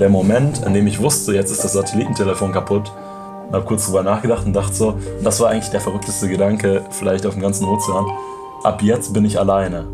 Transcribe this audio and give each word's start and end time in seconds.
der 0.00 0.08
Moment, 0.08 0.64
in 0.64 0.72
dem 0.72 0.86
ich 0.86 1.00
wusste, 1.00 1.34
jetzt 1.34 1.50
ist 1.50 1.62
das 1.62 1.74
Satellitentelefon 1.74 2.52
kaputt, 2.52 2.90
habe 3.52 3.64
kurz 3.64 3.86
drüber 3.86 4.02
nachgedacht 4.02 4.46
und 4.46 4.54
dachte 4.54 4.74
so, 4.74 4.94
das 5.22 5.38
war 5.40 5.50
eigentlich 5.50 5.70
der 5.70 5.80
verrückteste 5.80 6.28
Gedanke 6.28 6.82
vielleicht 6.90 7.26
auf 7.26 7.34
dem 7.34 7.42
ganzen 7.42 7.66
Ozean. 7.66 8.06
Ab 8.62 8.82
jetzt 8.82 9.12
bin 9.12 9.24
ich 9.24 9.38
alleine. 9.38 9.86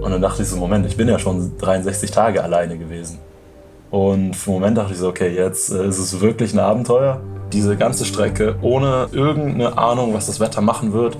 Und 0.00 0.10
dann 0.10 0.20
dachte 0.20 0.42
ich 0.42 0.48
so, 0.48 0.56
Moment, 0.56 0.84
ich 0.86 0.96
bin 0.96 1.08
ja 1.08 1.18
schon 1.18 1.52
63 1.58 2.10
Tage 2.10 2.42
alleine 2.42 2.76
gewesen. 2.76 3.18
Und 3.90 4.34
für 4.34 4.50
einen 4.50 4.60
Moment 4.60 4.78
dachte 4.78 4.92
ich 4.92 4.98
so, 4.98 5.08
okay, 5.08 5.28
jetzt 5.28 5.70
äh, 5.72 5.86
ist 5.86 5.98
es 5.98 6.20
wirklich 6.20 6.52
ein 6.52 6.58
Abenteuer. 6.58 7.20
Diese 7.52 7.76
ganze 7.76 8.04
Strecke 8.04 8.56
ohne 8.62 9.06
irgendeine 9.12 9.78
Ahnung, 9.78 10.12
was 10.12 10.26
das 10.26 10.40
Wetter 10.40 10.60
machen 10.60 10.92
wird, 10.92 11.16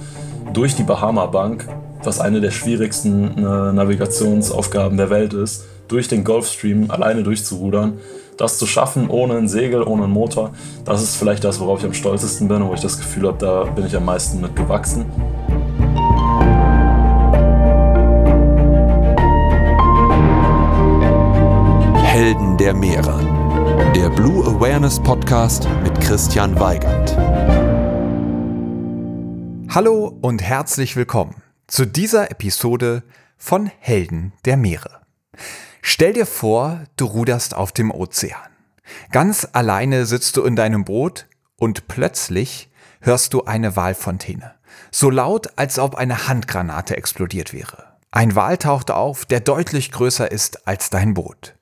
durch 0.53 0.75
die 0.75 0.83
Bahama-Bank, 0.83 1.69
was 2.03 2.21
eine 2.21 2.41
der 2.41 2.51
schwierigsten 2.51 3.39
äh, 3.39 3.73
Navigationsaufgaben 3.73 4.97
der 4.97 5.11
Welt 5.11 5.33
ist, 5.33 5.65
durch 5.89 6.09
den 6.09 6.25
Gulfstream 6.25 6.91
alleine 6.91 7.23
durchzurudern. 7.23 7.99
Das 8.37 8.59
zu 8.59 8.67
schaffen 8.67 9.09
ohne 9.09 9.37
ein 9.37 9.49
Segel, 9.49 9.83
ohne 9.83 10.05
einen 10.05 10.13
Motor, 10.13 10.53
das 10.85 11.03
ist 11.03 11.17
vielleicht 11.17 11.45
das, 11.45 11.61
worauf 11.61 11.81
ich 11.81 11.85
am 11.85 11.95
stolzesten 11.95 12.49
bin 12.49 12.63
und 12.63 12.69
wo 12.69 12.75
ich 12.75 12.81
das 12.81 12.99
Gefühl 12.99 13.29
habe, 13.29 13.39
da 13.39 13.65
bin 13.65 13.87
ich 13.87 13.95
am 13.97 14.05
meisten 14.05 14.41
mit 14.41 14.57
gewachsen. 14.57 15.05
Helden 22.03 22.57
der 22.59 22.75
Meere. 22.75 23.21
Der 23.95 24.09
Blue 24.11 24.45
Awareness 24.45 25.01
Podcast 25.01 25.69
mit 25.85 26.01
Christian 26.01 26.59
Weigand. 26.59 27.17
Hallo 29.73 30.17
und 30.21 30.43
herzlich 30.43 30.97
willkommen 30.97 31.43
zu 31.67 31.85
dieser 31.87 32.31
Episode 32.31 33.03
von 33.37 33.71
Helden 33.79 34.33
der 34.45 34.57
Meere. 34.57 35.01
Stell 35.87 36.15
dir 36.15 36.25
vor, 36.25 36.81
du 36.97 37.05
ruderst 37.05 37.55
auf 37.55 37.71
dem 37.71 37.91
Ozean. 37.91 38.41
Ganz 39.13 39.47
alleine 39.53 40.07
sitzt 40.07 40.35
du 40.39 40.43
in 40.43 40.57
deinem 40.57 40.87
Boot 40.87 41.27
und 41.57 41.89
plötzlich 41.89 42.71
hörst 43.03 43.35
du 43.35 43.45
eine 43.45 43.77
Walfontäne. 43.77 44.55
So 44.91 45.11
laut, 45.11 45.51
als 45.57 45.79
ob 45.79 45.95
eine 45.95 46.27
Handgranate 46.27 46.97
explodiert 46.97 47.53
wäre. 47.53 47.85
Ein 48.11 48.35
Wal 48.35 48.57
taucht 48.57 48.91
auf, 48.91 49.27
der 49.27 49.41
deutlich 49.41 49.93
größer 49.93 50.33
ist 50.33 50.67
als 50.67 50.89
dein 50.89 51.13
Boot. 51.13 51.55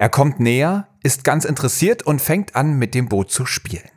Er 0.00 0.08
kommt 0.08 0.40
näher, 0.40 0.88
ist 1.04 1.22
ganz 1.22 1.44
interessiert 1.44 2.02
und 2.02 2.20
fängt 2.20 2.56
an, 2.56 2.80
mit 2.80 2.96
dem 2.96 3.08
Boot 3.08 3.30
zu 3.30 3.46
spielen. 3.46 3.88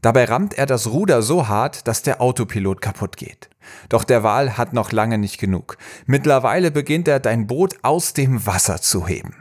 Dabei 0.00 0.24
rammt 0.24 0.54
er 0.54 0.64
das 0.64 0.86
Ruder 0.86 1.20
so 1.20 1.46
hart, 1.46 1.86
dass 1.86 2.02
der 2.02 2.22
Autopilot 2.22 2.80
kaputt 2.80 3.18
geht. 3.18 3.49
Doch 3.88 4.04
der 4.04 4.22
Wal 4.22 4.56
hat 4.56 4.72
noch 4.72 4.92
lange 4.92 5.18
nicht 5.18 5.38
genug. 5.38 5.76
Mittlerweile 6.06 6.70
beginnt 6.70 7.08
er 7.08 7.20
dein 7.20 7.46
Boot 7.46 7.76
aus 7.82 8.12
dem 8.14 8.46
Wasser 8.46 8.80
zu 8.80 9.06
heben. 9.06 9.34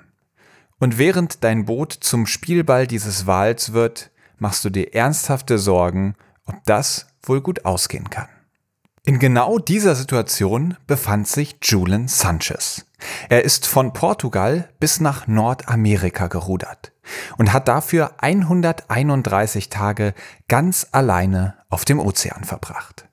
Und 0.79 0.97
während 0.97 1.43
dein 1.43 1.65
Boot 1.65 1.93
zum 1.93 2.25
Spielball 2.25 2.87
dieses 2.87 3.27
Wals 3.27 3.73
wird, 3.73 4.11
machst 4.37 4.63
du 4.63 4.69
dir 4.69 4.93
ernsthafte 4.93 5.57
Sorgen, 5.57 6.15
ob 6.45 6.55
das 6.65 7.07
wohl 7.23 7.41
gut 7.41 7.65
ausgehen 7.65 8.09
kann. 8.09 8.27
In 9.05 9.19
genau 9.19 9.59
dieser 9.59 9.95
Situation 9.95 10.77
befand 10.85 11.27
sich 11.27 11.57
Julian 11.63 12.07
Sanchez. 12.07 12.85
Er 13.29 13.43
ist 13.43 13.65
von 13.65 13.93
Portugal 13.93 14.69
bis 14.79 14.99
nach 14.99 15.25
Nordamerika 15.27 16.27
gerudert 16.27 16.91
und 17.37 17.53
hat 17.53 17.67
dafür 17.67 18.11
131 18.19 19.69
Tage 19.69 20.13
ganz 20.47 20.87
alleine 20.91 21.55
auf 21.69 21.85
dem 21.85 21.99
Ozean 21.99 22.43
verbracht. 22.43 23.08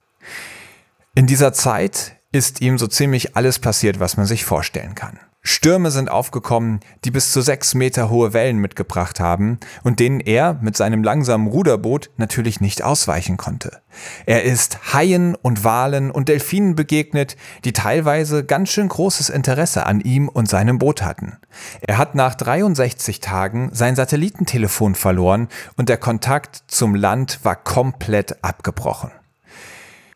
In 1.19 1.27
dieser 1.27 1.55
Zeit 1.55 2.17
ist 2.31 2.61
ihm 2.61 2.77
so 2.77 2.87
ziemlich 2.87 3.37
alles 3.37 3.59
passiert, 3.59 4.01
was 4.01 4.19
man 4.19 4.27
sich 4.27 4.45
vorstellen 4.45 4.95
kann. 4.95 5.19
Stürme 5.41 5.91
sind 5.91 6.11
aufgekommen, 6.11 6.81
die 7.07 7.11
bis 7.11 7.33
zu 7.33 7.41
sechs 7.41 7.73
Meter 7.75 8.11
hohe 8.11 8.35
Wellen 8.35 8.59
mitgebracht 8.59 9.19
haben 9.19 9.59
und 9.83 9.99
denen 9.99 10.21
er 10.21 10.59
mit 10.61 10.77
seinem 10.77 11.03
langsamen 11.03 11.47
Ruderboot 11.47 12.11
natürlich 12.19 12.61
nicht 12.61 12.83
ausweichen 12.83 13.39
konnte. 13.39 13.81
Er 14.27 14.43
ist 14.43 14.93
Haien 14.93 15.35
und 15.37 15.65
Walen 15.65 16.11
und 16.11 16.29
Delfinen 16.29 16.75
begegnet, 16.75 17.39
die 17.65 17.73
teilweise 17.73 18.45
ganz 18.45 18.69
schön 18.69 18.89
großes 18.89 19.31
Interesse 19.31 19.87
an 19.87 20.01
ihm 20.01 20.29
und 20.29 20.51
seinem 20.51 20.79
Boot 20.79 21.01
hatten. 21.01 21.39
Er 21.81 21.97
hat 21.97 22.15
nach 22.15 22.35
63 22.35 23.21
Tagen 23.21 23.71
sein 23.73 23.97
Satellitentelefon 23.97 24.95
verloren 24.95 25.49
und 25.79 25.89
der 25.89 25.97
Kontakt 25.97 26.65
zum 26.67 26.95
Land 26.95 27.39
war 27.43 27.57
komplett 27.57 28.45
abgebrochen. 28.45 29.13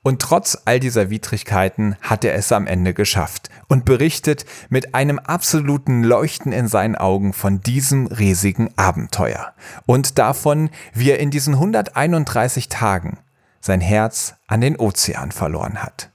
Und 0.03 0.23
trotz 0.23 0.57
all 0.65 0.81
dieser 0.81 1.11
Widrigkeiten 1.11 1.95
hat 2.01 2.25
er 2.25 2.35
es 2.35 2.53
am 2.53 2.67
Ende 2.67 2.95
geschafft 2.95 3.51
und 3.69 3.85
berichtet 3.85 4.47
mit 4.71 4.95
einem 4.95 5.19
absoluten 5.19 6.03
Leuchten 6.03 6.53
in 6.53 6.69
seinen 6.69 6.97
Augen 6.97 7.35
von 7.35 7.61
diesem 7.61 8.07
riesigen 8.07 8.71
Abenteuer 8.77 9.53
und 9.85 10.19
davon, 10.19 10.71
wie 10.95 11.11
er 11.11 11.19
in 11.19 11.31
diesen 11.31 11.55
131 11.55 12.71
Tagen 12.71 13.19
sein 13.61 13.83
Herz 13.83 14.37
an 14.47 14.63
den 14.63 14.77
Ozean 14.77 15.33
verloren 15.33 15.83
hat. 15.83 16.09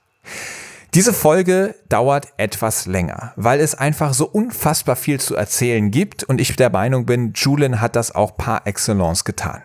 Diese 0.96 1.14
Folge 1.14 1.76
dauert 1.88 2.30
etwas 2.38 2.88
länger, 2.88 3.34
weil 3.36 3.60
es 3.60 3.76
einfach 3.76 4.16
so 4.16 4.26
unfassbar 4.26 4.96
viel 4.96 5.20
zu 5.20 5.36
erzählen 5.36 5.92
gibt 5.92 6.24
und 6.24 6.42
ich 6.42 6.56
der 6.56 6.72
Meinung 6.72 7.06
bin, 7.06 7.34
Julian 7.36 7.82
hat 7.82 7.96
das 7.96 8.16
auch 8.16 8.36
par 8.36 8.66
excellence 8.66 9.26
getan. 9.26 9.62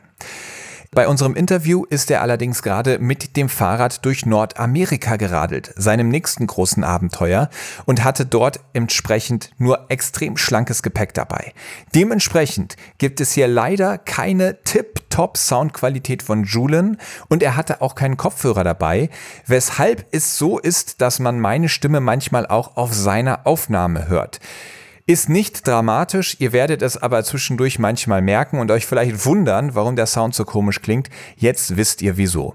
Bei 0.92 1.06
unserem 1.06 1.36
Interview 1.36 1.84
ist 1.84 2.10
er 2.10 2.20
allerdings 2.20 2.64
gerade 2.64 2.98
mit 2.98 3.36
dem 3.36 3.48
Fahrrad 3.48 4.04
durch 4.04 4.26
Nordamerika 4.26 5.14
geradelt, 5.14 5.72
seinem 5.76 6.08
nächsten 6.08 6.48
großen 6.48 6.82
Abenteuer, 6.82 7.48
und 7.86 8.02
hatte 8.02 8.26
dort 8.26 8.58
entsprechend 8.72 9.52
nur 9.56 9.86
extrem 9.88 10.36
schlankes 10.36 10.82
Gepäck 10.82 11.14
dabei. 11.14 11.52
Dementsprechend 11.94 12.74
gibt 12.98 13.20
es 13.20 13.30
hier 13.30 13.46
leider 13.46 13.98
keine 13.98 14.64
tip-top 14.64 15.36
Soundqualität 15.36 16.24
von 16.24 16.42
Julian 16.42 16.96
und 17.28 17.44
er 17.44 17.54
hatte 17.54 17.82
auch 17.82 17.94
keinen 17.94 18.16
Kopfhörer 18.16 18.64
dabei, 18.64 19.10
weshalb 19.46 20.06
es 20.10 20.38
so 20.38 20.58
ist, 20.58 21.00
dass 21.00 21.20
man 21.20 21.38
meine 21.38 21.68
Stimme 21.68 22.00
manchmal 22.00 22.48
auch 22.48 22.76
auf 22.76 22.92
seiner 22.92 23.46
Aufnahme 23.46 24.08
hört. 24.08 24.40
Ist 25.10 25.28
nicht 25.28 25.66
dramatisch, 25.66 26.36
ihr 26.38 26.52
werdet 26.52 26.82
es 26.82 26.96
aber 26.96 27.24
zwischendurch 27.24 27.80
manchmal 27.80 28.22
merken 28.22 28.60
und 28.60 28.70
euch 28.70 28.86
vielleicht 28.86 29.26
wundern, 29.26 29.74
warum 29.74 29.96
der 29.96 30.06
Sound 30.06 30.36
so 30.36 30.44
komisch 30.44 30.82
klingt. 30.82 31.10
Jetzt 31.34 31.76
wisst 31.76 32.00
ihr 32.00 32.16
wieso. 32.16 32.54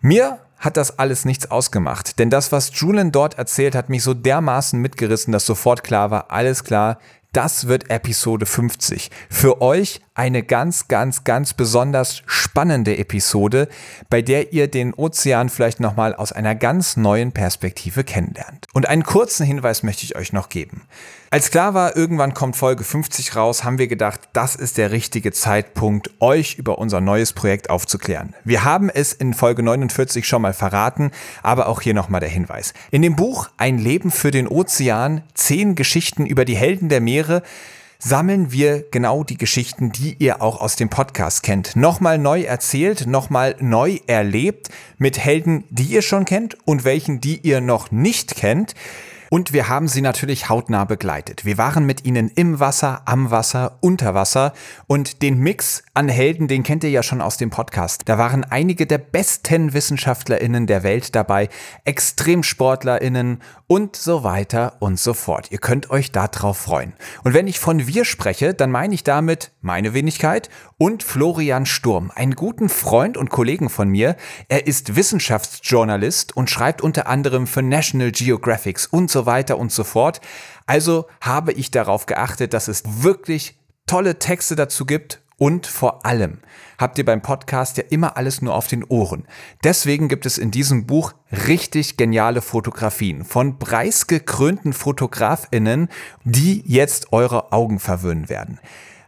Mir 0.00 0.40
hat 0.58 0.76
das 0.76 0.98
alles 0.98 1.24
nichts 1.24 1.48
ausgemacht, 1.48 2.18
denn 2.18 2.28
das, 2.28 2.50
was 2.50 2.72
Julian 2.74 3.12
dort 3.12 3.38
erzählt, 3.38 3.76
hat 3.76 3.88
mich 3.88 4.02
so 4.02 4.14
dermaßen 4.14 4.80
mitgerissen, 4.80 5.30
dass 5.30 5.46
sofort 5.46 5.84
klar 5.84 6.10
war, 6.10 6.32
alles 6.32 6.64
klar, 6.64 6.98
das 7.32 7.68
wird 7.68 7.88
Episode 7.88 8.46
50. 8.46 9.08
Für 9.30 9.62
euch 9.62 10.00
eine 10.20 10.42
ganz, 10.42 10.86
ganz, 10.86 11.24
ganz 11.24 11.54
besonders 11.54 12.22
spannende 12.26 12.98
Episode, 12.98 13.68
bei 14.10 14.20
der 14.20 14.52
ihr 14.52 14.68
den 14.68 14.92
Ozean 14.92 15.48
vielleicht 15.48 15.80
nochmal 15.80 16.14
aus 16.14 16.30
einer 16.30 16.54
ganz 16.54 16.98
neuen 16.98 17.32
Perspektive 17.32 18.04
kennenlernt. 18.04 18.66
Und 18.74 18.86
einen 18.86 19.02
kurzen 19.02 19.46
Hinweis 19.46 19.82
möchte 19.82 20.04
ich 20.04 20.16
euch 20.16 20.34
noch 20.34 20.50
geben. 20.50 20.82
Als 21.30 21.50
klar 21.50 21.72
war, 21.72 21.96
irgendwann 21.96 22.34
kommt 22.34 22.56
Folge 22.56 22.84
50 22.84 23.34
raus, 23.34 23.64
haben 23.64 23.78
wir 23.78 23.88
gedacht, 23.88 24.20
das 24.34 24.56
ist 24.56 24.76
der 24.76 24.90
richtige 24.90 25.32
Zeitpunkt, 25.32 26.10
euch 26.20 26.56
über 26.56 26.76
unser 26.78 27.00
neues 27.00 27.32
Projekt 27.32 27.70
aufzuklären. 27.70 28.34
Wir 28.44 28.64
haben 28.64 28.90
es 28.90 29.14
in 29.14 29.32
Folge 29.32 29.62
49 29.62 30.28
schon 30.28 30.42
mal 30.42 30.52
verraten, 30.52 31.12
aber 31.42 31.68
auch 31.68 31.80
hier 31.80 31.94
nochmal 31.94 32.20
der 32.20 32.28
Hinweis. 32.28 32.74
In 32.90 33.00
dem 33.00 33.16
Buch 33.16 33.48
Ein 33.56 33.78
Leben 33.78 34.10
für 34.10 34.32
den 34.32 34.48
Ozean, 34.48 35.22
zehn 35.32 35.76
Geschichten 35.76 36.26
über 36.26 36.44
die 36.44 36.56
Helden 36.56 36.90
der 36.90 37.00
Meere, 37.00 37.42
sammeln 38.00 38.50
wir 38.50 38.84
genau 38.90 39.22
die 39.22 39.36
Geschichten, 39.36 39.92
die 39.92 40.16
ihr 40.18 40.42
auch 40.42 40.60
aus 40.60 40.74
dem 40.76 40.88
Podcast 40.88 41.42
kennt. 41.42 41.76
Nochmal 41.76 42.18
neu 42.18 42.42
erzählt, 42.42 43.06
nochmal 43.06 43.54
neu 43.60 43.98
erlebt 44.06 44.70
mit 44.98 45.18
Helden, 45.18 45.64
die 45.70 45.84
ihr 45.84 46.02
schon 46.02 46.24
kennt 46.24 46.56
und 46.66 46.84
welchen, 46.84 47.20
die 47.20 47.38
ihr 47.38 47.60
noch 47.60 47.90
nicht 47.90 48.34
kennt. 48.34 48.74
Und 49.28 49.52
wir 49.52 49.68
haben 49.68 49.86
sie 49.86 50.00
natürlich 50.00 50.48
hautnah 50.48 50.84
begleitet. 50.84 51.44
Wir 51.44 51.56
waren 51.56 51.86
mit 51.86 52.04
ihnen 52.04 52.32
im 52.34 52.58
Wasser, 52.58 53.02
am 53.04 53.30
Wasser, 53.30 53.78
unter 53.80 54.12
Wasser 54.12 54.54
und 54.88 55.22
den 55.22 55.38
Mix 55.38 55.84
an 55.92 56.08
Helden, 56.08 56.46
den 56.46 56.62
kennt 56.62 56.84
ihr 56.84 56.90
ja 56.90 57.02
schon 57.02 57.20
aus 57.20 57.36
dem 57.36 57.50
Podcast. 57.50 58.02
Da 58.06 58.16
waren 58.16 58.44
einige 58.44 58.86
der 58.86 58.98
besten 58.98 59.72
WissenschaftlerInnen 59.72 60.68
der 60.68 60.84
Welt 60.84 61.16
dabei, 61.16 61.48
ExtremsportlerInnen 61.84 63.42
und 63.66 63.96
so 63.96 64.22
weiter 64.22 64.76
und 64.78 65.00
so 65.00 65.14
fort. 65.14 65.50
Ihr 65.50 65.58
könnt 65.58 65.90
euch 65.90 66.12
darauf 66.12 66.58
freuen. 66.58 66.92
Und 67.24 67.34
wenn 67.34 67.48
ich 67.48 67.58
von 67.58 67.88
wir 67.88 68.04
spreche, 68.04 68.54
dann 68.54 68.70
meine 68.70 68.94
ich 68.94 69.02
damit 69.02 69.50
meine 69.62 69.92
Wenigkeit 69.92 70.48
und 70.78 71.02
Florian 71.02 71.66
Sturm, 71.66 72.12
einen 72.14 72.36
guten 72.36 72.68
Freund 72.68 73.16
und 73.16 73.30
Kollegen 73.30 73.68
von 73.68 73.88
mir. 73.88 74.14
Er 74.48 74.68
ist 74.68 74.94
Wissenschaftsjournalist 74.94 76.36
und 76.36 76.50
schreibt 76.50 76.82
unter 76.82 77.08
anderem 77.08 77.48
für 77.48 77.62
National 77.62 78.12
Geographic 78.12 78.80
und 78.92 79.10
so 79.10 79.26
weiter 79.26 79.58
und 79.58 79.72
so 79.72 79.82
fort. 79.82 80.20
Also 80.66 81.06
habe 81.20 81.52
ich 81.52 81.72
darauf 81.72 82.06
geachtet, 82.06 82.54
dass 82.54 82.68
es 82.68 82.84
wirklich 83.02 83.58
tolle 83.86 84.20
Texte 84.20 84.54
dazu 84.54 84.86
gibt 84.86 85.20
und 85.40 85.66
vor 85.66 86.04
allem 86.04 86.40
habt 86.78 86.98
ihr 86.98 87.04
beim 87.06 87.22
Podcast 87.22 87.78
ja 87.78 87.84
immer 87.88 88.18
alles 88.18 88.42
nur 88.42 88.54
auf 88.54 88.66
den 88.66 88.84
Ohren. 88.84 89.26
Deswegen 89.64 90.08
gibt 90.08 90.26
es 90.26 90.36
in 90.36 90.50
diesem 90.50 90.84
Buch 90.84 91.14
richtig 91.48 91.96
geniale 91.96 92.42
Fotografien 92.42 93.24
von 93.24 93.58
preisgekrönten 93.58 94.74
FotografInnen, 94.74 95.88
die 96.24 96.62
jetzt 96.66 97.14
eure 97.14 97.52
Augen 97.52 97.78
verwöhnen 97.78 98.28
werden. 98.28 98.60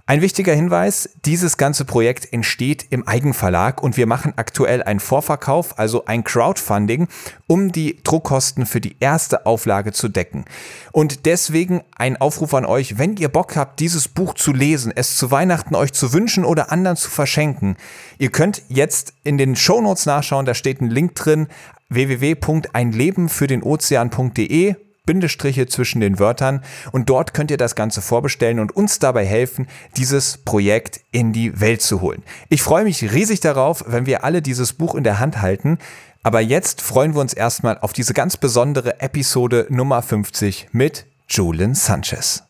Ein 0.04 0.20
wichtiger 0.20 0.52
Hinweis, 0.52 1.10
dieses 1.24 1.56
ganze 1.56 1.84
Projekt 1.84 2.32
entsteht 2.32 2.86
im 2.90 3.06
Eigenverlag 3.06 3.80
und 3.80 3.96
wir 3.96 4.08
machen 4.08 4.32
aktuell 4.34 4.82
einen 4.82 4.98
Vorverkauf, 4.98 5.78
also 5.78 6.06
ein 6.06 6.24
Crowdfunding, 6.24 7.06
um 7.46 7.70
die 7.70 8.02
Druckkosten 8.02 8.66
für 8.66 8.80
die 8.80 8.96
erste 8.98 9.46
Auflage 9.46 9.92
zu 9.92 10.08
decken. 10.08 10.44
Und 10.90 11.24
deswegen 11.24 11.82
ein 11.96 12.16
Aufruf 12.16 12.52
an 12.54 12.66
euch, 12.66 12.98
wenn 12.98 13.16
ihr 13.16 13.28
Bock 13.28 13.54
habt, 13.54 13.78
dieses 13.78 14.08
Buch 14.08 14.34
zu 14.34 14.52
lesen, 14.52 14.92
es 14.94 15.16
zu 15.16 15.30
Weihnachten 15.30 15.76
euch 15.76 15.92
zu 15.92 16.12
wünschen 16.12 16.44
oder 16.44 16.72
anderen 16.72 16.96
zu 16.96 17.08
verschenken, 17.08 17.76
ihr 18.18 18.30
könnt 18.30 18.62
jetzt 18.68 19.14
in 19.22 19.38
den 19.38 19.54
Shownotes 19.54 20.06
nachschauen, 20.06 20.46
da 20.46 20.54
steht 20.54 20.80
ein 20.80 20.90
Link 20.90 21.14
drin, 21.14 21.46
www.einlebenfürdenozean.de 21.90 24.74
Bindestriche 25.04 25.66
zwischen 25.66 26.00
den 26.00 26.18
Wörtern 26.20 26.62
und 26.92 27.10
dort 27.10 27.34
könnt 27.34 27.50
ihr 27.50 27.56
das 27.56 27.74
Ganze 27.74 28.00
vorbestellen 28.00 28.60
und 28.60 28.76
uns 28.76 29.00
dabei 29.00 29.26
helfen, 29.26 29.66
dieses 29.96 30.38
Projekt 30.38 31.00
in 31.10 31.32
die 31.32 31.60
Welt 31.60 31.82
zu 31.82 32.00
holen. 32.00 32.22
Ich 32.48 32.62
freue 32.62 32.84
mich 32.84 33.12
riesig 33.12 33.40
darauf, 33.40 33.84
wenn 33.86 34.06
wir 34.06 34.22
alle 34.22 34.42
dieses 34.42 34.72
Buch 34.74 34.94
in 34.94 35.02
der 35.02 35.18
Hand 35.18 35.42
halten. 35.42 35.78
Aber 36.22 36.40
jetzt 36.40 36.82
freuen 36.82 37.14
wir 37.14 37.20
uns 37.20 37.32
erstmal 37.32 37.78
auf 37.78 37.92
diese 37.92 38.14
ganz 38.14 38.36
besondere 38.36 39.00
Episode 39.00 39.66
Nummer 39.70 40.02
50 40.02 40.68
mit 40.70 41.06
Julian 41.28 41.74
Sanchez. 41.74 42.44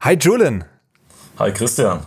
Hi 0.00 0.14
Julian. 0.14 0.64
Hi 1.38 1.52
Christian. 1.52 2.06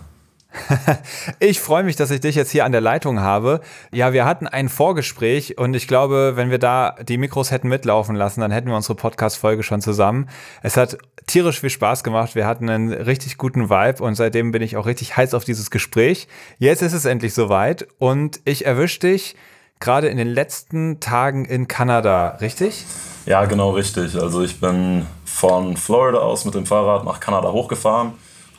ich 1.38 1.60
freue 1.60 1.82
mich, 1.82 1.96
dass 1.96 2.10
ich 2.10 2.20
dich 2.20 2.34
jetzt 2.34 2.50
hier 2.50 2.64
an 2.64 2.72
der 2.72 2.80
Leitung 2.80 3.20
habe. 3.20 3.60
Ja, 3.92 4.12
wir 4.12 4.24
hatten 4.24 4.46
ein 4.46 4.68
Vorgespräch 4.68 5.58
und 5.58 5.74
ich 5.74 5.88
glaube, 5.88 6.32
wenn 6.36 6.50
wir 6.50 6.58
da 6.58 6.96
die 7.02 7.18
Mikros 7.18 7.50
hätten 7.50 7.68
mitlaufen 7.68 8.16
lassen, 8.16 8.40
dann 8.40 8.50
hätten 8.50 8.68
wir 8.68 8.76
unsere 8.76 8.94
Podcast-Folge 8.94 9.62
schon 9.62 9.80
zusammen. 9.80 10.28
Es 10.62 10.76
hat 10.76 10.98
tierisch 11.26 11.60
viel 11.60 11.70
Spaß 11.70 12.04
gemacht. 12.04 12.34
Wir 12.34 12.46
hatten 12.46 12.68
einen 12.68 12.92
richtig 12.92 13.38
guten 13.38 13.70
Vibe 13.70 14.02
und 14.02 14.14
seitdem 14.14 14.52
bin 14.52 14.62
ich 14.62 14.76
auch 14.76 14.86
richtig 14.86 15.16
heiß 15.16 15.34
auf 15.34 15.44
dieses 15.44 15.70
Gespräch. 15.70 16.28
Jetzt 16.58 16.82
ist 16.82 16.92
es 16.92 17.04
endlich 17.04 17.34
soweit 17.34 17.86
und 17.98 18.40
ich 18.44 18.66
erwische 18.66 19.00
dich 19.00 19.36
gerade 19.80 20.08
in 20.08 20.16
den 20.16 20.28
letzten 20.28 21.00
Tagen 21.00 21.44
in 21.44 21.66
Kanada, 21.66 22.36
richtig? 22.40 22.84
Ja, 23.26 23.44
genau 23.46 23.70
richtig. 23.70 24.20
Also 24.20 24.42
ich 24.42 24.60
bin 24.60 25.06
von 25.24 25.76
Florida 25.76 26.18
aus 26.18 26.44
mit 26.44 26.54
dem 26.54 26.66
Fahrrad 26.66 27.04
nach 27.04 27.20
Kanada 27.20 27.50
hochgefahren 27.50 28.12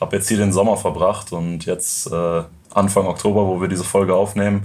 habe 0.04 0.16
jetzt 0.16 0.28
hier 0.28 0.36
den 0.36 0.52
Sommer 0.52 0.76
verbracht 0.76 1.32
und 1.32 1.64
jetzt 1.64 2.12
äh, 2.12 2.42
Anfang 2.74 3.06
Oktober, 3.06 3.46
wo 3.46 3.60
wir 3.60 3.68
diese 3.68 3.84
Folge 3.84 4.14
aufnehmen, 4.14 4.64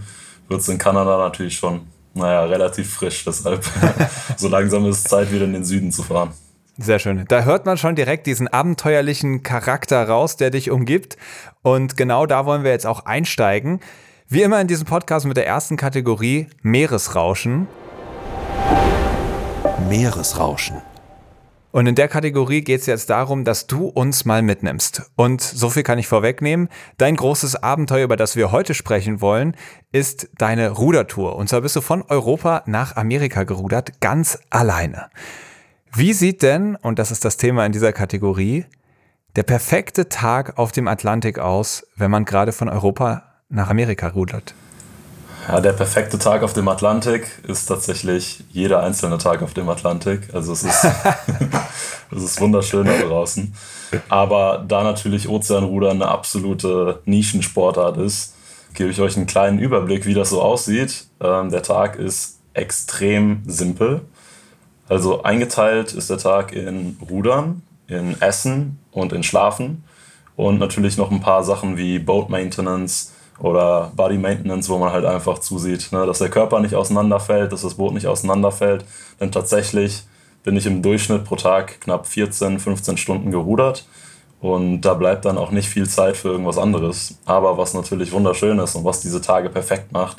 wird 0.50 0.62
es 0.62 0.68
in 0.68 0.78
Kanada 0.78 1.18
natürlich 1.18 1.58
schon, 1.58 1.88
naja, 2.14 2.44
relativ 2.44 2.94
frisch. 2.94 3.24
Deshalb 3.26 3.64
so 4.38 4.50
langsam 4.50 4.86
ist 4.86 4.98
es 4.98 5.04
Zeit, 5.06 5.32
wieder 5.32 5.46
in 5.46 5.54
den 5.54 5.64
Süden 5.64 5.92
zu 5.92 6.04
fahren. 6.04 6.32
Sehr 6.78 7.00
schön. 7.00 7.26
Da 7.28 7.44
hört 7.44 7.66
man 7.66 7.78
schon 7.78 7.96
direkt 7.96 8.28
diesen 8.28 8.48
abenteuerlichen 8.48 9.44
Charakter 9.44 10.08
raus, 10.08 10.36
der 10.36 10.50
dich 10.50 10.72
umgibt. 10.72 11.18
Und 11.62 11.96
genau 11.96 12.26
da 12.26 12.46
wollen 12.46 12.64
wir 12.64 12.72
jetzt 12.72 12.86
auch 12.86 13.06
einsteigen. 13.06 13.80
Wie 14.28 14.42
immer 14.42 14.60
in 14.60 14.68
diesem 14.68 14.86
Podcast 14.86 15.26
mit 15.26 15.38
der 15.38 15.48
ersten 15.48 15.78
Kategorie 15.78 16.48
Meeresrauschen. 16.62 17.68
Meeresrauschen. 19.90 20.82
Und 21.72 21.86
in 21.86 21.94
der 21.94 22.08
Kategorie 22.08 22.62
geht 22.62 22.82
es 22.82 22.88
jetzt 22.88 23.12
darum, 23.12 23.44
dass 23.44 23.68
du 23.68 23.86
uns 23.86 24.26
mal 24.26 24.42
mitnimmst. 24.42 25.04
Und 25.16 25.42
so 25.42 25.70
viel 25.70 25.84
kann 25.84 26.00
ich 26.00 26.08
vorwegnehmen. 26.08 26.68
Dein 26.98 27.16
großes 27.16 27.58
Abenteuer, 27.58 28.06
über 28.06 28.18
das 28.18 28.36
wir 28.36 28.52
heute 28.52 28.74
sprechen 28.74 29.22
wollen, 29.22 29.56
ist 29.92 30.30
deine 30.38 30.72
Rudertour. 30.72 31.36
Und 31.36 31.48
zwar 31.48 31.62
bist 31.62 31.76
du 31.76 31.82
von 31.82 32.02
Europa 32.02 32.64
nach 32.66 32.96
Amerika 32.96 33.44
gerudert, 33.44 34.02
ganz 34.02 34.40
alleine. 34.50 35.10
Wie 35.94 36.14
sieht 36.14 36.42
denn, 36.42 36.76
und 36.76 36.98
das 36.98 37.12
ist 37.12 37.24
das 37.24 37.38
Thema 37.38 37.66
in 37.66 37.72
dieser 37.72 37.94
Kategorie, 37.94 38.66
der 39.36 39.44
perfekte 39.44 40.10
Tag 40.10 40.58
auf 40.58 40.72
dem 40.72 40.88
Atlantik 40.88 41.38
aus, 41.38 41.86
wenn 41.96 42.10
man 42.10 42.26
gerade 42.26 42.52
von 42.52 42.68
Europa 42.68 43.24
nach 43.50 43.70
Amerika 43.70 44.08
rudert? 44.08 44.56
Ja, 45.50 45.62
der 45.62 45.74
perfekte 45.74 46.20
Tag 46.20 46.44
auf 46.44 46.54
dem 46.54 46.68
Atlantik 46.68 47.42
ist 47.48 47.66
tatsächlich 47.66 48.44
jeder 48.52 48.84
einzelne 48.84 49.18
Tag 49.18 49.42
auf 49.42 49.56
dem 49.56 49.68
Atlantik. 49.68 50.32
Also 50.32 50.54
es 50.54 50.64
ist, 50.64 50.86
es 52.16 52.22
ist 52.22 52.40
wunderschön 52.40 52.86
da 52.86 52.96
draußen. 53.00 53.52
Aber 54.10 54.64
da 54.68 54.84
natürlich 54.84 55.28
Ozeanrudern 55.28 56.04
eine 56.04 56.12
absolute 56.12 57.02
Nischensportart 57.06 57.98
ist, 57.98 58.36
gebe 58.76 58.92
ich 58.92 59.02
euch 59.02 59.18
einen 59.18 59.26
kleinen 59.26 59.58
Überblick, 59.58 60.06
wie 60.06 60.14
das 60.14 60.30
so 60.30 60.40
aussieht. 60.40 61.08
Ähm, 61.20 61.50
der 61.50 61.64
Tag 61.64 61.96
ist 61.96 62.38
extrem 62.54 63.42
simpel. 63.48 64.02
Also 64.88 65.24
eingeteilt 65.24 65.94
ist 65.94 66.12
der 66.12 66.20
Tag 66.20 66.54
in 66.54 66.96
Rudern, 67.10 67.64
in 67.88 68.22
Essen 68.22 68.78
und 68.92 69.14
in 69.14 69.24
Schlafen. 69.24 69.84
Und 70.36 70.60
natürlich 70.60 70.96
noch 70.96 71.10
ein 71.10 71.22
paar 71.22 71.44
Sachen 71.44 71.76
wie 71.76 71.98
Boat 71.98 72.30
Maintenance, 72.30 73.14
oder 73.40 73.92
Body 73.96 74.18
Maintenance, 74.18 74.70
wo 74.70 74.78
man 74.78 74.92
halt 74.92 75.06
einfach 75.06 75.40
zusieht, 75.40 75.92
ne, 75.92 76.06
dass 76.06 76.20
der 76.20 76.30
Körper 76.30 76.60
nicht 76.60 76.76
auseinanderfällt, 76.76 77.52
dass 77.52 77.62
das 77.62 77.76
Boot 77.76 77.94
nicht 77.94 78.08
auseinanderfällt. 78.08 78.86
Denn 79.20 79.32
tatsächlich 79.32 80.04
bin 80.44 80.58
ich 80.58 80.66
im 80.66 80.82
Durchschnitt 80.82 81.26
pro 81.26 81.36
Tag 81.36 81.82
knapp 81.82 82.08
14, 82.08 82.60
15 82.60 82.98
Stunden 82.98 83.32
gerudert 83.32 83.86
und 84.42 84.82
da 84.82 84.94
bleibt 84.94 85.26
dann 85.26 85.38
auch 85.38 85.52
nicht 85.52 85.68
viel 85.68 85.88
Zeit 85.88 86.16
für 86.16 86.30
irgendwas 86.30 86.58
anderes. 86.58 87.18
Aber 87.26 87.58
was 87.58 87.74
natürlich 87.74 88.12
wunderschön 88.12 88.60
ist 88.60 88.76
und 88.76 88.86
was 88.86 89.02
diese 89.02 89.22
Tage 89.22 89.50
perfekt 89.50 89.92
macht, 89.92 90.18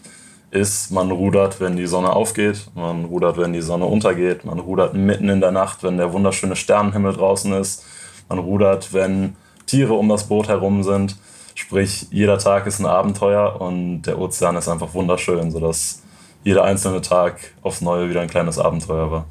ist, 0.51 0.91
man 0.91 1.11
rudert, 1.11 1.61
wenn 1.61 1.77
die 1.77 1.87
Sonne 1.87 2.13
aufgeht, 2.13 2.67
man 2.75 3.05
rudert, 3.05 3.39
wenn 3.39 3.53
die 3.53 3.61
Sonne 3.61 3.87
untergeht, 3.87 4.45
man 4.45 4.59
rudert 4.59 4.95
mitten 4.95 5.29
in 5.29 5.41
der 5.41 5.53
Nacht, 5.53 5.83
wenn 5.83 5.97
der 5.97 6.13
wunderschöne 6.13 6.57
Sternenhimmel 6.57 7.13
draußen 7.13 7.53
ist, 7.53 7.85
man 8.29 8.39
rudert, 8.39 8.93
wenn 8.93 9.37
Tiere 9.67 9.95
um 9.95 10.09
das 10.09 10.25
Boot 10.25 10.49
herum 10.49 10.83
sind. 10.83 11.17
Sprich, 11.61 12.07
jeder 12.11 12.39
Tag 12.39 12.67
ist 12.67 12.81
ein 12.81 12.87
Abenteuer 12.87 13.61
und 13.61 14.03
der 14.03 14.19
Ozean 14.19 14.57
ist 14.57 14.67
einfach 14.67 14.95
wunderschön, 14.95 15.51
sodass 15.51 16.03
jeder 16.43 16.65
einzelne 16.65 17.03
Tag 17.03 17.37
aufs 17.61 17.83
Neue 17.83 18.09
wieder 18.09 18.23
ein 18.23 18.31
kleines 18.31 18.59
Abenteuer 18.59 19.11
war. 19.11 19.27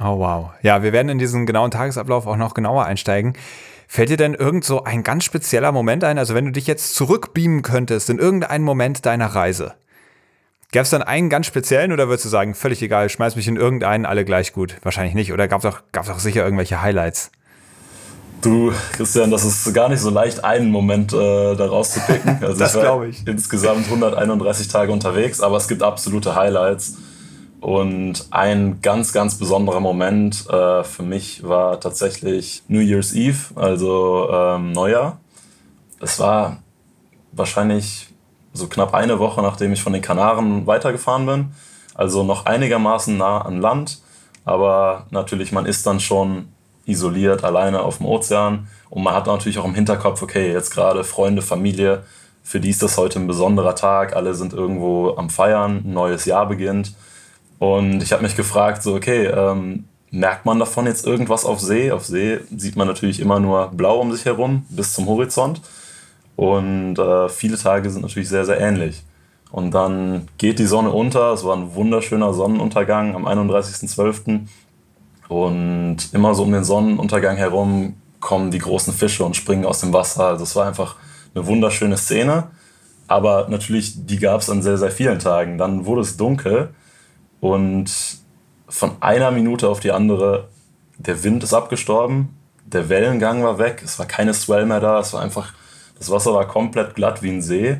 Oh 0.00 0.18
wow. 0.18 0.52
Ja, 0.62 0.82
wir 0.82 0.94
werden 0.94 1.10
in 1.10 1.18
diesen 1.18 1.44
genauen 1.44 1.70
Tagesablauf 1.70 2.26
auch 2.26 2.38
noch 2.38 2.54
genauer 2.54 2.86
einsteigen. 2.86 3.34
Fällt 3.86 4.08
dir 4.08 4.16
denn 4.16 4.32
irgend 4.32 4.64
so 4.64 4.84
ein 4.84 5.02
ganz 5.02 5.24
spezieller 5.24 5.70
Moment 5.70 6.02
ein? 6.02 6.16
Also 6.16 6.34
wenn 6.34 6.46
du 6.46 6.50
dich 6.50 6.66
jetzt 6.66 6.94
zurückbeamen 6.94 7.60
könntest 7.60 8.08
in 8.08 8.18
irgendeinen 8.18 8.64
Moment 8.64 9.04
deiner 9.04 9.26
Reise, 9.26 9.74
Gab 10.70 10.82
es 10.82 10.90
dann 10.90 11.02
einen 11.02 11.30
ganz 11.30 11.46
speziellen 11.46 11.92
oder 11.92 12.08
würdest 12.08 12.26
du 12.26 12.28
sagen, 12.28 12.54
völlig 12.54 12.82
egal, 12.82 13.08
schmeiß 13.08 13.36
mich 13.36 13.48
in 13.48 13.56
irgendeinen, 13.56 14.04
alle 14.04 14.26
gleich 14.26 14.52
gut? 14.52 14.76
Wahrscheinlich 14.82 15.14
nicht. 15.14 15.32
Oder 15.32 15.48
gab 15.48 15.64
es 15.64 15.74
auch, 15.74 15.80
auch 15.94 16.18
sicher 16.18 16.44
irgendwelche 16.44 16.82
Highlights? 16.82 17.30
Du, 18.40 18.72
Christian, 18.92 19.30
das 19.30 19.44
ist 19.44 19.74
gar 19.74 19.88
nicht 19.88 20.00
so 20.00 20.10
leicht, 20.10 20.44
einen 20.44 20.70
Moment 20.70 21.12
äh, 21.12 21.56
da 21.56 21.66
rauszupicken. 21.66 22.38
Also 22.42 22.58
das 22.58 22.72
glaube 22.72 23.08
ich. 23.08 23.26
Insgesamt 23.26 23.86
131 23.86 24.68
Tage 24.68 24.92
unterwegs, 24.92 25.40
aber 25.40 25.56
es 25.56 25.66
gibt 25.66 25.82
absolute 25.82 26.34
Highlights. 26.34 26.96
Und 27.60 28.26
ein 28.30 28.80
ganz, 28.80 29.12
ganz 29.12 29.36
besonderer 29.36 29.80
Moment 29.80 30.48
äh, 30.48 30.84
für 30.84 31.02
mich 31.02 31.42
war 31.42 31.80
tatsächlich 31.80 32.62
New 32.68 32.80
Year's 32.80 33.12
Eve, 33.14 33.38
also 33.56 34.28
ähm, 34.30 34.72
Neujahr. 34.72 35.18
Es 36.00 36.20
war 36.20 36.58
wahrscheinlich 37.32 38.08
so 38.52 38.68
knapp 38.68 38.94
eine 38.94 39.18
Woche, 39.18 39.42
nachdem 39.42 39.72
ich 39.72 39.82
von 39.82 39.92
den 39.92 40.02
Kanaren 40.02 40.66
weitergefahren 40.68 41.26
bin. 41.26 41.52
Also 41.94 42.22
noch 42.22 42.46
einigermaßen 42.46 43.16
nah 43.16 43.40
an 43.40 43.60
Land. 43.60 43.98
Aber 44.44 45.06
natürlich, 45.10 45.50
man 45.50 45.66
ist 45.66 45.84
dann 45.84 45.98
schon 45.98 46.48
isoliert, 46.88 47.44
alleine 47.44 47.80
auf 47.80 47.98
dem 47.98 48.06
Ozean. 48.06 48.68
Und 48.90 49.02
man 49.02 49.14
hat 49.14 49.26
natürlich 49.26 49.58
auch 49.58 49.64
im 49.64 49.74
Hinterkopf, 49.74 50.22
okay, 50.22 50.52
jetzt 50.52 50.70
gerade 50.70 51.04
Freunde, 51.04 51.42
Familie, 51.42 52.04
für 52.42 52.60
die 52.60 52.70
ist 52.70 52.82
das 52.82 52.96
heute 52.96 53.18
ein 53.18 53.26
besonderer 53.26 53.74
Tag, 53.74 54.16
alle 54.16 54.34
sind 54.34 54.54
irgendwo 54.54 55.14
am 55.16 55.28
Feiern, 55.28 55.82
ein 55.84 55.92
neues 55.92 56.24
Jahr 56.24 56.48
beginnt. 56.48 56.94
Und 57.58 58.02
ich 58.02 58.12
habe 58.12 58.22
mich 58.22 58.36
gefragt, 58.36 58.82
so, 58.82 58.94
okay, 58.94 59.26
ähm, 59.26 59.84
merkt 60.10 60.46
man 60.46 60.58
davon 60.58 60.86
jetzt 60.86 61.06
irgendwas 61.06 61.44
auf 61.44 61.60
See? 61.60 61.92
Auf 61.92 62.06
See 62.06 62.40
sieht 62.56 62.76
man 62.76 62.86
natürlich 62.86 63.20
immer 63.20 63.38
nur 63.40 63.68
blau 63.68 64.00
um 64.00 64.12
sich 64.12 64.24
herum 64.24 64.64
bis 64.70 64.94
zum 64.94 65.06
Horizont. 65.06 65.60
Und 66.36 66.98
äh, 66.98 67.28
viele 67.28 67.58
Tage 67.58 67.90
sind 67.90 68.02
natürlich 68.02 68.28
sehr, 68.28 68.44
sehr 68.44 68.60
ähnlich. 68.60 69.02
Und 69.50 69.72
dann 69.72 70.28
geht 70.38 70.58
die 70.58 70.66
Sonne 70.66 70.90
unter. 70.90 71.32
Es 71.32 71.44
war 71.44 71.56
ein 71.56 71.74
wunderschöner 71.74 72.32
Sonnenuntergang 72.32 73.14
am 73.14 73.26
31.12. 73.26 74.46
Und 75.28 75.96
immer 76.12 76.34
so 76.34 76.42
um 76.42 76.52
den 76.52 76.64
Sonnenuntergang 76.64 77.36
herum 77.36 77.94
kommen 78.20 78.50
die 78.50 78.58
großen 78.58 78.92
Fische 78.92 79.24
und 79.24 79.36
springen 79.36 79.66
aus 79.66 79.80
dem 79.80 79.92
Wasser. 79.92 80.24
Also 80.24 80.44
es 80.44 80.56
war 80.56 80.66
einfach 80.66 80.96
eine 81.34 81.46
wunderschöne 81.46 81.96
Szene. 81.96 82.48
Aber 83.06 83.48
natürlich, 83.48 84.06
die 84.06 84.18
gab 84.18 84.40
es 84.40 84.50
an 84.50 84.62
sehr, 84.62 84.78
sehr 84.78 84.90
vielen 84.90 85.18
Tagen. 85.18 85.58
Dann 85.58 85.86
wurde 85.86 86.02
es 86.02 86.16
dunkel 86.16 86.70
und 87.40 87.90
von 88.68 88.96
einer 89.00 89.30
Minute 89.30 89.68
auf 89.68 89.80
die 89.80 89.92
andere, 89.92 90.48
der 90.98 91.22
Wind 91.24 91.42
ist 91.42 91.54
abgestorben, 91.54 92.36
der 92.66 92.88
Wellengang 92.88 93.42
war 93.42 93.58
weg, 93.58 93.80
es 93.82 93.98
war 93.98 94.06
keine 94.06 94.34
Swell 94.34 94.66
mehr 94.66 94.80
da, 94.80 95.00
es 95.00 95.14
war 95.14 95.22
einfach, 95.22 95.54
das 95.98 96.10
Wasser 96.10 96.34
war 96.34 96.46
komplett 96.46 96.94
glatt 96.94 97.22
wie 97.22 97.30
ein 97.30 97.40
See. 97.42 97.78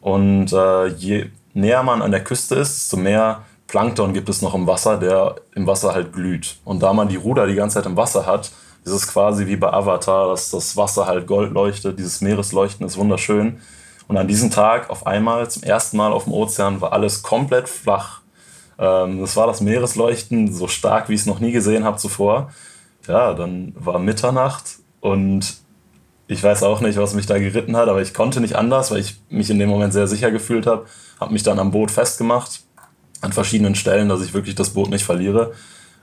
Und 0.00 0.52
äh, 0.52 0.86
je 0.88 1.26
näher 1.54 1.82
man 1.82 2.02
an 2.02 2.10
der 2.10 2.22
Küste 2.22 2.56
ist, 2.56 2.76
desto 2.76 2.98
mehr 2.98 3.42
Plankton 3.66 4.12
gibt 4.12 4.28
es 4.28 4.42
noch 4.42 4.54
im 4.54 4.66
Wasser, 4.66 4.96
der 4.98 5.36
im 5.54 5.66
Wasser 5.66 5.92
halt 5.94 6.12
glüht. 6.12 6.56
Und 6.64 6.82
da 6.82 6.92
man 6.92 7.08
die 7.08 7.16
Ruder 7.16 7.46
die 7.46 7.54
ganze 7.54 7.74
Zeit 7.78 7.86
im 7.86 7.96
Wasser 7.96 8.26
hat, 8.26 8.50
Es 8.86 8.92
ist 8.92 9.08
quasi 9.08 9.48
wie 9.48 9.56
bei 9.56 9.72
Avatar, 9.72 10.28
dass 10.28 10.50
das 10.52 10.76
Wasser 10.76 11.06
halt 11.06 11.26
gold 11.26 11.52
leuchtet, 11.52 11.98
dieses 11.98 12.20
Meeresleuchten 12.20 12.86
ist 12.86 12.96
wunderschön. 12.96 13.60
Und 14.06 14.16
an 14.16 14.28
diesem 14.28 14.52
Tag 14.52 14.90
auf 14.90 15.08
einmal, 15.08 15.50
zum 15.50 15.64
ersten 15.64 15.96
Mal 15.96 16.12
auf 16.12 16.24
dem 16.24 16.32
Ozean, 16.32 16.80
war 16.80 16.92
alles 16.92 17.22
komplett 17.22 17.68
flach. 17.68 18.20
Ähm, 18.78 19.20
das 19.20 19.34
war 19.36 19.48
das 19.48 19.60
Meeresleuchten 19.60 20.52
so 20.52 20.68
stark, 20.68 21.08
wie 21.08 21.14
ich 21.14 21.20
es 21.22 21.26
noch 21.26 21.40
nie 21.40 21.50
gesehen 21.50 21.82
habe 21.82 21.96
zuvor. 21.96 22.52
Ja, 23.08 23.34
dann 23.34 23.74
war 23.76 23.98
Mitternacht 23.98 24.78
und 25.00 25.56
ich 26.28 26.42
weiß 26.42 26.62
auch 26.62 26.80
nicht, 26.80 26.96
was 26.98 27.14
mich 27.14 27.26
da 27.26 27.38
geritten 27.38 27.76
hat, 27.76 27.88
aber 27.88 28.02
ich 28.02 28.14
konnte 28.14 28.40
nicht 28.40 28.54
anders, 28.54 28.92
weil 28.92 29.00
ich 29.00 29.20
mich 29.28 29.50
in 29.50 29.58
dem 29.58 29.68
Moment 29.68 29.92
sehr 29.94 30.06
sicher 30.06 30.30
gefühlt 30.30 30.66
habe. 30.66 30.86
Habe 31.18 31.32
mich 31.32 31.42
dann 31.42 31.58
am 31.58 31.72
Boot 31.72 31.90
festgemacht, 31.90 32.60
an 33.20 33.32
verschiedenen 33.32 33.74
Stellen, 33.74 34.08
dass 34.08 34.22
ich 34.22 34.34
wirklich 34.34 34.54
das 34.54 34.70
Boot 34.70 34.90
nicht 34.90 35.04
verliere. 35.04 35.52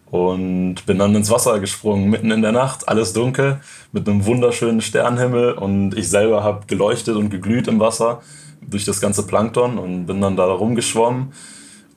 Und 0.10 0.86
bin 0.86 1.00
dann 1.00 1.16
ins 1.16 1.32
Wasser 1.32 1.60
gesprungen, 1.60 2.10
mitten 2.10 2.30
in 2.30 2.44
der 2.44 2.52
Nacht, 2.52 2.88
alles 2.88 3.14
dunkel, 3.14 3.60
mit 3.92 4.08
einem 4.08 4.26
wunderschönen 4.26 4.82
Sternenhimmel. 4.82 5.54
Und 5.54 5.98
ich 5.98 6.10
selber 6.10 6.44
habe 6.44 6.68
geleuchtet 6.68 7.16
und 7.16 7.30
geglüht 7.30 7.68
im 7.68 7.80
Wasser 7.80 8.22
durch 8.62 8.86
das 8.86 9.02
ganze 9.02 9.26
Plankton 9.26 9.78
und 9.78 10.06
bin 10.06 10.22
dann 10.22 10.36
da 10.36 10.46
rumgeschwommen. 10.46 11.34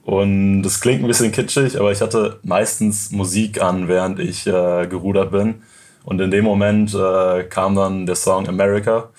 Und 0.06 0.62
das 0.62 0.80
klingt 0.80 1.02
ein 1.02 1.08
bisschen 1.08 1.32
kitschig, 1.32 1.78
aber 1.78 1.90
ich 1.90 2.00
hatte 2.00 2.38
meistens 2.42 3.10
Musik 3.10 3.60
an, 3.60 3.88
während 3.88 4.20
ich 4.20 4.46
äh, 4.46 4.86
gerudert 4.86 5.32
bin. 5.32 5.62
Und 6.04 6.20
in 6.20 6.30
dem 6.30 6.44
Moment 6.44 6.94
äh, 6.94 7.42
kam 7.42 7.74
dann 7.74 8.06
der 8.06 8.14
Song 8.14 8.48
America 8.48 9.10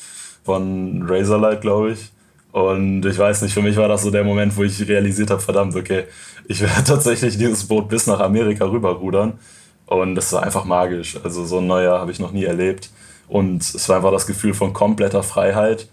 von 0.45 1.03
Razorlight, 1.05 1.59
glaube 1.59 1.91
ich. 1.91 2.11
Und 2.57 3.05
ich 3.05 3.19
weiß 3.19 3.43
nicht, 3.43 3.53
für 3.53 3.61
mich 3.61 3.77
war 3.77 3.87
das 3.87 4.01
so 4.01 4.09
der 4.09 4.23
Moment, 4.23 4.57
wo 4.57 4.63
ich 4.63 4.87
realisiert 4.87 5.29
habe, 5.29 5.39
verdammt, 5.39 5.75
okay, 5.75 6.05
ich 6.47 6.59
werde 6.59 6.83
tatsächlich 6.85 7.37
dieses 7.37 7.67
Boot 7.67 7.87
bis 7.87 8.07
nach 8.07 8.19
Amerika 8.19 8.65
rüberrudern. 8.65 9.37
Und 9.85 10.15
das 10.15 10.33
war 10.33 10.41
einfach 10.41 10.65
magisch. 10.65 11.19
Also 11.23 11.45
so 11.45 11.59
ein 11.59 11.67
Neujahr 11.67 11.99
habe 11.99 12.11
ich 12.11 12.19
noch 12.19 12.31
nie 12.31 12.45
erlebt. 12.45 12.89
Und 13.27 13.61
es 13.61 13.87
war 13.89 13.97
einfach 13.97 14.11
das 14.11 14.25
Gefühl 14.25 14.55
von 14.55 14.73
kompletter 14.73 15.21
Freiheit. 15.21 15.87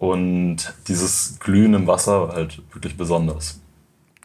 Und 0.00 0.74
dieses 0.88 1.38
Glühen 1.38 1.74
im 1.74 1.86
Wasser 1.86 2.28
war 2.28 2.34
halt 2.34 2.62
wirklich 2.72 2.96
besonders. 2.96 3.60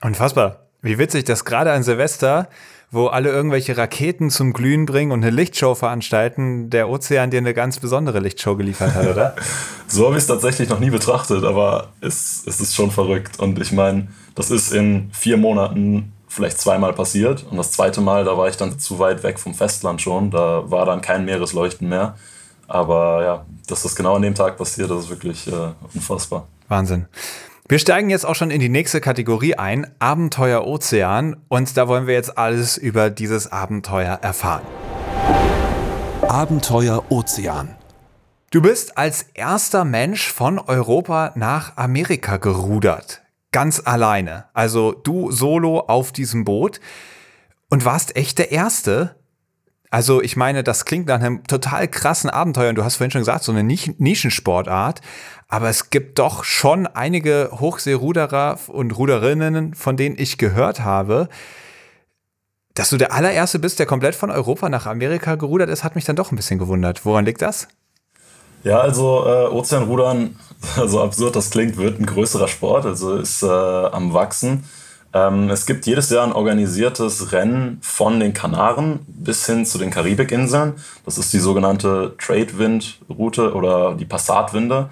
Unfassbar. 0.01 0.61
Wie 0.81 0.97
witzig, 0.97 1.25
dass 1.25 1.45
gerade 1.45 1.73
an 1.73 1.83
Silvester, 1.83 2.49
wo 2.93 3.07
alle 3.07 3.29
irgendwelche 3.29 3.75
Raketen 3.75 4.29
zum 4.29 4.53
Glühen 4.53 4.85
bringen 4.85 5.11
und 5.11 5.23
eine 5.23 5.35
Lichtshow 5.35 5.73
veranstalten, 5.73 6.69
der 6.69 6.89
Ozean 6.89 7.31
dir 7.31 7.39
eine 7.39 7.55
ganz 7.55 7.79
besondere 7.79 8.19
Lichtshow 8.19 8.55
geliefert 8.55 8.93
hat, 8.93 9.07
oder? 9.07 9.35
so 9.87 10.05
habe 10.05 10.15
ich 10.15 10.21
es 10.21 10.27
tatsächlich 10.27 10.69
noch 10.69 10.79
nie 10.79 10.91
betrachtet, 10.91 11.43
aber 11.43 11.89
es, 12.01 12.43
es 12.45 12.61
ist 12.61 12.75
schon 12.75 12.91
verrückt. 12.91 13.39
Und 13.39 13.59
ich 13.59 13.71
meine, 13.71 14.09
das 14.35 14.51
ist 14.51 14.71
in 14.71 15.09
vier 15.11 15.37
Monaten 15.37 16.13
vielleicht 16.27 16.59
zweimal 16.59 16.93
passiert. 16.93 17.45
Und 17.49 17.57
das 17.57 17.71
zweite 17.71 17.99
Mal, 17.99 18.25
da 18.25 18.37
war 18.37 18.47
ich 18.47 18.57
dann 18.57 18.77
zu 18.77 18.99
weit 18.99 19.23
weg 19.23 19.39
vom 19.39 19.55
Festland 19.55 19.99
schon. 19.99 20.29
Da 20.29 20.69
war 20.69 20.85
dann 20.85 21.01
kein 21.01 21.25
Meeresleuchten 21.25 21.89
mehr. 21.89 22.15
Aber 22.67 23.23
ja, 23.23 23.45
dass 23.67 23.83
das 23.83 23.95
genau 23.95 24.15
an 24.15 24.21
dem 24.21 24.35
Tag 24.35 24.57
passiert, 24.57 24.91
das 24.91 25.05
ist 25.05 25.09
wirklich 25.09 25.47
äh, 25.47 25.71
unfassbar. 25.95 26.47
Wahnsinn. 26.67 27.07
Wir 27.69 27.79
steigen 27.79 28.09
jetzt 28.09 28.25
auch 28.25 28.35
schon 28.35 28.51
in 28.51 28.59
die 28.59 28.67
nächste 28.67 28.99
Kategorie 28.99 29.55
ein, 29.55 29.87
Abenteuer 29.99 30.67
Ozean. 30.67 31.37
Und 31.47 31.77
da 31.77 31.87
wollen 31.87 32.07
wir 32.07 32.13
jetzt 32.13 32.37
alles 32.37 32.77
über 32.77 33.09
dieses 33.09 33.53
Abenteuer 33.53 34.19
erfahren. 34.21 34.63
Abenteuer 36.27 37.05
Ozean. 37.09 37.75
Du 38.51 38.61
bist 38.61 38.97
als 38.97 39.27
erster 39.33 39.85
Mensch 39.85 40.29
von 40.29 40.59
Europa 40.59 41.31
nach 41.35 41.77
Amerika 41.77 42.35
gerudert. 42.35 43.21
Ganz 43.53 43.81
alleine. 43.85 44.43
Also 44.53 44.91
du 44.91 45.31
solo 45.31 45.79
auf 45.79 46.11
diesem 46.11 46.43
Boot. 46.43 46.81
Und 47.69 47.85
warst 47.85 48.17
echt 48.17 48.39
der 48.39 48.51
Erste, 48.51 49.15
also 49.93 50.23
ich 50.23 50.35
meine, 50.35 50.63
das 50.63 50.85
klingt 50.85 51.05
nach 51.05 51.19
einem 51.19 51.43
total 51.43 51.87
krassen 51.87 52.31
Abenteuer 52.31 52.69
und 52.69 52.75
du 52.75 52.83
hast 52.83 52.95
vorhin 52.95 53.11
schon 53.11 53.21
gesagt, 53.21 53.43
so 53.43 53.51
eine 53.51 53.61
Nischensportart, 53.61 55.01
aber 55.49 55.69
es 55.69 55.91
gibt 55.91 56.17
doch 56.17 56.43
schon 56.43 56.87
einige 56.87 57.51
Hochseeruderer 57.51 58.57
und 58.69 58.97
Ruderinnen, 58.97 59.75
von 59.75 59.95
denen 59.95 60.15
ich 60.17 60.39
gehört 60.39 60.79
habe. 60.79 61.29
Dass 62.73 62.89
du 62.89 62.97
der 62.97 63.13
allererste 63.13 63.59
bist, 63.59 63.77
der 63.77 63.85
komplett 63.85 64.15
von 64.15 64.31
Europa 64.31 64.67
nach 64.67 64.87
Amerika 64.87 65.35
gerudert 65.35 65.69
ist, 65.69 65.83
hat 65.83 65.93
mich 65.93 66.05
dann 66.05 66.15
doch 66.15 66.31
ein 66.31 66.37
bisschen 66.37 66.57
gewundert. 66.57 67.05
Woran 67.05 67.25
liegt 67.25 67.43
das? 67.43 67.67
Ja, 68.63 68.79
also 68.79 69.27
äh, 69.27 69.45
Ozeanrudern, 69.45 70.39
so 70.87 71.03
absurd 71.03 71.35
das 71.35 71.51
klingt, 71.51 71.77
wird 71.77 71.99
ein 71.99 72.07
größerer 72.07 72.47
Sport, 72.47 72.87
also 72.87 73.13
ist 73.17 73.43
äh, 73.43 73.45
am 73.45 74.11
Wachsen. 74.11 74.63
Ähm, 75.13 75.49
es 75.49 75.65
gibt 75.65 75.85
jedes 75.85 76.09
Jahr 76.09 76.25
ein 76.25 76.33
organisiertes 76.33 77.31
Rennen 77.31 77.77
von 77.81 78.19
den 78.19 78.33
Kanaren 78.33 78.99
bis 79.07 79.45
hin 79.45 79.65
zu 79.65 79.77
den 79.77 79.91
Karibikinseln. 79.91 80.73
Das 81.05 81.17
ist 81.17 81.31
die 81.33 81.39
sogenannte 81.39 82.15
Trade-Wind-Route 82.17 83.53
oder 83.53 83.93
die 83.93 84.05
Passatwinde, 84.05 84.89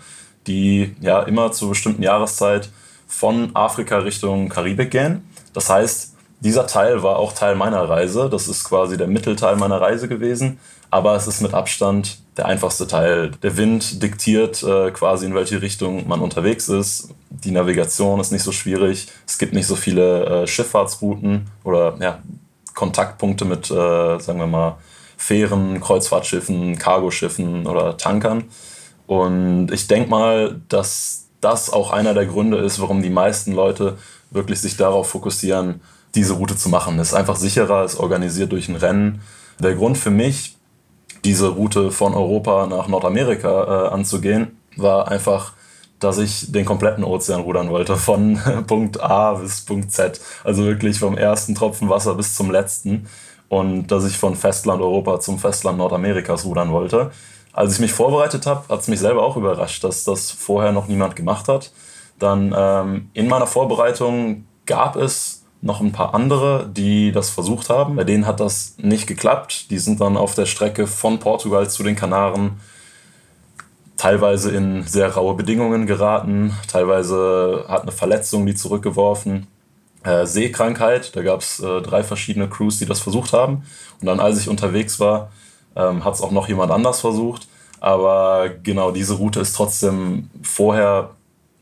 die 0.48 0.96
ja 1.02 1.24
immer 1.24 1.52
zur 1.52 1.70
bestimmten 1.70 2.04
Jahreszeit 2.04 2.70
von 3.08 3.52
Afrika 3.56 3.98
Richtung 3.98 4.50
Karibik 4.50 4.92
gehen. 4.92 5.28
Das 5.54 5.70
heißt, 5.70 6.16
dieser 6.40 6.66
Teil 6.68 7.04
war 7.04 7.18
auch 7.18 7.34
Teil 7.34 7.56
meiner 7.56 7.88
Reise. 7.90 8.30
Das 8.30 8.48
ist 8.48 8.64
quasi 8.64 8.98
der 8.98 9.08
Mittelteil 9.08 9.56
meiner 9.56 9.82
Reise 9.82 10.08
gewesen 10.08 10.60
aber 10.92 11.16
es 11.16 11.26
ist 11.26 11.42
mit 11.42 11.54
Abstand 11.54 12.20
der 12.38 12.46
einfachste 12.46 12.86
Teil. 12.86 13.32
Der 13.42 13.58
Wind 13.58 14.04
diktiert 14.04 14.62
äh, 14.62 14.92
quasi, 14.92 15.26
in 15.26 15.34
welche 15.34 15.62
Richtung 15.62 16.08
man 16.08 16.20
unterwegs 16.20 16.68
ist. 16.68 17.10
Die 17.30 17.52
Navigation 17.52 18.20
ist 18.20 18.32
nicht 18.32 18.44
so 18.44 18.52
schwierig. 18.52 19.08
Es 19.26 19.38
gibt 19.38 19.54
nicht 19.54 19.68
so 19.68 19.76
viele 19.76 20.26
äh, 20.44 20.48
Schifffahrtsrouten 20.48 21.48
oder 21.64 21.96
ja, 22.00 22.20
Kontaktpunkte 22.76 23.46
mit, 23.46 23.72
äh, 23.72 24.20
sagen 24.20 24.40
wir 24.40 24.48
mal, 24.48 24.78
Fähren, 25.18 25.80
Kreuzfahrtschiffen, 25.80 26.78
Cargoschiffen 26.78 27.68
oder 27.68 27.98
Tankern. 27.98 28.46
Und 29.08 29.72
ich 29.72 29.88
denke 29.88 30.10
mal, 30.10 30.60
dass 30.68 31.28
das 31.42 31.72
auch 31.72 31.92
einer 31.92 32.14
der 32.14 32.26
Gründe 32.26 32.58
ist, 32.58 32.82
warum 32.82 33.02
die 33.02 33.10
meisten 33.10 33.54
Leute 33.54 33.98
wirklich 34.30 34.60
sich 34.60 34.78
darauf 34.78 35.10
fokussieren, 35.10 35.82
diese 36.16 36.34
Route 36.34 36.58
zu 36.58 36.70
machen. 36.70 37.00
Es 37.00 37.10
ist 37.10 37.14
einfach 37.14 37.36
sicherer, 37.36 37.86
ist 37.86 37.98
organisiert 37.98 38.52
durch 38.52 38.68
ein 38.68 38.76
Rennen. 38.76 39.22
Der 39.60 39.76
Grund 39.76 39.98
für 39.98 40.12
mich, 40.12 40.58
diese 41.24 41.50
Route 41.50 41.92
von 41.92 42.14
Europa 42.14 42.68
nach 42.68 42.88
Nordamerika 42.88 43.88
äh, 43.88 43.90
anzugehen, 43.90 44.58
war 44.76 45.10
einfach, 45.10 45.54
dass 46.00 46.18
ich 46.18 46.52
den 46.52 46.66
kompletten 46.66 47.04
Ozean 47.04 47.42
rudern 47.42 47.70
wollte, 47.70 47.96
von 47.98 48.40
Punkt 48.68 49.02
A 49.02 49.34
bis 49.34 49.62
Punkt 49.62 49.92
Z. 49.92 50.20
Also 50.44 50.66
wirklich 50.66 51.00
vom 51.00 51.18
ersten 51.18 51.56
Tropfen 51.56 51.90
Wasser 51.90 52.16
bis 52.16 52.36
zum 52.36 52.50
letzten. 52.52 53.08
Und 53.50 53.88
dass 53.88 54.06
ich 54.06 54.18
von 54.18 54.36
Festland 54.36 54.82
Europa 54.82 55.20
zum 55.20 55.38
Festland 55.38 55.78
Nordamerikas 55.78 56.46
rudern 56.46 56.72
wollte. 56.72 57.12
Als 57.54 57.74
ich 57.74 57.80
mich 57.82 57.92
vorbereitet 57.92 58.46
habe, 58.46 58.64
hat 58.70 58.80
es 58.80 58.88
mich 58.88 59.02
selber 59.02 59.24
auch 59.24 59.36
überrascht, 59.36 59.84
dass 59.84 60.06
das 60.06 60.32
vorher 60.32 60.72
noch 60.72 60.88
niemand 60.88 61.18
gemacht 61.18 61.50
hat. 61.50 61.72
Dann 62.18 62.56
ähm, 62.58 63.10
in 63.14 63.28
meiner 63.28 63.48
Vorbereitung 63.48 64.46
gab 64.66 64.96
es 64.96 65.41
noch 65.62 65.80
ein 65.80 65.92
paar 65.92 66.14
andere, 66.16 66.70
die 66.76 67.12
das 67.12 67.30
versucht 67.30 67.70
haben. 67.70 67.96
Bei 67.96 68.04
denen 68.04 68.26
hat 68.26 68.40
das 68.40 68.76
nicht 68.78 69.08
geklappt. 69.08 69.70
Die 69.70 69.78
sind 69.78 70.02
dann 70.02 70.18
auf 70.18 70.34
der 70.36 70.46
Strecke 70.46 70.88
von 70.88 71.20
Portugal 71.20 71.70
zu 71.70 71.84
den 71.84 71.96
Kanaren 71.96 72.60
teilweise 74.02 74.50
in 74.50 74.84
sehr 74.84 75.14
raue 75.14 75.36
Bedingungen 75.36 75.86
geraten, 75.86 76.58
teilweise 76.68 77.66
hat 77.68 77.84
eine 77.84 77.92
Verletzung 77.92 78.48
die 78.48 78.56
zurückgeworfen. 78.56 79.46
Äh, 80.04 80.26
Seekrankheit, 80.26 81.16
da 81.16 81.22
gab 81.22 81.42
es 81.42 81.60
äh, 81.60 81.82
drei 81.82 82.02
verschiedene 82.04 82.50
Crews, 82.50 82.80
die 82.80 82.88
das 82.88 83.00
versucht 83.00 83.32
haben. 83.32 83.64
Und 84.00 84.08
dann, 84.08 84.20
als 84.20 84.40
ich 84.40 84.50
unterwegs 84.50 85.00
war, 85.00 85.32
ähm, 85.76 86.04
hat 86.04 86.16
es 86.16 86.22
auch 86.22 86.32
noch 86.32 86.48
jemand 86.48 86.72
anders 86.72 87.00
versucht. 87.00 87.48
Aber 87.80 88.50
genau 88.64 88.90
diese 88.90 89.14
Route 89.14 89.40
ist 89.40 89.56
trotzdem 89.56 90.32
vorher, 90.42 91.12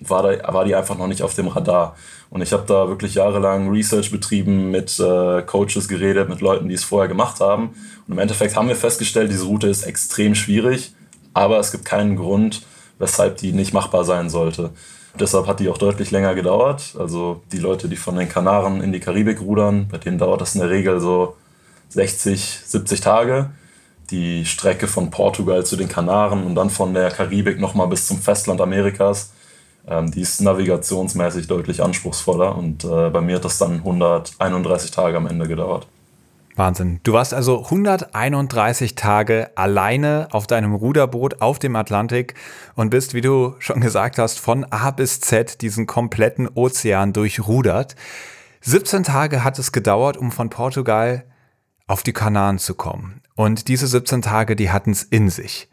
war, 0.02 0.24
da, 0.24 0.54
war 0.54 0.66
die 0.66 0.76
einfach 0.76 0.98
noch 0.98 1.08
nicht 1.08 1.24
auf 1.24 1.34
dem 1.34 1.48
Radar. 1.48 1.96
Und 2.30 2.42
ich 2.42 2.54
habe 2.54 2.64
da 2.68 2.88
wirklich 2.88 3.16
jahrelang 3.16 3.70
Research 3.70 4.12
betrieben, 4.12 4.72
mit 4.72 5.00
äh, 5.00 5.42
Coaches 5.42 5.88
geredet, 5.88 6.30
mit 6.30 6.42
Leuten, 6.42 6.70
die 6.70 6.76
es 6.76 6.84
vorher 6.84 7.08
gemacht 7.08 7.40
haben. 7.40 7.70
Und 8.08 8.14
im 8.14 8.20
Endeffekt 8.20 8.56
haben 8.56 8.68
wir 8.68 8.76
festgestellt, 8.76 9.32
diese 9.32 9.46
Route 9.46 9.68
ist 9.68 9.84
extrem 9.84 10.36
schwierig, 10.36 10.94
aber 11.34 11.60
es 11.60 11.72
gibt 11.72 11.86
keinen 11.86 12.16
Grund, 12.16 12.62
weshalb 13.00 13.38
die 13.38 13.52
nicht 13.52 13.74
machbar 13.74 14.04
sein 14.04 14.30
sollte. 14.30 14.72
Deshalb 15.20 15.48
hat 15.48 15.60
die 15.60 15.70
auch 15.70 15.78
deutlich 15.78 16.12
länger 16.12 16.36
gedauert. 16.36 16.96
Also 16.98 17.42
die 17.52 17.58
Leute, 17.58 17.90
die 17.90 17.96
von 17.96 18.16
den 18.16 18.30
Kanaren 18.30 18.82
in 18.82 18.92
die 18.92 19.00
Karibik 19.00 19.42
rudern, 19.42 19.88
bei 19.90 19.98
denen 19.98 20.20
dauert 20.20 20.42
das 20.42 20.54
in 20.54 20.62
der 20.62 20.70
Regel 20.70 21.00
so 21.00 21.36
60, 21.90 22.62
70 22.66 23.02
Tage. 23.02 23.50
Die 24.12 24.46
Strecke 24.46 24.88
von 24.88 25.10
Portugal 25.10 25.66
zu 25.66 25.76
den 25.76 25.90
Kanaren 25.90 26.44
und 26.44 26.56
dann 26.56 26.70
von 26.70 26.94
der 26.94 27.10
Karibik 27.10 27.60
nochmal 27.60 27.88
bis 27.88 28.08
zum 28.08 28.20
Festland 28.20 28.62
Amerikas 28.62 29.32
ähm, 29.90 30.12
die 30.12 30.22
ist 30.22 30.42
navigationsmäßig 30.42 31.48
deutlich 31.48 31.84
anspruchsvoller 31.84 32.56
und 32.56 32.84
äh, 32.84 33.10
bei 33.10 33.22
mir 33.22 33.38
hat 33.38 33.46
das 33.46 33.58
dann 33.58 33.78
131 33.78 34.92
Tage 34.92 35.18
am 35.18 35.28
Ende 35.28 35.48
gedauert. 35.48 35.88
Wahnsinn. 36.56 37.00
Du 37.04 37.14
warst 37.14 37.34
also 37.34 37.64
131 37.64 38.94
Tage 38.96 39.50
alleine 39.56 40.28
auf 40.32 40.46
deinem 40.46 40.76
Ruderboot 40.76 41.42
auf 41.42 41.58
dem 41.58 41.76
Atlantik 41.76 42.36
und 42.76 42.90
bist, 42.90 43.14
wie 43.14 43.22
du 43.22 43.56
schon 43.60 43.80
gesagt 43.80 44.20
hast, 44.20 44.40
von 44.40 44.66
A 44.66 44.92
bis 44.92 45.22
Z 45.22 45.62
diesen 45.62 45.88
kompletten 45.88 46.48
Ozean 46.54 47.14
durchrudert. 47.14 47.96
17 48.62 49.04
Tage 49.04 49.44
hat 49.44 49.58
es 49.58 49.72
gedauert, 49.72 50.18
um 50.18 50.32
von 50.32 50.50
Portugal 50.50 51.24
auf 51.88 52.04
die 52.04 52.14
Kanaren 52.14 52.60
zu 52.60 52.76
kommen. 52.76 53.22
Und 53.36 53.70
diese 53.70 53.88
17 53.88 54.22
Tage, 54.22 54.56
die 54.58 54.70
hatten 54.70 54.92
es 54.92 55.04
in 55.04 55.30
sich. 55.30 55.70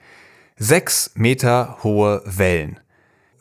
Sechs 0.56 1.10
Meter 1.14 1.78
hohe 1.82 2.22
Wellen. 2.24 2.80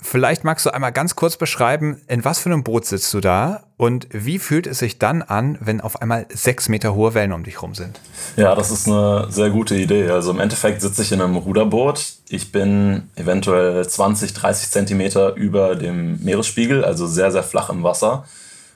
Vielleicht 0.05 0.43
magst 0.43 0.63
du 0.67 0.69
einmal 0.69 0.91
ganz 0.91 1.15
kurz 1.15 1.35
beschreiben, 1.35 1.99
in 2.07 2.23
was 2.23 2.37
für 2.37 2.49
einem 2.49 2.63
Boot 2.63 2.85
sitzt 2.85 3.11
du 3.15 3.21
da 3.21 3.63
und 3.75 4.07
wie 4.11 4.37
fühlt 4.37 4.67
es 4.67 4.77
sich 4.77 4.99
dann 4.99 5.23
an, 5.23 5.57
wenn 5.59 5.81
auf 5.81 5.99
einmal 5.99 6.27
sechs 6.29 6.69
Meter 6.69 6.93
hohe 6.93 7.15
Wellen 7.15 7.33
um 7.33 7.43
dich 7.43 7.63
rum 7.63 7.73
sind? 7.73 7.99
Ja, 8.35 8.53
das 8.53 8.69
ist 8.69 8.87
eine 8.87 9.25
sehr 9.31 9.49
gute 9.49 9.75
Idee. 9.75 10.07
Also 10.09 10.29
im 10.29 10.39
Endeffekt 10.39 10.83
sitze 10.83 11.01
ich 11.01 11.11
in 11.11 11.21
einem 11.21 11.37
Ruderboot. 11.37 12.17
Ich 12.29 12.51
bin 12.51 13.09
eventuell 13.15 13.87
20, 13.87 14.35
30 14.35 14.69
Zentimeter 14.69 15.33
über 15.33 15.75
dem 15.75 16.23
Meeresspiegel, 16.23 16.85
also 16.85 17.07
sehr, 17.07 17.31
sehr 17.31 17.43
flach 17.43 17.71
im 17.71 17.81
Wasser. 17.81 18.25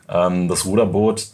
Ähm, 0.09 0.47
das 0.47 0.65
Ruderboot 0.65 1.27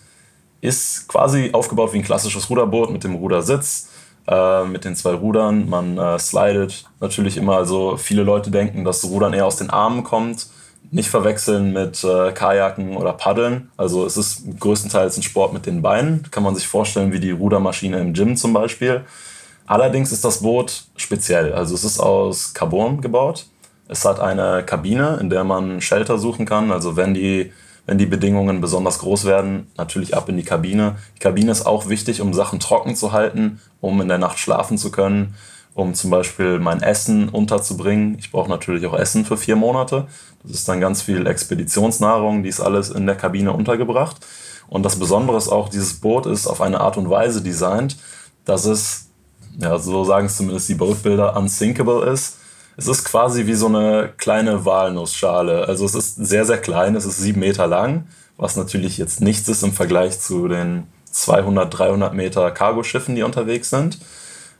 ist 0.60 1.08
quasi 1.08 1.52
aufgebaut 1.54 1.94
wie 1.94 2.00
ein 2.00 2.04
klassisches 2.04 2.50
Ruderboot 2.50 2.92
mit 2.92 3.06
dem 3.06 3.16
Rudersitz 3.16 3.88
äh, 4.28 4.64
mit 4.66 4.86
den 4.86 4.96
zwei 4.96 5.14
Rudern. 5.14 5.70
Man 5.70 5.98
äh, 5.98 6.20
slidet 6.20 6.86
natürlich 7.00 7.38
immer. 7.38 7.58
Also 7.58 7.98
viele 7.98 8.24
Leute 8.24 8.52
denken, 8.52 8.84
dass 8.84 9.04
Rudern 9.04 9.34
eher 9.34 9.46
aus 9.46 9.58
den 9.58 9.70
Armen 9.70 10.04
kommt. 10.04 10.48
Nicht 10.92 11.10
verwechseln 11.10 11.74
mit 11.74 12.04
äh, 12.04 12.32
Kajaken 12.32 12.96
oder 12.98 13.14
Paddeln. 13.14 13.70
Also 13.76 14.06
es 14.06 14.18
ist 14.18 14.60
größtenteils 14.60 15.18
ein 15.18 15.24
Sport 15.24 15.54
mit 15.54 15.66
den 15.66 15.82
Beinen. 15.82 16.28
Kann 16.32 16.44
man 16.44 16.56
sich 16.56 16.68
vorstellen 16.68 17.12
wie 17.12 17.20
die 17.20 17.32
Rudermaschine 17.32 18.00
im 18.00 18.14
Gym 18.14 18.36
zum 18.36 18.54
Beispiel. 18.54 19.04
Allerdings 19.68 20.12
ist 20.12 20.24
das 20.24 20.42
Boot 20.42 20.84
speziell. 20.96 21.54
Also 21.54 21.74
es 21.74 21.84
ist 21.84 22.00
aus 22.00 22.54
Carbon 22.54 23.02
gebaut. 23.02 23.46
Es 23.88 24.06
hat 24.06 24.20
eine 24.20 24.64
Kabine, 24.64 25.18
in 25.20 25.30
der 25.30 25.44
man 25.44 25.82
Shelter 25.82 26.18
suchen 26.18 26.46
kann. 26.46 26.72
Also 26.72 26.96
wenn 26.96 27.14
die 27.14 27.52
wenn 27.86 27.98
die 27.98 28.06
Bedingungen 28.06 28.62
besonders 28.62 29.00
groß 29.00 29.26
werden, 29.26 29.68
natürlich 29.78 30.16
ab 30.16 30.28
in 30.30 30.38
die 30.38 30.44
Kabine. 30.44 30.96
Die 31.16 31.20
Kabine 31.20 31.52
ist 31.52 31.66
auch 31.66 31.88
wichtig, 31.88 32.22
um 32.22 32.34
Sachen 32.34 32.60
trocken 32.60 32.96
zu 32.96 33.12
halten, 33.12 33.62
um 33.80 34.02
in 34.02 34.08
der 34.08 34.18
Nacht 34.18 34.40
schlafen 34.40 34.78
zu 34.78 34.92
können, 34.92 35.36
um 35.76 35.94
zum 35.94 36.10
Beispiel 36.10 36.60
mein 36.60 36.82
Essen 36.82 37.30
unterzubringen. 37.30 38.18
Ich 38.18 38.32
brauche 38.32 38.50
natürlich 38.50 38.86
auch 38.88 38.98
Essen 38.98 39.26
für 39.26 39.38
vier 39.38 39.56
Monate. 39.56 40.08
Das 40.44 40.52
ist 40.52 40.68
dann 40.68 40.82
ganz 40.82 41.02
viel 41.02 41.28
Expeditionsnahrung, 41.28 42.44
die 42.44 42.50
ist 42.50 42.62
alles 42.62 42.90
in 42.90 43.06
der 43.06 43.16
Kabine 43.16 43.52
untergebracht. 43.52 44.18
Und 44.68 44.84
das 44.84 44.98
Besondere 44.98 45.38
ist 45.38 45.50
auch, 45.50 45.70
dieses 45.70 46.00
Boot 46.00 46.26
ist 46.26 46.48
auf 46.48 46.62
eine 46.62 46.82
Art 46.82 46.98
und 46.98 47.10
Weise 47.10 47.44
designt, 47.44 47.98
dass 48.46 48.66
es, 48.66 49.10
ja, 49.60 49.78
so 49.78 50.04
sagen 50.06 50.26
es 50.26 50.38
zumindest 50.38 50.70
die 50.70 50.76
Boatbuilder, 50.76 51.38
unsinkable 51.38 52.06
ist 52.12 52.38
es 52.78 52.88
ist 52.88 53.06
quasi 53.06 53.46
wie 53.48 53.54
so 53.54 53.68
eine 53.68 54.12
kleine 54.18 54.66
Walnussschale. 54.66 55.68
Also 55.68 55.86
es 55.86 55.96
ist 55.96 56.16
sehr, 56.16 56.46
sehr 56.46 56.58
klein, 56.58 56.96
es 56.96 57.06
ist 57.06 57.18
sieben 57.18 57.40
Meter 57.40 57.68
lang, 57.68 58.08
was 58.38 58.56
natürlich 58.56 58.98
jetzt 58.98 59.22
nichts 59.22 59.48
ist 59.48 59.64
im 59.64 59.74
Vergleich 59.74 60.20
zu 60.20 60.48
den 60.48 60.88
200, 61.12 61.78
300 61.78 62.14
Meter 62.14 62.52
Cargoschiffen, 62.52 63.16
die 63.16 63.24
unterwegs 63.24 63.70
sind. 63.70 64.00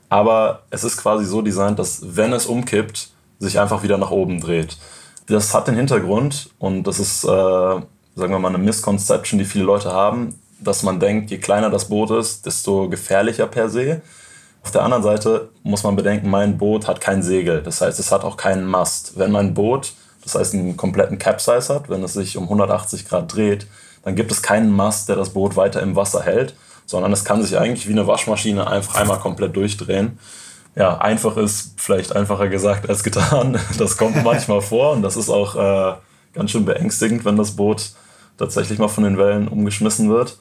Aber 0.08 0.62
es 0.70 0.84
ist 0.84 0.96
quasi 0.96 1.26
so 1.26 1.42
designt, 1.42 1.78
dass 1.78 2.16
wenn 2.16 2.32
es 2.32 2.46
umkippt, 2.46 3.10
sich 3.38 3.60
einfach 3.60 3.82
wieder 3.82 3.98
nach 3.98 4.10
oben 4.10 4.40
dreht. 4.40 4.78
Das 5.26 5.52
hat 5.52 5.68
den 5.68 5.74
Hintergrund 5.74 6.50
und 6.58 6.84
das 6.84 6.98
ist, 6.98 7.24
äh, 7.24 7.28
sagen 7.28 7.84
wir 8.14 8.38
mal, 8.38 8.48
eine 8.48 8.58
Misconception, 8.58 9.38
die 9.38 9.44
viele 9.44 9.64
Leute 9.64 9.92
haben, 9.92 10.40
dass 10.60 10.82
man 10.82 11.00
denkt, 11.00 11.30
je 11.30 11.38
kleiner 11.38 11.68
das 11.68 11.88
Boot 11.88 12.10
ist, 12.12 12.46
desto 12.46 12.88
gefährlicher 12.88 13.46
per 13.46 13.68
se. 13.68 14.00
Auf 14.66 14.72
der 14.72 14.82
anderen 14.82 15.04
Seite 15.04 15.50
muss 15.62 15.84
man 15.84 15.94
bedenken, 15.94 16.28
mein 16.28 16.58
Boot 16.58 16.88
hat 16.88 17.00
kein 17.00 17.22
Segel. 17.22 17.62
Das 17.62 17.80
heißt, 17.80 18.00
es 18.00 18.10
hat 18.10 18.24
auch 18.24 18.36
keinen 18.36 18.66
Mast. 18.66 19.16
Wenn 19.16 19.30
mein 19.30 19.54
Boot, 19.54 19.92
das 20.24 20.34
heißt 20.34 20.54
einen 20.54 20.76
kompletten 20.76 21.20
Capsize 21.20 21.72
hat, 21.72 21.88
wenn 21.88 22.02
es 22.02 22.14
sich 22.14 22.36
um 22.36 22.42
180 22.42 23.08
Grad 23.08 23.32
dreht, 23.32 23.68
dann 24.02 24.16
gibt 24.16 24.32
es 24.32 24.42
keinen 24.42 24.72
Mast, 24.72 25.08
der 25.08 25.14
das 25.14 25.30
Boot 25.30 25.54
weiter 25.54 25.80
im 25.82 25.94
Wasser 25.94 26.20
hält, 26.20 26.56
sondern 26.84 27.12
es 27.12 27.24
kann 27.24 27.44
sich 27.44 27.56
eigentlich 27.56 27.86
wie 27.86 27.92
eine 27.92 28.08
Waschmaschine 28.08 28.66
einfach 28.66 28.96
einmal 28.96 29.20
komplett 29.20 29.54
durchdrehen. 29.54 30.18
Ja, 30.74 30.98
einfach 30.98 31.36
ist 31.36 31.74
vielleicht 31.76 32.16
einfacher 32.16 32.48
gesagt 32.48 32.88
als 32.88 33.04
getan. 33.04 33.60
Das 33.78 33.96
kommt 33.96 34.24
manchmal 34.24 34.62
vor 34.62 34.94
und 34.94 35.02
das 35.02 35.16
ist 35.16 35.30
auch 35.30 35.54
äh, 35.54 35.94
ganz 36.34 36.50
schön 36.50 36.64
beängstigend, 36.64 37.24
wenn 37.24 37.36
das 37.36 37.52
Boot 37.52 37.92
tatsächlich 38.36 38.80
mal 38.80 38.88
von 38.88 39.04
den 39.04 39.16
Wellen 39.16 39.46
umgeschmissen 39.46 40.10
wird. 40.10 40.38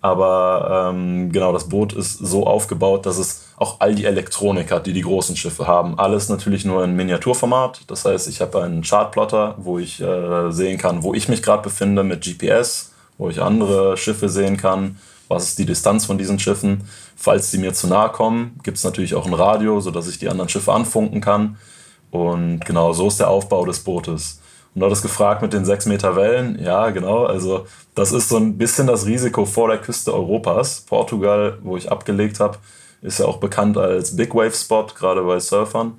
Aber 0.00 0.90
ähm, 0.92 1.32
genau, 1.32 1.52
das 1.52 1.68
Boot 1.68 1.92
ist 1.92 2.18
so 2.18 2.46
aufgebaut, 2.46 3.04
dass 3.04 3.18
es 3.18 3.46
auch 3.56 3.80
all 3.80 3.96
die 3.96 4.04
Elektronik 4.04 4.70
hat, 4.70 4.86
die 4.86 4.92
die 4.92 5.02
großen 5.02 5.36
Schiffe 5.36 5.66
haben. 5.66 5.98
Alles 5.98 6.28
natürlich 6.28 6.64
nur 6.64 6.84
in 6.84 6.94
Miniaturformat. 6.94 7.80
Das 7.88 8.04
heißt, 8.04 8.28
ich 8.28 8.40
habe 8.40 8.62
einen 8.62 8.82
Chartplotter, 8.82 9.56
wo 9.58 9.78
ich 9.78 10.00
äh, 10.00 10.52
sehen 10.52 10.78
kann, 10.78 11.02
wo 11.02 11.14
ich 11.14 11.28
mich 11.28 11.42
gerade 11.42 11.64
befinde 11.64 12.04
mit 12.04 12.22
GPS, 12.22 12.92
wo 13.18 13.28
ich 13.28 13.42
andere 13.42 13.96
Schiffe 13.96 14.28
sehen 14.28 14.56
kann. 14.56 14.98
Was 15.26 15.44
ist 15.44 15.58
die 15.58 15.66
Distanz 15.66 16.06
von 16.06 16.16
diesen 16.16 16.38
Schiffen? 16.38 16.84
Falls 17.16 17.50
sie 17.50 17.58
mir 17.58 17.74
zu 17.74 17.88
nahe 17.88 18.10
kommen, 18.10 18.60
gibt 18.62 18.78
es 18.78 18.84
natürlich 18.84 19.16
auch 19.16 19.26
ein 19.26 19.34
Radio, 19.34 19.80
sodass 19.80 20.08
ich 20.08 20.18
die 20.18 20.28
anderen 20.28 20.48
Schiffe 20.48 20.72
anfunken 20.72 21.20
kann. 21.20 21.58
Und 22.12 22.64
genau 22.64 22.92
so 22.92 23.08
ist 23.08 23.18
der 23.18 23.28
Aufbau 23.28 23.66
des 23.66 23.80
Bootes. 23.80 24.40
Und 24.78 24.82
du 24.82 24.86
hattest 24.86 25.02
gefragt 25.02 25.42
mit 25.42 25.52
den 25.52 25.64
6 25.64 25.86
Meter 25.86 26.14
Wellen. 26.14 26.56
Ja, 26.62 26.90
genau. 26.90 27.24
Also, 27.24 27.66
das 27.96 28.12
ist 28.12 28.28
so 28.28 28.36
ein 28.36 28.58
bisschen 28.58 28.86
das 28.86 29.06
Risiko 29.06 29.44
vor 29.44 29.66
der 29.66 29.78
Küste 29.78 30.14
Europas. 30.14 30.82
Portugal, 30.82 31.58
wo 31.64 31.76
ich 31.76 31.90
abgelegt 31.90 32.38
habe, 32.38 32.58
ist 33.02 33.18
ja 33.18 33.26
auch 33.26 33.38
bekannt 33.38 33.76
als 33.76 34.14
Big 34.14 34.32
Wave 34.36 34.52
Spot, 34.52 34.86
gerade 34.96 35.22
bei 35.22 35.40
Surfern. 35.40 35.94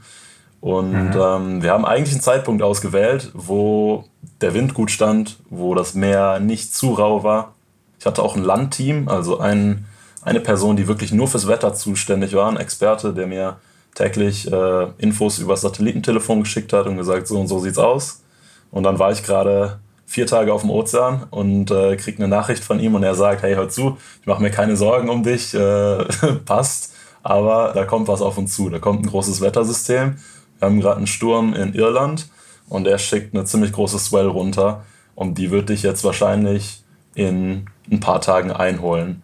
Und 0.62 0.94
mhm. 0.94 1.22
ähm, 1.22 1.62
wir 1.62 1.74
haben 1.74 1.84
eigentlich 1.84 2.14
einen 2.14 2.22
Zeitpunkt 2.22 2.64
ausgewählt, 2.64 3.32
wo 3.34 4.06
der 4.40 4.54
Wind 4.54 4.74
gut 4.74 4.92
stand, 4.92 5.40
wo 5.50 5.76
das 5.76 5.94
Meer 5.94 6.40
nicht 6.40 6.74
zu 6.74 6.94
rau 6.94 7.22
war. 7.22 7.56
Ich 8.00 8.06
hatte 8.06 8.24
auch 8.24 8.38
ein 8.38 8.44
Landteam, 8.44 9.10
also 9.10 9.40
ein, 9.40 9.88
eine 10.22 10.40
Person, 10.40 10.78
die 10.78 10.88
wirklich 10.88 11.12
nur 11.12 11.28
fürs 11.28 11.50
Wetter 11.50 11.74
zuständig 11.74 12.34
war, 12.34 12.50
ein 12.50 12.56
Experte, 12.56 13.14
der 13.14 13.28
mir 13.28 13.58
täglich 13.94 14.50
äh, 14.50 14.88
Infos 15.00 15.38
über 15.40 15.56
das 15.56 15.62
Satellitentelefon 15.64 16.40
geschickt 16.40 16.72
hat 16.72 16.88
und 16.88 16.96
gesagt, 16.96 17.28
so 17.28 17.38
und 17.38 17.50
so 17.50 17.60
sieht's 17.60 17.78
aus. 17.78 18.22
Und 18.72 18.84
dann 18.84 19.00
war 19.00 19.12
ich 19.12 19.24
gerade 19.24 19.80
vier 20.06 20.26
Tage 20.26 20.54
auf 20.54 20.62
dem 20.62 20.72
Ozean 20.72 21.28
und 21.30 21.70
äh, 21.70 21.96
krieg 21.96 22.18
eine 22.18 22.28
Nachricht 22.28 22.64
von 22.64 22.80
ihm 22.80 22.96
und 22.96 23.04
er 23.04 23.14
sagt, 23.14 23.44
hey, 23.44 23.54
hör 23.54 23.70
zu, 23.70 23.98
ich 24.22 24.28
mache 24.28 24.42
mir 24.42 24.50
keine 24.50 24.76
Sorgen 24.76 25.10
um 25.10 25.24
dich, 25.24 25.54
äh, 25.54 26.04
passt, 26.46 26.94
aber 27.22 27.74
da 27.76 27.86
kommt 27.86 28.08
was 28.08 28.22
auf 28.22 28.38
uns 28.38 28.56
zu. 28.56 28.70
Da 28.70 28.80
kommt 28.80 29.06
ein 29.06 29.10
großes 29.10 29.40
Wettersystem. 29.42 30.16
Wir 30.58 30.66
haben 30.66 30.80
gerade 30.80 30.98
einen 30.98 31.08
Sturm 31.08 31.54
in 31.54 31.74
Irland 31.74 32.28
und 32.70 32.88
er 32.88 32.98
schickt 32.98 33.36
eine 33.36 33.46
ziemlich 33.46 33.72
große 33.72 34.00
Swell 34.00 34.28
runter 34.28 34.84
und 35.14 35.38
die 35.38 35.52
wird 35.52 35.70
dich 35.70 35.84
jetzt 35.84 36.04
wahrscheinlich 36.04 36.84
in 37.14 37.66
ein 37.92 38.00
paar 38.00 38.22
Tagen 38.22 38.52
einholen. 38.52 39.22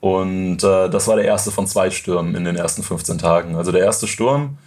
Und 0.00 0.62
äh, 0.62 0.88
das 0.88 1.08
war 1.08 1.16
der 1.16 1.24
erste 1.24 1.50
von 1.50 1.66
zwei 1.66 1.90
Stürmen 1.90 2.36
in 2.36 2.44
den 2.44 2.54
ersten 2.54 2.84
15 2.84 3.18
Tagen. 3.18 3.56
Also 3.56 3.72
der 3.72 3.82
erste 3.82 4.06
Sturm 4.06 4.58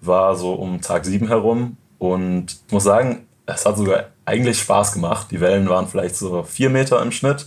war 0.00 0.36
so 0.36 0.54
um 0.54 0.80
Tag 0.80 1.04
7 1.04 1.28
herum 1.28 1.76
und 1.98 2.56
ich 2.66 2.72
muss 2.72 2.84
sagen, 2.84 3.26
es 3.54 3.64
hat 3.64 3.76
sogar 3.76 4.06
eigentlich 4.24 4.58
Spaß 4.58 4.92
gemacht. 4.92 5.28
Die 5.30 5.40
Wellen 5.40 5.68
waren 5.68 5.88
vielleicht 5.88 6.16
so 6.16 6.42
vier 6.42 6.70
Meter 6.70 7.00
im 7.02 7.10
Schnitt 7.10 7.46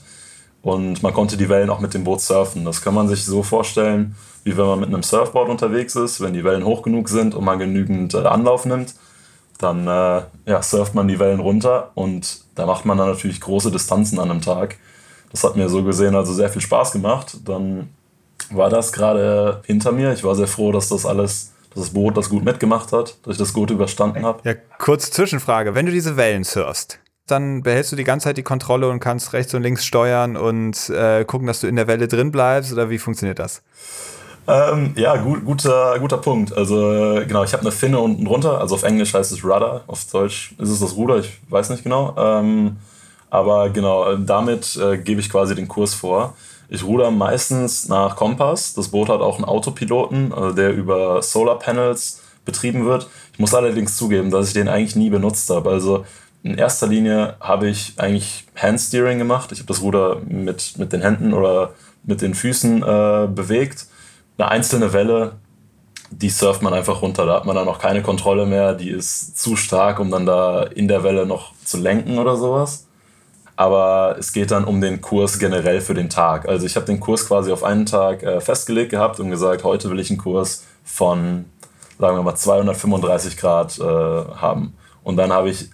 und 0.62 1.04
man 1.04 1.14
konnte 1.14 1.38
die 1.38 1.50
Wellen 1.50 1.70
auch 1.70 1.80
mit 1.80 1.94
dem 1.94 2.04
Boot 2.04 2.22
surfen. 2.22 2.66
Das 2.66 2.82
kann 2.82 2.94
man 2.94 3.08
sich 3.08 3.24
so 3.24 3.44
vorstellen, 3.44 4.16
wie 4.44 4.58
wenn 4.58 4.66
man 4.66 4.80
mit 4.80 4.90
einem 4.90 5.04
Surfboard 5.04 5.50
unterwegs 5.50 5.96
ist. 5.96 6.20
Wenn 6.20 6.34
die 6.34 6.44
Wellen 6.44 6.66
hoch 6.66 6.82
genug 6.82 7.10
sind 7.10 7.36
und 7.36 7.46
man 7.46 7.60
genügend 7.60 8.14
äh, 8.16 8.20
Anlauf 8.20 8.66
nimmt, 8.66 8.96
dann 9.60 9.88
äh, 9.88 10.22
ja, 10.48 10.64
surft 10.64 10.96
man 10.96 11.08
die 11.08 11.20
Wellen 11.20 11.40
runter 11.40 11.92
und 11.94 12.42
da 12.56 12.66
macht 12.66 12.86
man 12.86 12.98
dann 12.98 13.10
natürlich 13.10 13.40
große 13.40 13.72
Distanzen 13.72 14.20
an 14.20 14.32
einem 14.32 14.42
Tag. 14.42 14.78
Das 15.32 15.44
hat 15.44 15.56
mir 15.56 15.70
so 15.70 15.84
gesehen 15.84 16.16
also 16.16 16.34
sehr 16.34 16.50
viel 16.50 16.62
Spaß 16.62 16.92
gemacht. 16.92 17.38
Dann 17.46 17.90
war 18.50 18.70
das 18.70 18.92
gerade 18.92 19.62
hinter 19.66 19.92
mir. 19.92 20.12
Ich 20.14 20.24
war 20.24 20.36
sehr 20.36 20.48
froh, 20.48 20.72
dass 20.72 20.90
das 20.90 21.06
alles 21.06 21.51
dass 21.74 21.84
das 21.84 21.94
Boot 21.94 22.18
das 22.18 22.30
gut 22.30 22.44
mitgemacht 22.44 22.92
hat, 22.92 23.18
dass 23.24 23.34
ich 23.34 23.38
das 23.38 23.54
gut 23.54 23.72
überstanden 23.72 24.26
habe. 24.26 24.40
Ja, 24.44 24.54
kurze 24.78 25.12
Zwischenfrage. 25.12 25.74
Wenn 25.76 25.86
du 25.86 25.92
diese 25.92 26.18
Wellen 26.18 26.44
surfst, 26.44 27.00
dann 27.28 27.64
behältst 27.64 27.92
du 27.92 27.96
die 27.96 28.04
ganze 28.04 28.26
Zeit 28.26 28.38
die 28.38 28.44
Kontrolle 28.44 28.90
und 28.90 29.00
kannst 29.00 29.34
rechts 29.34 29.54
und 29.54 29.64
links 29.64 29.86
steuern 29.86 30.36
und 30.36 30.90
äh, 30.90 31.24
gucken, 31.26 31.48
dass 31.48 31.62
du 31.62 31.68
in 31.68 31.76
der 31.76 31.88
Welle 31.88 32.08
drin 32.08 32.32
bleibst 32.32 32.74
oder 32.74 32.90
wie 32.90 32.98
funktioniert 32.98 33.40
das? 33.40 33.62
Ähm, 34.48 34.94
ja, 34.98 35.16
gut, 35.18 35.46
guter, 35.46 35.98
guter 36.00 36.18
Punkt. 36.18 36.56
Also 36.56 37.22
genau, 37.28 37.44
ich 37.44 37.54
habe 37.54 37.62
eine 37.62 37.72
Finne 37.72 38.00
unten 38.00 38.26
drunter, 38.26 38.60
also 38.60 38.76
auf 38.76 38.84
Englisch 38.84 39.14
heißt 39.14 39.32
es 39.32 39.44
Rudder, 39.44 39.84
auf 39.88 40.04
Deutsch 40.12 40.54
ist 40.58 40.70
es 40.70 40.80
das 40.80 40.96
Ruder, 40.96 41.18
ich 41.18 41.40
weiß 41.50 41.70
nicht 41.70 41.84
genau. 41.84 42.16
Ähm, 42.18 42.78
aber 43.30 43.70
genau, 43.70 44.16
damit 44.18 44.76
äh, 44.76 44.98
gebe 44.98 45.22
ich 45.22 45.30
quasi 45.30 45.56
den 45.56 45.68
Kurs 45.68 45.94
vor. 45.94 46.36
Ich 46.74 46.86
ruder 46.86 47.12
meistens 47.12 47.90
nach 47.90 48.16
Kompass. 48.16 48.74
Das 48.74 48.88
Boot 48.88 49.10
hat 49.10 49.20
auch 49.20 49.36
einen 49.36 49.44
Autopiloten, 49.44 50.32
also 50.32 50.56
der 50.56 50.74
über 50.74 51.22
Solar 51.22 51.60
Panels 51.60 52.22
betrieben 52.46 52.86
wird. 52.86 53.10
Ich 53.34 53.40
muss 53.40 53.54
allerdings 53.54 53.98
zugeben, 53.98 54.32
dass 54.32 54.48
ich 54.48 54.54
den 54.54 54.70
eigentlich 54.70 54.96
nie 54.96 55.10
benutzt 55.10 55.50
habe. 55.50 55.70
Also 55.70 56.06
in 56.44 56.58
erster 56.58 56.88
Linie 56.88 57.36
habe 57.42 57.68
ich 57.68 57.96
eigentlich 57.98 58.46
Handsteering 58.56 59.18
gemacht. 59.18 59.52
Ich 59.52 59.60
habe 59.60 59.68
das 59.68 59.82
Ruder 59.82 60.22
mit, 60.26 60.78
mit 60.78 60.94
den 60.94 61.02
Händen 61.02 61.34
oder 61.34 61.74
mit 62.06 62.22
den 62.22 62.34
Füßen 62.34 62.82
äh, 62.82 63.28
bewegt. 63.28 63.88
Eine 64.38 64.48
einzelne 64.48 64.94
Welle, 64.94 65.34
die 66.10 66.30
surft 66.30 66.62
man 66.62 66.74
einfach 66.74 67.02
runter. 67.02 67.26
Da 67.26 67.36
hat 67.36 67.46
man 67.46 67.58
dann 67.58 67.68
auch 67.68 67.80
keine 67.80 68.02
Kontrolle 68.02 68.46
mehr. 68.46 68.76
Die 68.76 68.92
ist 68.92 69.38
zu 69.38 69.58
stark, 69.58 70.00
um 70.00 70.10
dann 70.10 70.26
da 70.26 70.64
in 70.64 70.88
der 70.88 71.04
Welle 71.04 71.26
noch 71.26 71.52
zu 71.66 71.78
lenken 71.78 72.18
oder 72.18 72.38
sowas. 72.38 72.88
Aber 73.56 74.16
es 74.20 74.34
geht 74.34 74.52
dann 74.52 74.64
um 74.64 74.82
den 74.82 75.02
Kurs 75.02 75.40
generell 75.40 75.82
für 75.82 75.94
den 75.94 76.10
Tag. 76.10 76.48
Also 76.48 76.66
ich 76.66 76.76
habe 76.76 76.86
den 76.86 77.00
Kurs 77.00 77.28
quasi 77.28 77.52
auf 77.52 77.64
einen 77.64 77.86
Tag 77.86 78.24
äh, 78.24 78.42
festgelegt 78.42 78.92
gehabt 78.92 79.20
und 79.20 79.30
gesagt, 79.30 79.64
heute 79.64 79.90
will 79.90 80.00
ich 80.00 80.10
einen 80.10 80.20
Kurs 80.20 80.66
von, 80.84 81.46
sagen 82.00 82.18
wir 82.18 82.24
mal, 82.24 82.36
235 82.36 83.38
Grad 83.38 83.78
äh, 83.80 83.84
haben. 83.84 84.74
Und 85.04 85.18
dann 85.18 85.32
habe 85.32 85.50
ich 85.50 85.70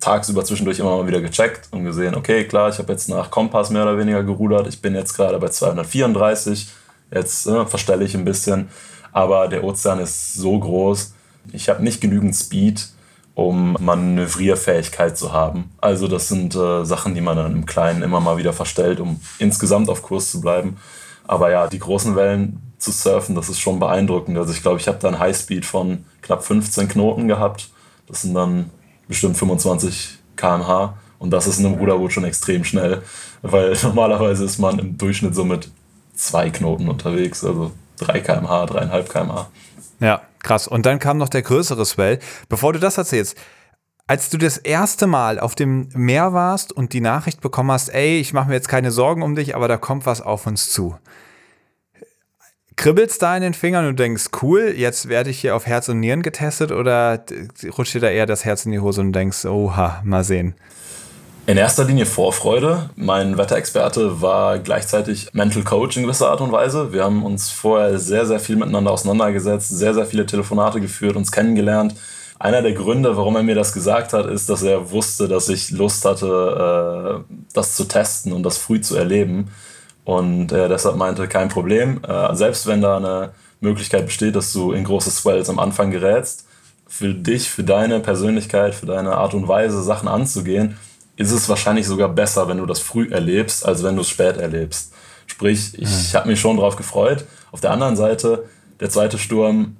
tagsüber 0.00 0.44
zwischendurch 0.44 0.78
immer 0.78 0.96
mal 0.96 1.06
wieder 1.06 1.20
gecheckt 1.20 1.68
und 1.72 1.84
gesehen, 1.84 2.14
okay, 2.14 2.44
klar, 2.44 2.68
ich 2.68 2.78
habe 2.78 2.92
jetzt 2.92 3.08
nach 3.08 3.30
Kompass 3.30 3.70
mehr 3.70 3.82
oder 3.82 3.98
weniger 3.98 4.22
gerudert, 4.22 4.66
ich 4.68 4.80
bin 4.80 4.94
jetzt 4.94 5.14
gerade 5.14 5.38
bei 5.38 5.48
234, 5.48 6.68
jetzt 7.12 7.46
äh, 7.46 7.66
verstelle 7.66 8.04
ich 8.04 8.14
ein 8.14 8.24
bisschen, 8.24 8.68
aber 9.12 9.48
der 9.48 9.64
Ozean 9.64 9.98
ist 9.98 10.34
so 10.34 10.58
groß, 10.58 11.14
ich 11.52 11.68
habe 11.68 11.82
nicht 11.82 12.00
genügend 12.00 12.36
Speed, 12.36 12.88
um 13.38 13.76
Manövrierfähigkeit 13.78 15.16
zu 15.16 15.32
haben. 15.32 15.70
Also 15.80 16.08
das 16.08 16.26
sind 16.26 16.56
äh, 16.56 16.84
Sachen, 16.84 17.14
die 17.14 17.20
man 17.20 17.36
dann 17.36 17.52
im 17.52 17.66
Kleinen 17.66 18.02
immer 18.02 18.18
mal 18.18 18.36
wieder 18.36 18.52
verstellt, 18.52 18.98
um 18.98 19.20
insgesamt 19.38 19.88
auf 19.88 20.02
Kurs 20.02 20.32
zu 20.32 20.40
bleiben. 20.40 20.76
Aber 21.24 21.48
ja, 21.52 21.68
die 21.68 21.78
großen 21.78 22.16
Wellen 22.16 22.74
zu 22.78 22.90
surfen, 22.90 23.36
das 23.36 23.48
ist 23.48 23.60
schon 23.60 23.78
beeindruckend. 23.78 24.36
Also 24.36 24.52
ich 24.52 24.60
glaube, 24.60 24.80
ich 24.80 24.88
habe 24.88 24.98
da 24.98 25.06
ein 25.06 25.20
Highspeed 25.20 25.64
von 25.64 26.04
knapp 26.20 26.42
15 26.42 26.88
Knoten 26.88 27.28
gehabt. 27.28 27.70
Das 28.08 28.22
sind 28.22 28.34
dann 28.34 28.70
bestimmt 29.06 29.36
25 29.36 30.18
km/h. 30.34 30.94
Und 31.20 31.30
das 31.30 31.46
ist 31.46 31.60
in 31.60 31.66
einem 31.66 31.76
Ruderboot 31.76 32.12
schon 32.12 32.24
extrem 32.24 32.64
schnell, 32.64 33.02
weil 33.42 33.76
normalerweise 33.84 34.46
ist 34.46 34.58
man 34.58 34.80
im 34.80 34.98
Durchschnitt 34.98 35.36
so 35.36 35.44
mit 35.44 35.70
zwei 36.12 36.50
Knoten 36.50 36.88
unterwegs, 36.88 37.44
also 37.44 37.70
3 37.98 38.18
km/h, 38.18 38.64
3,5 38.64 39.02
km/h. 39.04 39.48
Ja, 40.00 40.22
krass. 40.42 40.68
Und 40.68 40.86
dann 40.86 40.98
kam 40.98 41.18
noch 41.18 41.28
der 41.28 41.42
größere 41.42 41.84
Swell. 41.84 42.18
Bevor 42.48 42.72
du 42.72 42.78
das 42.78 42.98
erzählst, 42.98 43.36
als 44.06 44.30
du 44.30 44.38
das 44.38 44.56
erste 44.56 45.06
Mal 45.06 45.38
auf 45.38 45.54
dem 45.54 45.88
Meer 45.94 46.32
warst 46.32 46.72
und 46.72 46.92
die 46.94 47.02
Nachricht 47.02 47.40
bekommen 47.40 47.70
hast, 47.70 47.90
ey, 47.90 48.18
ich 48.18 48.32
mache 48.32 48.48
mir 48.48 48.54
jetzt 48.54 48.68
keine 48.68 48.90
Sorgen 48.90 49.22
um 49.22 49.34
dich, 49.34 49.54
aber 49.54 49.68
da 49.68 49.76
kommt 49.76 50.06
was 50.06 50.22
auf 50.22 50.46
uns 50.46 50.70
zu. 50.70 50.96
Kribbelst 52.76 53.20
da 53.20 53.36
in 53.36 53.42
den 53.42 53.54
Fingern 53.54 53.86
und 53.86 53.98
denkst, 53.98 54.26
cool, 54.40 54.72
jetzt 54.74 55.08
werde 55.08 55.30
ich 55.30 55.40
hier 55.40 55.54
auf 55.54 55.66
Herz 55.66 55.88
und 55.88 56.00
Nieren 56.00 56.22
getestet 56.22 56.72
oder 56.72 57.22
rutscht 57.76 57.94
dir 57.94 58.00
da 58.00 58.08
eher 58.08 58.24
das 58.24 58.44
Herz 58.44 58.64
in 58.64 58.72
die 58.72 58.78
Hose 58.78 59.00
und 59.00 59.12
denkst, 59.12 59.44
oha, 59.44 60.00
mal 60.04 60.24
sehen? 60.24 60.54
In 61.48 61.56
erster 61.56 61.84
Linie 61.84 62.04
Vorfreude. 62.04 62.90
Mein 62.94 63.38
Wetterexperte 63.38 64.20
war 64.20 64.58
gleichzeitig 64.58 65.30
Mental 65.32 65.62
Coach 65.62 65.96
in 65.96 66.02
gewisser 66.02 66.28
Art 66.28 66.42
und 66.42 66.52
Weise. 66.52 66.92
Wir 66.92 67.04
haben 67.04 67.24
uns 67.24 67.48
vorher 67.48 67.98
sehr, 67.98 68.26
sehr 68.26 68.38
viel 68.38 68.56
miteinander 68.56 68.90
auseinandergesetzt, 68.90 69.70
sehr, 69.70 69.94
sehr 69.94 70.04
viele 70.04 70.26
Telefonate 70.26 70.78
geführt, 70.78 71.16
uns 71.16 71.32
kennengelernt. 71.32 71.94
Einer 72.38 72.60
der 72.60 72.74
Gründe, 72.74 73.16
warum 73.16 73.34
er 73.34 73.42
mir 73.42 73.54
das 73.54 73.72
gesagt 73.72 74.12
hat, 74.12 74.26
ist, 74.26 74.50
dass 74.50 74.62
er 74.62 74.90
wusste, 74.90 75.26
dass 75.26 75.48
ich 75.48 75.70
Lust 75.70 76.04
hatte, 76.04 77.24
äh, 77.26 77.34
das 77.54 77.76
zu 77.76 77.84
testen 77.84 78.34
und 78.34 78.42
das 78.42 78.58
früh 78.58 78.82
zu 78.82 78.96
erleben. 78.96 79.48
Und 80.04 80.52
er 80.52 80.68
deshalb 80.68 80.96
meinte, 80.96 81.28
kein 81.28 81.48
Problem. 81.48 82.02
Äh, 82.06 82.34
selbst 82.34 82.66
wenn 82.66 82.82
da 82.82 82.98
eine 82.98 83.30
Möglichkeit 83.62 84.04
besteht, 84.04 84.36
dass 84.36 84.52
du 84.52 84.72
in 84.72 84.84
große 84.84 85.10
Swells 85.10 85.48
am 85.48 85.58
Anfang 85.58 85.92
gerätst, 85.92 86.44
für 86.86 87.14
dich, 87.14 87.48
für 87.48 87.64
deine 87.64 88.00
Persönlichkeit, 88.00 88.74
für 88.74 88.86
deine 88.86 89.12
Art 89.16 89.32
und 89.32 89.48
Weise, 89.48 89.82
Sachen 89.82 90.08
anzugehen, 90.08 90.76
ist 91.18 91.32
es 91.32 91.48
wahrscheinlich 91.48 91.86
sogar 91.86 92.08
besser, 92.08 92.48
wenn 92.48 92.58
du 92.58 92.66
das 92.66 92.80
früh 92.80 93.10
erlebst, 93.10 93.66
als 93.66 93.82
wenn 93.82 93.96
du 93.96 94.02
es 94.02 94.08
spät 94.08 94.36
erlebst. 94.36 94.92
Sprich, 95.26 95.74
ich 95.74 95.88
mhm. 95.88 96.16
habe 96.16 96.28
mich 96.28 96.40
schon 96.40 96.56
darauf 96.56 96.76
gefreut. 96.76 97.24
Auf 97.52 97.60
der 97.60 97.72
anderen 97.72 97.96
Seite, 97.96 98.44
der 98.80 98.88
zweite 98.88 99.18
Sturm, 99.18 99.76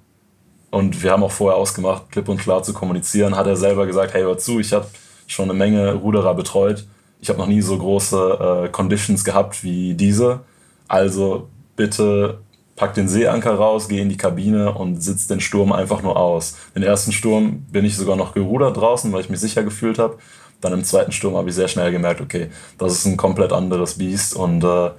und 0.70 1.02
wir 1.02 1.12
haben 1.12 1.22
auch 1.22 1.32
vorher 1.32 1.56
ausgemacht, 1.56 2.10
klipp 2.10 2.28
und 2.28 2.38
klar 2.38 2.62
zu 2.62 2.74
kommunizieren, 2.74 3.36
hat 3.36 3.46
er 3.46 3.56
selber 3.56 3.86
gesagt, 3.86 4.12
hey, 4.12 4.22
hör 4.22 4.36
zu, 4.36 4.58
ich 4.60 4.72
habe 4.72 4.86
schon 5.26 5.48
eine 5.48 5.58
Menge 5.58 5.94
Ruderer 5.94 6.34
betreut. 6.34 6.86
Ich 7.20 7.28
habe 7.28 7.38
noch 7.38 7.46
nie 7.46 7.62
so 7.62 7.78
große 7.78 8.64
äh, 8.66 8.68
Conditions 8.68 9.24
gehabt 9.24 9.62
wie 9.62 9.94
diese. 9.94 10.40
Also 10.88 11.48
bitte 11.76 12.40
pack 12.76 12.94
den 12.94 13.08
Seeanker 13.08 13.54
raus, 13.54 13.88
geh 13.88 14.00
in 14.00 14.08
die 14.08 14.16
Kabine 14.16 14.72
und 14.72 15.02
sitz 15.02 15.26
den 15.26 15.40
Sturm 15.40 15.72
einfach 15.72 16.02
nur 16.02 16.16
aus. 16.16 16.56
Den 16.74 16.82
ersten 16.82 17.12
Sturm 17.12 17.66
bin 17.70 17.84
ich 17.84 17.96
sogar 17.96 18.16
noch 18.16 18.34
gerudert 18.34 18.76
draußen, 18.76 19.12
weil 19.12 19.20
ich 19.20 19.30
mich 19.30 19.40
sicher 19.40 19.62
gefühlt 19.62 19.98
habe. 19.98 20.18
Dann 20.60 20.72
im 20.72 20.84
zweiten 20.84 21.12
Sturm 21.12 21.36
habe 21.36 21.48
ich 21.48 21.54
sehr 21.54 21.68
schnell 21.68 21.92
gemerkt, 21.92 22.20
okay, 22.20 22.50
das 22.78 22.92
ist 22.92 23.06
ein 23.06 23.16
komplett 23.16 23.52
anderes 23.52 23.98
Biest 23.98 24.34
und 24.34 24.64
äh, 24.64 24.90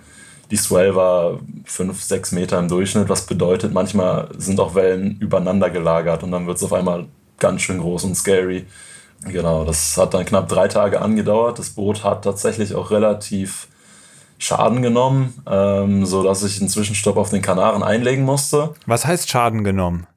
die 0.51 0.57
Swell 0.57 0.95
war 0.95 1.39
5, 1.65 2.01
6 2.01 2.31
Meter 2.31 2.57
im 2.59 2.67
Durchschnitt, 2.67 3.09
was 3.09 3.25
bedeutet, 3.25 3.73
manchmal 3.73 4.29
sind 4.37 4.59
auch 4.59 4.73
Wellen 4.73 5.17
übereinander 5.19 5.69
gelagert 5.69 6.23
und 6.23 6.31
dann 6.31 6.47
wird 6.47 6.57
es 6.57 6.63
auf 6.63 6.73
einmal 6.73 7.05
ganz 7.37 7.61
schön 7.61 7.79
groß 7.79 8.05
und 8.05 8.15
scary. 8.15 8.65
Genau, 9.25 9.65
das 9.65 9.97
hat 9.97 10.13
dann 10.13 10.25
knapp 10.25 10.47
drei 10.47 10.67
Tage 10.67 11.01
angedauert. 11.01 11.59
Das 11.59 11.71
Boot 11.71 12.03
hat 12.03 12.23
tatsächlich 12.23 12.73
auch 12.73 12.89
relativ 12.89 13.67
Schaden 14.37 14.81
genommen, 14.81 15.33
ähm, 15.45 16.05
sodass 16.05 16.43
ich 16.43 16.59
einen 16.59 16.69
Zwischenstopp 16.69 17.17
auf 17.17 17.29
den 17.29 17.41
Kanaren 17.41 17.83
einlegen 17.83 18.23
musste. 18.23 18.73
Was 18.85 19.05
heißt 19.05 19.29
Schaden 19.29 19.65
genommen? 19.65 20.07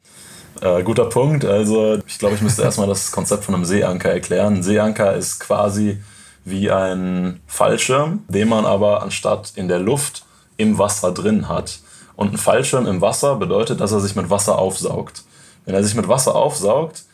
Äh, 0.61 0.83
guter 0.83 1.07
Punkt. 1.07 1.45
Also 1.45 1.99
ich 2.07 2.19
glaube, 2.19 2.35
ich 2.35 2.43
müsste 2.43 2.63
erstmal 2.63 2.87
das 2.87 3.11
Konzept 3.11 3.45
von 3.45 3.55
einem 3.55 3.65
Seeanker 3.65 4.11
erklären. 4.11 4.57
Ein 4.57 4.63
Seeanker 4.63 5.15
ist 5.15 5.41
quasi 5.41 6.01
wie 6.45 6.71
ein 6.71 7.41
Fallschirm, 7.47 8.25
den 8.29 8.49
man 8.49 8.67
aber 8.67 9.03
anstatt 9.03 9.53
in 9.57 9.69
der 9.69 9.79
Luft 9.79 10.25
im 10.57 10.79
Wasser 10.79 11.13
drin 11.13 11.49
hat. 11.49 11.81
Und 12.17 12.35
ein 12.35 12.39
Fallschirm 12.39 12.87
im 12.87 13.01
Wasser 13.01 13.37
bedeutet, 13.37 13.81
dass 13.81 13.93
er 13.93 14.01
sich 14.01 14.15
mit 14.15 14.31
Wasser 14.31 14.59
aufsaugt. 14.59 15.25
Wenn 15.65 15.75
er 15.75 15.83
sich 15.83 15.95
mit 15.95 16.09
Wasser 16.09 16.35
aufsaugt, 16.35 17.05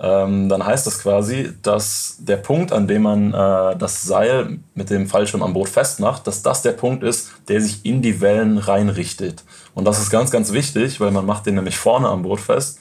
ähm, 0.00 0.48
dann 0.48 0.64
heißt 0.64 0.86
das 0.86 1.00
quasi, 1.00 1.52
dass 1.62 2.16
der 2.20 2.36
Punkt, 2.36 2.72
an 2.72 2.86
dem 2.86 3.02
man 3.02 3.34
äh, 3.34 3.76
das 3.76 4.02
Seil 4.02 4.58
mit 4.74 4.90
dem 4.90 5.08
Fallschirm 5.08 5.42
am 5.42 5.52
Boot 5.52 5.68
festmacht, 5.68 6.26
dass 6.26 6.42
das 6.42 6.62
der 6.62 6.72
Punkt 6.72 7.02
ist, 7.02 7.30
der 7.48 7.60
sich 7.60 7.84
in 7.84 8.00
die 8.00 8.20
Wellen 8.20 8.58
reinrichtet. 8.58 9.42
Und 9.74 9.84
das 9.84 10.00
ist 10.00 10.10
ganz, 10.10 10.30
ganz 10.30 10.52
wichtig, 10.52 11.00
weil 11.00 11.10
man 11.10 11.26
macht 11.26 11.46
den 11.46 11.56
nämlich 11.56 11.78
vorne 11.78 12.08
am 12.08 12.22
Boot 12.22 12.40
fest 12.40 12.78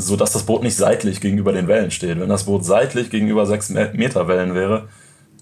so 0.00 0.14
dass 0.14 0.32
das 0.32 0.44
Boot 0.44 0.62
nicht 0.62 0.76
seitlich 0.76 1.20
gegenüber 1.20 1.52
den 1.52 1.66
Wellen 1.66 1.90
steht. 1.90 2.20
Wenn 2.20 2.28
das 2.28 2.44
Boot 2.44 2.64
seitlich 2.64 3.10
gegenüber 3.10 3.46
6 3.46 3.70
Meter 3.70 4.28
Wellen 4.28 4.54
wäre, 4.54 4.88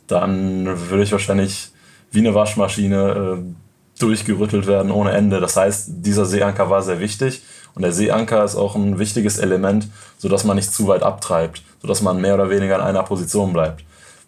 dann 0.06 0.66
würde 0.88 1.02
ich 1.02 1.12
wahrscheinlich 1.12 1.72
wie 2.10 2.20
eine 2.20 2.34
Waschmaschine 2.34 3.38
äh, 3.38 4.00
durchgerüttelt 4.00 4.66
werden 4.66 4.90
ohne 4.90 5.10
Ende. 5.10 5.40
Das 5.40 5.58
heißt, 5.58 5.88
dieser 5.96 6.24
Seeanker 6.24 6.70
war 6.70 6.82
sehr 6.82 7.00
wichtig 7.00 7.42
und 7.74 7.82
der 7.82 7.92
Seeanker 7.92 8.42
ist 8.44 8.56
auch 8.56 8.76
ein 8.76 8.98
wichtiges 8.98 9.36
Element, 9.36 9.88
sodass 10.16 10.44
man 10.44 10.56
nicht 10.56 10.72
zu 10.72 10.88
weit 10.88 11.02
abtreibt, 11.02 11.62
sodass 11.82 12.00
man 12.00 12.18
mehr 12.22 12.34
oder 12.34 12.48
weniger 12.48 12.76
in 12.76 12.82
einer 12.82 13.02
Position 13.02 13.52
bleibt. 13.52 13.84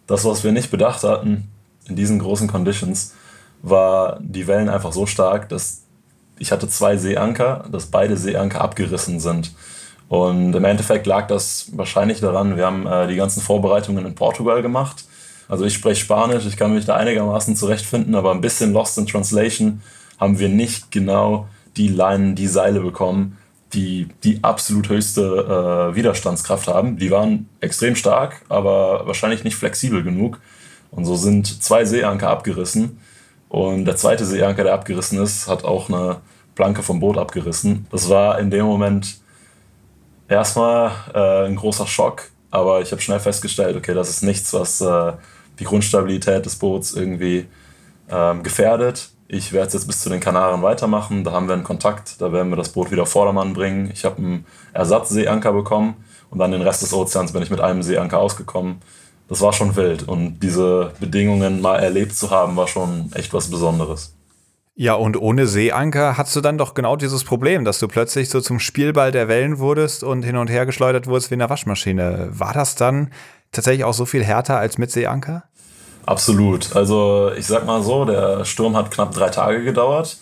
Das, 0.06 0.26
was 0.26 0.44
wir 0.44 0.52
nicht 0.52 0.70
bedacht 0.70 1.04
hatten 1.04 1.48
in 1.86 1.96
diesen 1.96 2.18
großen 2.18 2.48
Conditions, 2.48 3.14
war 3.62 4.18
die 4.20 4.46
Wellen 4.46 4.68
einfach 4.68 4.92
so 4.92 5.06
stark, 5.06 5.48
dass 5.48 5.84
ich 6.38 6.52
hatte 6.52 6.68
zwei 6.68 6.98
Seeanker, 6.98 7.64
dass 7.72 7.86
beide 7.86 8.18
Seeanker 8.18 8.60
abgerissen 8.60 9.20
sind. 9.20 9.52
Und 10.08 10.54
im 10.54 10.64
Endeffekt 10.64 11.06
lag 11.06 11.26
das 11.26 11.70
wahrscheinlich 11.72 12.20
daran, 12.20 12.56
wir 12.56 12.66
haben 12.66 12.86
äh, 12.86 13.06
die 13.08 13.16
ganzen 13.16 13.42
Vorbereitungen 13.42 14.06
in 14.06 14.14
Portugal 14.14 14.62
gemacht. 14.62 15.04
Also 15.48 15.64
ich 15.64 15.74
spreche 15.74 16.00
Spanisch, 16.00 16.46
ich 16.46 16.56
kann 16.56 16.74
mich 16.74 16.86
da 16.86 16.94
einigermaßen 16.94 17.56
zurechtfinden, 17.56 18.14
aber 18.14 18.32
ein 18.32 18.40
bisschen 18.40 18.72
Lost 18.72 18.98
in 18.98 19.06
Translation 19.06 19.82
haben 20.18 20.38
wir 20.38 20.48
nicht 20.48 20.90
genau 20.90 21.48
die 21.76 21.88
Leinen, 21.88 22.34
die 22.34 22.48
Seile 22.48 22.80
bekommen, 22.80 23.38
die 23.72 24.08
die 24.24 24.42
absolut 24.42 24.88
höchste 24.88 25.90
äh, 25.92 25.94
Widerstandskraft 25.94 26.68
haben. 26.68 26.96
Die 26.96 27.10
waren 27.10 27.48
extrem 27.60 27.94
stark, 27.94 28.42
aber 28.48 29.06
wahrscheinlich 29.06 29.44
nicht 29.44 29.56
flexibel 29.56 30.02
genug. 30.02 30.40
Und 30.90 31.04
so 31.04 31.16
sind 31.16 31.62
zwei 31.62 31.84
Seeanker 31.84 32.30
abgerissen. 32.30 32.98
Und 33.48 33.84
der 33.84 33.96
zweite 33.96 34.24
Seeanker, 34.24 34.64
der 34.64 34.74
abgerissen 34.74 35.22
ist, 35.22 35.48
hat 35.48 35.64
auch 35.64 35.88
eine 35.88 36.16
Planke 36.54 36.82
vom 36.82 37.00
Boot 37.00 37.18
abgerissen. 37.18 37.86
Das 37.90 38.08
war 38.08 38.38
in 38.38 38.50
dem 38.50 38.66
Moment 38.66 39.18
erstmal 40.28 40.92
äh, 41.14 41.46
ein 41.46 41.56
großer 41.56 41.86
Schock, 41.86 42.30
aber 42.50 42.80
ich 42.80 42.92
habe 42.92 43.02
schnell 43.02 43.20
festgestellt, 43.20 43.76
okay, 43.76 43.94
das 43.94 44.10
ist 44.10 44.22
nichts, 44.22 44.52
was 44.52 44.80
äh, 44.80 45.12
die 45.58 45.64
Grundstabilität 45.64 46.46
des 46.46 46.56
Boots 46.56 46.94
irgendwie 46.94 47.46
ähm, 48.10 48.42
gefährdet. 48.42 49.10
Ich 49.26 49.52
werde 49.52 49.68
es 49.68 49.74
jetzt 49.74 49.86
bis 49.86 50.00
zu 50.00 50.08
den 50.08 50.20
Kanaren 50.20 50.62
weitermachen. 50.62 51.22
Da 51.22 51.32
haben 51.32 51.48
wir 51.48 51.54
einen 51.54 51.64
Kontakt, 51.64 52.20
da 52.20 52.32
werden 52.32 52.48
wir 52.48 52.56
das 52.56 52.70
Boot 52.70 52.90
wieder 52.90 53.04
Vordermann 53.04 53.52
bringen. 53.52 53.90
Ich 53.92 54.04
habe 54.04 54.18
einen 54.18 54.46
Ersatzseeanker 54.72 55.52
bekommen 55.52 55.96
und 56.30 56.38
dann 56.38 56.52
den 56.52 56.62
Rest 56.62 56.82
des 56.82 56.94
Ozeans 56.94 57.32
bin 57.32 57.42
ich 57.42 57.50
mit 57.50 57.60
einem 57.60 57.82
Seeanker 57.82 58.18
ausgekommen. 58.18 58.80
Das 59.28 59.42
war 59.42 59.52
schon 59.52 59.76
wild 59.76 60.08
und 60.08 60.40
diese 60.40 60.92
Bedingungen 61.00 61.60
mal 61.60 61.76
erlebt 61.76 62.14
zu 62.16 62.30
haben, 62.30 62.56
war 62.56 62.66
schon 62.66 63.10
echt 63.14 63.34
was 63.34 63.50
Besonderes. 63.50 64.14
Ja, 64.80 64.94
und 64.94 65.20
ohne 65.20 65.48
Seeanker 65.48 66.16
hast 66.16 66.36
du 66.36 66.40
dann 66.40 66.56
doch 66.56 66.72
genau 66.72 66.94
dieses 66.94 67.24
Problem, 67.24 67.64
dass 67.64 67.80
du 67.80 67.88
plötzlich 67.88 68.30
so 68.30 68.40
zum 68.40 68.60
Spielball 68.60 69.10
der 69.10 69.26
Wellen 69.26 69.58
wurdest 69.58 70.04
und 70.04 70.22
hin 70.22 70.36
und 70.36 70.48
her 70.48 70.66
geschleudert 70.66 71.08
wurdest 71.08 71.32
wie 71.32 71.34
in 71.34 71.42
einer 71.42 71.50
Waschmaschine. 71.50 72.28
War 72.30 72.52
das 72.52 72.76
dann 72.76 73.10
tatsächlich 73.50 73.82
auch 73.82 73.92
so 73.92 74.06
viel 74.06 74.22
härter 74.22 74.56
als 74.56 74.78
mit 74.78 74.92
Seeanker? 74.92 75.42
Absolut. 76.06 76.76
Also 76.76 77.32
ich 77.36 77.44
sag 77.44 77.66
mal 77.66 77.82
so, 77.82 78.04
der 78.04 78.44
Sturm 78.44 78.76
hat 78.76 78.92
knapp 78.92 79.12
drei 79.12 79.30
Tage 79.30 79.64
gedauert 79.64 80.16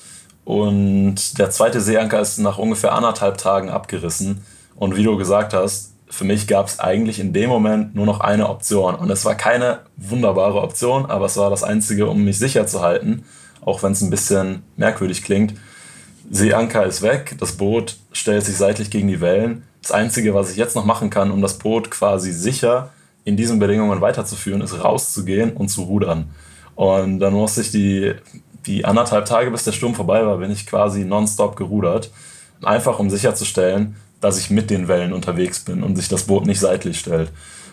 und 0.46 1.38
der 1.38 1.50
zweite 1.50 1.82
Seeanker 1.82 2.18
ist 2.18 2.38
nach 2.38 2.56
ungefähr 2.56 2.94
anderthalb 2.94 3.36
Tagen 3.36 3.68
abgerissen. 3.68 4.42
Und 4.74 4.96
wie 4.96 5.02
du 5.04 5.18
gesagt 5.18 5.52
hast, 5.52 5.92
für 6.08 6.24
mich 6.24 6.46
gab 6.46 6.68
es 6.68 6.80
eigentlich 6.80 7.20
in 7.20 7.34
dem 7.34 7.50
Moment 7.50 7.94
nur 7.94 8.06
noch 8.06 8.20
eine 8.20 8.48
Option. 8.48 8.94
Und 8.94 9.10
es 9.10 9.26
war 9.26 9.34
keine 9.34 9.80
wunderbare 9.98 10.62
Option, 10.62 11.04
aber 11.04 11.26
es 11.26 11.36
war 11.36 11.50
das 11.50 11.62
Einzige, 11.62 12.06
um 12.06 12.24
mich 12.24 12.38
sicher 12.38 12.66
zu 12.66 12.80
halten, 12.80 13.26
auch 13.66 13.82
wenn 13.82 13.92
es 13.92 14.00
ein 14.00 14.08
bisschen 14.08 14.62
merkwürdig 14.76 15.22
klingt. 15.22 15.54
Seeanker 16.30 16.86
ist 16.86 17.02
weg, 17.02 17.36
das 17.38 17.52
Boot 17.52 17.98
stellt 18.12 18.44
sich 18.44 18.56
seitlich 18.56 18.90
gegen 18.90 19.08
die 19.08 19.20
Wellen. 19.20 19.64
Das 19.82 19.90
Einzige, 19.92 20.34
was 20.34 20.50
ich 20.50 20.56
jetzt 20.56 20.74
noch 20.74 20.86
machen 20.86 21.10
kann, 21.10 21.30
um 21.30 21.42
das 21.42 21.58
Boot 21.58 21.90
quasi 21.90 22.32
sicher 22.32 22.90
in 23.24 23.36
diesen 23.36 23.58
Bedingungen 23.58 24.00
weiterzuführen, 24.00 24.62
ist 24.62 24.82
rauszugehen 24.82 25.52
und 25.52 25.68
zu 25.68 25.82
rudern. 25.82 26.30
Und 26.76 27.18
dann 27.18 27.32
musste 27.34 27.60
ich 27.60 27.70
die, 27.72 28.14
die 28.66 28.84
anderthalb 28.84 29.26
Tage, 29.26 29.50
bis 29.50 29.64
der 29.64 29.72
Sturm 29.72 29.94
vorbei 29.94 30.24
war, 30.24 30.38
bin 30.38 30.50
ich 30.50 30.66
quasi 30.66 31.04
nonstop 31.04 31.56
gerudert. 31.56 32.10
Einfach 32.62 32.98
um 32.98 33.10
sicherzustellen, 33.10 33.96
dass 34.20 34.38
ich 34.38 34.50
mit 34.50 34.70
den 34.70 34.88
Wellen 34.88 35.12
unterwegs 35.12 35.60
bin 35.60 35.82
und 35.82 35.96
sich 35.96 36.08
das 36.08 36.24
Boot 36.24 36.46
nicht 36.46 36.60
seitlich 36.60 36.98
stellt. 36.98 37.30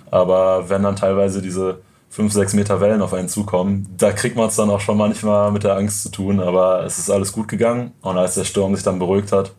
Aber 0.10 0.70
wenn 0.70 0.84
dann 0.84 0.96
teilweise 0.96 1.42
diese 1.42 1.82
5, 2.14 2.32
6 2.32 2.54
Meter 2.54 2.80
Wellen 2.80 3.02
auf 3.02 3.12
einen 3.12 3.28
zukommen, 3.28 3.88
da 3.98 4.12
kriegt 4.12 4.36
man 4.36 4.48
es 4.48 4.56
dann 4.56 4.70
auch 4.70 4.82
schon 4.82 4.98
manchmal 4.98 5.52
mit 5.52 5.64
der 5.64 5.76
Angst 5.76 6.04
zu 6.04 6.10
tun. 6.10 6.40
Aber 6.40 6.86
es 6.86 7.00
ist 7.00 7.10
alles 7.10 7.32
gut 7.32 7.48
gegangen. 7.48 7.92
Und 8.02 8.20
als 8.20 8.36
der 8.36 8.46
Sturm 8.46 8.76
sich 8.76 8.84
dann 8.84 9.00
beruhigt 9.00 9.32
hat 9.32 9.54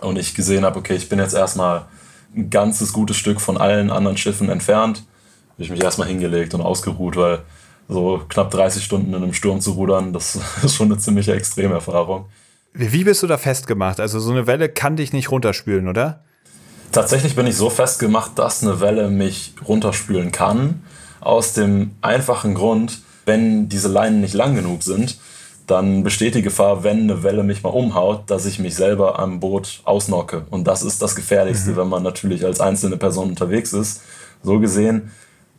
und 0.00 0.16
ich 0.16 0.36
gesehen 0.36 0.64
habe, 0.64 0.78
okay, 0.78 0.94
ich 0.94 1.08
bin 1.08 1.18
jetzt 1.18 1.34
erstmal 1.34 1.86
ein 2.36 2.50
ganzes 2.50 2.92
gutes 2.92 3.16
Stück 3.16 3.40
von 3.40 3.56
allen 3.56 3.90
anderen 3.90 4.16
Schiffen 4.16 4.48
entfernt, 4.48 5.02
habe 5.54 5.64
ich 5.64 5.70
mich 5.70 5.82
erstmal 5.82 6.06
hingelegt 6.06 6.54
und 6.54 6.60
ausgeruht, 6.60 7.16
weil 7.16 7.40
so 7.88 8.22
knapp 8.28 8.52
30 8.52 8.84
Stunden 8.84 9.12
in 9.12 9.20
einem 9.20 9.32
Sturm 9.32 9.60
zu 9.60 9.72
rudern, 9.72 10.12
das 10.12 10.38
ist 10.62 10.76
schon 10.76 10.92
eine 10.92 10.98
ziemliche 10.98 11.34
Extremerfahrung. 11.34 12.26
Wie 12.74 13.02
bist 13.02 13.24
du 13.24 13.26
da 13.26 13.38
festgemacht? 13.38 13.98
Also 13.98 14.20
so 14.20 14.30
eine 14.30 14.46
Welle 14.46 14.68
kann 14.68 14.94
dich 14.94 15.12
nicht 15.12 15.32
runterspülen, 15.32 15.88
oder? 15.88 16.22
Tatsächlich 16.92 17.34
bin 17.34 17.48
ich 17.48 17.56
so 17.56 17.70
festgemacht, 17.70 18.38
dass 18.38 18.62
eine 18.62 18.80
Welle 18.80 19.10
mich 19.10 19.54
runterspülen 19.66 20.30
kann. 20.30 20.84
Aus 21.20 21.52
dem 21.52 21.92
einfachen 22.00 22.54
Grund, 22.54 23.00
wenn 23.26 23.68
diese 23.68 23.88
Leinen 23.88 24.20
nicht 24.20 24.34
lang 24.34 24.54
genug 24.54 24.82
sind, 24.82 25.18
dann 25.66 26.02
besteht 26.02 26.34
die 26.34 26.42
Gefahr, 26.42 26.82
wenn 26.82 27.02
eine 27.02 27.22
Welle 27.22 27.42
mich 27.42 27.62
mal 27.62 27.68
umhaut, 27.70 28.30
dass 28.30 28.46
ich 28.46 28.58
mich 28.58 28.74
selber 28.74 29.18
am 29.18 29.38
Boot 29.38 29.80
ausnocke. 29.84 30.46
Und 30.50 30.66
das 30.66 30.82
ist 30.82 31.02
das 31.02 31.14
Gefährlichste, 31.14 31.72
mhm. 31.72 31.76
wenn 31.76 31.88
man 31.88 32.02
natürlich 32.02 32.44
als 32.44 32.60
einzelne 32.60 32.96
Person 32.96 33.28
unterwegs 33.28 33.72
ist. 33.72 34.02
So 34.42 34.58
gesehen, 34.58 35.10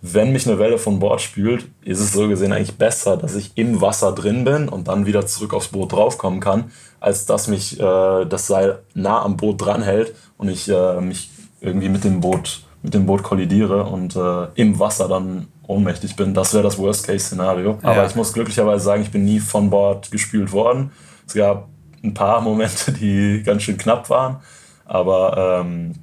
wenn 0.02 0.32
mich 0.32 0.48
eine 0.48 0.58
Welle 0.60 0.78
von 0.78 1.00
Bord 1.00 1.22
spült, 1.22 1.68
ist 1.84 2.00
es 2.00 2.14
so 2.14 2.28
gesehen 2.28 2.54
eigentlich 2.54 2.78
besser, 2.78 3.18
dass 3.18 3.36
ich 3.36 3.52
im 3.56 3.82
Wasser 3.82 4.14
drin 4.14 4.46
bin 4.46 4.70
und 4.70 4.88
dann 4.88 5.06
wieder 5.06 5.26
zurück 5.26 5.54
aufs 5.54 5.68
Boot 5.68 5.92
draufkommen 5.92 6.40
kann, 6.40 6.72
als 7.00 7.26
dass 7.26 7.48
mich 7.48 7.80
äh, 7.80 8.26
das 8.26 8.48
Seil 8.48 8.80
nah 8.94 9.22
am 9.22 9.36
Boot 9.36 9.62
dranhält 9.62 10.16
und 10.38 10.50
ich 10.50 10.70
äh, 10.70 11.02
mich 11.02 11.30
irgendwie 11.60 11.90
mit 11.90 12.06
dem 12.06 12.22
Boot, 12.22 12.62
mit 12.82 12.94
dem 12.94 13.06
Boot 13.06 13.24
kollidiere 13.24 13.84
und 13.84 14.16
äh, 14.16 14.48
im 14.56 14.80
Wasser 14.80 15.08
dann 15.08 15.48
ohnmächtig 15.68 16.16
bin. 16.16 16.34
Das 16.34 16.54
wäre 16.54 16.64
das 16.64 16.78
Worst-Case-Szenario. 16.78 17.78
Ja. 17.84 17.90
Aber 17.90 18.06
ich 18.06 18.16
muss 18.16 18.34
glücklicherweise 18.34 18.84
sagen, 18.84 19.02
ich 19.02 19.12
bin 19.12 19.26
nie 19.26 19.40
von 19.40 19.70
Bord 19.70 20.12
gespült 20.12 20.52
worden. 20.52 20.92
Es 21.28 21.34
gab 21.34 21.68
ein 22.04 22.14
paar 22.14 22.42
Momente, 22.42 22.92
die 22.92 23.44
ganz 23.44 23.64
schön 23.64 23.78
knapp 23.78 24.10
waren. 24.10 24.38
Aber 24.86 25.62
ähm, 25.62 25.94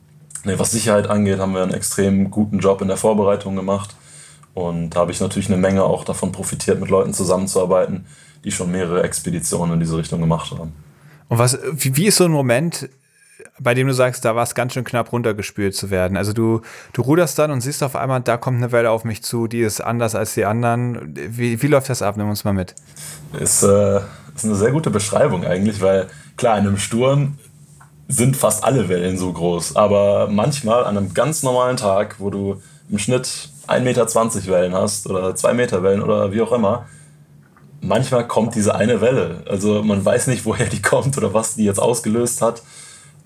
nee, 0.45 0.55
was 0.57 0.71
Sicherheit 0.71 1.09
angeht, 1.09 1.39
haben 1.39 1.55
wir 1.55 1.63
einen 1.63 1.75
extrem 1.75 2.31
guten 2.31 2.61
Job 2.61 2.81
in 2.83 2.89
der 2.89 2.97
Vorbereitung 2.97 3.57
gemacht. 3.57 3.97
Und 4.55 4.91
da 4.91 5.01
habe 5.01 5.13
ich 5.13 5.21
natürlich 5.21 5.49
eine 5.49 5.59
Menge 5.59 5.83
auch 5.85 6.05
davon 6.05 6.33
profitiert, 6.33 6.81
mit 6.81 6.89
Leuten 6.89 7.13
zusammenzuarbeiten, 7.13 8.07
die 8.45 8.51
schon 8.51 8.71
mehrere 8.71 9.03
Expeditionen 9.03 9.75
in 9.75 9.81
diese 9.81 9.99
Richtung 9.99 10.21
gemacht 10.21 10.53
haben. 10.53 10.73
Und 11.29 11.39
was, 11.39 11.59
wie, 11.73 11.97
wie 11.97 12.07
ist 12.07 12.17
so 12.17 12.25
ein 12.25 12.31
Moment, 12.31 12.89
bei 13.61 13.75
dem 13.75 13.87
du 13.87 13.95
sagst, 13.95 14.25
da 14.25 14.35
war 14.35 14.43
es 14.43 14.55
ganz 14.55 14.75
schön 14.75 14.85
knapp 14.85 15.13
runtergespült 15.13 15.75
zu 15.75 15.91
werden. 15.91 16.17
Also 16.17 16.33
du, 16.33 16.63
du 16.93 17.03
ruderst 17.03 17.39
dann 17.39 17.51
und 17.51 17.61
siehst 17.61 17.83
auf 17.83 17.97
einmal, 17.97 18.21
da 18.21 18.37
kommt 18.37 18.59
eine 18.59 18.73
Welle 18.73 18.91
auf 18.91 19.05
mich 19.05 19.23
zu, 19.23 19.47
die 19.47 19.61
ist 19.61 19.81
anders 19.81 20.15
als 20.15 20.35
die 20.35 20.45
anderen. 20.45 21.15
Wie, 21.15 21.61
wie 21.63 21.67
läuft 21.67 21.89
das 21.89 22.03
ab? 22.03 22.17
Nimm 22.17 22.29
uns 22.29 22.45
mal 22.45 22.53
mit. 22.53 22.75
Ist, 23.39 23.63
äh, 23.63 24.01
ist 24.35 24.45
eine 24.45 24.55
sehr 24.55 24.73
gute 24.73 24.91
Beschreibung 24.91 25.45
eigentlich, 25.45 25.81
weil 25.81 26.07
klar, 26.37 26.59
in 26.59 26.67
einem 26.67 26.79
Sturm 26.79 27.39
sind 28.09 28.37
fast 28.37 28.65
alle 28.65 28.89
Wellen 28.89 29.19
so 29.19 29.33
groß. 29.33 29.77
Aber 29.77 30.29
manchmal 30.31 30.85
an 30.85 30.97
einem 30.97 31.15
ganz 31.15 31.43
normalen 31.43 31.77
Tag, 31.77 32.17
wo 32.19 32.31
du 32.31 32.63
im 32.91 32.99
Schnitt 32.99 33.51
1,20 33.67 33.81
Meter 33.81 34.07
Wellen 34.53 34.75
hast 34.75 35.09
oder 35.09 35.35
2 35.35 35.55
Meter 35.55 35.83
Wellen 35.83 36.03
oder 36.03 36.33
wie 36.33 36.41
auch 36.41 36.53
immer, 36.53 36.87
manchmal 37.81 38.27
kommt 38.27 38.55
diese 38.55 38.75
eine 38.75 39.01
Welle. 39.01 39.43
Also 39.49 39.83
man 39.83 40.05
weiß 40.05 40.29
nicht, 40.29 40.45
woher 40.45 40.67
die 40.67 40.83
kommt 40.83 41.17
oder 41.17 41.35
was 41.35 41.57
die 41.57 41.65
jetzt 41.65 41.81
ausgelöst 41.81 42.43
hat. 42.43 42.63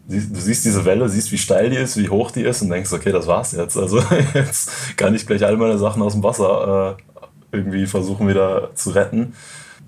Du 0.09 0.41
siehst 0.41 0.65
diese 0.65 0.85
Welle, 0.85 1.09
siehst, 1.09 1.31
wie 1.31 1.39
steil 1.39 1.71
die 1.71 1.77
ist, 1.77 1.97
wie 1.97 2.09
hoch 2.09 2.31
die 2.31 2.43
ist 2.43 2.63
und 2.63 2.71
denkst, 2.71 2.93
okay, 2.93 3.13
das 3.13 3.27
war's 3.27 3.53
jetzt. 3.53 3.77
Also 3.77 4.03
jetzt 4.35 4.97
kann 4.97 5.15
ich 5.15 5.27
gleich 5.27 5.45
all 5.45 5.57
meine 5.57 5.79
Sachen 5.79 6.03
aus 6.03 6.15
dem 6.15 6.23
Wasser 6.23 6.97
äh, 6.99 7.57
irgendwie 7.57 7.87
versuchen 7.87 8.29
wieder 8.29 8.75
zu 8.75 8.91
retten. 8.91 9.35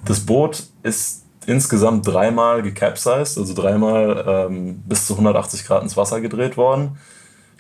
Das 0.05 0.21
Boot 0.21 0.65
ist 0.83 1.25
insgesamt 1.47 2.07
dreimal 2.07 2.63
gecapsized, 2.63 3.39
also 3.39 3.55
dreimal 3.55 4.25
ähm, 4.49 4.83
bis 4.87 5.07
zu 5.07 5.15
180 5.15 5.65
Grad 5.65 5.83
ins 5.83 5.97
Wasser 5.97 6.21
gedreht 6.21 6.57
worden. 6.57 6.99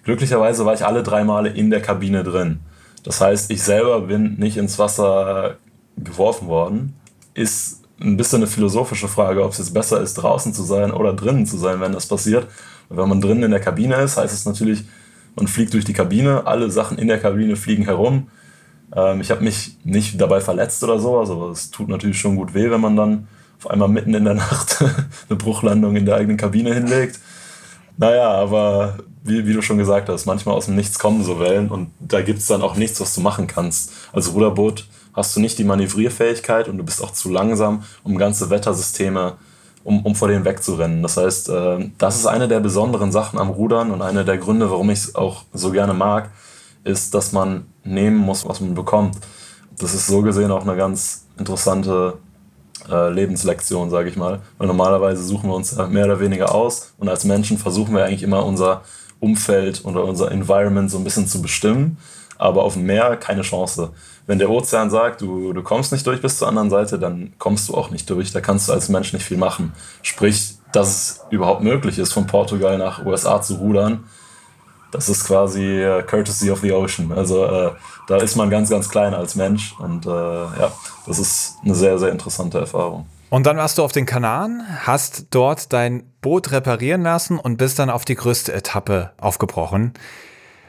Glücklicherweise 0.04 0.64
war 0.64 0.74
ich 0.74 0.84
alle 0.84 1.02
drei 1.02 1.24
Male 1.24 1.48
in 1.50 1.70
der 1.70 1.80
Kabine 1.80 2.24
drin. 2.24 2.60
Das 3.04 3.20
heißt, 3.20 3.50
ich 3.50 3.62
selber 3.62 4.02
bin 4.02 4.36
nicht 4.36 4.56
ins 4.56 4.78
Wasser 4.78 5.56
geworfen 5.96 6.48
worden. 6.48 6.94
Ist 7.34 7.81
ein 8.02 8.16
bisschen 8.16 8.38
eine 8.38 8.46
philosophische 8.46 9.08
Frage, 9.08 9.44
ob 9.44 9.52
es 9.52 9.58
jetzt 9.58 9.74
besser 9.74 10.00
ist, 10.00 10.14
draußen 10.14 10.52
zu 10.52 10.62
sein 10.62 10.90
oder 10.90 11.12
drinnen 11.12 11.46
zu 11.46 11.56
sein, 11.56 11.80
wenn 11.80 11.92
das 11.92 12.06
passiert. 12.06 12.48
Wenn 12.88 13.08
man 13.08 13.20
drinnen 13.20 13.44
in 13.44 13.50
der 13.50 13.60
Kabine 13.60 13.96
ist, 13.96 14.16
heißt 14.16 14.34
es 14.34 14.44
natürlich, 14.44 14.84
man 15.36 15.48
fliegt 15.48 15.72
durch 15.72 15.84
die 15.84 15.92
Kabine, 15.92 16.46
alle 16.46 16.70
Sachen 16.70 16.98
in 16.98 17.08
der 17.08 17.18
Kabine 17.18 17.56
fliegen 17.56 17.84
herum. 17.84 18.28
Ähm, 18.94 19.20
ich 19.20 19.30
habe 19.30 19.42
mich 19.42 19.78
nicht 19.84 20.20
dabei 20.20 20.40
verletzt 20.40 20.82
oder 20.84 20.98
sowas, 20.98 21.30
aber 21.30 21.50
es 21.50 21.70
tut 21.70 21.88
natürlich 21.88 22.18
schon 22.18 22.36
gut 22.36 22.54
weh, 22.54 22.70
wenn 22.70 22.80
man 22.80 22.96
dann 22.96 23.28
auf 23.58 23.70
einmal 23.70 23.88
mitten 23.88 24.14
in 24.14 24.24
der 24.24 24.34
Nacht 24.34 24.82
eine 25.28 25.36
Bruchlandung 25.36 25.96
in 25.96 26.04
der 26.04 26.16
eigenen 26.16 26.36
Kabine 26.36 26.74
hinlegt. 26.74 27.18
Naja, 27.96 28.30
aber 28.30 28.98
wie, 29.22 29.46
wie 29.46 29.52
du 29.52 29.62
schon 29.62 29.78
gesagt 29.78 30.08
hast, 30.08 30.26
manchmal 30.26 30.56
aus 30.56 30.66
dem 30.66 30.76
Nichts 30.76 30.98
kommen 30.98 31.22
so 31.22 31.38
Wellen 31.38 31.68
und 31.70 31.90
da 32.00 32.22
gibt 32.22 32.40
es 32.40 32.46
dann 32.46 32.62
auch 32.62 32.76
nichts, 32.76 33.00
was 33.00 33.14
du 33.14 33.20
machen 33.20 33.46
kannst. 33.46 33.92
Als 34.12 34.32
Ruderboot 34.34 34.86
hast 35.12 35.36
du 35.36 35.40
nicht 35.40 35.58
die 35.58 35.64
Manövrierfähigkeit 35.64 36.68
und 36.68 36.78
du 36.78 36.84
bist 36.84 37.02
auch 37.02 37.12
zu 37.12 37.30
langsam, 37.30 37.84
um 38.02 38.18
ganze 38.18 38.50
Wettersysteme, 38.50 39.34
um, 39.84 40.04
um 40.04 40.14
vor 40.14 40.28
denen 40.28 40.44
wegzurennen. 40.44 41.02
Das 41.02 41.16
heißt, 41.16 41.48
äh, 41.48 41.90
das 41.98 42.16
ist 42.16 42.26
eine 42.26 42.48
der 42.48 42.60
besonderen 42.60 43.12
Sachen 43.12 43.38
am 43.38 43.50
Rudern 43.50 43.90
und 43.90 44.02
einer 44.02 44.24
der 44.24 44.38
Gründe, 44.38 44.70
warum 44.70 44.90
ich 44.90 45.00
es 45.00 45.14
auch 45.14 45.44
so 45.52 45.70
gerne 45.70 45.94
mag, 45.94 46.30
ist, 46.84 47.14
dass 47.14 47.32
man 47.32 47.66
nehmen 47.84 48.16
muss, 48.16 48.46
was 48.46 48.60
man 48.60 48.74
bekommt. 48.74 49.16
Das 49.78 49.94
ist 49.94 50.06
so 50.06 50.22
gesehen 50.22 50.50
auch 50.50 50.62
eine 50.62 50.76
ganz 50.76 51.26
interessante 51.38 52.18
äh, 52.90 53.10
Lebenslektion, 53.10 53.90
sage 53.90 54.08
ich 54.08 54.16
mal. 54.16 54.40
Weil 54.58 54.66
normalerweise 54.66 55.22
suchen 55.22 55.50
wir 55.50 55.54
uns 55.54 55.76
mehr 55.76 56.04
oder 56.04 56.20
weniger 56.20 56.54
aus 56.54 56.94
und 56.98 57.08
als 57.08 57.24
Menschen 57.24 57.58
versuchen 57.58 57.94
wir 57.94 58.04
eigentlich 58.04 58.22
immer 58.22 58.44
unser 58.44 58.82
Umfeld 59.20 59.84
oder 59.84 60.04
unser 60.04 60.32
Environment 60.32 60.90
so 60.90 60.98
ein 60.98 61.04
bisschen 61.04 61.28
zu 61.28 61.40
bestimmen, 61.42 61.98
aber 62.38 62.64
auf 62.64 62.74
dem 62.74 62.84
Meer 62.84 63.16
keine 63.16 63.42
Chance. 63.42 63.90
Wenn 64.26 64.38
der 64.38 64.50
Ozean 64.50 64.90
sagt, 64.90 65.20
du, 65.20 65.52
du 65.52 65.62
kommst 65.62 65.92
nicht 65.92 66.06
durch 66.06 66.22
bis 66.22 66.38
zur 66.38 66.48
anderen 66.48 66.70
Seite, 66.70 66.98
dann 66.98 67.32
kommst 67.38 67.68
du 67.68 67.74
auch 67.74 67.90
nicht 67.90 68.08
durch. 68.08 68.32
Da 68.32 68.40
kannst 68.40 68.68
du 68.68 68.72
als 68.72 68.88
Mensch 68.88 69.12
nicht 69.12 69.24
viel 69.24 69.36
machen. 69.36 69.72
Sprich, 70.02 70.56
dass 70.72 70.88
es 70.88 71.20
überhaupt 71.30 71.62
möglich 71.62 71.98
ist, 71.98 72.12
von 72.12 72.26
Portugal 72.26 72.78
nach 72.78 73.04
USA 73.04 73.42
zu 73.42 73.54
rudern, 73.56 74.04
das 74.92 75.08
ist 75.08 75.26
quasi 75.26 75.84
uh, 75.84 76.02
Courtesy 76.06 76.50
of 76.50 76.60
the 76.60 76.72
Ocean. 76.72 77.12
Also 77.12 77.44
äh, 77.46 77.72
da 78.08 78.18
ist 78.18 78.36
man 78.36 78.50
ganz, 78.50 78.68
ganz 78.68 78.88
klein 78.88 79.14
als 79.14 79.34
Mensch 79.34 79.74
und 79.78 80.06
äh, 80.06 80.10
ja, 80.10 80.70
das 81.06 81.18
ist 81.18 81.56
eine 81.64 81.74
sehr, 81.74 81.98
sehr 81.98 82.10
interessante 82.10 82.58
Erfahrung. 82.58 83.06
Und 83.30 83.46
dann 83.46 83.56
warst 83.56 83.78
du 83.78 83.82
auf 83.82 83.92
den 83.92 84.04
Kanaren, 84.04 84.62
hast 84.84 85.28
dort 85.30 85.72
dein 85.72 86.02
Boot 86.20 86.52
reparieren 86.52 87.00
lassen 87.00 87.38
und 87.38 87.56
bist 87.56 87.78
dann 87.78 87.88
auf 87.88 88.04
die 88.04 88.14
größte 88.14 88.52
Etappe 88.52 89.12
aufgebrochen. 89.18 89.94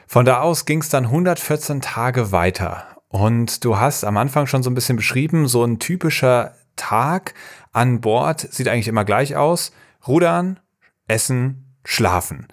Von 0.07 0.23
da 0.23 0.39
aus 0.39 0.63
ging 0.65 0.79
es 0.79 0.87
dann 0.87 1.05
114 1.05 1.81
Tage 1.81 2.31
weiter. 2.31 2.85
Und 3.13 3.63
du 3.63 3.77
hast 3.77 4.05
am 4.05 4.17
Anfang 4.17 4.47
schon 4.47 4.63
so 4.63 4.71
ein 4.71 4.73
bisschen 4.73 4.95
beschrieben, 4.95 5.47
so 5.47 5.63
ein 5.63 5.77
typischer 5.77 6.55
Tag 6.75 7.35
an 7.71 8.01
Bord 8.01 8.39
sieht 8.39 8.67
eigentlich 8.67 8.87
immer 8.87 9.05
gleich 9.05 9.35
aus. 9.35 9.71
Rudern, 10.07 10.59
essen, 11.07 11.75
schlafen. 11.85 12.47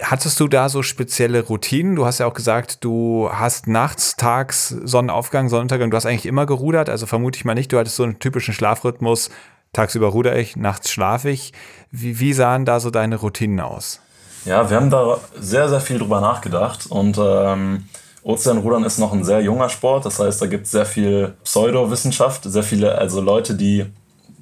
Hattest 0.00 0.40
du 0.40 0.48
da 0.48 0.70
so 0.70 0.82
spezielle 0.82 1.42
Routinen? 1.42 1.94
Du 1.94 2.06
hast 2.06 2.20
ja 2.20 2.26
auch 2.26 2.32
gesagt, 2.32 2.82
du 2.82 3.28
hast 3.30 3.66
nachts, 3.66 4.16
tags, 4.16 4.68
Sonnenaufgang, 4.68 5.50
Sonnenuntergang, 5.50 5.90
du 5.90 5.98
hast 5.98 6.06
eigentlich 6.06 6.24
immer 6.24 6.46
gerudert, 6.46 6.88
also 6.88 7.04
vermute 7.04 7.36
ich 7.36 7.44
mal 7.44 7.54
nicht, 7.54 7.70
du 7.70 7.78
hattest 7.78 7.96
so 7.96 8.04
einen 8.04 8.20
typischen 8.20 8.54
Schlafrhythmus, 8.54 9.28
tagsüber 9.74 10.06
ruder 10.06 10.38
ich, 10.38 10.56
nachts 10.56 10.90
schlafe 10.90 11.28
ich. 11.28 11.52
Wie, 11.90 12.18
wie 12.18 12.32
sahen 12.32 12.64
da 12.64 12.80
so 12.80 12.90
deine 12.90 13.16
Routinen 13.16 13.60
aus? 13.60 14.00
Ja, 14.46 14.70
wir 14.70 14.78
haben 14.78 14.88
da 14.88 15.20
sehr, 15.38 15.68
sehr 15.68 15.82
viel 15.82 15.98
drüber 15.98 16.22
nachgedacht 16.22 16.86
und 16.86 17.18
ähm, 17.20 17.84
Ozeanrudern 18.22 18.84
ist 18.84 18.98
noch 18.98 19.12
ein 19.12 19.24
sehr 19.24 19.40
junger 19.40 19.68
Sport, 19.68 20.04
das 20.04 20.18
heißt, 20.18 20.42
da 20.42 20.46
gibt 20.46 20.66
es 20.66 20.72
sehr 20.72 20.86
viel 20.86 21.34
Pseudowissenschaft, 21.44 22.44
sehr 22.44 22.62
viele, 22.62 22.98
also 22.98 23.20
Leute, 23.20 23.54
die 23.54 23.86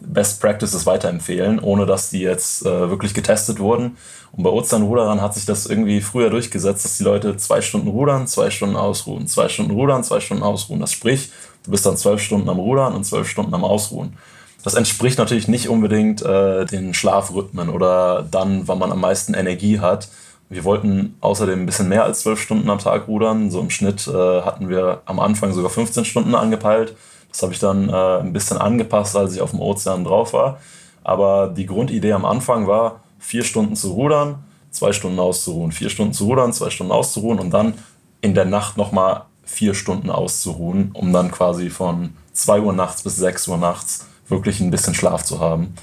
Best 0.00 0.40
Practices 0.40 0.86
weiterempfehlen, 0.86 1.58
ohne 1.58 1.86
dass 1.86 2.10
die 2.10 2.20
jetzt 2.20 2.64
äh, 2.64 2.90
wirklich 2.90 3.14
getestet 3.14 3.58
wurden. 3.58 3.96
Und 4.32 4.42
bei 4.42 4.50
Ozeanruderern 4.50 5.20
hat 5.20 5.34
sich 5.34 5.46
das 5.46 5.66
irgendwie 5.66 6.00
früher 6.00 6.30
durchgesetzt, 6.30 6.84
dass 6.84 6.98
die 6.98 7.04
Leute 7.04 7.36
zwei 7.36 7.60
Stunden 7.60 7.88
rudern, 7.88 8.26
zwei 8.26 8.50
Stunden 8.50 8.76
ausruhen, 8.76 9.26
zwei 9.26 9.48
Stunden 9.48 9.72
rudern, 9.72 10.04
zwei 10.04 10.20
Stunden 10.20 10.42
ausruhen. 10.42 10.80
Das 10.80 10.92
sprich, 10.92 11.30
du 11.64 11.70
bist 11.70 11.86
dann 11.86 11.96
zwölf 11.96 12.20
Stunden 12.20 12.48
am 12.48 12.58
Rudern 12.58 12.94
und 12.94 13.04
zwölf 13.04 13.28
Stunden 13.28 13.54
am 13.54 13.64
Ausruhen. 13.64 14.16
Das 14.62 14.74
entspricht 14.74 15.18
natürlich 15.18 15.48
nicht 15.48 15.68
unbedingt 15.68 16.22
äh, 16.22 16.64
den 16.66 16.92
Schlafrhythmen 16.92 17.68
oder 17.68 18.26
dann, 18.28 18.66
wann 18.68 18.78
man 18.78 18.92
am 18.92 19.00
meisten 19.00 19.34
Energie 19.34 19.80
hat. 19.80 20.08
Wir 20.48 20.64
wollten 20.64 21.16
außerdem 21.20 21.60
ein 21.60 21.66
bisschen 21.66 21.88
mehr 21.88 22.04
als 22.04 22.20
zwölf 22.20 22.40
Stunden 22.40 22.70
am 22.70 22.78
Tag 22.78 23.08
rudern. 23.08 23.50
So 23.50 23.60
im 23.60 23.70
Schnitt 23.70 24.06
äh, 24.06 24.42
hatten 24.42 24.68
wir 24.68 25.02
am 25.06 25.18
Anfang 25.18 25.52
sogar 25.52 25.70
15 25.70 26.04
Stunden 26.04 26.34
angepeilt. 26.34 26.96
Das 27.30 27.42
habe 27.42 27.52
ich 27.52 27.58
dann 27.58 27.88
äh, 27.88 28.18
ein 28.20 28.32
bisschen 28.32 28.58
angepasst, 28.58 29.16
als 29.16 29.34
ich 29.34 29.40
auf 29.40 29.50
dem 29.50 29.60
Ozean 29.60 30.04
drauf 30.04 30.32
war. 30.32 30.60
Aber 31.02 31.48
die 31.48 31.66
Grundidee 31.66 32.12
am 32.12 32.24
Anfang 32.24 32.66
war, 32.66 33.00
vier 33.18 33.42
Stunden 33.42 33.74
zu 33.74 33.92
rudern, 33.92 34.44
zwei 34.70 34.92
Stunden 34.92 35.18
auszuruhen, 35.18 35.72
vier 35.72 35.90
Stunden 35.90 36.12
zu 36.12 36.26
rudern, 36.26 36.52
zwei 36.52 36.70
Stunden 36.70 36.92
auszuruhen 36.92 37.40
und 37.40 37.50
dann 37.50 37.74
in 38.20 38.34
der 38.34 38.44
Nacht 38.44 38.76
nochmal 38.76 39.22
vier 39.44 39.74
Stunden 39.74 40.10
auszuruhen, 40.10 40.90
um 40.92 41.12
dann 41.12 41.30
quasi 41.30 41.70
von 41.70 42.10
2 42.32 42.60
Uhr 42.60 42.72
nachts 42.72 43.02
bis 43.02 43.16
6 43.16 43.48
Uhr 43.48 43.58
nachts 43.58 44.06
wirklich 44.28 44.60
ein 44.60 44.70
bisschen 44.70 44.94
Schlaf 44.94 45.24
zu 45.24 45.40
haben 45.40 45.74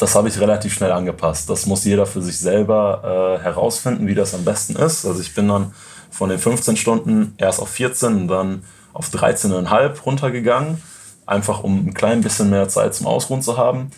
das 0.00 0.14
habe 0.14 0.28
ich 0.28 0.40
relativ 0.40 0.72
schnell 0.72 0.92
angepasst. 0.92 1.50
Das 1.50 1.66
muss 1.66 1.84
jeder 1.84 2.06
für 2.06 2.22
sich 2.22 2.38
selber 2.38 3.38
äh, 3.38 3.44
herausfinden, 3.44 4.06
wie 4.06 4.14
das 4.14 4.34
am 4.34 4.44
besten 4.44 4.74
ist. 4.76 5.04
Also 5.04 5.20
ich 5.20 5.34
bin 5.34 5.48
dann 5.48 5.74
von 6.10 6.30
den 6.30 6.38
15 6.38 6.76
Stunden 6.76 7.34
erst 7.36 7.60
auf 7.60 7.68
14 7.68 8.16
und 8.16 8.28
dann 8.28 8.64
auf 8.94 9.08
13,5 9.10 10.02
runtergegangen, 10.02 10.82
einfach 11.26 11.62
um 11.62 11.86
ein 11.86 11.94
klein 11.94 12.22
bisschen 12.22 12.48
mehr 12.48 12.68
Zeit 12.68 12.94
zum 12.94 13.06
Ausruhen 13.06 13.42
zu 13.42 13.58
haben. 13.58 13.90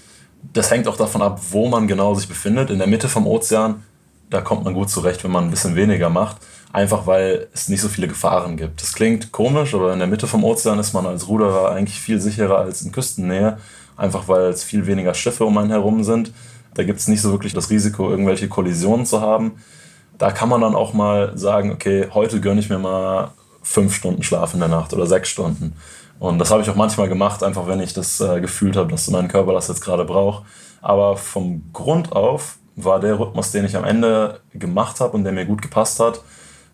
Das 0.52 0.72
hängt 0.72 0.88
auch 0.88 0.96
davon 0.96 1.22
ab, 1.22 1.40
wo 1.50 1.68
man 1.68 1.86
genau 1.86 2.14
sich 2.14 2.28
befindet. 2.28 2.70
In 2.70 2.78
der 2.78 2.88
Mitte 2.88 3.08
vom 3.08 3.28
Ozean, 3.28 3.84
da 4.28 4.40
kommt 4.40 4.64
man 4.64 4.74
gut 4.74 4.90
zurecht, 4.90 5.22
wenn 5.22 5.30
man 5.30 5.44
ein 5.44 5.50
bisschen 5.50 5.76
weniger 5.76 6.10
macht. 6.10 6.38
Einfach 6.72 7.06
weil 7.06 7.48
es 7.52 7.68
nicht 7.68 7.80
so 7.80 7.88
viele 7.88 8.08
Gefahren 8.08 8.56
gibt. 8.56 8.82
Das 8.82 8.94
klingt 8.94 9.30
komisch, 9.30 9.72
aber 9.72 9.92
in 9.92 10.00
der 10.00 10.08
Mitte 10.08 10.26
vom 10.26 10.42
Ozean 10.42 10.80
ist 10.80 10.94
man 10.94 11.06
als 11.06 11.28
Ruderer 11.28 11.70
eigentlich 11.70 12.00
viel 12.00 12.20
sicherer 12.20 12.58
als 12.58 12.82
in 12.82 12.90
Küstennähe 12.90 13.58
einfach 14.02 14.26
weil 14.26 14.46
es 14.46 14.64
viel 14.64 14.86
weniger 14.86 15.14
Schiffe 15.14 15.44
um 15.44 15.56
einen 15.56 15.70
herum 15.70 16.02
sind. 16.02 16.32
Da 16.74 16.82
gibt 16.82 16.98
es 16.98 17.06
nicht 17.06 17.22
so 17.22 17.30
wirklich 17.30 17.54
das 17.54 17.70
Risiko, 17.70 18.10
irgendwelche 18.10 18.48
Kollisionen 18.48 19.06
zu 19.06 19.20
haben. 19.20 19.52
Da 20.18 20.32
kann 20.32 20.48
man 20.48 20.60
dann 20.60 20.74
auch 20.74 20.92
mal 20.92 21.36
sagen, 21.38 21.70
okay, 21.70 22.08
heute 22.12 22.40
gönne 22.40 22.60
ich 22.60 22.68
mir 22.68 22.78
mal 22.78 23.30
fünf 23.62 23.94
Stunden 23.94 24.22
Schlaf 24.24 24.54
in 24.54 24.60
der 24.60 24.68
Nacht 24.68 24.92
oder 24.92 25.06
sechs 25.06 25.28
Stunden. 25.28 25.76
Und 26.18 26.38
das 26.38 26.50
habe 26.50 26.62
ich 26.62 26.70
auch 26.70 26.74
manchmal 26.74 27.08
gemacht, 27.08 27.42
einfach 27.42 27.66
wenn 27.68 27.80
ich 27.80 27.94
das 27.94 28.20
äh, 28.20 28.40
gefühlt 28.40 28.76
habe, 28.76 28.90
dass 28.90 29.08
mein 29.10 29.28
Körper 29.28 29.52
das 29.52 29.68
jetzt 29.68 29.80
gerade 29.80 30.04
braucht. 30.04 30.44
Aber 30.80 31.16
vom 31.16 31.72
Grund 31.72 32.12
auf 32.12 32.56
war 32.74 32.98
der 32.98 33.18
Rhythmus, 33.18 33.52
den 33.52 33.64
ich 33.64 33.76
am 33.76 33.84
Ende 33.84 34.40
gemacht 34.52 35.00
habe 35.00 35.16
und 35.16 35.24
der 35.24 35.32
mir 35.32 35.46
gut 35.46 35.62
gepasst 35.62 36.00
hat, 36.00 36.20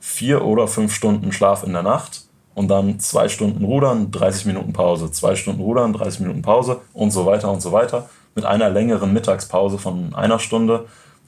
vier 0.00 0.44
oder 0.44 0.66
fünf 0.66 0.94
Stunden 0.94 1.32
Schlaf 1.32 1.62
in 1.62 1.72
der 1.72 1.82
Nacht 1.82 2.27
und 2.58 2.66
dann 2.66 2.98
zwei 2.98 3.28
Stunden 3.28 3.64
Rudern, 3.64 4.10
30 4.10 4.46
Minuten 4.46 4.72
Pause, 4.72 5.12
zwei 5.12 5.36
Stunden 5.36 5.62
Rudern, 5.62 5.92
30 5.92 6.18
Minuten 6.20 6.42
Pause 6.42 6.80
und 6.92 7.12
so 7.12 7.24
weiter 7.24 7.52
und 7.52 7.62
so 7.62 7.70
weiter. 7.70 8.10
Mit 8.34 8.44
einer 8.44 8.68
längeren 8.68 9.12
Mittagspause 9.12 9.78
von 9.78 10.12
einer 10.12 10.40
Stunde. 10.40 10.86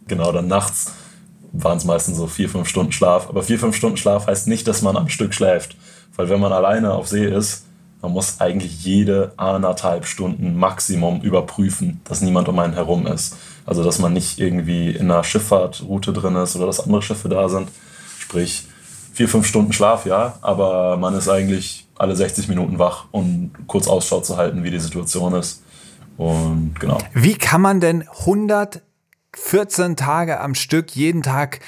Genau, 0.09 0.33
dann 0.33 0.49
nachts 0.49 0.93
waren 1.53 1.79
es 1.79 1.85
meistens 1.85 2.17
so 2.17 2.27
vier, 2.27 2.49
fünf 2.49 2.67
Stunden 2.69 2.91
Schlaf. 2.91 3.29
Aber 3.29 3.45
vier, 3.45 3.61
fünf 3.61 3.77
Stunden 3.77 3.97
Schlaf 3.97 4.27
heißt 4.27 4.49
nicht, 4.49 4.67
dass 4.67 4.83
man 4.83 4.97
am 4.97 5.09
Stück 5.09 5.33
schläft. 5.33 5.77
Weil 6.17 6.29
wenn 6.31 6.41
man 6.41 6.53
alleine 6.53 6.95
auf 6.95 7.07
See 7.07 7.25
ist, 7.25 7.65
man 8.03 8.11
muss 8.11 8.41
eigentlich 8.41 8.85
jede 8.85 9.33
anderthalb 9.37 10.07
Stunden 10.07 10.57
Maximum 10.57 11.21
überprüfen, 11.21 12.01
dass 12.07 12.23
niemand 12.23 12.49
um 12.49 12.59
einen 12.59 12.75
herum 12.75 13.07
ist. 13.07 13.37
Also 13.67 13.85
dass 13.85 14.01
man 14.01 14.13
nicht 14.13 14.41
irgendwie 14.41 14.91
in 14.91 15.09
einer 15.13 15.23
Schifffahrtroute 15.23 16.13
drin 16.13 16.35
ist 16.35 16.57
oder 16.57 16.67
dass 16.67 16.81
andere 16.81 17.03
Schiffe 17.03 17.29
da 17.29 17.49
sind. 17.49 17.69
Sprich, 18.19 18.67
vier, 19.13 19.29
fünf 19.29 19.47
Stunden 19.47 19.73
Schlaf, 19.73 20.07
ja, 20.07 20.39
aber 20.43 20.97
man 20.97 21.15
ist 21.15 21.29
eigentlich 21.29 21.87
alle 21.97 22.17
60 22.17 22.49
Minuten 22.49 22.79
wach, 22.79 23.07
um 23.11 23.51
kurz 23.67 23.87
Ausschau 23.87 24.21
zu 24.21 24.37
halten, 24.37 24.65
wie 24.65 24.71
die 24.71 24.79
Situation 24.79 25.35
ist. 25.35 25.63
Und 26.17 26.79
genau. 26.81 26.99
Wie 27.13 27.35
kann 27.35 27.61
man 27.61 27.81
denn 27.81 28.07
114 28.09 29.97
Tage 29.97 30.41
am 30.41 30.55
Stück 30.55 30.91
jeden 30.93 31.23
Tag 31.23 31.61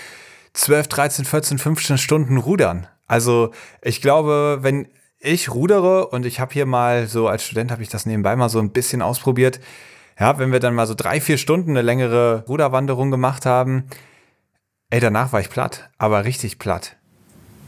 12, 0.54 0.88
13, 0.88 1.24
14, 1.24 1.58
15 1.58 1.98
Stunden 1.98 2.36
rudern? 2.36 2.86
Also 3.06 3.50
ich 3.82 4.00
glaube, 4.00 4.58
wenn 4.62 4.88
ich 5.18 5.52
rudere 5.54 6.08
und 6.08 6.26
ich 6.26 6.40
habe 6.40 6.52
hier 6.52 6.66
mal 6.66 7.06
so 7.06 7.28
als 7.28 7.44
Student 7.44 7.70
habe 7.70 7.82
ich 7.82 7.88
das 7.88 8.06
nebenbei 8.06 8.34
mal 8.36 8.48
so 8.48 8.58
ein 8.58 8.72
bisschen 8.72 9.02
ausprobiert. 9.02 9.60
Ja, 10.18 10.38
wenn 10.38 10.52
wir 10.52 10.60
dann 10.60 10.74
mal 10.74 10.86
so 10.86 10.94
drei, 10.94 11.20
vier 11.20 11.38
Stunden 11.38 11.70
eine 11.70 11.82
längere 11.82 12.44
Ruderwanderung 12.48 13.10
gemacht 13.10 13.46
haben, 13.46 13.84
ey, 14.90 15.00
danach 15.00 15.32
war 15.32 15.40
ich 15.40 15.48
platt, 15.48 15.90
aber 15.98 16.24
richtig 16.24 16.58
platt. 16.58 16.96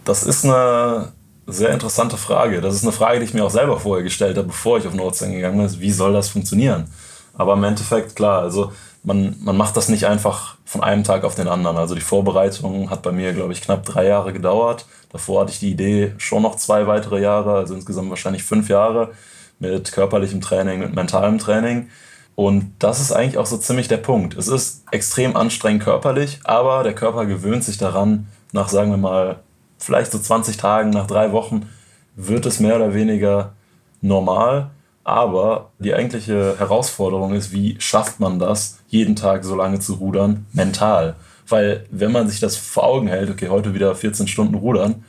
Das 0.05 0.23
ist 0.23 0.45
eine 0.45 1.13
sehr 1.47 1.71
interessante 1.71 2.17
Frage. 2.17 2.61
Das 2.61 2.75
ist 2.75 2.83
eine 2.83 2.93
Frage, 2.93 3.21
die 3.21 3.25
ich 3.25 3.35
mir 3.35 3.45
auch 3.45 3.51
selber 3.51 3.81
vorher 3.81 4.05
gestellt 4.05 4.37
habe, 4.37 4.49
bevor 4.49 4.79
ich 4.79 4.87
auf 4.87 4.95
Nordstein 4.95 5.33
gegangen 5.33 5.59
bin. 5.59 5.81
Wie 5.81 5.93
soll 5.93 6.13
das 6.13 6.29
funktionieren? 6.29 6.89
Aber 7.37 7.55
im 7.55 7.65
Endeffekt, 7.65 8.15
klar, 8.15 8.43
also 8.43 8.73
man, 9.03 9.37
man 9.41 9.57
macht 9.57 9.77
das 9.77 9.89
nicht 9.89 10.07
einfach 10.07 10.57
von 10.65 10.83
einem 10.83 11.05
Tag 11.05 11.25
auf 11.25 11.35
den 11.35 11.49
anderen. 11.49 11.77
Also 11.77 11.95
die 11.95 12.01
Vorbereitung 12.01 12.91
hat 12.91 13.03
bei 13.03 13.13
mir, 13.13 13.33
glaube 13.33 13.53
ich, 13.53 13.63
knapp 13.63 13.85
drei 13.85 14.07
Jahre 14.07 14.33
gedauert. 14.33 14.87
Davor 15.11 15.43
hatte 15.43 15.53
ich 15.53 15.61
die 15.61 15.71
Idee 15.71 16.13
schon 16.19 16.43
noch 16.43 16.57
zwei 16.57 16.87
weitere 16.87 17.21
Jahre, 17.21 17.55
also 17.55 17.75
insgesamt 17.75 18.11
wahrscheinlich 18.11 18.43
fünf 18.43 18.69
Jahre 18.69 19.13
mit 19.59 19.93
körperlichem 19.93 20.41
Training, 20.41 20.81
mit 20.81 20.95
mentalem 20.95 21.39
Training. 21.39 21.89
Und 22.35 22.73
das 22.79 23.01
ist 23.01 23.13
eigentlich 23.13 23.39
auch 23.39 23.47
so 23.47 23.57
ziemlich 23.57 23.89
der 23.89 23.99
Punkt. 23.99 24.37
Es 24.37 24.49
ist 24.49 24.83
extrem 24.91 25.37
anstrengend 25.37 25.85
körperlich, 25.85 26.41
aber 26.45 26.83
der 26.83 26.95
Körper 26.95 27.27
gewöhnt 27.27 27.63
sich 27.63 27.79
daran, 27.79 28.27
nach, 28.53 28.69
sagen 28.69 28.91
wir 28.91 28.97
mal, 28.97 29.44
vielleicht 29.85 30.13
so 30.13 30.19
20 30.19 30.57
Tagen, 30.57 30.91
nach 30.91 31.07
drei 31.07 31.33
Wochen 31.33 31.69
wird 32.17 32.47
es 32.47 32.61
mehr 32.61 32.77
oder 32.77 32.95
weniger 32.95 33.53
normal. 34.01 34.71
Aber 35.05 35.71
die 35.79 35.95
eigentliche 35.95 36.59
Herausforderung 36.59 37.35
ist, 37.35 37.53
wie 37.53 37.77
schafft 37.79 38.21
man 38.21 38.39
das, 38.39 38.79
jeden 38.89 39.17
Tag 39.17 39.45
so 39.45 39.55
lange 39.55 39.79
zu 39.79 39.95
rudern, 39.95 40.47
mental. 40.53 41.17
Weil 41.47 41.85
wenn 41.91 42.11
man 42.11 42.29
sich 42.29 42.41
das 42.41 42.57
vor 42.57 42.85
Augen 42.85 43.09
hält, 43.09 43.29
okay, 43.29 43.51
heute 43.51 43.75
wieder 43.75 43.95
14 43.95 44.27
Stunden 44.29 44.55
rudern, 44.55 45.05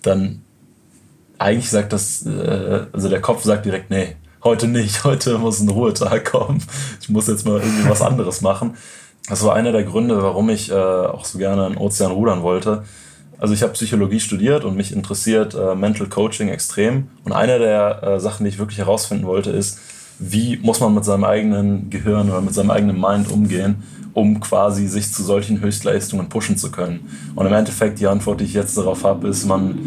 dann 0.00 0.42
eigentlich 1.38 1.68
sagt 1.68 1.92
das, 1.92 2.24
äh, 2.24 2.86
also 2.92 3.10
der 3.10 3.20
Kopf 3.20 3.44
sagt 3.44 3.66
direkt, 3.66 3.90
nee, 3.90 4.16
heute 4.42 4.66
nicht, 4.66 5.04
heute 5.04 5.36
muss 5.36 5.60
ein 5.60 5.68
Ruhetag 5.68 6.24
kommen. 6.24 6.64
Ich 7.02 7.10
muss 7.10 7.26
jetzt 7.26 7.46
mal 7.46 7.60
irgendwie 7.60 7.90
was 7.90 8.00
anderes 8.00 8.40
machen. 8.40 8.78
Das 9.28 9.44
war 9.44 9.54
einer 9.54 9.72
der 9.72 9.84
Gründe, 9.84 10.22
warum 10.22 10.48
ich 10.48 10.70
äh, 10.70 10.74
auch 10.74 11.26
so 11.26 11.36
gerne 11.36 11.66
in 11.66 11.76
Ozean 11.76 12.12
rudern 12.12 12.42
wollte 12.42 12.84
also 13.44 13.52
ich 13.52 13.62
habe 13.62 13.74
Psychologie 13.74 14.20
studiert 14.20 14.64
und 14.64 14.74
mich 14.74 14.90
interessiert 14.90 15.52
äh, 15.52 15.74
Mental 15.74 16.06
Coaching 16.06 16.48
extrem. 16.48 17.08
Und 17.24 17.32
eine 17.32 17.58
der 17.58 18.02
äh, 18.02 18.18
Sachen, 18.18 18.44
die 18.44 18.48
ich 18.48 18.58
wirklich 18.58 18.78
herausfinden 18.78 19.26
wollte, 19.26 19.50
ist, 19.50 19.80
wie 20.18 20.56
muss 20.62 20.80
man 20.80 20.94
mit 20.94 21.04
seinem 21.04 21.24
eigenen 21.24 21.90
Gehirn 21.90 22.30
oder 22.30 22.40
mit 22.40 22.54
seinem 22.54 22.70
eigenen 22.70 22.98
Mind 22.98 23.30
umgehen, 23.30 23.82
um 24.14 24.40
quasi 24.40 24.86
sich 24.86 25.12
zu 25.12 25.22
solchen 25.22 25.60
Höchstleistungen 25.60 26.30
pushen 26.30 26.56
zu 26.56 26.70
können. 26.70 27.10
Und 27.34 27.44
im 27.44 27.52
Endeffekt 27.52 28.00
die 28.00 28.06
Antwort, 28.06 28.40
die 28.40 28.46
ich 28.46 28.54
jetzt 28.54 28.78
darauf 28.78 29.04
habe, 29.04 29.28
ist, 29.28 29.44
man 29.44 29.78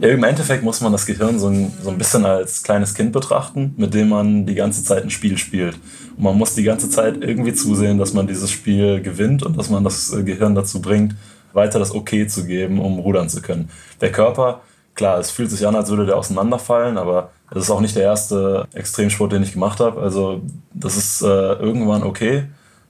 im 0.00 0.24
Endeffekt 0.24 0.64
muss 0.64 0.80
man 0.80 0.90
das 0.90 1.06
Gehirn 1.06 1.38
so 1.38 1.46
ein, 1.46 1.70
so 1.80 1.90
ein 1.90 1.98
bisschen 1.98 2.24
als 2.24 2.64
kleines 2.64 2.94
Kind 2.94 3.12
betrachten, 3.12 3.74
mit 3.76 3.94
dem 3.94 4.08
man 4.08 4.46
die 4.46 4.56
ganze 4.56 4.82
Zeit 4.82 5.04
ein 5.04 5.10
Spiel 5.10 5.38
spielt. 5.38 5.78
Und 6.16 6.24
man 6.24 6.36
muss 6.36 6.56
die 6.56 6.64
ganze 6.64 6.90
Zeit 6.90 7.22
irgendwie 7.22 7.54
zusehen, 7.54 7.98
dass 7.98 8.14
man 8.14 8.26
dieses 8.26 8.50
Spiel 8.50 9.00
gewinnt 9.00 9.44
und 9.44 9.56
dass 9.56 9.70
man 9.70 9.84
das 9.84 10.12
äh, 10.12 10.24
Gehirn 10.24 10.56
dazu 10.56 10.82
bringt, 10.82 11.14
weiter 11.52 11.78
das 11.78 11.94
Okay 11.94 12.26
zu 12.26 12.44
geben, 12.44 12.80
um 12.80 12.98
rudern 12.98 13.28
zu 13.28 13.42
können. 13.42 13.70
Der 14.00 14.12
Körper, 14.12 14.60
klar, 14.94 15.18
es 15.18 15.30
fühlt 15.30 15.50
sich 15.50 15.66
an, 15.66 15.76
als 15.76 15.90
würde 15.90 16.06
der 16.06 16.16
auseinanderfallen, 16.16 16.98
aber 16.98 17.30
das 17.50 17.64
ist 17.64 17.70
auch 17.70 17.80
nicht 17.80 17.96
der 17.96 18.02
erste 18.02 18.66
Extremsport, 18.74 19.32
den 19.32 19.42
ich 19.42 19.52
gemacht 19.52 19.80
habe. 19.80 20.00
Also 20.00 20.42
das 20.74 20.96
ist 20.96 21.22
äh, 21.22 21.26
irgendwann 21.26 22.02
okay, 22.02 22.44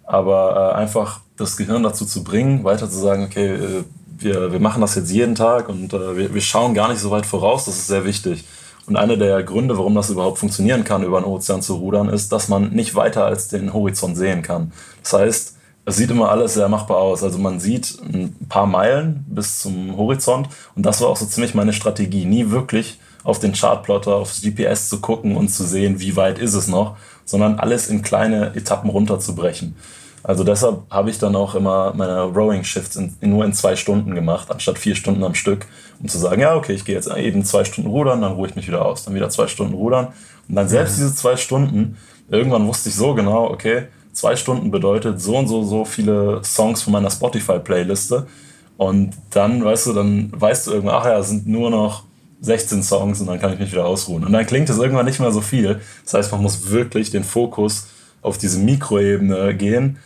aber 0.05 0.73
äh, 0.73 0.77
einfach 0.77 1.21
das 1.37 1.57
Gehirn 1.57 1.83
dazu 1.83 2.05
zu 2.05 2.25
bringen, 2.25 2.65
weiter 2.65 2.91
zu 2.91 2.99
sagen, 2.99 3.25
okay, 3.25 3.55
äh, 3.55 3.85
wir, 4.19 4.53
wir 4.53 4.61
machen 4.61 4.81
das 4.81 4.97
jetzt 4.97 5.13
jeden 5.13 5.35
Tag 5.35 5.69
und 5.69 5.93
äh, 5.93 6.17
wir, 6.17 6.35
wir 6.35 6.41
schauen 6.41 6.75
gar 6.75 6.89
nicht 6.89 7.01
so 7.01 7.11
weit 7.11 7.27
voraus, 7.27 7.67
das 7.67 7.77
ist 7.77 7.87
sehr 7.87 8.05
wichtig. 8.05 8.45
Und 8.87 8.97
einer 8.97 9.19
der 9.19 9.43
Gründe, 9.43 9.77
warum 9.77 9.95
das 9.95 10.09
überhaupt 10.09 10.39
funktionieren 10.39 10.83
kann, 10.83 11.05
über 11.05 11.21
den 11.21 11.27
Ozean 11.27 11.61
zu 11.61 11.75
rudern, 11.75 12.09
ist, 12.09 12.33
dass 12.33 12.49
man 12.49 12.71
nicht 12.71 12.95
weiter 12.95 13.27
als 13.27 13.49
den 13.49 13.75
Horizont 13.75 14.17
sehen 14.17 14.41
kann. 14.43 14.73
Das 15.03 15.13
heißt, 15.13 15.58
es 15.89 15.97
sieht 15.97 16.11
immer 16.11 16.31
alles 16.31 16.55
sehr 16.55 16.69
machbar 16.69 16.99
aus. 16.99 17.23
Also 17.23 17.39
man 17.39 17.61
sieht 17.61 17.99
ein 18.03 18.37
paar 18.49 18.67
Meilen 18.67 19.25
bis 19.27 19.61
zum 19.61 19.97
Horizont 19.97 20.49
und 20.77 20.85
das 20.85 21.01
war 21.01 21.09
auch 21.09 21.17
so 21.17 21.25
ziemlich 21.25 21.55
meine 21.55 21.73
Strategie. 21.73 22.27
Nie 22.27 22.51
wirklich 22.51 22.99
auf 23.25 23.39
den 23.39 23.53
Chartplotter, 23.53 24.15
aufs 24.15 24.43
GPS 24.43 24.91
zu 24.91 25.01
gucken 25.01 25.35
und 25.35 25.49
zu 25.49 25.65
sehen, 25.65 25.99
wie 26.01 26.15
weit 26.15 26.39
ist 26.39 26.53
es 26.53 26.69
noch, 26.69 26.97
sondern 27.25 27.59
alles 27.59 27.89
in 27.89 28.03
kleine 28.03 28.55
Etappen 28.55 28.91
runterzubrechen. 28.91 29.77
Also 30.23 30.45
deshalb 30.45 30.83
habe 30.91 31.09
ich 31.09 31.19
dann 31.19 31.35
auch 31.35 31.55
immer 31.55 31.95
meine 31.95 32.23
Rowing-Shifts 32.23 32.97
in, 32.97 33.15
in, 33.21 33.31
nur 33.31 33.47
in 33.47 33.55
zwei 33.55 33.75
Stunden 33.75 34.15
gemacht, 34.15 34.51
anstatt 34.51 34.79
vier 34.79 34.95
Stunden 34.95 35.25
am 35.25 35.35
Stück, 35.35 35.67
um 36.01 36.09
zu 36.09 36.19
sagen, 36.19 36.43
ja, 36.43 36.55
okay, 36.55 36.75
ich 36.75 36.85
gehe 36.85 36.95
jetzt 36.95 37.11
eben 37.11 37.45
zwei 37.45 37.65
Stunden 37.65 37.89
rudern, 37.89 38.21
dann 38.21 38.33
ruhe 38.33 38.49
ich 38.49 38.57
mich 38.57 38.69
wieder 38.69 38.85
aus, 38.85 39.05
dann 39.05 39.15
wieder 39.15 39.31
zwei 39.31 39.47
Stunden 39.47 39.73
rudern. 39.73 40.09
Und 40.49 40.55
dann 40.55 40.69
selbst 40.69 40.99
mhm. 40.99 41.03
diese 41.03 41.15
zwei 41.15 41.37
Stunden, 41.37 41.97
irgendwann 42.29 42.67
wusste 42.67 42.91
ich 42.91 42.95
so 42.95 43.15
genau, 43.15 43.51
okay, 43.51 43.87
zwei 44.19 44.35
Stunden 44.35 44.71
bedeutet 44.73 45.21
so 45.21 45.37
und 45.37 45.47
so, 45.47 45.63
so 45.63 45.85
viele 45.85 46.41
Songs 46.45 46.83
von 46.83 46.93
meiner 46.93 47.11
Spotify-Playliste. 47.11 48.27
Und 48.77 49.15
dann, 49.31 49.65
weißt 49.65 49.87
du, 49.87 49.93
dann 49.93 50.33
weißt 50.35 50.67
du 50.67 50.73
irgendwann, 50.73 50.97
ach 50.97 51.07
ja, 51.07 51.19
es 51.19 51.29
sind 51.29 51.47
nur 51.47 51.71
noch 51.71 52.03
16 52.41 52.83
Songs 52.83 53.21
und 53.21 53.29
dann 53.29 53.39
kann 53.39 53.53
ich 53.53 53.61
mich 53.61 53.71
wieder 53.71 53.87
ausruhen. 53.87 54.25
Und 54.25 54.33
dann 54.33 54.47
klingt 54.47 54.69
es 54.71 54.79
irgendwann 54.79 55.07
nicht 55.07 55.21
mehr 55.21 55.31
so 55.31 55.41
viel. 55.41 55.81
Das 56.05 56.15
heißt, 56.15 56.33
man 56.33 56.43
muss 56.43 56.71
wirklich 56.71 57.11
den 57.11 57.23
Fokus 57.23 57.89
auf 58.21 58.39
diese 58.39 58.59
Mikroebene 58.59 59.55
gehen 59.55 59.99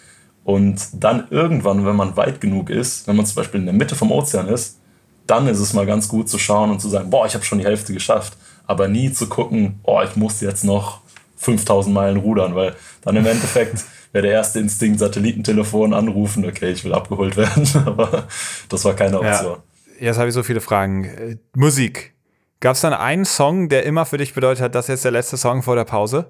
und 0.45 0.81
dann 0.93 1.29
irgendwann, 1.31 1.87
wenn 1.87 1.97
man 1.97 2.17
weit 2.17 2.41
genug 2.41 2.69
ist, 2.69 3.07
wenn 3.07 3.17
man 3.17 3.25
zum 3.25 3.37
Beispiel 3.37 3.61
in 3.61 3.67
der 3.67 3.75
Mitte 3.75 3.95
vom 3.95 4.13
Ozean 4.13 4.49
ist, 4.49 4.79
dann 5.27 5.47
ist 5.47 5.61
es 5.61 5.73
mal 5.73 5.87
ganz 5.87 6.09
gut 6.09 6.29
zu 6.29 6.39
schauen 6.39 6.71
und 6.71 6.81
zu 6.81 6.89
sagen, 6.89 7.09
boah, 7.09 7.27
ich 7.27 7.35
habe 7.35 7.45
schon 7.45 7.59
die 7.59 7.65
Hälfte 7.65 7.95
geschafft. 7.95 8.37
Aber 8.67 8.89
nie 8.89 9.13
zu 9.13 9.29
gucken, 9.29 9.81
boah, 9.83 10.05
ich 10.05 10.17
muss 10.17 10.41
jetzt 10.41 10.65
noch 10.65 11.01
5000 11.37 11.95
Meilen 11.95 12.19
rudern, 12.19 12.55
weil 12.55 12.75
dann 13.03 13.17
im 13.17 13.27
Endeffekt 13.27 13.85
wäre 14.13 14.27
der 14.27 14.33
erste 14.33 14.61
Instinkt 14.61 15.01
Satellitentelefon 15.01 15.95
anrufen, 15.95 16.45
okay, 16.47 16.71
ich 16.71 16.85
will 16.85 16.95
abgeholt 16.95 17.37
werden, 17.37 17.69
aber 17.87 18.29
das 18.69 18.85
war 18.85 18.95
keine 18.95 19.19
Option. 19.19 19.57
Ja. 19.57 20.07
Jetzt 20.07 20.19
habe 20.19 20.29
ich 20.29 20.35
so 20.35 20.43
viele 20.43 20.61
Fragen. 20.61 21.05
Äh, 21.05 21.37
Musik. 21.55 22.13
Gab 22.61 22.75
es 22.75 22.81
dann 22.81 22.93
einen 22.93 23.25
Song, 23.25 23.69
der 23.69 23.85
immer 23.85 24.07
für 24.07 24.19
dich 24.19 24.35
bedeutet 24.35 24.63
hat, 24.63 24.75
das 24.75 24.85
ist 24.85 24.89
jetzt 24.89 25.05
der 25.05 25.11
letzte 25.13 25.37
Song 25.37 25.63
vor 25.63 25.75
der 25.75 25.85
Pause? 25.85 26.27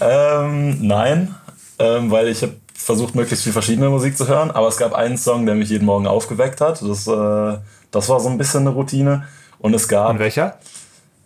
Ähm, 0.00 0.86
nein, 0.86 1.34
ähm, 1.78 2.10
weil 2.10 2.28
ich 2.28 2.42
habe 2.42 2.54
versucht, 2.74 3.14
möglichst 3.14 3.44
viel 3.44 3.52
verschiedene 3.52 3.88
Musik 3.88 4.16
zu 4.16 4.28
hören, 4.28 4.50
aber 4.50 4.68
es 4.68 4.76
gab 4.76 4.92
einen 4.94 5.16
Song, 5.16 5.46
der 5.46 5.54
mich 5.54 5.70
jeden 5.70 5.84
Morgen 5.84 6.06
aufgeweckt 6.06 6.60
hat. 6.60 6.82
Das, 6.82 7.06
äh, 7.06 7.58
das 7.90 8.08
war 8.08 8.20
so 8.20 8.28
ein 8.28 8.38
bisschen 8.38 8.60
eine 8.60 8.70
Routine. 8.70 9.26
Und 9.58 9.74
es 9.74 9.88
gab. 9.88 10.10
Und 10.10 10.18
welcher? 10.18 10.58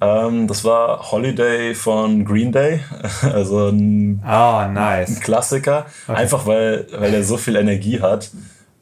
Ähm, 0.00 0.46
das 0.46 0.64
war 0.64 1.10
Holiday 1.10 1.74
von 1.74 2.24
Green 2.24 2.52
Day. 2.52 2.80
Also 3.22 3.68
ein, 3.68 4.22
oh, 4.24 4.66
nice. 4.72 5.16
ein 5.16 5.20
Klassiker. 5.20 5.86
Okay. 6.06 6.20
Einfach 6.20 6.46
weil, 6.46 6.86
weil 6.96 7.12
er 7.14 7.24
so 7.24 7.36
viel 7.36 7.56
Energie 7.56 8.00
hat. 8.00 8.30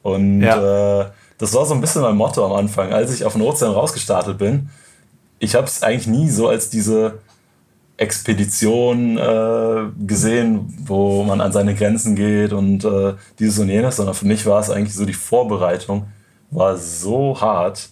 Und 0.01 0.41
ja. 0.41 1.01
äh, 1.01 1.05
das 1.37 1.53
war 1.53 1.65
so 1.65 1.73
ein 1.73 1.81
bisschen 1.81 2.01
mein 2.01 2.15
Motto 2.15 2.45
am 2.45 2.53
Anfang. 2.53 2.93
Als 2.93 3.13
ich 3.13 3.25
auf 3.25 3.33
den 3.33 3.41
Ozean 3.41 3.71
rausgestartet 3.71 4.37
bin, 4.37 4.69
ich 5.39 5.55
habe 5.55 5.67
es 5.67 5.83
eigentlich 5.83 6.07
nie 6.07 6.29
so 6.29 6.47
als 6.47 6.69
diese 6.69 7.19
Expedition 7.97 9.17
äh, 9.17 10.05
gesehen, 10.05 10.73
wo 10.85 11.23
man 11.23 11.41
an 11.41 11.51
seine 11.51 11.75
Grenzen 11.75 12.15
geht 12.15 12.53
und 12.53 12.85
äh, 12.85 13.13
dieses 13.39 13.59
und 13.59 13.69
jenes, 13.69 13.97
sondern 13.97 14.15
für 14.15 14.25
mich 14.25 14.45
war 14.45 14.61
es 14.61 14.69
eigentlich 14.69 14.95
so, 14.95 15.05
die 15.05 15.13
Vorbereitung 15.13 16.07
war 16.49 16.77
so 16.77 17.39
hart, 17.39 17.89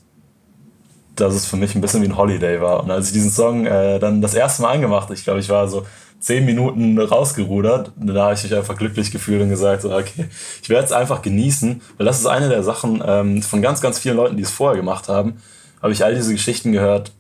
dass 1.20 1.34
es 1.34 1.46
für 1.46 1.58
mich 1.58 1.76
ein 1.76 1.82
bisschen 1.82 2.02
wie 2.02 2.08
ein 2.08 2.18
Holiday 2.18 2.62
war. 2.62 2.84
Und 2.84 2.92
als 2.92 3.08
ich 3.08 3.14
diesen 3.14 3.32
Song 3.32 3.66
äh, 3.66 4.00
dann 4.00 4.22
das 4.22 4.34
erste 4.34 4.62
Mal 4.62 4.74
angemacht, 4.74 5.10
ich 5.12 5.24
glaube, 5.24 5.40
ich 5.40 5.50
war 5.50 5.68
so 5.68 5.86
zehn 6.20 6.46
Minuten 6.46 7.00
rausgerudert, 7.00 7.92
da 7.96 8.24
habe 8.24 8.34
ich 8.34 8.44
mich 8.44 8.56
einfach 8.56 8.76
glücklich 8.76 9.12
gefühlt 9.12 9.42
und 9.42 9.50
gesagt, 9.50 9.84
so, 9.84 9.96
okay, 9.96 10.26
ich 10.62 10.70
werde 10.70 10.86
es 10.86 10.92
einfach 10.92 11.22
genießen, 11.22 11.82
weil 11.98 12.06
das 12.06 12.20
ist 12.20 12.26
eine 12.26 12.50
der 12.50 12.64
Sachen 12.64 13.04
ähm, 13.06 13.42
von 13.42 13.62
ganz, 13.62 13.82
ganz 13.82 14.00
vielen 14.00 14.18
Leuten, 14.18 14.38
die 14.38 14.44
es 14.44 14.52
vorher 14.52 14.78
gemacht 14.78 15.10
haben, 15.10 15.38
habe 15.82 15.94
ich 15.94 16.04
all 16.04 16.16
diese 16.16 16.32
Geschichten 16.32 16.72
gehört, 16.72 17.12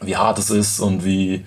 wie 0.00 0.16
hart 0.16 0.38
es 0.38 0.50
ist 0.50 0.80
und 0.80 1.04
wie, 1.04 1.44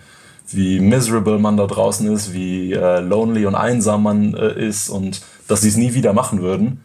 wie 0.51 0.79
miserable 0.79 1.39
man 1.39 1.57
da 1.57 1.65
draußen 1.65 2.11
ist, 2.13 2.33
wie 2.33 2.73
äh, 2.73 2.99
lonely 2.99 3.45
und 3.47 3.55
einsam 3.55 4.03
man 4.03 4.35
äh, 4.35 4.67
ist 4.67 4.89
und 4.89 5.21
dass 5.47 5.61
sie 5.61 5.69
es 5.69 5.77
nie 5.77 5.93
wieder 5.95 6.13
machen 6.13 6.41
würden. 6.41 6.81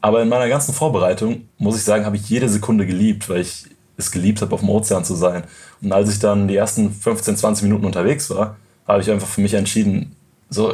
Aber 0.00 0.22
in 0.22 0.28
meiner 0.28 0.48
ganzen 0.48 0.72
Vorbereitung, 0.72 1.48
muss 1.58 1.76
ich 1.76 1.82
sagen, 1.82 2.06
habe 2.06 2.16
ich 2.16 2.28
jede 2.28 2.48
Sekunde 2.48 2.86
geliebt, 2.86 3.28
weil 3.28 3.40
ich 3.40 3.64
es 3.98 4.10
geliebt 4.10 4.40
habe, 4.40 4.54
auf 4.54 4.60
dem 4.60 4.70
Ozean 4.70 5.04
zu 5.04 5.14
sein. 5.14 5.42
Und 5.82 5.92
als 5.92 6.10
ich 6.10 6.18
dann 6.18 6.48
die 6.48 6.56
ersten 6.56 6.90
15, 6.90 7.36
20 7.36 7.64
Minuten 7.64 7.84
unterwegs 7.84 8.30
war, 8.30 8.56
habe 8.86 9.02
ich 9.02 9.10
einfach 9.10 9.28
für 9.28 9.42
mich 9.42 9.54
entschieden, 9.54 10.16
so, 10.48 10.72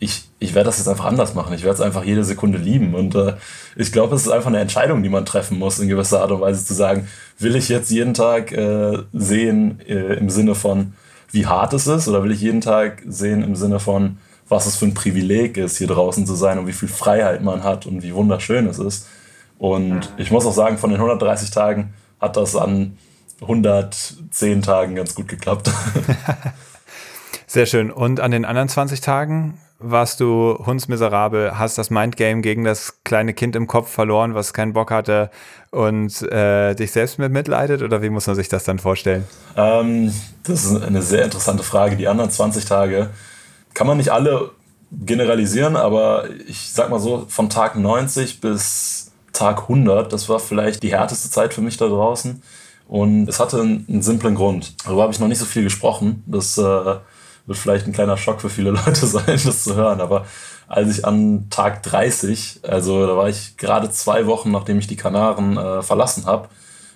ich, 0.00 0.28
ich 0.38 0.54
werde 0.54 0.66
das 0.66 0.78
jetzt 0.78 0.88
einfach 0.88 1.04
anders 1.04 1.34
machen. 1.34 1.54
Ich 1.54 1.64
werde 1.64 1.74
es 1.74 1.80
einfach 1.80 2.04
jede 2.04 2.24
Sekunde 2.24 2.58
lieben. 2.58 2.94
Und 2.94 3.14
äh, 3.14 3.34
ich 3.76 3.92
glaube, 3.92 4.14
es 4.14 4.22
ist 4.22 4.32
einfach 4.32 4.48
eine 4.48 4.60
Entscheidung, 4.60 5.02
die 5.02 5.08
man 5.08 5.26
treffen 5.26 5.58
muss, 5.58 5.78
in 5.78 5.88
gewisser 5.88 6.22
Art 6.22 6.30
und 6.30 6.40
Weise 6.40 6.64
zu 6.64 6.74
sagen, 6.74 7.08
will 7.38 7.56
ich 7.56 7.68
jetzt 7.68 7.90
jeden 7.90 8.14
Tag 8.14 8.52
äh, 8.52 8.98
sehen 9.12 9.80
äh, 9.86 10.14
im 10.14 10.30
Sinne 10.30 10.54
von, 10.54 10.94
wie 11.32 11.46
hart 11.46 11.72
es 11.72 11.86
ist, 11.86 12.06
oder 12.06 12.22
will 12.22 12.30
ich 12.30 12.40
jeden 12.40 12.60
Tag 12.60 13.02
sehen 13.06 13.42
im 13.42 13.56
Sinne 13.56 13.80
von, 13.80 14.18
was 14.48 14.66
es 14.66 14.76
für 14.76 14.84
ein 14.84 14.94
Privileg 14.94 15.56
ist, 15.56 15.78
hier 15.78 15.88
draußen 15.88 16.26
zu 16.26 16.34
sein 16.34 16.58
und 16.58 16.66
wie 16.66 16.72
viel 16.72 16.88
Freiheit 16.88 17.42
man 17.42 17.64
hat 17.64 17.86
und 17.86 18.02
wie 18.02 18.14
wunderschön 18.14 18.66
es 18.66 18.78
ist. 18.78 19.08
Und 19.58 20.12
ich 20.18 20.30
muss 20.30 20.46
auch 20.46 20.52
sagen, 20.52 20.78
von 20.78 20.90
den 20.90 21.00
130 21.00 21.50
Tagen 21.50 21.94
hat 22.24 22.36
das 22.36 22.56
an 22.56 22.98
110 23.40 24.62
Tagen 24.62 24.94
ganz 24.94 25.14
gut 25.14 25.28
geklappt. 25.28 25.70
Sehr 27.46 27.66
schön. 27.66 27.90
Und 27.90 28.20
an 28.20 28.30
den 28.30 28.44
anderen 28.44 28.68
20 28.68 29.00
Tagen 29.00 29.58
warst 29.78 30.20
du 30.20 30.58
hundsmiserabel, 30.64 31.58
hast 31.58 31.76
das 31.78 31.90
Mindgame 31.90 32.40
gegen 32.40 32.64
das 32.64 33.02
kleine 33.04 33.34
Kind 33.34 33.54
im 33.54 33.66
Kopf 33.66 33.90
verloren, 33.90 34.34
was 34.34 34.52
keinen 34.52 34.72
Bock 34.72 34.90
hatte 34.90 35.30
und 35.70 36.22
äh, 36.32 36.74
dich 36.74 36.92
selbst 36.92 37.18
mit 37.18 37.32
mitleidet? 37.32 37.82
Oder 37.82 38.02
wie 38.02 38.10
muss 38.10 38.26
man 38.26 38.34
sich 38.34 38.48
das 38.48 38.64
dann 38.64 38.78
vorstellen? 38.78 39.24
Ähm, 39.56 40.12
das 40.44 40.64
ist 40.64 40.82
eine 40.82 41.02
sehr 41.02 41.24
interessante 41.24 41.62
Frage. 41.62 41.96
Die 41.96 42.08
anderen 42.08 42.30
20 42.30 42.64
Tage 42.64 43.10
kann 43.74 43.86
man 43.86 43.98
nicht 43.98 44.10
alle 44.10 44.50
generalisieren, 44.90 45.76
aber 45.76 46.28
ich 46.46 46.72
sag 46.72 46.88
mal 46.88 47.00
so, 47.00 47.26
von 47.28 47.50
Tag 47.50 47.76
90 47.76 48.40
bis 48.40 49.03
Tag 49.34 49.62
100, 49.62 50.12
das 50.12 50.28
war 50.28 50.38
vielleicht 50.40 50.82
die 50.82 50.92
härteste 50.92 51.30
Zeit 51.30 51.52
für 51.52 51.60
mich 51.60 51.76
da 51.76 51.86
draußen. 51.86 52.42
Und 52.88 53.28
es 53.28 53.40
hatte 53.40 53.60
einen, 53.60 53.86
einen 53.88 54.02
simplen 54.02 54.34
Grund. 54.34 54.74
Darüber 54.84 55.02
habe 55.02 55.12
ich 55.12 55.20
noch 55.20 55.28
nicht 55.28 55.38
so 55.38 55.44
viel 55.44 55.64
gesprochen. 55.64 56.22
Das 56.26 56.56
äh, 56.58 56.62
wird 56.62 57.58
vielleicht 57.58 57.86
ein 57.86 57.92
kleiner 57.92 58.16
Schock 58.16 58.40
für 58.40 58.50
viele 58.50 58.70
Leute 58.86 59.06
sein, 59.06 59.24
das 59.26 59.64
zu 59.64 59.74
hören. 59.74 60.00
Aber 60.00 60.26
als 60.68 60.96
ich 60.96 61.04
an 61.04 61.48
Tag 61.50 61.82
30, 61.82 62.60
also 62.62 63.06
da 63.06 63.16
war 63.16 63.28
ich 63.28 63.56
gerade 63.56 63.90
zwei 63.90 64.26
Wochen, 64.26 64.50
nachdem 64.50 64.78
ich 64.78 64.86
die 64.86 64.96
Kanaren 64.96 65.56
äh, 65.56 65.82
verlassen 65.82 66.26
habe, 66.26 66.48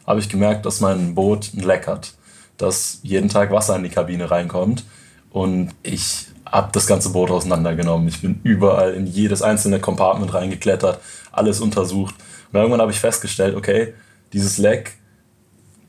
habe 0.07 0.20
ich 0.20 0.28
gemerkt, 0.28 0.64
dass 0.64 0.80
mein 0.80 1.14
Boot 1.14 1.53
ein 1.55 1.61
Leck 1.61 1.86
hat. 1.86 2.14
Dass 2.57 3.01
jeden 3.03 3.28
Tag 3.28 3.51
Wasser 3.51 3.76
in 3.76 3.82
die 3.82 3.91
Kabine 3.91 4.30
reinkommt. 4.30 4.84
Und 5.30 5.70
ich 5.82 6.26
habe 6.51 6.70
das 6.72 6.86
ganze 6.86 7.11
Boot 7.11 7.30
auseinandergenommen. 7.30 8.09
Ich 8.09 8.20
bin 8.20 8.40
überall 8.42 8.94
in 8.94 9.07
jedes 9.07 9.42
einzelne 9.42 9.80
Compartment 9.80 10.32
reingeklettert, 10.34 11.01
alles 11.32 11.61
untersucht. 11.61 12.14
Und 12.53 12.59
irgendwann 12.59 12.80
habe 12.80 12.92
ich 12.92 13.01
festgestellt, 13.01 13.55
okay, 13.57 13.94
dieses 14.32 14.59
Leck, 14.59 14.96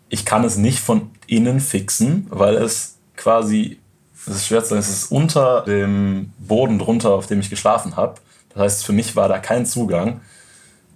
ich 0.10 0.26
kann 0.26 0.43
es 0.43 0.57
nicht 0.57 0.80
von 0.80 1.12
innen 1.28 1.60
fixen, 1.60 2.28
weil 2.30 2.55
es 2.55 2.97
quasi 3.16 3.80
das 4.26 4.38
ist 4.38 4.47
schwer 4.47 4.62
zu 4.62 4.70
sagen, 4.70 4.80
es 4.80 4.89
ist 4.89 5.12
unter 5.12 5.62
dem 5.62 6.32
Boden 6.38 6.78
drunter, 6.78 7.12
auf 7.12 7.28
dem 7.28 7.39
ich 7.39 7.49
geschlafen 7.49 7.95
habe. 7.95 8.16
Das 8.49 8.62
heißt, 8.62 8.86
für 8.86 8.93
mich 8.93 9.16
war 9.16 9.28
da 9.28 9.39
kein 9.39 9.66
Zugang. 9.66 10.22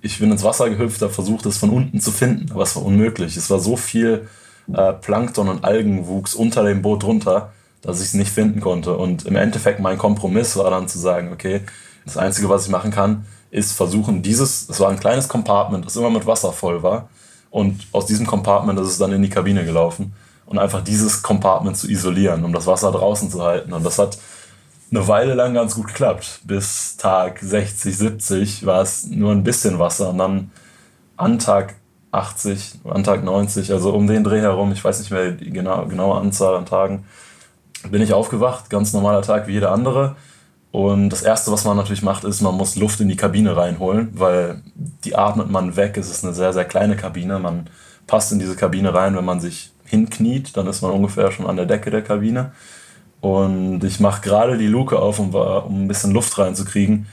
Ich 0.01 0.19
bin 0.19 0.31
ins 0.31 0.43
Wasser 0.43 0.69
gehüpft, 0.69 1.01
habe 1.01 1.13
versucht, 1.13 1.45
es 1.45 1.57
von 1.57 1.69
unten 1.69 1.99
zu 1.99 2.11
finden, 2.11 2.51
aber 2.51 2.63
es 2.63 2.75
war 2.75 2.83
unmöglich. 2.83 3.37
Es 3.37 3.49
war 3.49 3.59
so 3.59 3.77
viel 3.77 4.27
äh, 4.71 4.93
Plankton 4.93 5.47
und 5.47 5.63
Algenwuchs 5.63 6.35
unter 6.35 6.63
dem 6.63 6.81
Boot 6.81 7.03
drunter, 7.03 7.53
dass 7.83 7.99
ich 7.99 8.07
es 8.07 8.13
nicht 8.15 8.31
finden 8.31 8.61
konnte. 8.61 8.97
Und 8.97 9.25
im 9.25 9.35
Endeffekt 9.35 9.79
mein 9.79 9.99
Kompromiss 9.99 10.57
war 10.57 10.71
dann 10.71 10.87
zu 10.87 10.97
sagen, 10.97 11.31
okay, 11.31 11.61
das 12.05 12.17
Einzige, 12.17 12.49
was 12.49 12.65
ich 12.65 12.71
machen 12.71 12.91
kann, 12.91 13.25
ist 13.51 13.73
versuchen, 13.73 14.23
dieses, 14.23 14.67
es 14.67 14.79
war 14.79 14.89
ein 14.89 14.99
kleines 14.99 15.27
Compartment, 15.27 15.85
das 15.85 15.95
immer 15.95 16.09
mit 16.09 16.25
Wasser 16.25 16.51
voll 16.51 16.81
war. 16.81 17.09
Und 17.51 17.85
aus 17.91 18.07
diesem 18.07 18.25
Compartment 18.25 18.79
ist 18.79 18.87
es 18.87 18.97
dann 18.97 19.11
in 19.11 19.21
die 19.21 19.29
Kabine 19.29 19.63
gelaufen 19.63 20.13
und 20.47 20.57
einfach 20.57 20.83
dieses 20.83 21.21
Compartment 21.21 21.77
zu 21.77 21.87
isolieren, 21.87 22.43
um 22.43 22.51
das 22.51 22.65
Wasser 22.65 22.91
draußen 22.91 23.29
zu 23.29 23.43
halten. 23.43 23.73
Und 23.73 23.85
das 23.85 23.99
hat 23.99 24.17
eine 24.89 25.07
Weile 25.07 25.33
lang 25.33 25.53
ganz 25.53 25.75
gut 25.75 25.87
geklappt. 25.87 26.41
Bis 26.45 26.97
Tag 26.97 27.39
60, 27.39 27.95
70 27.95 28.65
war 28.65 28.81
es 28.81 29.05
nur 29.05 29.31
ein 29.31 29.43
bisschen 29.43 29.77
Wasser 29.77 30.09
und 30.09 30.17
dann 30.17 30.51
an 31.17 31.37
Tag 31.37 31.75
80, 32.11 32.79
an 32.85 33.03
Tag 33.03 33.23
90, 33.23 33.71
also 33.71 33.93
um 33.93 34.07
den 34.07 34.23
Dreh 34.23 34.41
herum, 34.41 34.71
ich 34.71 34.83
weiß 34.83 34.99
nicht 34.99 35.11
mehr 35.11 35.31
die 35.31 35.49
genau, 35.51 35.85
genaue 35.85 36.19
Anzahl 36.19 36.55
an 36.55 36.65
Tagen, 36.65 37.05
bin 37.89 38.01
ich 38.01 38.13
aufgewacht, 38.13 38.69
ganz 38.69 38.93
normaler 38.93 39.21
Tag 39.21 39.47
wie 39.47 39.53
jeder 39.53 39.71
andere. 39.71 40.15
Und 40.71 41.09
das 41.09 41.21
Erste, 41.21 41.51
was 41.51 41.65
man 41.65 41.77
natürlich 41.77 42.01
macht, 42.01 42.23
ist, 42.23 42.41
man 42.41 42.55
muss 42.55 42.75
Luft 42.75 42.99
in 42.99 43.07
die 43.07 43.15
Kabine 43.15 43.55
reinholen, 43.55 44.09
weil 44.13 44.63
die 44.73 45.15
atmet 45.15 45.49
man 45.49 45.75
weg. 45.75 45.97
Es 45.97 46.09
ist 46.09 46.23
eine 46.23 46.33
sehr, 46.33 46.51
sehr 46.51 46.65
kleine 46.65 46.95
Kabine. 46.95 47.37
Man 47.37 47.69
passt 48.07 48.31
in 48.31 48.39
diese 48.39 48.55
Kabine 48.55 48.93
rein, 48.93 49.15
wenn 49.15 49.25
man 49.25 49.39
sich 49.39 49.71
hinkniet, 49.85 50.57
dann 50.57 50.65
ist 50.65 50.81
man 50.81 50.91
ungefähr 50.91 51.31
schon 51.31 51.45
an 51.45 51.57
der 51.57 51.67
Decke 51.67 51.91
der 51.91 52.01
Kabine. 52.01 52.53
Und 53.21 53.83
ich 53.83 53.99
mache 53.99 54.21
gerade 54.21 54.57
die 54.57 54.67
Luke 54.67 54.97
auf, 54.97 55.19
um, 55.19 55.33
um 55.35 55.85
ein 55.85 55.87
bisschen 55.87 56.11
Luft 56.11 56.37
reinzukriegen. 56.39 57.05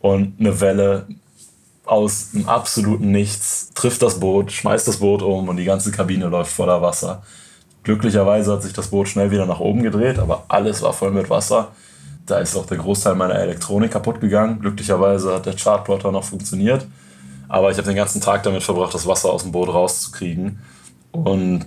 Und 0.00 0.38
eine 0.38 0.60
Welle 0.60 1.06
aus 1.86 2.32
dem 2.32 2.48
absoluten 2.48 3.10
Nichts 3.10 3.70
trifft 3.74 4.02
das 4.02 4.20
Boot, 4.20 4.52
schmeißt 4.52 4.86
das 4.86 4.98
Boot 4.98 5.22
um 5.22 5.48
und 5.48 5.56
die 5.56 5.64
ganze 5.64 5.90
Kabine 5.90 6.26
läuft 6.26 6.52
voller 6.52 6.82
Wasser. 6.82 7.22
Glücklicherweise 7.86 8.52
hat 8.52 8.64
sich 8.64 8.72
das 8.72 8.88
Boot 8.88 9.06
schnell 9.06 9.30
wieder 9.30 9.46
nach 9.46 9.60
oben 9.60 9.84
gedreht, 9.84 10.18
aber 10.18 10.42
alles 10.48 10.82
war 10.82 10.92
voll 10.92 11.12
mit 11.12 11.30
Wasser. 11.30 11.68
da 12.26 12.38
ist 12.38 12.56
auch 12.56 12.66
der 12.66 12.78
Großteil 12.78 13.14
meiner 13.14 13.36
Elektronik 13.36 13.92
kaputt 13.92 14.20
gegangen. 14.20 14.58
Glücklicherweise 14.58 15.34
hat 15.34 15.46
der 15.46 15.54
Chartplotter 15.54 16.10
noch 16.10 16.24
funktioniert. 16.24 16.84
Aber 17.46 17.70
ich 17.70 17.76
habe 17.76 17.86
den 17.86 17.94
ganzen 17.94 18.20
Tag 18.20 18.42
damit 18.42 18.64
verbracht, 18.64 18.92
das 18.92 19.06
Wasser 19.06 19.30
aus 19.30 19.44
dem 19.44 19.52
Boot 19.52 19.68
rauszukriegen. 19.68 20.58
Und 21.12 21.64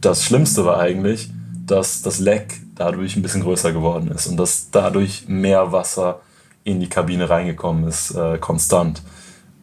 das 0.00 0.24
Schlimmste 0.24 0.64
war 0.64 0.80
eigentlich, 0.80 1.30
dass 1.66 2.02
das 2.02 2.18
Leck 2.18 2.52
dadurch 2.74 3.14
ein 3.14 3.22
bisschen 3.22 3.42
größer 3.42 3.70
geworden 3.70 4.10
ist 4.10 4.26
und 4.26 4.38
dass 4.38 4.72
dadurch 4.72 5.28
mehr 5.28 5.70
Wasser 5.70 6.18
in 6.64 6.80
die 6.80 6.88
Kabine 6.88 7.30
reingekommen 7.30 7.86
ist, 7.86 8.10
äh, 8.16 8.38
konstant. 8.38 9.02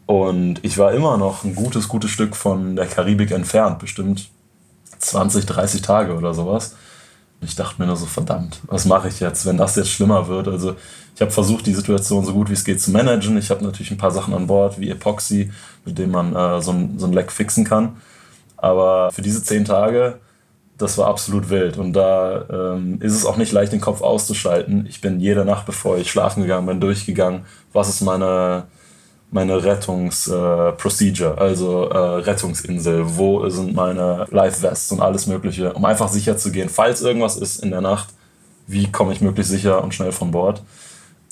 Und 0.06 0.64
ich 0.64 0.78
war 0.78 0.94
immer 0.94 1.18
noch 1.18 1.44
ein 1.44 1.54
gutes, 1.54 1.90
gutes 1.90 2.12
Stück 2.12 2.34
von 2.38 2.78
der 2.78 2.86
Karibik 2.86 3.32
entfernt, 3.32 3.80
bestimmt 3.80 4.30
20, 5.00 5.46
30 5.46 5.82
Tage 5.82 6.16
oder 6.16 6.34
sowas. 6.34 6.76
Ich 7.42 7.56
dachte 7.56 7.80
mir 7.80 7.88
nur 7.88 7.96
so, 7.96 8.08
verdammt, 8.08 8.60
was 8.66 8.86
mache 8.86 9.10
ich 9.10 9.20
jetzt, 9.20 9.46
wenn 9.46 9.58
das 9.58 9.76
jetzt 9.76 9.92
schlimmer 9.92 10.28
wird? 10.28 10.48
Also 10.48 10.76
ich 11.14 11.22
habe 11.22 11.32
versucht, 11.32 11.68
die 11.68 11.74
Situation 11.74 12.26
so 12.26 12.34
gut 12.34 12.50
wie 12.50 12.54
es 12.54 12.64
geht 12.64 12.82
zu 12.82 12.92
managen. 12.92 13.38
Ich 13.38 13.50
habe 13.52 13.64
natürlich 13.64 13.92
ein 13.92 13.98
paar 13.98 14.12
Sachen 14.12 14.34
an 14.34 14.48
Bord, 14.48 14.80
wie 14.80 14.90
Epoxy, 14.90 15.52
mit 15.86 15.98
dem 15.98 16.12
man 16.12 16.36
äh, 16.36 16.62
so, 16.62 16.72
ein, 16.72 16.98
so 16.98 17.06
ein 17.06 17.14
Leck 17.14 17.32
fixen 17.32 17.64
kann. 17.64 17.98
Aber 18.56 19.12
für 19.12 19.22
diese 19.22 19.44
zehn 19.44 19.66
Tage, 19.66 20.20
das 20.78 20.98
war 20.98 21.08
absolut 21.08 21.50
wild. 21.50 21.78
Und 21.78 21.94
da 21.94 22.46
ähm, 22.50 23.00
ist 23.02 23.14
es 23.14 23.26
auch 23.26 23.38
nicht 23.38 23.52
leicht, 23.52 23.72
den 23.72 23.82
Kopf 23.82 24.02
auszuschalten. 24.02 24.86
Ich 24.88 25.02
bin 25.02 25.20
jede 25.20 25.46
Nacht, 25.46 25.66
bevor 25.66 25.98
ich 25.98 26.12
schlafen 26.12 26.42
gegangen 26.44 26.68
bin, 26.68 26.82
durchgegangen, 26.82 27.46
was 27.74 27.90
ist 27.90 28.02
meine 28.02 28.66
meine 29.30 29.64
Rettungsprocedure, 29.64 31.36
äh, 31.38 31.40
also 31.40 31.90
äh, 31.90 31.98
Rettungsinsel, 31.98 33.04
wo 33.18 33.48
sind 33.50 33.74
meine 33.74 34.26
Life 34.32 34.62
Vests 34.62 34.92
und 34.92 35.02
alles 35.02 35.28
Mögliche, 35.28 35.74
um 35.74 35.84
einfach 35.86 36.08
sicher 36.08 36.38
zu 36.38 36.52
gehen, 36.52 36.70
falls 36.70 37.02
irgendwas 37.02 37.36
ist 37.36 37.62
in 37.62 37.72
der 37.72 37.82
Nacht, 37.82 38.10
wie 38.68 38.92
komme 38.92 39.14
ich 39.14 39.22
möglichst 39.22 39.52
sicher 39.52 39.84
und 39.84 39.94
schnell 39.94 40.12
von 40.12 40.32
Bord. 40.32 40.64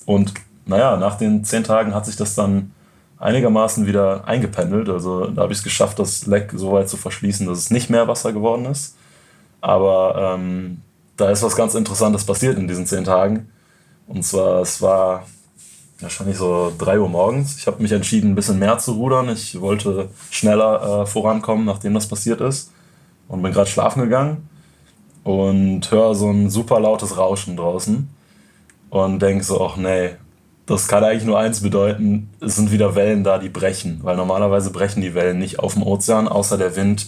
Und 0.05 0.33
naja, 0.65 0.97
nach 0.97 1.17
den 1.17 1.43
zehn 1.43 1.63
Tagen 1.63 1.93
hat 1.93 2.05
sich 2.05 2.15
das 2.15 2.35
dann 2.35 2.71
einigermaßen 3.17 3.85
wieder 3.85 4.27
eingependelt. 4.27 4.89
Also 4.89 5.27
da 5.27 5.43
habe 5.43 5.53
ich 5.53 5.59
es 5.59 5.63
geschafft, 5.63 5.99
das 5.99 6.25
Leck 6.25 6.51
so 6.55 6.71
weit 6.71 6.89
zu 6.89 6.97
verschließen, 6.97 7.47
dass 7.47 7.57
es 7.57 7.71
nicht 7.71 7.89
mehr 7.89 8.07
Wasser 8.07 8.33
geworden 8.33 8.65
ist. 8.65 8.95
Aber 9.61 10.35
ähm, 10.37 10.81
da 11.17 11.29
ist 11.29 11.43
was 11.43 11.55
ganz 11.55 11.75
Interessantes 11.75 12.25
passiert 12.25 12.57
in 12.57 12.67
diesen 12.67 12.85
zehn 12.85 13.03
Tagen. 13.03 13.49
Und 14.07 14.23
zwar, 14.23 14.61
es 14.61 14.81
war 14.81 15.25
wahrscheinlich 15.99 16.37
so 16.37 16.73
3 16.77 16.99
Uhr 16.99 17.09
morgens. 17.09 17.57
Ich 17.57 17.67
habe 17.67 17.81
mich 17.81 17.91
entschieden, 17.91 18.31
ein 18.31 18.35
bisschen 18.35 18.59
mehr 18.59 18.77
zu 18.77 18.93
rudern. 18.93 19.29
Ich 19.29 19.59
wollte 19.61 20.09
schneller 20.29 21.01
äh, 21.01 21.05
vorankommen, 21.05 21.65
nachdem 21.65 21.93
das 21.93 22.07
passiert 22.07 22.41
ist. 22.41 22.71
Und 23.27 23.41
bin 23.41 23.53
gerade 23.53 23.69
schlafen 23.69 24.03
gegangen 24.03 24.47
und 25.23 25.89
höre 25.89 26.13
so 26.13 26.29
ein 26.29 26.49
super 26.49 26.79
lautes 26.79 27.17
Rauschen 27.17 27.57
draußen. 27.57 28.09
Und 28.89 29.21
denke 29.21 29.43
so, 29.43 29.65
ach 29.65 29.77
nee, 29.77 30.11
das 30.65 30.87
kann 30.87 31.03
eigentlich 31.03 31.25
nur 31.25 31.39
eins 31.39 31.61
bedeuten, 31.61 32.29
es 32.39 32.55
sind 32.55 32.71
wieder 32.71 32.95
Wellen 32.95 33.23
da, 33.23 33.37
die 33.37 33.49
brechen. 33.49 33.99
Weil 34.03 34.15
normalerweise 34.15 34.71
brechen 34.71 35.01
die 35.01 35.13
Wellen 35.13 35.39
nicht 35.39 35.59
auf 35.59 35.73
dem 35.73 35.83
Ozean, 35.83 36.27
außer 36.27 36.57
der 36.57 36.75
Wind 36.75 37.07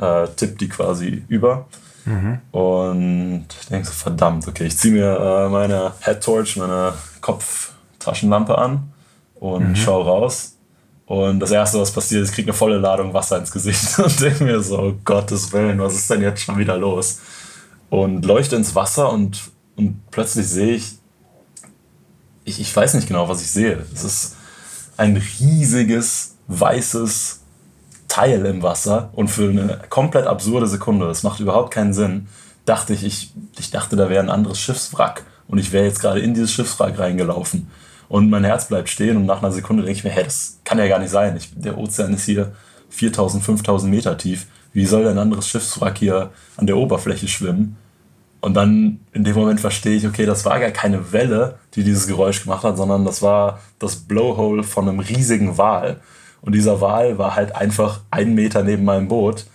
äh, 0.00 0.26
tippt 0.36 0.60
die 0.60 0.68
quasi 0.68 1.24
über. 1.28 1.66
Mhm. 2.04 2.38
Und 2.52 3.46
ich 3.60 3.68
denke 3.68 3.86
so, 3.86 3.92
verdammt, 3.92 4.46
okay, 4.46 4.64
ich 4.64 4.78
ziehe 4.78 4.94
mir 4.94 5.16
äh, 5.16 5.48
meine 5.48 5.92
Head 6.02 6.22
Torch, 6.22 6.56
meine 6.56 6.92
Kopf 7.20 7.72
Taschenlampe 8.06 8.56
an 8.56 8.92
und 9.34 9.70
mhm. 9.70 9.76
schau 9.76 10.02
raus. 10.02 10.56
Und 11.06 11.38
das 11.38 11.52
Erste, 11.52 11.78
was 11.78 11.92
passiert 11.92 12.22
ist, 12.22 12.30
ich 12.30 12.34
kriege 12.34 12.50
eine 12.50 12.56
volle 12.56 12.78
Ladung 12.78 13.14
Wasser 13.14 13.38
ins 13.38 13.52
Gesicht 13.52 13.98
und 13.98 14.20
denke 14.20 14.44
mir 14.44 14.60
so, 14.60 14.78
oh 14.78 14.94
Gottes 15.04 15.52
Willen, 15.52 15.78
was 15.78 15.94
ist 15.94 16.10
denn 16.10 16.22
jetzt 16.22 16.42
schon 16.42 16.58
wieder 16.58 16.76
los? 16.76 17.20
Und 17.90 18.24
leuchte 18.24 18.56
ins 18.56 18.74
Wasser 18.74 19.12
und, 19.12 19.50
und 19.76 20.10
plötzlich 20.10 20.48
sehe 20.48 20.74
ich, 20.74 20.98
ich, 22.44 22.60
ich 22.60 22.74
weiß 22.74 22.94
nicht 22.94 23.06
genau, 23.06 23.28
was 23.28 23.42
ich 23.42 23.50
sehe. 23.50 23.84
Es 23.94 24.02
ist 24.02 24.36
ein 24.96 25.16
riesiges, 25.40 26.36
weißes 26.48 27.40
Teil 28.08 28.46
im 28.46 28.62
Wasser 28.62 29.10
und 29.12 29.28
für 29.28 29.50
eine 29.50 29.80
komplett 29.88 30.26
absurde 30.26 30.66
Sekunde, 30.66 31.06
das 31.06 31.22
macht 31.22 31.40
überhaupt 31.40 31.72
keinen 31.72 31.92
Sinn, 31.92 32.28
dachte 32.64 32.94
ich, 32.94 33.04
ich, 33.04 33.32
ich 33.58 33.70
dachte, 33.70 33.94
da 33.94 34.08
wäre 34.08 34.22
ein 34.22 34.30
anderes 34.30 34.58
Schiffswrack 34.58 35.24
und 35.48 35.58
ich 35.58 35.72
wäre 35.72 35.84
jetzt 35.84 36.00
gerade 36.00 36.20
in 36.20 36.34
dieses 36.34 36.52
Schiffswrack 36.52 36.98
reingelaufen. 36.98 37.68
Und 38.08 38.30
mein 38.30 38.44
Herz 38.44 38.68
bleibt 38.68 38.88
stehen 38.88 39.16
und 39.16 39.26
nach 39.26 39.42
einer 39.42 39.52
Sekunde 39.52 39.82
denke 39.82 39.98
ich 39.98 40.04
mir, 40.04 40.10
hey, 40.10 40.24
das 40.24 40.60
kann 40.64 40.78
ja 40.78 40.86
gar 40.86 40.98
nicht 40.98 41.10
sein. 41.10 41.36
Ich, 41.36 41.50
der 41.54 41.76
Ozean 41.76 42.14
ist 42.14 42.24
hier 42.24 42.52
4000, 42.90 43.42
5000 43.42 43.90
Meter 43.90 44.16
tief. 44.16 44.46
Wie 44.72 44.86
soll 44.86 45.06
ein 45.08 45.18
anderes 45.18 45.48
Schiffswrack 45.48 45.98
hier 45.98 46.30
an 46.56 46.66
der 46.66 46.76
Oberfläche 46.76 47.28
schwimmen? 47.28 47.76
Und 48.40 48.54
dann 48.54 49.00
in 49.12 49.24
dem 49.24 49.34
Moment 49.34 49.60
verstehe 49.60 49.96
ich, 49.96 50.06
okay, 50.06 50.26
das 50.26 50.44
war 50.44 50.60
gar 50.60 50.70
keine 50.70 51.12
Welle, 51.12 51.58
die 51.74 51.82
dieses 51.82 52.06
Geräusch 52.06 52.42
gemacht 52.42 52.62
hat, 52.62 52.76
sondern 52.76 53.04
das 53.04 53.22
war 53.22 53.60
das 53.78 53.96
Blowhole 53.96 54.62
von 54.62 54.88
einem 54.88 55.00
riesigen 55.00 55.58
Wal. 55.58 56.00
Und 56.42 56.54
dieser 56.54 56.80
Wal 56.80 57.18
war 57.18 57.34
halt 57.34 57.56
einfach 57.56 58.02
einen 58.10 58.34
Meter 58.34 58.62
neben 58.62 58.84
meinem 58.84 59.08
Boot. 59.08 59.46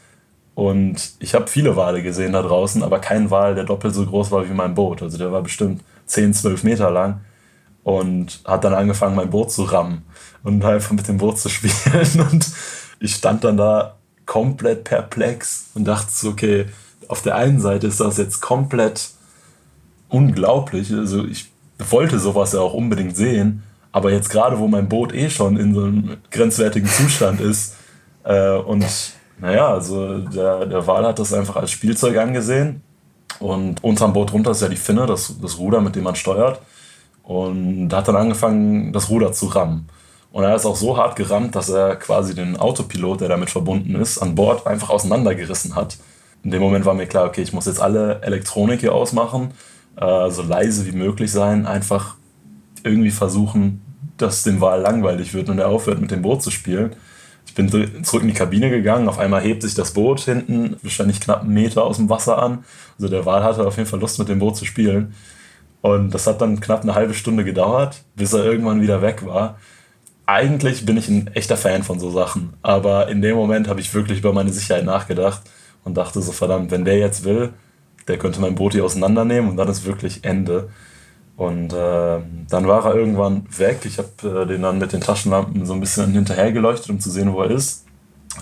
Und 0.56 1.14
ich 1.20 1.34
habe 1.34 1.48
viele 1.48 1.78
Wale 1.78 2.04
gesehen 2.04 2.34
da 2.34 2.42
draußen, 2.42 2.84
aber 2.84 3.00
kein 3.00 3.32
Wal, 3.32 3.56
der 3.56 3.64
doppelt 3.64 3.96
so 3.96 4.06
groß 4.06 4.32
war 4.32 4.50
wie 4.50 4.54
mein 4.54 4.76
Boot. 4.76 5.02
Also 5.02 5.18
der 5.18 5.32
war 5.32 5.42
bestimmt 5.42 5.82
10, 6.08 6.34
12 6.34 6.64
Meter 6.64 6.92
lang 6.92 7.22
und 7.84 8.42
hat 8.46 8.64
dann 8.64 8.74
angefangen, 8.74 9.16
mein 9.16 9.30
Boot 9.30 9.52
zu 9.52 9.64
rammen 9.64 10.04
und 10.44 10.64
einfach 10.66 10.92
mit 10.92 11.08
dem 11.08 11.18
Boot 11.18 11.40
zu 11.40 11.50
spielen. 11.50 11.74
Und 12.32 12.52
ich 13.00 13.16
stand 13.16 13.44
dann 13.44 13.58
da 13.58 13.96
komplett 14.28 14.84
perplex 14.84 15.72
und 15.74 15.86
dachte 15.86 16.12
so, 16.12 16.30
okay, 16.30 16.68
auf 17.08 17.22
der 17.24 17.36
einen 17.36 17.60
Seite 17.60 17.88
ist 17.88 18.00
das 18.00 18.18
jetzt 18.18 18.40
komplett 18.40 19.10
unglaublich. 20.08 20.94
Also 20.94 21.26
ich 21.26 21.50
wollte 21.80 22.20
sowas 22.20 22.54
ja 22.54 22.60
auch 22.60 22.74
unbedingt 22.74 23.18
sehen, 23.18 23.64
aber 23.92 24.12
jetzt 24.12 24.30
gerade, 24.30 24.60
wo 24.60 24.68
mein 24.68 24.88
Boot 24.88 25.14
eh 25.14 25.30
schon 25.30 25.58
in 25.58 25.74
so 25.74 25.84
einem 25.84 26.18
grenzwertigen 26.30 26.88
Zustand 26.88 27.42
ist 27.42 27.76
äh, 28.24 28.52
und 28.52 28.86
naja, 29.40 29.74
also 29.74 30.20
der, 30.20 30.68
der 30.68 30.86
Wal 30.86 31.06
hat 31.06 31.18
das 31.18 31.34
einfach 31.34 31.56
als 31.56 31.72
Spielzeug 31.72 32.18
angesehen 32.18 32.84
und 33.40 33.84
unterm 33.84 34.14
Boot 34.14 34.32
runter 34.32 34.52
ist 34.52 34.62
ja 34.62 34.70
die 34.70 34.76
Finne, 34.76 35.08
das, 35.08 35.34
das 35.42 35.58
Ruder, 35.58 35.82
mit 35.82 35.96
dem 35.96 36.04
man 36.04 36.16
steuert 36.16 36.62
und 37.32 37.94
hat 37.94 38.10
dann 38.10 38.18
angefangen, 38.18 38.92
das 38.92 39.10
Ruder 39.10 39.32
zu 39.32 39.46
rammen. 39.48 39.88
Und 40.34 40.44
er 40.44 40.56
ist 40.56 40.66
auch 40.66 40.76
so 40.76 40.98
hart 40.98 41.16
gerammt, 41.16 41.56
dass 41.56 41.70
er 41.70 41.96
quasi 41.96 42.36
den 42.36 42.58
Autopilot, 42.58 43.22
der 43.22 43.30
damit 43.30 43.50
verbunden 43.50 43.96
ist, 43.96 44.18
an 44.18 44.36
Bord 44.36 44.68
einfach 44.68 44.90
auseinandergerissen 44.90 45.76
hat. 45.76 45.98
In 46.44 46.52
dem 46.52 46.62
Moment 46.62 46.86
war 46.86 46.94
mir 46.94 47.08
klar, 47.08 47.26
okay, 47.26 47.42
ich 47.42 47.54
muss 47.54 47.68
jetzt 47.68 47.82
alle 47.82 48.22
Elektronik 48.22 48.82
hier 48.82 48.94
ausmachen, 48.94 49.52
äh, 49.96 50.30
so 50.30 50.42
leise 50.42 50.86
wie 50.86 50.98
möglich 50.98 51.32
sein, 51.32 51.66
einfach 51.66 52.16
irgendwie 52.84 53.12
versuchen, 53.12 53.82
dass 54.18 54.44
dem 54.44 54.60
Wal 54.60 54.82
langweilig 54.82 55.34
wird 55.34 55.50
und 55.50 55.60
er 55.60 55.70
aufhört, 55.70 56.02
mit 56.02 56.12
dem 56.12 56.22
Boot 56.22 56.42
zu 56.42 56.52
spielen. 56.52 56.96
Ich 57.46 57.56
bin 57.56 57.70
zurück 58.04 58.24
in 58.24 58.28
die 58.28 58.34
Kabine 58.34 58.70
gegangen, 58.70 59.08
auf 59.08 59.20
einmal 59.20 59.42
hebt 59.42 59.62
sich 59.64 59.74
das 59.74 59.92
Boot 59.92 60.22
hinten, 60.22 60.76
wahrscheinlich 60.82 61.22
knapp 61.22 61.42
einen 61.42 61.54
Meter 61.54 61.84
aus 61.84 61.98
dem 61.98 62.10
Wasser 62.10 62.42
an. 62.42 62.64
Also 62.98 63.10
der 63.10 63.26
Wal 63.26 63.44
hatte 63.44 63.66
auf 63.66 63.78
jeden 63.78 63.90
Fall 63.90 64.00
Lust, 64.00 64.20
mit 64.20 64.30
dem 64.30 64.40
Boot 64.40 64.56
zu 64.58 64.66
spielen. 64.66 65.14
Und 65.82 66.14
das 66.14 66.28
hat 66.28 66.42
dann 66.42 66.60
knapp 66.60 66.84
eine 66.84 66.96
halbe 66.96 67.14
Stunde 67.14 67.44
gedauert, 67.44 68.04
bis 68.16 68.34
er 68.34 68.46
irgendwann 68.46 68.82
wieder 68.82 69.02
weg 69.02 69.26
war. 69.26 69.58
Eigentlich 70.26 70.86
bin 70.86 70.98
ich 70.98 71.10
ein 71.10 71.28
echter 71.34 71.58
Fan 71.58 71.84
von 71.84 72.00
so 72.00 72.12
Sachen, 72.12 72.54
aber 72.62 73.10
in 73.10 73.22
dem 73.22 73.36
Moment 73.36 73.68
habe 73.68 73.82
ich 73.82 73.94
wirklich 73.94 74.20
über 74.20 74.32
meine 74.32 74.52
Sicherheit 74.52 74.86
nachgedacht 74.86 75.42
und 75.84 75.98
dachte 75.98 76.22
so, 76.22 76.32
verdammt, 76.32 76.72
wenn 76.72 76.86
der 76.86 77.00
jetzt 77.00 77.26
will, 77.26 77.54
der 78.08 78.18
könnte 78.18 78.40
mein 78.40 78.56
Boot 78.56 78.74
hier 78.74 78.86
auseinandernehmen 78.86 79.50
und 79.50 79.58
dann 79.58 79.68
ist 79.68 79.86
wirklich 79.86 80.24
Ende. 80.24 80.70
Und 81.38 81.74
äh, 81.74 82.20
dann 82.50 82.68
war 82.68 82.86
er 82.86 82.96
irgendwann 82.96 83.48
weg. 83.58 83.80
Ich 83.86 83.98
habe 83.98 84.44
äh, 84.44 84.46
den 84.46 84.62
dann 84.62 84.78
mit 84.78 84.94
den 84.94 85.02
Taschenlampen 85.02 85.66
so 85.66 85.74
ein 85.74 85.80
bisschen 85.80 86.12
hinterher 86.12 86.52
geleuchtet, 86.52 86.90
um 86.92 87.00
zu 87.00 87.10
sehen, 87.10 87.34
wo 87.34 87.42
er 87.42 87.50
ist. 87.50 87.86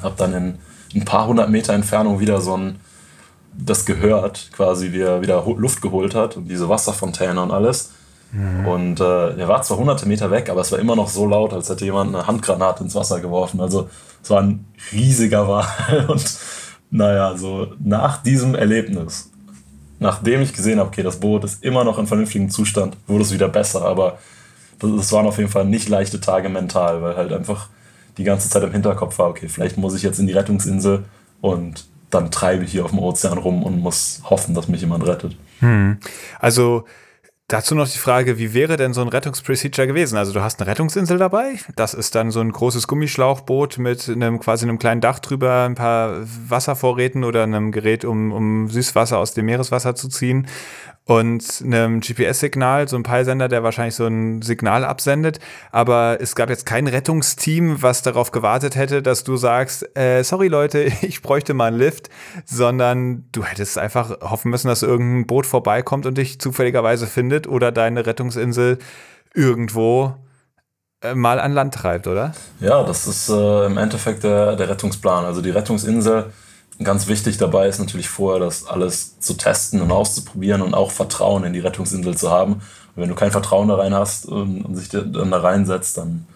Habe 0.03 0.15
dann 0.17 0.33
in 0.33 0.57
ein 0.93 1.05
paar 1.05 1.27
hundert 1.27 1.49
Meter 1.49 1.73
Entfernung 1.73 2.19
wieder 2.19 2.41
so 2.41 2.57
ein 2.57 2.79
das 3.65 3.85
gehört, 3.85 4.49
quasi 4.53 4.91
wie 4.91 5.01
er 5.01 5.21
wieder 5.21 5.43
Luft 5.57 5.81
geholt 5.81 6.15
hat 6.15 6.37
und 6.37 6.45
diese 6.47 6.69
Wasserfontäne 6.69 7.41
und 7.41 7.51
alles. 7.51 7.91
Mhm. 8.31 8.67
Und 8.67 8.99
äh, 8.99 9.37
er 9.37 9.47
war 9.47 9.61
zwar 9.63 9.77
hunderte 9.77 10.07
Meter 10.07 10.31
weg, 10.31 10.49
aber 10.49 10.61
es 10.61 10.71
war 10.71 10.79
immer 10.79 10.95
noch 10.95 11.09
so 11.09 11.25
laut, 11.25 11.53
als 11.53 11.69
hätte 11.69 11.85
jemand 11.85 12.15
eine 12.15 12.27
Handgranate 12.27 12.83
ins 12.83 12.95
Wasser 12.95 13.19
geworfen. 13.19 13.59
Also 13.59 13.89
es 14.23 14.29
war 14.29 14.41
ein 14.41 14.65
riesiger 14.91 15.47
Wal. 15.47 15.65
Und 16.07 16.37
naja, 16.91 17.35
so 17.37 17.67
nach 17.79 18.21
diesem 18.21 18.55
Erlebnis, 18.55 19.31
nachdem 19.99 20.41
ich 20.41 20.53
gesehen 20.53 20.79
habe, 20.79 20.89
okay, 20.89 21.03
das 21.03 21.19
Boot 21.19 21.43
ist 21.43 21.63
immer 21.63 21.83
noch 21.83 21.97
in 21.97 22.07
vernünftigem 22.07 22.49
Zustand, 22.49 22.95
wurde 23.07 23.23
es 23.23 23.33
wieder 23.33 23.49
besser. 23.49 23.83
Aber 23.83 24.19
das, 24.79 24.91
das 24.95 25.11
waren 25.11 25.25
auf 25.25 25.37
jeden 25.37 25.49
Fall 25.49 25.65
nicht 25.65 25.89
leichte 25.89 26.21
Tage 26.21 26.49
mental, 26.49 27.01
weil 27.01 27.15
halt 27.15 27.33
einfach 27.33 27.67
die 28.17 28.23
ganze 28.23 28.49
Zeit 28.49 28.63
im 28.63 28.71
Hinterkopf 28.71 29.17
war, 29.17 29.29
okay, 29.29 29.47
vielleicht 29.47 29.77
muss 29.77 29.95
ich 29.95 30.03
jetzt 30.03 30.19
in 30.19 30.27
die 30.27 30.33
Rettungsinsel 30.33 31.05
und 31.41 31.85
dann 32.09 32.31
treibe 32.31 32.63
ich 32.63 32.71
hier 32.71 32.85
auf 32.85 32.91
dem 32.91 32.99
Ozean 32.99 33.37
rum 33.37 33.63
und 33.63 33.79
muss 33.79 34.21
hoffen, 34.23 34.55
dass 34.55 34.67
mich 34.67 34.81
jemand 34.81 35.05
rettet. 35.05 35.35
Hm. 35.59 35.99
Also 36.39 36.85
Dazu 37.49 37.73
noch 37.73 37.89
die 37.89 37.97
Frage, 37.97 38.37
wie 38.37 38.53
wäre 38.53 38.77
denn 38.77 38.93
so 38.93 39.01
ein 39.01 39.07
Rettungsprocedure 39.07 39.87
gewesen? 39.87 40.19
Also 40.19 40.33
du 40.33 40.43
hast 40.43 40.61
eine 40.61 40.69
Rettungsinsel 40.69 41.17
dabei, 41.17 41.55
das 41.75 41.95
ist 41.95 42.13
dann 42.13 42.29
so 42.29 42.41
ein 42.41 42.51
großes 42.51 42.87
Gummischlauchboot 42.87 43.79
mit 43.79 44.07
einem 44.07 44.39
quasi 44.39 44.65
einem 44.65 44.77
kleinen 44.77 45.01
Dach 45.01 45.17
drüber, 45.17 45.63
ein 45.63 45.73
paar 45.73 46.17
Wasservorräten 46.47 47.23
oder 47.23 47.41
einem 47.41 47.71
Gerät, 47.71 48.05
um, 48.05 48.31
um 48.31 48.69
Süßwasser 48.69 49.17
aus 49.17 49.33
dem 49.33 49.47
Meereswasser 49.47 49.95
zu 49.95 50.09
ziehen 50.09 50.45
und 51.09 51.63
einem 51.65 52.01
GPS-Signal, 52.01 52.87
so 52.87 52.95
ein 52.95 53.01
Peilsender, 53.01 53.47
der 53.47 53.63
wahrscheinlich 53.63 53.95
so 53.95 54.05
ein 54.05 54.43
Signal 54.43 54.85
absendet. 54.85 55.39
Aber 55.71 56.19
es 56.21 56.35
gab 56.35 56.51
jetzt 56.51 56.67
kein 56.67 56.85
Rettungsteam, 56.85 57.81
was 57.81 58.03
darauf 58.03 58.29
gewartet 58.29 58.75
hätte, 58.75 59.01
dass 59.01 59.23
du 59.23 59.35
sagst, 59.35 59.97
äh, 59.97 60.21
sorry 60.21 60.49
Leute, 60.49 60.83
ich 61.01 61.23
bräuchte 61.23 61.55
mal 61.55 61.69
einen 61.69 61.79
Lift, 61.79 62.11
sondern 62.45 63.25
du 63.31 63.43
hättest 63.43 63.79
einfach 63.79 64.21
hoffen 64.21 64.51
müssen, 64.51 64.67
dass 64.67 64.83
irgendein 64.83 65.25
Boot 65.25 65.47
vorbeikommt 65.47 66.05
und 66.05 66.15
dich 66.15 66.39
zufälligerweise 66.39 67.07
findet 67.07 67.47
oder 67.47 67.71
deine 67.71 68.05
Rettungsinsel 68.05 68.77
irgendwo 69.33 70.13
äh, 71.01 71.15
mal 71.15 71.39
an 71.39 71.53
Land 71.53 71.73
treibt, 71.73 72.05
oder? 72.05 72.33
Ja, 72.59 72.83
das 72.83 73.07
ist 73.07 73.29
äh, 73.29 73.65
im 73.65 73.79
Endeffekt 73.79 74.23
der, 74.23 74.55
der 74.55 74.69
Rettungsplan. 74.69 75.25
Also 75.25 75.41
die 75.41 75.49
Rettungsinsel 75.49 76.31
ganz 76.83 77.07
wichtig 77.07 77.37
dabei 77.37 77.67
ist 77.67 77.79
natürlich 77.79 78.09
vorher, 78.09 78.39
das 78.39 78.65
alles 78.65 79.19
zu 79.19 79.33
testen 79.33 79.81
und 79.81 79.91
auszuprobieren 79.91 80.61
und 80.61 80.73
auch 80.73 80.91
Vertrauen 80.91 81.43
in 81.43 81.53
die 81.53 81.59
Rettungsinsel 81.59 82.15
zu 82.17 82.31
haben. 82.31 82.53
Und 82.53 82.61
wenn 82.95 83.09
du 83.09 83.15
kein 83.15 83.31
Vertrauen 83.31 83.67
da 83.67 83.75
rein 83.75 83.93
hast 83.93 84.25
und, 84.25 84.61
und 84.61 84.75
sich 84.75 84.89
dann 84.89 85.13
da 85.13 85.39
reinsetzt, 85.39 85.97
dann. 85.97 86.27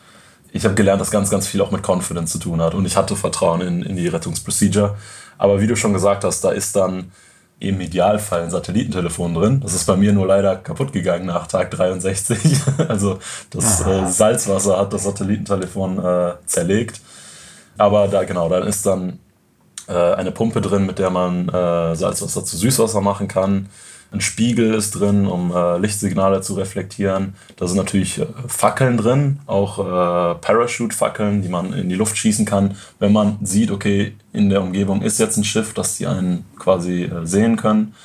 Ich 0.55 0.65
habe 0.65 0.75
gelernt, 0.75 1.01
dass 1.01 1.09
ganz, 1.09 1.31
ganz 1.31 1.47
viel 1.47 1.61
auch 1.61 1.71
mit 1.71 1.83
Confidence 1.83 2.31
zu 2.31 2.37
tun 2.37 2.61
hat. 2.61 2.75
Und 2.75 2.85
ich 2.85 2.95
hatte 2.95 3.15
Vertrauen 3.15 3.61
in, 3.61 3.81
in 3.81 3.95
die 3.95 4.07
Rettungsprocedure. 4.07 4.95
Aber 5.39 5.59
wie 5.59 5.65
du 5.65 5.75
schon 5.75 5.93
gesagt 5.93 6.23
hast, 6.23 6.41
da 6.41 6.51
ist 6.51 6.75
dann 6.75 7.11
im 7.59 7.81
Idealfall 7.81 8.43
ein 8.43 8.51
Satellitentelefon 8.51 9.33
drin. 9.33 9.61
Das 9.61 9.73
ist 9.73 9.85
bei 9.85 9.95
mir 9.95 10.13
nur 10.13 10.27
leider 10.27 10.57
kaputt 10.57 10.93
gegangen 10.93 11.25
nach 11.25 11.47
Tag 11.47 11.71
63. 11.71 12.59
also 12.87 13.17
das 13.49 13.81
äh, 13.81 14.05
Salzwasser 14.05 14.77
hat 14.77 14.93
das 14.93 15.05
Satellitentelefon 15.05 15.97
äh, 16.03 16.33
zerlegt. 16.45 17.01
Aber 17.77 18.07
da 18.07 18.23
genau, 18.23 18.47
da 18.49 18.59
ist 18.59 18.85
dann 18.85 19.19
eine 19.91 20.31
Pumpe 20.31 20.61
drin, 20.61 20.85
mit 20.85 20.99
der 20.99 21.09
man 21.09 21.49
äh, 21.49 21.95
Salzwasser 21.95 22.45
zu 22.45 22.57
Süßwasser 22.57 23.01
machen 23.01 23.27
kann. 23.27 23.69
Ein 24.13 24.21
Spiegel 24.21 24.75
ist 24.75 24.91
drin, 24.91 25.25
um 25.25 25.51
äh, 25.51 25.79
Lichtsignale 25.79 26.41
zu 26.41 26.53
reflektieren. 26.53 27.33
Da 27.55 27.65
sind 27.65 27.77
natürlich 27.77 28.19
äh, 28.19 28.27
Fackeln 28.47 28.95
drin, 28.95 29.39
auch 29.47 29.79
äh, 29.79 30.35
Parachute-Fackeln, 30.35 31.41
die 31.41 31.49
man 31.49 31.73
in 31.73 31.89
die 31.89 31.95
Luft 31.95 32.15
schießen 32.15 32.45
kann, 32.45 32.77
wenn 32.99 33.11
man 33.11 33.39
sieht, 33.41 33.71
okay, 33.71 34.15
in 34.31 34.51
der 34.51 34.61
Umgebung 34.61 35.01
ist 35.01 35.19
jetzt 35.19 35.37
ein 35.37 35.43
Schiff, 35.43 35.73
dass 35.73 35.97
die 35.97 36.05
einen 36.05 36.45
quasi 36.59 37.05
äh, 37.05 37.25
sehen 37.25 37.55
können. 37.55 37.95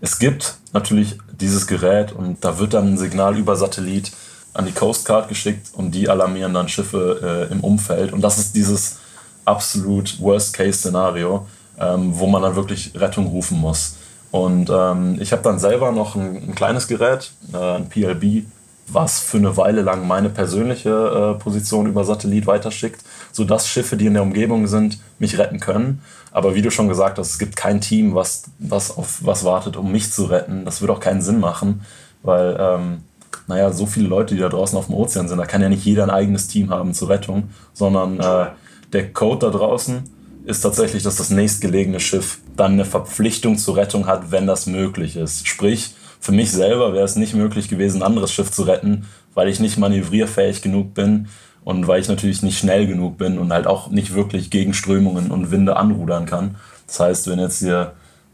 Es 0.00 0.18
gibt 0.18 0.56
natürlich 0.72 1.18
dieses 1.38 1.66
Gerät 1.66 2.12
und 2.12 2.42
da 2.42 2.58
wird 2.58 2.72
dann 2.72 2.94
ein 2.94 2.98
Signal 2.98 3.36
über 3.36 3.54
Satellit 3.54 4.10
an 4.54 4.64
die 4.64 4.72
Coast 4.72 5.04
Guard 5.04 5.28
geschickt 5.28 5.68
und 5.74 5.94
die 5.94 6.08
alarmieren 6.08 6.54
dann 6.54 6.68
Schiffe 6.68 7.48
äh, 7.50 7.52
im 7.52 7.60
Umfeld. 7.60 8.14
Und 8.14 8.22
das 8.22 8.38
ist 8.38 8.56
dieses 8.56 9.00
absolut 9.44 10.20
Worst-Case-Szenario, 10.20 11.46
ähm, 11.78 12.18
wo 12.18 12.26
man 12.26 12.42
dann 12.42 12.56
wirklich 12.56 12.92
Rettung 12.94 13.26
rufen 13.26 13.60
muss. 13.60 13.96
Und 14.30 14.70
ähm, 14.70 15.18
ich 15.20 15.32
habe 15.32 15.42
dann 15.42 15.58
selber 15.58 15.92
noch 15.92 16.14
ein, 16.14 16.36
ein 16.48 16.54
kleines 16.54 16.88
Gerät, 16.88 17.32
äh, 17.52 17.76
ein 17.76 17.88
PLB, 17.88 18.46
was 18.88 19.20
für 19.20 19.36
eine 19.36 19.56
Weile 19.56 19.82
lang 19.82 20.06
meine 20.06 20.28
persönliche 20.28 20.90
äh, 21.36 21.42
Position 21.42 21.86
über 21.86 22.04
Satellit 22.04 22.46
weiterschickt, 22.46 23.02
sodass 23.30 23.68
Schiffe, 23.68 23.96
die 23.96 24.06
in 24.06 24.14
der 24.14 24.22
Umgebung 24.22 24.66
sind, 24.66 24.98
mich 25.18 25.38
retten 25.38 25.60
können. 25.60 26.02
Aber 26.30 26.54
wie 26.54 26.62
du 26.62 26.70
schon 26.70 26.88
gesagt 26.88 27.18
hast, 27.18 27.30
es 27.30 27.38
gibt 27.38 27.56
kein 27.56 27.80
Team, 27.80 28.14
was, 28.14 28.44
was 28.58 28.96
auf 28.96 29.18
was 29.22 29.44
wartet, 29.44 29.76
um 29.76 29.92
mich 29.92 30.10
zu 30.12 30.24
retten. 30.24 30.64
Das 30.64 30.80
würde 30.80 30.94
auch 30.94 31.00
keinen 31.00 31.22
Sinn 31.22 31.40
machen, 31.40 31.82
weil, 32.22 32.56
ähm, 32.58 33.02
naja, 33.46 33.70
so 33.72 33.86
viele 33.86 34.08
Leute, 34.08 34.34
die 34.34 34.40
da 34.40 34.48
draußen 34.48 34.78
auf 34.78 34.86
dem 34.86 34.94
Ozean 34.94 35.28
sind, 35.28 35.38
da 35.38 35.46
kann 35.46 35.62
ja 35.62 35.68
nicht 35.68 35.84
jeder 35.84 36.04
ein 36.04 36.10
eigenes 36.10 36.48
Team 36.48 36.70
haben 36.70 36.94
zur 36.94 37.10
Rettung, 37.10 37.50
sondern 37.74 38.18
äh, 38.18 38.46
der 38.92 39.12
Code 39.12 39.46
da 39.46 39.50
draußen 39.50 40.02
ist 40.44 40.60
tatsächlich, 40.60 41.02
dass 41.02 41.16
das 41.16 41.30
nächstgelegene 41.30 42.00
Schiff 42.00 42.38
dann 42.56 42.72
eine 42.72 42.84
Verpflichtung 42.84 43.58
zur 43.58 43.76
Rettung 43.76 44.06
hat, 44.06 44.30
wenn 44.30 44.46
das 44.46 44.66
möglich 44.66 45.16
ist. 45.16 45.46
Sprich, 45.46 45.94
für 46.20 46.32
mich 46.32 46.50
selber 46.50 46.92
wäre 46.92 47.04
es 47.04 47.16
nicht 47.16 47.34
möglich 47.34 47.68
gewesen, 47.68 47.98
ein 47.98 48.06
anderes 48.06 48.32
Schiff 48.32 48.50
zu 48.50 48.64
retten, 48.64 49.06
weil 49.34 49.48
ich 49.48 49.60
nicht 49.60 49.78
manövrierfähig 49.78 50.62
genug 50.62 50.94
bin 50.94 51.28
und 51.64 51.86
weil 51.86 52.00
ich 52.00 52.08
natürlich 52.08 52.42
nicht 52.42 52.58
schnell 52.58 52.86
genug 52.86 53.18
bin 53.18 53.38
und 53.38 53.52
halt 53.52 53.66
auch 53.66 53.90
nicht 53.90 54.14
wirklich 54.14 54.50
gegen 54.50 54.74
Strömungen 54.74 55.30
und 55.30 55.50
Winde 55.50 55.76
anrudern 55.76 56.26
kann. 56.26 56.56
Das 56.86 57.00
heißt, 57.00 57.28
wenn 57.28 57.38
jetzt 57.38 57.60
hier 57.60 57.92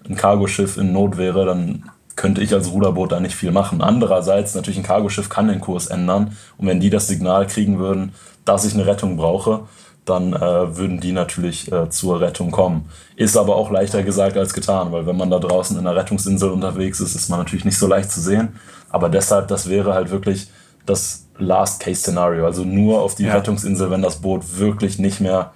ein 0.09 0.17
Cargoschiff 0.17 0.77
in 0.77 0.93
Not 0.93 1.19
wäre, 1.19 1.45
dann 1.45 1.91
könnte 2.17 2.43
ich 2.43 2.53
als 2.53 2.73
Ruderboot 2.73 3.13
da 3.13 3.21
nicht 3.21 3.37
viel 3.37 3.53
machen. 3.53 3.81
Andererseits, 3.81 4.55
natürlich 4.55 4.79
ein 4.79 4.85
Cargoschiff 4.85 5.29
kann 5.29 5.49
den 5.49 5.61
Kurs 5.61 5.87
ändern 5.87 6.37
und 6.57 6.67
wenn 6.67 6.81
die 6.81 6.91
das 6.91 7.07
Signal 7.07 7.47
kriegen 7.47 7.79
würden, 7.79 8.13
dass 8.45 8.65
ich 8.65 8.75
eine 8.75 8.87
Rettung 8.87 9.17
brauche, 9.17 9.69
dann 10.09 10.33
äh, 10.33 10.77
würden 10.77 11.01
die 11.01 11.13
natürlich 11.13 11.71
äh, 11.71 11.91
zur 11.91 12.21
Rettung 12.21 12.51
kommen. 12.51 12.89
Ist 13.17 13.37
aber 13.37 13.57
auch 13.57 13.71
leichter 13.71 14.03
gesagt 14.03 14.37
als 14.37 14.55
getan, 14.55 14.93
weil 14.93 15.07
wenn 15.07 15.17
man 15.17 15.31
da 15.31 15.39
draußen 15.39 15.79
in 15.79 15.87
einer 15.87 15.97
Rettungsinsel 15.97 16.51
unterwegs 16.51 17.01
ist, 17.01 17.15
ist 17.15 17.29
man 17.29 17.39
natürlich 17.41 17.65
nicht 17.65 17.79
so 17.79 17.87
leicht 17.87 18.11
zu 18.11 18.21
sehen. 18.21 18.57
Aber 18.91 19.09
deshalb, 19.09 19.49
das 19.49 19.69
wäre 19.69 19.95
halt 19.95 20.11
wirklich 20.11 20.49
das 20.87 21.27
Last-Case-Szenario. 21.39 22.45
Also 22.45 22.65
nur 22.65 23.01
auf 23.03 23.15
die 23.15 23.25
ja. 23.25 23.35
Rettungsinsel, 23.35 23.91
wenn 23.91 24.03
das 24.03 24.17
Boot 24.17 24.59
wirklich 24.59 24.99
nicht 24.99 25.21
mehr 25.21 25.53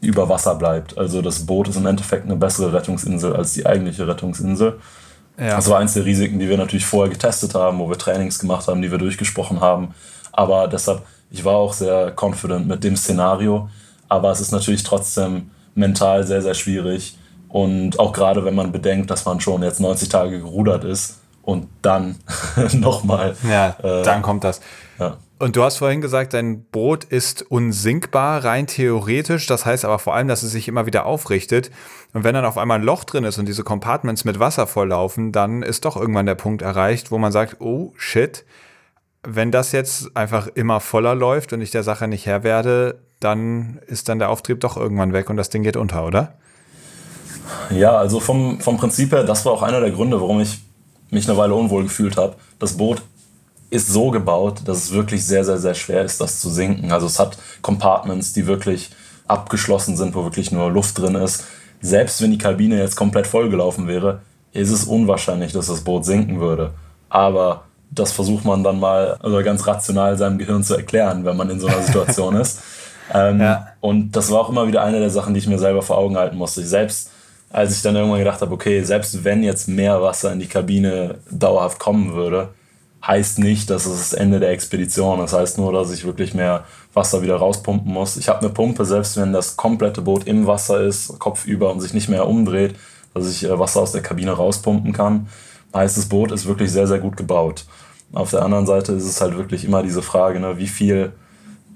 über 0.00 0.28
Wasser 0.28 0.54
bleibt. 0.54 0.96
Also 0.96 1.22
das 1.22 1.46
Boot 1.46 1.68
ist 1.68 1.76
im 1.76 1.86
Endeffekt 1.86 2.24
eine 2.24 2.36
bessere 2.36 2.72
Rettungsinsel 2.72 3.36
als 3.36 3.52
die 3.52 3.66
eigentliche 3.66 4.08
Rettungsinsel. 4.08 4.78
Ja. 5.38 5.56
Das 5.56 5.68
war 5.68 5.78
eins 5.78 5.94
der 5.94 6.04
Risiken, 6.04 6.38
die 6.38 6.48
wir 6.48 6.56
natürlich 6.56 6.86
vorher 6.86 7.12
getestet 7.12 7.54
haben, 7.54 7.78
wo 7.78 7.88
wir 7.88 7.98
Trainings 7.98 8.38
gemacht 8.38 8.66
haben, 8.68 8.82
die 8.82 8.90
wir 8.90 8.98
durchgesprochen 8.98 9.60
haben. 9.60 9.94
Aber 10.32 10.68
deshalb 10.68 11.02
ich 11.30 11.44
war 11.44 11.54
auch 11.54 11.72
sehr 11.72 12.12
confident 12.20 12.66
mit 12.66 12.82
dem 12.84 12.96
Szenario, 12.96 13.68
aber 14.08 14.30
es 14.30 14.40
ist 14.40 14.52
natürlich 14.52 14.82
trotzdem 14.82 15.50
mental 15.74 16.26
sehr, 16.26 16.42
sehr 16.42 16.54
schwierig. 16.54 17.16
Und 17.48 17.98
auch 17.98 18.12
gerade 18.12 18.44
wenn 18.44 18.54
man 18.54 18.72
bedenkt, 18.72 19.10
dass 19.10 19.24
man 19.24 19.40
schon 19.40 19.62
jetzt 19.62 19.80
90 19.80 20.08
Tage 20.08 20.38
gerudert 20.38 20.84
ist 20.84 21.20
und 21.42 21.68
dann 21.82 22.16
nochmal. 22.72 23.36
Ja, 23.48 23.76
äh, 23.82 24.02
dann 24.02 24.22
kommt 24.22 24.44
das. 24.44 24.60
Ja. 24.98 25.16
Und 25.38 25.56
du 25.56 25.64
hast 25.64 25.78
vorhin 25.78 26.02
gesagt, 26.02 26.34
dein 26.34 26.64
Boot 26.64 27.04
ist 27.04 27.42
unsinkbar, 27.50 28.44
rein 28.44 28.66
theoretisch. 28.66 29.46
Das 29.46 29.64
heißt 29.64 29.86
aber 29.86 29.98
vor 29.98 30.14
allem, 30.14 30.28
dass 30.28 30.42
es 30.42 30.52
sich 30.52 30.68
immer 30.68 30.84
wieder 30.84 31.06
aufrichtet. 31.06 31.70
Und 32.12 32.24
wenn 32.24 32.34
dann 32.34 32.44
auf 32.44 32.58
einmal 32.58 32.78
ein 32.78 32.84
Loch 32.84 33.04
drin 33.04 33.24
ist 33.24 33.38
und 33.38 33.46
diese 33.46 33.64
Compartments 33.64 34.26
mit 34.26 34.38
Wasser 34.38 34.66
volllaufen, 34.66 35.32
dann 35.32 35.62
ist 35.62 35.86
doch 35.86 35.96
irgendwann 35.96 36.26
der 36.26 36.34
Punkt 36.34 36.60
erreicht, 36.60 37.10
wo 37.10 37.16
man 37.16 37.32
sagt, 37.32 37.56
oh 37.60 37.94
shit, 37.96 38.44
wenn 39.22 39.50
das 39.50 39.72
jetzt 39.72 40.16
einfach 40.16 40.48
immer 40.48 40.80
voller 40.80 41.14
läuft 41.14 41.52
und 41.52 41.60
ich 41.60 41.70
der 41.70 41.82
Sache 41.82 42.08
nicht 42.08 42.26
Herr 42.26 42.42
werde, 42.42 43.00
dann 43.20 43.80
ist 43.86 44.08
dann 44.08 44.18
der 44.18 44.30
Auftrieb 44.30 44.60
doch 44.60 44.76
irgendwann 44.76 45.12
weg 45.12 45.28
und 45.28 45.36
das 45.36 45.50
Ding 45.50 45.62
geht 45.62 45.76
unter, 45.76 46.06
oder? 46.06 46.34
Ja, 47.70 47.96
also 47.96 48.20
vom, 48.20 48.60
vom 48.60 48.76
Prinzip 48.78 49.12
her, 49.12 49.24
das 49.24 49.44
war 49.44 49.52
auch 49.52 49.62
einer 49.62 49.80
der 49.80 49.90
Gründe, 49.90 50.20
warum 50.20 50.40
ich 50.40 50.60
mich 51.10 51.28
eine 51.28 51.36
Weile 51.36 51.54
unwohl 51.54 51.82
gefühlt 51.84 52.16
habe. 52.16 52.36
Das 52.58 52.76
Boot 52.76 53.02
ist 53.70 53.88
so 53.88 54.10
gebaut, 54.10 54.62
dass 54.64 54.78
es 54.78 54.92
wirklich 54.92 55.24
sehr, 55.24 55.44
sehr, 55.44 55.58
sehr 55.58 55.74
schwer 55.74 56.04
ist, 56.04 56.20
das 56.20 56.40
zu 56.40 56.48
sinken. 56.48 56.92
Also 56.92 57.06
es 57.06 57.18
hat 57.18 57.38
Compartments, 57.62 58.32
die 58.32 58.46
wirklich 58.46 58.90
abgeschlossen 59.26 59.96
sind, 59.96 60.14
wo 60.14 60.24
wirklich 60.24 60.50
nur 60.50 60.70
Luft 60.70 60.98
drin 60.98 61.14
ist. 61.14 61.44
Selbst 61.80 62.20
wenn 62.20 62.32
die 62.32 62.38
Kabine 62.38 62.78
jetzt 62.78 62.96
komplett 62.96 63.26
vollgelaufen 63.26 63.86
wäre, 63.86 64.22
ist 64.52 64.70
es 64.70 64.84
unwahrscheinlich, 64.84 65.52
dass 65.52 65.66
das 65.66 65.82
Boot 65.82 66.04
sinken 66.04 66.40
würde. 66.40 66.72
Aber 67.08 67.64
das 67.90 68.12
versucht 68.12 68.44
man 68.44 68.62
dann 68.62 68.78
mal 68.78 69.16
also 69.20 69.42
ganz 69.42 69.66
rational 69.66 70.16
seinem 70.16 70.38
Gehirn 70.38 70.62
zu 70.62 70.76
erklären, 70.76 71.24
wenn 71.24 71.36
man 71.36 71.50
in 71.50 71.60
so 71.60 71.66
einer 71.66 71.82
Situation 71.82 72.36
ist. 72.36 72.60
Ähm, 73.12 73.40
ja. 73.40 73.66
Und 73.80 74.12
das 74.12 74.30
war 74.30 74.38
auch 74.38 74.50
immer 74.50 74.68
wieder 74.68 74.84
eine 74.84 75.00
der 75.00 75.10
Sachen, 75.10 75.34
die 75.34 75.40
ich 75.40 75.48
mir 75.48 75.58
selber 75.58 75.82
vor 75.82 75.98
Augen 75.98 76.16
halten 76.16 76.36
musste. 76.36 76.60
Ich 76.60 76.68
selbst, 76.68 77.10
als 77.50 77.74
ich 77.74 77.82
dann 77.82 77.96
irgendwann 77.96 78.20
gedacht 78.20 78.40
habe, 78.40 78.54
okay, 78.54 78.84
selbst 78.84 79.24
wenn 79.24 79.42
jetzt 79.42 79.66
mehr 79.66 80.00
Wasser 80.00 80.32
in 80.32 80.38
die 80.38 80.46
Kabine 80.46 81.16
dauerhaft 81.28 81.80
kommen 81.80 82.14
würde, 82.14 82.50
heißt 83.04 83.40
nicht, 83.40 83.68
dass 83.68 83.84
es 83.84 84.10
das 84.10 84.12
Ende 84.12 84.38
der 84.38 84.50
Expedition 84.50 85.24
ist. 85.24 85.32
Das 85.32 85.40
heißt 85.40 85.58
nur, 85.58 85.72
dass 85.72 85.90
ich 85.90 86.04
wirklich 86.04 86.34
mehr 86.34 86.62
Wasser 86.94 87.20
wieder 87.20 87.34
rauspumpen 87.34 87.92
muss. 87.92 88.16
Ich 88.16 88.28
habe 88.28 88.38
eine 88.38 88.50
Pumpe, 88.50 88.84
selbst 88.84 89.16
wenn 89.16 89.32
das 89.32 89.56
komplette 89.56 90.02
Boot 90.02 90.28
im 90.28 90.46
Wasser 90.46 90.80
ist, 90.80 91.18
kopfüber 91.18 91.72
und 91.72 91.80
sich 91.80 91.92
nicht 91.92 92.08
mehr 92.08 92.28
umdreht, 92.28 92.76
dass 93.12 93.28
ich 93.28 93.42
äh, 93.42 93.58
Wasser 93.58 93.80
aus 93.80 93.90
der 93.90 94.02
Kabine 94.02 94.30
rauspumpen 94.30 94.92
kann 94.92 95.26
heißt, 95.74 95.96
das 95.96 96.06
Boot 96.06 96.32
ist 96.32 96.46
wirklich 96.46 96.70
sehr, 96.70 96.86
sehr 96.86 96.98
gut 96.98 97.16
gebaut. 97.16 97.64
Auf 98.12 98.30
der 98.30 98.42
anderen 98.42 98.66
Seite 98.66 98.92
ist 98.92 99.04
es 99.04 99.20
halt 99.20 99.36
wirklich 99.36 99.64
immer 99.64 99.82
diese 99.82 100.02
Frage, 100.02 100.40
ne, 100.40 100.58
wie 100.58 100.68
viel 100.68 101.12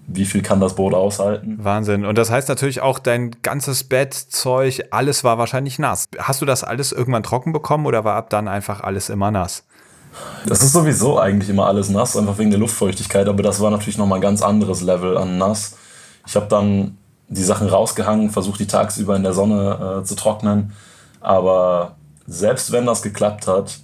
wie 0.06 0.24
viel 0.24 0.42
kann 0.42 0.60
das 0.60 0.74
Boot 0.74 0.94
aushalten? 0.94 1.58
Wahnsinn. 1.62 2.04
Und 2.04 2.18
das 2.18 2.30
heißt 2.30 2.48
natürlich 2.48 2.80
auch, 2.80 2.98
dein 2.98 3.30
ganzes 3.42 3.84
Bett, 3.84 4.12
Zeug, 4.12 4.84
alles 4.90 5.24
war 5.24 5.38
wahrscheinlich 5.38 5.78
nass. 5.78 6.04
Hast 6.18 6.42
du 6.42 6.46
das 6.46 6.62
alles 6.62 6.92
irgendwann 6.92 7.22
trocken 7.22 7.52
bekommen 7.52 7.86
oder 7.86 8.04
war 8.04 8.16
ab 8.16 8.30
dann 8.30 8.48
einfach 8.48 8.80
alles 8.82 9.08
immer 9.08 9.30
nass? 9.30 9.64
Das 10.46 10.62
ist 10.62 10.72
sowieso 10.72 11.18
eigentlich 11.18 11.50
immer 11.50 11.66
alles 11.66 11.88
nass, 11.88 12.16
einfach 12.16 12.38
wegen 12.38 12.50
der 12.50 12.60
Luftfeuchtigkeit, 12.60 13.28
aber 13.28 13.42
das 13.42 13.60
war 13.60 13.70
natürlich 13.70 13.98
nochmal 13.98 14.18
ein 14.18 14.22
ganz 14.22 14.42
anderes 14.42 14.80
Level 14.82 15.16
an 15.16 15.38
nass. 15.38 15.76
Ich 16.26 16.36
habe 16.36 16.46
dann 16.46 16.98
die 17.28 17.42
Sachen 17.42 17.68
rausgehangen, 17.68 18.30
versucht 18.30 18.60
die 18.60 18.66
tagsüber 18.66 19.16
in 19.16 19.22
der 19.22 19.32
Sonne 19.32 20.00
äh, 20.02 20.04
zu 20.04 20.14
trocknen, 20.14 20.72
aber 21.20 21.96
selbst 22.26 22.70
wenn 22.70 22.86
das 22.86 23.02
geklappt 23.02 23.48
hat, 23.48 23.78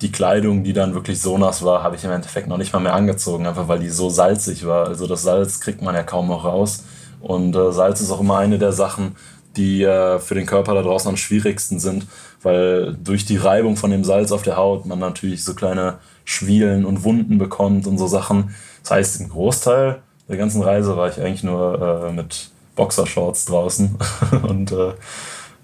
die 0.00 0.12
Kleidung, 0.12 0.62
die 0.62 0.72
dann 0.72 0.94
wirklich 0.94 1.20
so 1.20 1.38
nass 1.38 1.64
war, 1.64 1.82
habe 1.82 1.96
ich 1.96 2.04
im 2.04 2.12
Endeffekt 2.12 2.48
noch 2.48 2.56
nicht 2.56 2.72
mal 2.72 2.78
mehr 2.80 2.94
angezogen, 2.94 3.46
einfach 3.46 3.68
weil 3.68 3.80
die 3.80 3.88
so 3.88 4.10
salzig 4.10 4.66
war. 4.66 4.86
Also 4.86 5.06
das 5.06 5.22
Salz 5.22 5.60
kriegt 5.60 5.82
man 5.82 5.94
ja 5.94 6.02
kaum 6.02 6.28
noch 6.28 6.44
raus. 6.44 6.84
Und 7.20 7.56
äh, 7.56 7.72
Salz 7.72 8.00
ist 8.00 8.12
auch 8.12 8.20
immer 8.20 8.38
eine 8.38 8.58
der 8.58 8.72
Sachen, 8.72 9.16
die 9.56 9.82
äh, 9.82 10.20
für 10.20 10.36
den 10.36 10.46
Körper 10.46 10.74
da 10.74 10.82
draußen 10.82 11.08
am 11.08 11.16
schwierigsten 11.16 11.80
sind, 11.80 12.06
weil 12.42 12.96
durch 13.02 13.24
die 13.24 13.36
Reibung 13.36 13.76
von 13.76 13.90
dem 13.90 14.04
Salz 14.04 14.30
auf 14.30 14.42
der 14.42 14.56
Haut 14.56 14.86
man 14.86 15.00
natürlich 15.00 15.42
so 15.42 15.54
kleine 15.54 15.98
Schwielen 16.24 16.84
und 16.84 17.02
Wunden 17.02 17.38
bekommt 17.38 17.88
und 17.88 17.98
so 17.98 18.06
Sachen. 18.06 18.54
Das 18.82 18.92
heißt, 18.92 19.20
im 19.20 19.30
Großteil 19.30 20.00
der 20.28 20.36
ganzen 20.36 20.62
Reise 20.62 20.96
war 20.96 21.08
ich 21.08 21.20
eigentlich 21.20 21.42
nur 21.42 22.06
äh, 22.08 22.12
mit 22.12 22.50
Boxershorts 22.76 23.46
draußen 23.46 23.96
und 24.42 24.70
äh, 24.70 24.92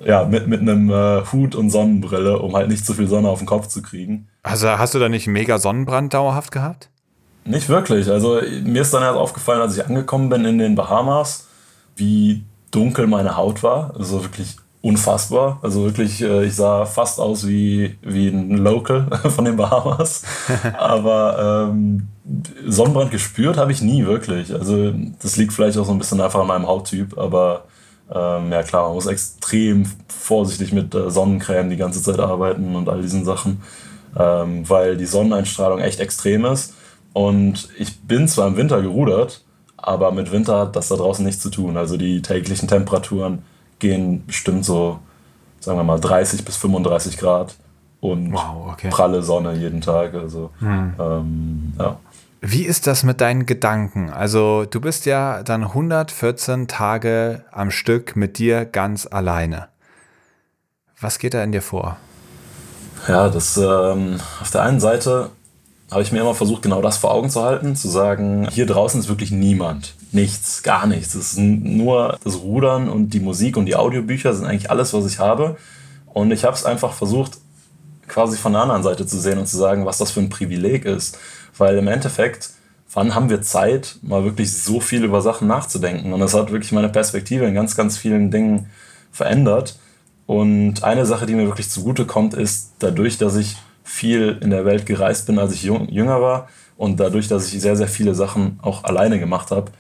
ja, 0.05 0.25
mit, 0.25 0.47
mit 0.47 0.61
einem 0.61 0.91
äh, 0.91 1.23
Hut 1.33 1.55
und 1.55 1.71
Sonnenbrille, 1.71 2.39
um 2.39 2.55
halt 2.55 2.69
nicht 2.69 2.85
zu 2.85 2.95
viel 2.95 3.09
Sonne 3.09 3.29
auf 3.29 3.39
den 3.39 3.47
Kopf 3.47 3.69
zu 3.69 3.83
kriegen. 3.83 4.29
Also 4.43 4.69
hast 4.69 4.95
du 4.95 4.99
da 4.99 5.09
nicht 5.09 5.27
mega 5.27 5.59
Sonnenbrand 5.59 6.15
dauerhaft 6.15 6.53
gehabt? 6.53 6.91
Nicht 7.45 7.69
wirklich. 7.69 8.09
Also 8.11 8.41
mir 8.65 8.83
ist 8.83 8.95
dann 8.95 9.03
erst 9.03 9.19
aufgefallen, 9.19 9.61
als 9.61 9.77
ich 9.77 9.85
angekommen 9.85 10.29
bin 10.29 10.45
in 10.45 10.59
den 10.59 10.75
Bahamas, 10.75 11.47
wie 11.97 12.45
dunkel 12.71 13.07
meine 13.07 13.37
Haut 13.37 13.63
war. 13.63 13.95
Also 13.97 14.23
wirklich 14.23 14.57
unfassbar. 14.81 15.59
Also 15.63 15.85
wirklich, 15.85 16.23
äh, 16.23 16.45
ich 16.45 16.55
sah 16.55 16.85
fast 16.85 17.19
aus 17.19 17.47
wie, 17.47 17.97
wie 18.03 18.29
ein 18.29 18.59
Local 18.59 19.07
von 19.35 19.45
den 19.45 19.57
Bahamas. 19.57 20.23
Aber 20.79 21.71
ähm, 21.71 22.09
Sonnenbrand 22.67 23.11
gespürt 23.11 23.57
habe 23.57 23.73
ich 23.73 23.83
nie 23.83 24.05
wirklich. 24.05 24.53
Also 24.53 24.93
das 25.23 25.37
liegt 25.37 25.53
vielleicht 25.53 25.79
auch 25.79 25.87
so 25.87 25.93
ein 25.93 25.99
bisschen 25.99 26.21
einfach 26.21 26.41
an 26.41 26.47
meinem 26.47 26.67
Hauttyp, 26.67 27.19
aber 27.19 27.65
ähm, 28.13 28.53
ja 28.53 28.63
klar, 28.63 28.85
man 28.85 28.95
muss 28.95 29.07
extrem 29.07 29.87
vorsichtig 30.09 30.73
mit 30.73 30.95
äh, 30.95 31.11
Sonnencreme 31.11 31.71
die 31.71 31.77
ganze 31.77 32.03
Zeit 32.03 32.19
arbeiten 32.19 32.77
und 32.77 32.89
all 32.89 33.03
diesen 33.03 33.25
Sachen, 33.25 33.63
ähm, 34.17 34.69
weil 34.69 34.97
die 34.97 35.07
Sonneneinstrahlung 35.07 35.81
echt 35.81 36.01
extrem 36.01 36.45
ist. 36.45 36.75
Und 37.13 37.69
ich 37.79 38.01
bin 38.03 38.29
zwar 38.29 38.49
im 38.49 38.57
Winter 38.57 38.83
gerudert, 38.83 39.45
aber 39.77 40.13
mit 40.13 40.33
Winter 40.33 40.61
hat 40.61 40.77
das 40.77 40.89
da 40.89 40.97
draußen 40.97 41.25
nichts 41.25 41.43
zu 41.43 41.51
tun. 41.51 41.77
Also 41.77 41.97
die 41.97 42.23
täglichen 42.23 42.69
Temperaturen 42.69 43.43
gehen 43.79 44.27
bestimmt 44.27 44.65
so, 44.65 44.99
sagen 45.61 45.79
wir 45.79 45.85
mal, 45.85 46.01
30 46.01 46.45
bis 46.45 46.57
35 46.57 47.17
Grad 47.19 47.55
und 48.01 48.33
wow, 48.33 48.73
okay. 48.73 48.91
pralle 48.91 49.23
Sonne 49.23 49.55
jeden 49.55 49.81
Tag. 49.81 50.15
Also 50.15 50.51
hm. 50.59 50.95
ähm, 50.99 51.73
ja. 51.79 51.99
Wie 52.47 52.67
ist 52.67 52.87
das 52.87 53.05
mit 53.05 53.23
deinen 53.23 53.47
Gedanken? 53.47 54.11
Also 54.11 54.67
du 54.67 54.79
bist 54.79 55.07
ja 55.07 55.43
dann 55.43 55.65
114 55.65 56.69
Tage 56.69 57.43
am 57.51 57.71
Stück 57.71 58.17
mit 58.17 58.37
dir 58.37 58.67
ganz 58.67 59.09
alleine. 59.11 59.69
Was 61.01 61.19
geht 61.19 61.33
da 61.33 61.43
in 61.43 61.53
dir 61.53 61.63
vor? 61.63 61.97
Ja, 63.09 63.31
das 63.31 63.57
ähm, 63.57 64.21
auf 64.43 64.51
der 64.51 64.61
einen 64.61 64.79
Seite 64.79 65.31
habe 65.91 66.03
ich 66.03 66.13
mir 66.13 66.21
immer 66.21 66.35
versucht, 66.35 66.61
genau 66.61 66.83
das 66.83 66.99
vor 66.99 67.15
Augen 67.15 67.31
zu 67.31 67.43
halten, 67.43 67.77
zu 67.77 67.89
sagen, 67.89 68.47
hier 68.51 68.67
draußen 68.67 69.01
ist 69.01 69.09
wirklich 69.09 69.31
niemand. 69.31 69.95
Nichts, 70.13 70.63
gar 70.63 70.87
nichts. 70.87 71.15
Es 71.15 71.33
ist 71.33 71.39
nur 71.39 72.19
das 72.25 72.43
Rudern 72.43 72.91
und 72.91 73.15
die 73.15 73.21
Musik 73.21 73.57
und 73.57 73.65
die 73.65 73.77
Audiobücher 73.77 74.35
sind 74.35 74.45
eigentlich 74.45 74.71
alles, 74.71 74.93
was 74.93 75.07
ich 75.07 75.19
habe. 75.19 75.57
Und 76.13 76.31
ich 76.31 76.45
habe 76.45 76.55
es 76.55 76.67
einfach 76.67 76.93
versucht, 76.93 77.39
quasi 78.07 78.37
von 78.37 78.53
der 78.53 78.61
anderen 78.61 78.83
Seite 78.83 79.07
zu 79.07 79.19
sehen 79.19 79.39
und 79.39 79.47
zu 79.47 79.57
sagen, 79.57 79.87
was 79.87 79.97
das 79.97 80.11
für 80.11 80.21
ein 80.21 80.29
Privileg 80.29 80.85
ist. 80.85 81.19
Weil 81.57 81.77
im 81.79 81.89
Endeffekt, 81.89 82.51
wann 82.93 83.15
haben 83.15 83.31
wir 83.31 83.43
Zeit, 83.43 83.97
mal 84.03 84.25
wirklich 84.25 84.53
so 84.53 84.81
viel 84.81 85.05
über 85.05 85.21
Sachen 85.21 85.49
nachzudenken? 85.49 86.13
Und 86.13 86.21
das 86.21 86.35
hat 86.35 86.53
wirklich 86.53 86.73
meine 86.73 86.89
Perspektive 86.89 87.45
in 87.45 87.55
ganz, 87.55 87.77
ganz 87.77 87.97
vielen 87.97 88.31
Dingen 88.31 88.71
verändert. 89.13 89.79
Und 90.27 90.83
eine 90.83 91.07
Sache, 91.07 91.27
die 91.27 91.35
mir 91.35 91.47
wirklich 91.47 91.71
zugute 91.71 92.07
kommt, 92.07 92.35
ist 92.35 92.73
dadurch, 92.79 93.19
dass 93.19 93.37
ich 93.37 93.57
viel 93.85 94.39
in 94.41 94.51
der 94.51 94.65
Welt 94.65 94.87
gereist 94.87 95.27
bin, 95.27 95.39
als 95.39 95.53
ich 95.53 95.63
jünger 95.65 96.21
war 96.23 96.49
und 96.77 96.99
dadurch, 96.99 97.29
dass 97.29 97.53
ich 97.53 97.61
sehr, 97.61 97.77
sehr 97.77 97.89
viele 97.89 98.15
Sachen 98.15 98.59
auch 98.63 98.85
alleine 98.85 99.19
gemacht 99.19 99.51
habe, 99.51 99.71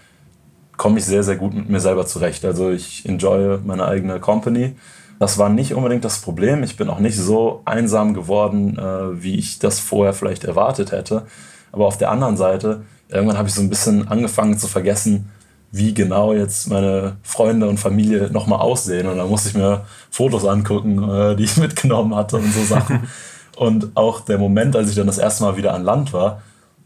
komme 0.76 0.98
ich 0.98 1.04
sehr, 1.04 1.22
sehr 1.22 1.36
gut 1.36 1.54
mit 1.54 1.70
mir 1.70 1.80
selber 1.80 2.04
zurecht. 2.06 2.44
Also 2.44 2.70
ich 2.70 3.06
enjoy 3.08 3.58
meine 3.64 3.86
eigene 3.86 4.20
Company 4.20 4.74
das 5.18 5.38
war 5.38 5.48
nicht 5.48 5.74
unbedingt 5.74 6.04
das 6.04 6.20
Problem. 6.20 6.62
Ich 6.62 6.76
bin 6.76 6.88
auch 6.88 6.98
nicht 6.98 7.16
so 7.16 7.62
einsam 7.64 8.14
geworden, 8.14 8.78
äh, 8.78 9.22
wie 9.22 9.36
ich 9.36 9.58
das 9.58 9.80
vorher 9.80 10.12
vielleicht 10.12 10.44
erwartet 10.44 10.92
hätte. 10.92 11.26
Aber 11.74 11.86
auf 11.86 11.98
der 11.98 12.12
anderen 12.12 12.36
Seite, 12.36 12.82
irgendwann 13.08 13.36
habe 13.36 13.48
ich 13.48 13.54
so 13.54 13.60
ein 13.60 13.68
bisschen 13.68 14.06
angefangen 14.06 14.56
zu 14.56 14.68
vergessen, 14.68 15.28
wie 15.72 15.92
genau 15.92 16.32
jetzt 16.32 16.68
meine 16.68 17.16
Freunde 17.24 17.68
und 17.68 17.80
Familie 17.80 18.30
nochmal 18.30 18.60
aussehen. 18.60 19.08
Und 19.08 19.18
dann 19.18 19.28
musste 19.28 19.48
ich 19.48 19.56
mir 19.56 19.84
Fotos 20.08 20.44
angucken, 20.44 21.02
äh, 21.10 21.34
die 21.34 21.42
ich 21.42 21.56
mitgenommen 21.56 22.14
hatte 22.14 22.36
und 22.36 22.54
so 22.54 22.62
Sachen. 22.62 23.08
und 23.56 23.96
auch 23.96 24.20
der 24.20 24.38
Moment, 24.38 24.76
als 24.76 24.88
ich 24.88 24.94
dann 24.94 25.08
das 25.08 25.18
erste 25.18 25.42
Mal 25.42 25.56
wieder 25.56 25.74
an 25.74 25.82
Land 25.82 26.12
war, 26.12 26.42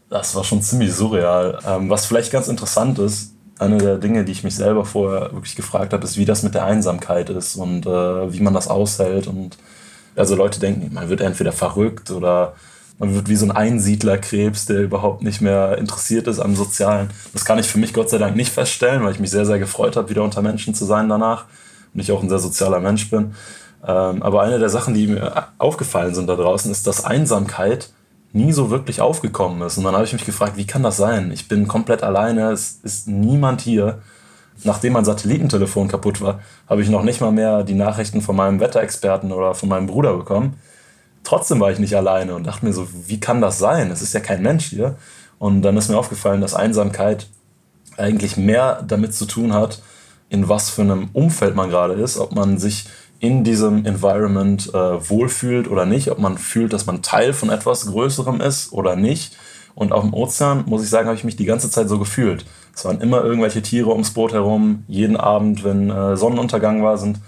das 0.09 0.33
war 0.33 0.43
schon 0.43 0.63
ziemlich 0.63 0.91
surreal. 0.91 1.59
Ähm, 1.67 1.87
was 1.91 2.07
vielleicht 2.07 2.31
ganz 2.31 2.47
interessant 2.47 2.97
ist, 2.97 3.35
eine 3.59 3.77
der 3.77 3.97
Dinge, 3.97 4.25
die 4.25 4.31
ich 4.31 4.43
mich 4.43 4.55
selber 4.55 4.85
vorher 4.85 5.33
wirklich 5.33 5.55
gefragt 5.55 5.93
habe, 5.93 6.03
ist, 6.03 6.17
wie 6.17 6.25
das 6.25 6.41
mit 6.41 6.55
der 6.55 6.65
Einsamkeit 6.65 7.29
ist 7.29 7.57
und 7.57 7.85
äh, 7.85 8.33
wie 8.33 8.39
man 8.39 8.55
das 8.55 8.69
aushält. 8.69 9.27
Und 9.27 9.55
also 10.15 10.35
Leute 10.35 10.59
denken, 10.59 10.91
man 10.95 11.09
wird 11.09 11.21
entweder 11.21 11.51
verrückt 11.51 12.09
oder 12.09 12.53
man 12.99 13.15
wird 13.15 13.29
wie 13.29 13.35
so 13.37 13.45
ein 13.45 13.51
Einsiedlerkrebs, 13.51 14.65
der 14.65 14.81
überhaupt 14.81 15.23
nicht 15.23 15.39
mehr 15.39 15.77
interessiert 15.77 16.27
ist 16.27 16.39
am 16.39 16.55
Sozialen. 16.55 17.09
Das 17.31 17.45
kann 17.45 17.57
ich 17.57 17.67
für 17.67 17.79
mich 17.79 17.93
Gott 17.93 18.09
sei 18.09 18.17
Dank 18.17 18.35
nicht 18.35 18.51
feststellen, 18.51 19.03
weil 19.03 19.13
ich 19.13 19.19
mich 19.19 19.31
sehr, 19.31 19.45
sehr 19.45 19.57
gefreut 19.57 19.95
habe, 19.95 20.09
wieder 20.09 20.21
unter 20.21 20.41
Menschen 20.41 20.75
zu 20.75 20.83
sein 20.85 21.07
danach 21.07 21.45
und 21.93 22.01
ich 22.01 22.11
auch 22.11 22.21
ein 22.21 22.29
sehr 22.29 22.39
sozialer 22.39 22.81
Mensch 22.81 23.09
bin. 23.09 23.33
Ähm, 23.87 24.21
aber 24.21 24.41
eine 24.41 24.59
der 24.59 24.69
Sachen, 24.69 24.93
die 24.93 25.07
mir 25.07 25.47
aufgefallen 25.57 26.13
sind 26.13 26.27
da 26.27 26.35
draußen, 26.35 26.69
ist, 26.69 26.85
dass 26.87 27.05
Einsamkeit 27.05 27.89
nie 28.33 28.51
so 28.51 28.69
wirklich 28.69 28.99
aufgekommen 28.99 29.61
ist. 29.61 29.77
Und 29.77 29.85
dann 29.85 29.95
habe 29.95 30.03
ich 30.03 30.13
mich 30.13 30.25
gefragt, 30.25 30.57
wie 30.57 30.67
kann 30.67 30.83
das 30.83 30.97
sein? 30.97 31.31
Ich 31.31 31.47
bin 31.47 31.69
komplett 31.69 32.03
alleine, 32.03 32.51
es 32.51 32.79
ist 32.83 33.07
niemand 33.07 33.61
hier. 33.61 34.01
Nachdem 34.65 34.91
mein 34.91 35.05
Satellitentelefon 35.05 35.87
kaputt 35.87 36.19
war, 36.19 36.41
habe 36.67 36.81
ich 36.81 36.89
noch 36.89 37.03
nicht 37.03 37.21
mal 37.21 37.31
mehr 37.31 37.63
die 37.63 37.75
Nachrichten 37.75 38.21
von 38.21 38.35
meinem 38.35 38.59
Wetterexperten 38.59 39.31
oder 39.31 39.55
von 39.55 39.69
meinem 39.69 39.87
Bruder 39.87 40.17
bekommen. 40.17 40.57
Trotzdem 41.23 41.59
war 41.59 41.71
ich 41.71 41.79
nicht 41.79 41.95
alleine 41.95 42.35
und 42.35 42.47
dachte 42.47 42.65
mir 42.65 42.73
so, 42.73 42.87
wie 43.07 43.19
kann 43.19 43.41
das 43.41 43.59
sein? 43.59 43.91
Es 43.91 44.01
ist 44.01 44.13
ja 44.13 44.19
kein 44.19 44.41
Mensch 44.41 44.65
hier. 44.65 44.95
Und 45.37 45.61
dann 45.61 45.77
ist 45.77 45.89
mir 45.89 45.97
aufgefallen, 45.97 46.41
dass 46.41 46.53
Einsamkeit 46.53 47.27
eigentlich 47.97 48.37
mehr 48.37 48.83
damit 48.87 49.13
zu 49.13 49.25
tun 49.25 49.53
hat, 49.53 49.81
in 50.29 50.47
was 50.47 50.69
für 50.69 50.81
einem 50.81 51.09
Umfeld 51.13 51.55
man 51.55 51.69
gerade 51.69 51.93
ist, 51.93 52.17
ob 52.17 52.33
man 52.33 52.57
sich 52.57 52.87
in 53.19 53.43
diesem 53.43 53.85
Environment 53.85 54.69
äh, 54.73 55.09
wohlfühlt 55.09 55.69
oder 55.69 55.85
nicht, 55.85 56.09
ob 56.09 56.19
man 56.19 56.37
fühlt, 56.37 56.71
dass 56.71 56.85
man 56.85 57.01
Teil 57.01 57.33
von 57.33 57.49
etwas 57.49 57.87
Größerem 57.87 58.39
ist 58.39 58.71
oder 58.71 58.95
nicht. 58.95 59.35
Und 59.75 59.91
auf 59.91 60.03
dem 60.03 60.13
Ozean, 60.13 60.63
muss 60.65 60.83
ich 60.83 60.89
sagen, 60.89 61.07
habe 61.07 61.17
ich 61.17 61.23
mich 61.23 61.35
die 61.35 61.45
ganze 61.45 61.69
Zeit 61.69 61.89
so 61.89 61.99
gefühlt. 61.99 62.45
Es 62.75 62.85
waren 62.85 63.01
immer 63.01 63.23
irgendwelche 63.23 63.61
Tiere 63.61 63.91
ums 63.91 64.11
Boot 64.11 64.33
herum. 64.33 64.83
Jeden 64.87 65.17
Abend, 65.17 65.63
wenn 65.63 65.89
äh, 65.89 66.15
Sonnenuntergang 66.15 66.83
war, 66.83 66.97
sind 66.97 67.19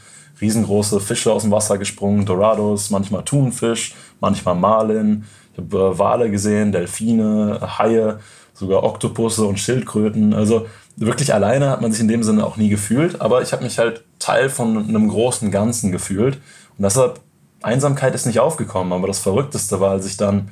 riesengroße 0.42 1.00
Fische 1.00 1.32
aus 1.32 1.44
dem 1.44 1.52
Wasser 1.52 1.78
gesprungen, 1.78 2.26
Dorados, 2.26 2.90
manchmal 2.90 3.24
Thunfisch, 3.24 3.94
manchmal 4.20 4.56
Marlin. 4.56 5.26
Ich 5.54 5.60
habe 5.60 5.78
äh, 5.78 6.00
Wale 6.00 6.32
gesehen, 6.32 6.72
Delfine, 6.72 7.60
Haie, 7.78 8.20
sogar 8.54 8.84
Oktopusse 8.84 9.46
und 9.46 9.60
Schildkröten. 9.60 10.34
Also 10.34 10.66
wirklich 10.96 11.34
alleine 11.34 11.70
hat 11.70 11.82
man 11.82 11.92
sich 11.92 12.02
in 12.02 12.08
dem 12.08 12.24
Sinne 12.24 12.46
auch 12.46 12.58
nie 12.58 12.70
gefühlt, 12.70 13.22
aber 13.22 13.42
ich 13.42 13.54
habe 13.54 13.64
mich 13.64 13.80
halt 13.80 14.04
Teil 14.20 14.50
von 14.50 14.78
einem 14.78 15.08
großen 15.08 15.52
Ganzen 15.52 15.92
gefühlt. 15.92 16.36
Und 16.78 16.84
deshalb, 16.84 17.20
Einsamkeit 17.62 18.16
ist 18.16 18.26
nicht 18.26 18.40
aufgekommen, 18.40 18.92
aber 18.92 19.08
das 19.08 19.20
Verrückteste 19.20 19.80
war, 19.80 19.92
als 19.92 20.06
ich 20.08 20.18
dann 20.18 20.50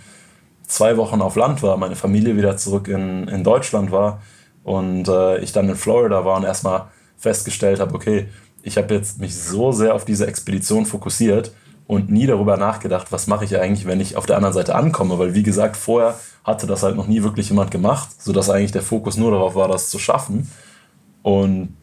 zwei 0.67 0.97
Wochen 0.97 1.21
auf 1.21 1.35
Land 1.35 1.63
war, 1.63 1.75
meine 1.77 1.95
Familie 1.95 2.37
wieder 2.37 2.55
zurück 2.55 2.87
in, 2.87 3.27
in 3.27 3.43
Deutschland 3.43 3.91
war 3.91 4.21
und 4.63 5.07
äh, 5.07 5.39
ich 5.39 5.51
dann 5.51 5.67
in 5.67 5.75
Florida 5.75 6.23
war 6.25 6.37
und 6.37 6.43
erstmal 6.43 6.85
festgestellt 7.17 7.79
habe, 7.79 7.95
okay, 7.95 8.27
ich 8.63 8.77
habe 8.77 8.93
jetzt 8.93 9.19
mich 9.19 9.35
so 9.35 9.71
sehr 9.71 9.95
auf 9.95 10.05
diese 10.05 10.27
Expedition 10.27 10.85
fokussiert 10.85 11.51
und 11.87 12.11
nie 12.11 12.27
darüber 12.27 12.57
nachgedacht, 12.57 13.11
was 13.11 13.27
mache 13.27 13.45
ich 13.45 13.57
eigentlich, 13.57 13.87
wenn 13.87 13.99
ich 13.99 14.15
auf 14.15 14.25
der 14.25 14.35
anderen 14.35 14.53
Seite 14.53 14.75
ankomme, 14.75 15.17
weil 15.17 15.33
wie 15.33 15.43
gesagt, 15.43 15.75
vorher 15.75 16.19
hatte 16.43 16.67
das 16.67 16.83
halt 16.83 16.95
noch 16.95 17.07
nie 17.07 17.23
wirklich 17.23 17.49
jemand 17.49 17.71
gemacht, 17.71 18.09
sodass 18.21 18.49
eigentlich 18.49 18.71
der 18.71 18.81
Fokus 18.81 19.17
nur 19.17 19.31
darauf 19.31 19.55
war, 19.55 19.67
das 19.67 19.89
zu 19.89 19.97
schaffen. 19.97 20.51
Und 21.23 21.75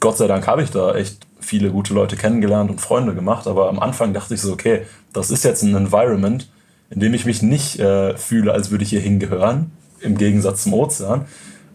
Gott 0.00 0.16
sei 0.16 0.26
Dank 0.26 0.46
habe 0.46 0.62
ich 0.62 0.70
da 0.70 0.94
echt 0.94 1.26
viele 1.38 1.70
gute 1.70 1.94
Leute 1.94 2.16
kennengelernt 2.16 2.70
und 2.70 2.80
Freunde 2.80 3.14
gemacht, 3.14 3.46
aber 3.46 3.68
am 3.68 3.78
Anfang 3.78 4.12
dachte 4.12 4.34
ich 4.34 4.40
so, 4.40 4.52
okay, 4.52 4.82
das 5.12 5.30
ist 5.30 5.44
jetzt 5.44 5.62
ein 5.62 5.74
Environment, 5.74 6.48
in 6.90 7.00
dem 7.00 7.14
ich 7.14 7.26
mich 7.26 7.42
nicht 7.42 7.78
äh, 7.78 8.16
fühle, 8.16 8.52
als 8.52 8.70
würde 8.70 8.84
ich 8.84 8.90
hier 8.90 9.00
hingehören, 9.00 9.72
im 10.00 10.16
Gegensatz 10.16 10.62
zum 10.62 10.74
Ozean. 10.74 11.26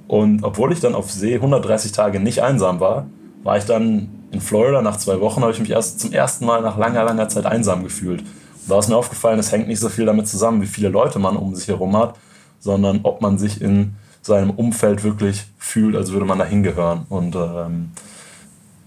Und 0.07 0.43
obwohl 0.43 0.73
ich 0.73 0.79
dann 0.79 0.95
auf 0.95 1.11
See 1.11 1.35
130 1.35 1.91
Tage 1.91 2.19
nicht 2.19 2.41
einsam 2.41 2.79
war, 2.79 3.07
war 3.43 3.57
ich 3.57 3.65
dann 3.65 4.09
in 4.31 4.41
Florida 4.41 4.81
nach 4.81 4.97
zwei 4.97 5.19
Wochen, 5.19 5.41
habe 5.41 5.51
ich 5.51 5.59
mich 5.59 5.71
erst 5.71 5.99
zum 5.99 6.13
ersten 6.13 6.45
Mal 6.45 6.61
nach 6.61 6.77
langer, 6.77 7.03
langer 7.03 7.29
Zeit 7.29 7.45
einsam 7.45 7.83
gefühlt 7.83 8.23
da 8.67 8.79
ist 8.79 8.89
mir 8.89 8.95
aufgefallen, 8.95 9.39
es 9.39 9.51
hängt 9.51 9.67
nicht 9.67 9.79
so 9.79 9.89
viel 9.89 10.05
damit 10.05 10.27
zusammen, 10.27 10.61
wie 10.61 10.67
viele 10.67 10.89
Leute 10.89 11.19
man 11.19 11.35
um 11.35 11.55
sich 11.55 11.67
herum 11.67 11.97
hat, 11.97 12.17
sondern 12.59 13.01
ob 13.03 13.21
man 13.21 13.37
sich 13.37 13.61
in 13.61 13.95
seinem 14.21 14.51
Umfeld 14.51 15.03
wirklich 15.03 15.45
fühlt, 15.57 15.95
als 15.95 16.11
würde 16.11 16.25
man 16.25 16.39
da 16.39 16.45
hingehören. 16.45 17.05
Und 17.09 17.35
ähm, 17.35 17.91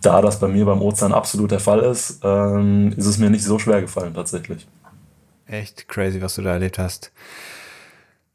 da 0.00 0.22
das 0.22 0.38
bei 0.38 0.48
mir 0.48 0.64
beim 0.64 0.80
Ozean 0.80 1.12
absolut 1.12 1.50
der 1.50 1.60
Fall 1.60 1.80
ist, 1.80 2.20
ähm, 2.22 2.92
ist 2.96 3.06
es 3.06 3.18
mir 3.18 3.30
nicht 3.30 3.44
so 3.44 3.58
schwer 3.58 3.80
gefallen 3.80 4.14
tatsächlich. 4.14 4.66
Echt 5.46 5.88
crazy, 5.88 6.22
was 6.22 6.36
du 6.36 6.42
da 6.42 6.52
erlebt 6.52 6.78
hast. 6.78 7.10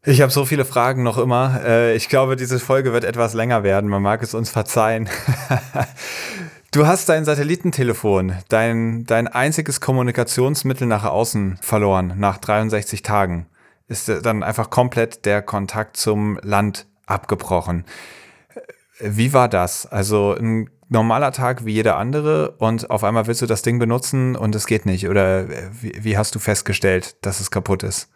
Ich 0.10 0.22
habe 0.22 0.32
so 0.32 0.44
viele 0.44 0.66
Fragen 0.66 1.04
noch 1.04 1.20
immer. 1.20 1.62
Äh, 1.64 1.96
ich 1.96 2.10
glaube, 2.10 2.36
diese 2.36 2.58
Folge 2.58 2.94
wird 2.94 3.04
etwas 3.04 3.36
länger 3.36 3.62
werden. 3.62 3.92
Man 3.92 4.02
mag 4.02 4.24
es 4.24 4.34
uns 4.34 4.50
verzeihen. 4.50 5.08
Du 6.72 6.86
hast 6.86 7.10
dein 7.10 7.26
Satellitentelefon, 7.26 8.36
dein, 8.48 9.04
dein 9.06 9.28
einziges 9.28 9.82
Kommunikationsmittel 9.82 10.86
nach 10.86 11.04
außen 11.04 11.58
verloren 11.62 12.14
nach 12.18 12.38
63 12.38 13.02
Tagen. 13.02 13.48
Ist 13.88 14.08
dann 14.08 14.44
einfach 14.44 14.70
komplett 14.70 15.26
der 15.26 15.42
Kontakt 15.42 15.98
zum 15.98 16.40
Land 16.44 16.86
abgebrochen. 17.08 17.86
Wie 19.00 19.34
war 19.34 19.50
das? 19.50 19.88
Also 19.88 20.36
ein 20.40 20.70
normaler 20.90 21.32
Tag 21.32 21.66
wie 21.66 21.74
jeder 21.74 21.98
andere 21.98 22.56
und 22.58 22.90
auf 22.90 23.04
einmal 23.04 23.28
willst 23.28 23.42
du 23.42 23.46
das 23.46 23.62
Ding 23.62 23.80
benutzen 23.80 24.36
und 24.36 24.56
es 24.56 24.66
geht 24.66 24.86
nicht? 24.86 25.08
Oder 25.08 25.48
wie, 25.82 25.94
wie 26.02 26.18
hast 26.18 26.36
du 26.36 26.40
festgestellt, 26.40 27.16
dass 27.22 27.40
es 27.40 27.52
kaputt 27.52 27.84
ist? 27.84 28.10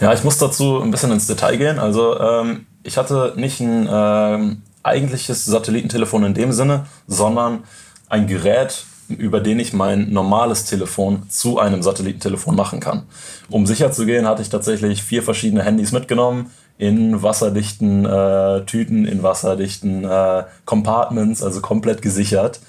Ja, 0.00 0.12
ich 0.12 0.22
muss 0.24 0.38
dazu 0.38 0.80
ein 0.80 0.90
bisschen 0.90 1.10
ins 1.10 1.26
Detail 1.26 1.56
gehen. 1.56 1.78
Also 1.78 2.18
ähm, 2.20 2.66
ich 2.82 2.98
hatte 2.98 3.32
nicht 3.36 3.60
ein 3.60 3.88
ähm, 3.90 4.62
eigentliches 4.82 5.44
Satellitentelefon 5.46 6.24
in 6.24 6.34
dem 6.34 6.52
Sinne, 6.52 6.86
sondern 7.06 7.64
ein 8.08 8.26
Gerät, 8.26 8.84
über 9.08 9.40
den 9.40 9.58
ich 9.58 9.72
mein 9.72 10.10
normales 10.10 10.66
Telefon 10.66 11.28
zu 11.30 11.58
einem 11.58 11.82
Satellitentelefon 11.82 12.54
machen 12.54 12.80
kann. 12.80 13.04
Um 13.48 13.66
sicher 13.66 13.90
zu 13.90 14.04
gehen, 14.04 14.26
hatte 14.26 14.42
ich 14.42 14.50
tatsächlich 14.50 15.02
vier 15.02 15.22
verschiedene 15.22 15.62
Handys 15.62 15.92
mitgenommen, 15.92 16.50
in 16.78 17.22
wasserdichten 17.22 18.06
äh, 18.06 18.64
Tüten, 18.64 19.04
in 19.04 19.22
wasserdichten 19.22 20.04
äh, 20.04 20.44
Compartments, 20.64 21.42
also 21.42 21.60
komplett 21.60 22.02
gesichert. 22.02 22.60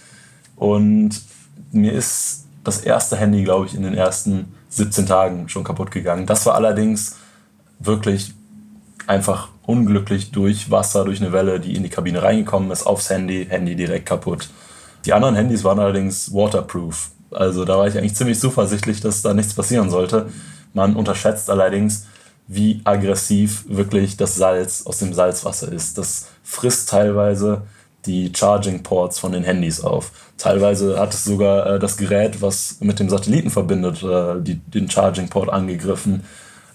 Und 0.56 1.22
mir 1.72 1.94
ist 1.94 2.46
das 2.64 2.82
erste 2.82 3.16
Handy, 3.18 3.44
glaube 3.44 3.68
ich, 3.68 3.76
in 3.76 3.84
den 3.84 3.94
ersten 3.94 4.54
17 4.70 5.06
Tagen 5.06 5.48
schon 5.48 5.64
kaputt 5.64 5.92
gegangen. 5.92 6.26
Das 6.26 6.46
war 6.48 6.56
allerdings 6.56 7.18
wirklich 7.80 8.34
einfach 9.08 9.50
unglücklich 9.66 10.32
durch 10.32 10.72
Wasser, 10.72 11.06
durch 11.06 11.22
eine 11.22 11.32
Welle, 11.32 11.60
die 11.60 11.76
in 11.76 11.84
die 11.84 11.90
Kabine 11.90 12.24
reingekommen 12.24 12.72
ist, 12.72 12.86
aufs 12.86 13.10
Handy, 13.10 13.46
Handy 13.48 13.76
direkt 13.76 14.08
kaputt. 14.08 14.50
Die 15.06 15.14
anderen 15.14 15.36
Handys 15.36 15.64
waren 15.64 15.80
allerdings 15.80 16.34
waterproof. 16.34 17.12
Also 17.32 17.64
da 17.64 17.78
war 17.78 17.88
ich 17.88 17.98
eigentlich 17.98 18.16
ziemlich 18.16 18.40
zuversichtlich, 18.40 19.02
dass 19.02 19.22
da 19.22 19.34
nichts 19.34 19.54
passieren 19.54 19.90
sollte. 19.90 20.30
Man 20.74 20.96
unterschätzt 20.96 21.50
allerdings, 21.50 22.08
wie 22.52 22.82
aggressiv 22.84 23.64
wirklich 23.70 24.18
das 24.18 24.36
Salz 24.36 24.82
aus 24.88 24.98
dem 24.98 25.14
Salzwasser 25.14 25.72
ist. 25.72 26.00
Das 26.00 26.30
frisst 26.44 26.90
teilweise 26.90 27.62
die 28.08 28.32
Charging 28.36 28.82
Ports 28.82 29.20
von 29.20 29.34
den 29.34 29.44
Handys 29.44 29.82
auf. 29.82 30.12
Teilweise 30.40 31.00
hat 31.00 31.14
es 31.14 31.24
sogar 31.24 31.76
äh, 31.76 31.80
das 31.80 31.96
Gerät, 31.96 32.42
was 32.42 32.78
mit 32.80 33.00
dem 33.00 33.08
Satelliten 33.08 33.52
verbindet, 33.52 34.02
äh, 34.02 34.42
die, 34.42 34.56
den 34.56 34.90
Charging 34.90 35.30
Port 35.30 35.50
angegriffen. 35.50 36.24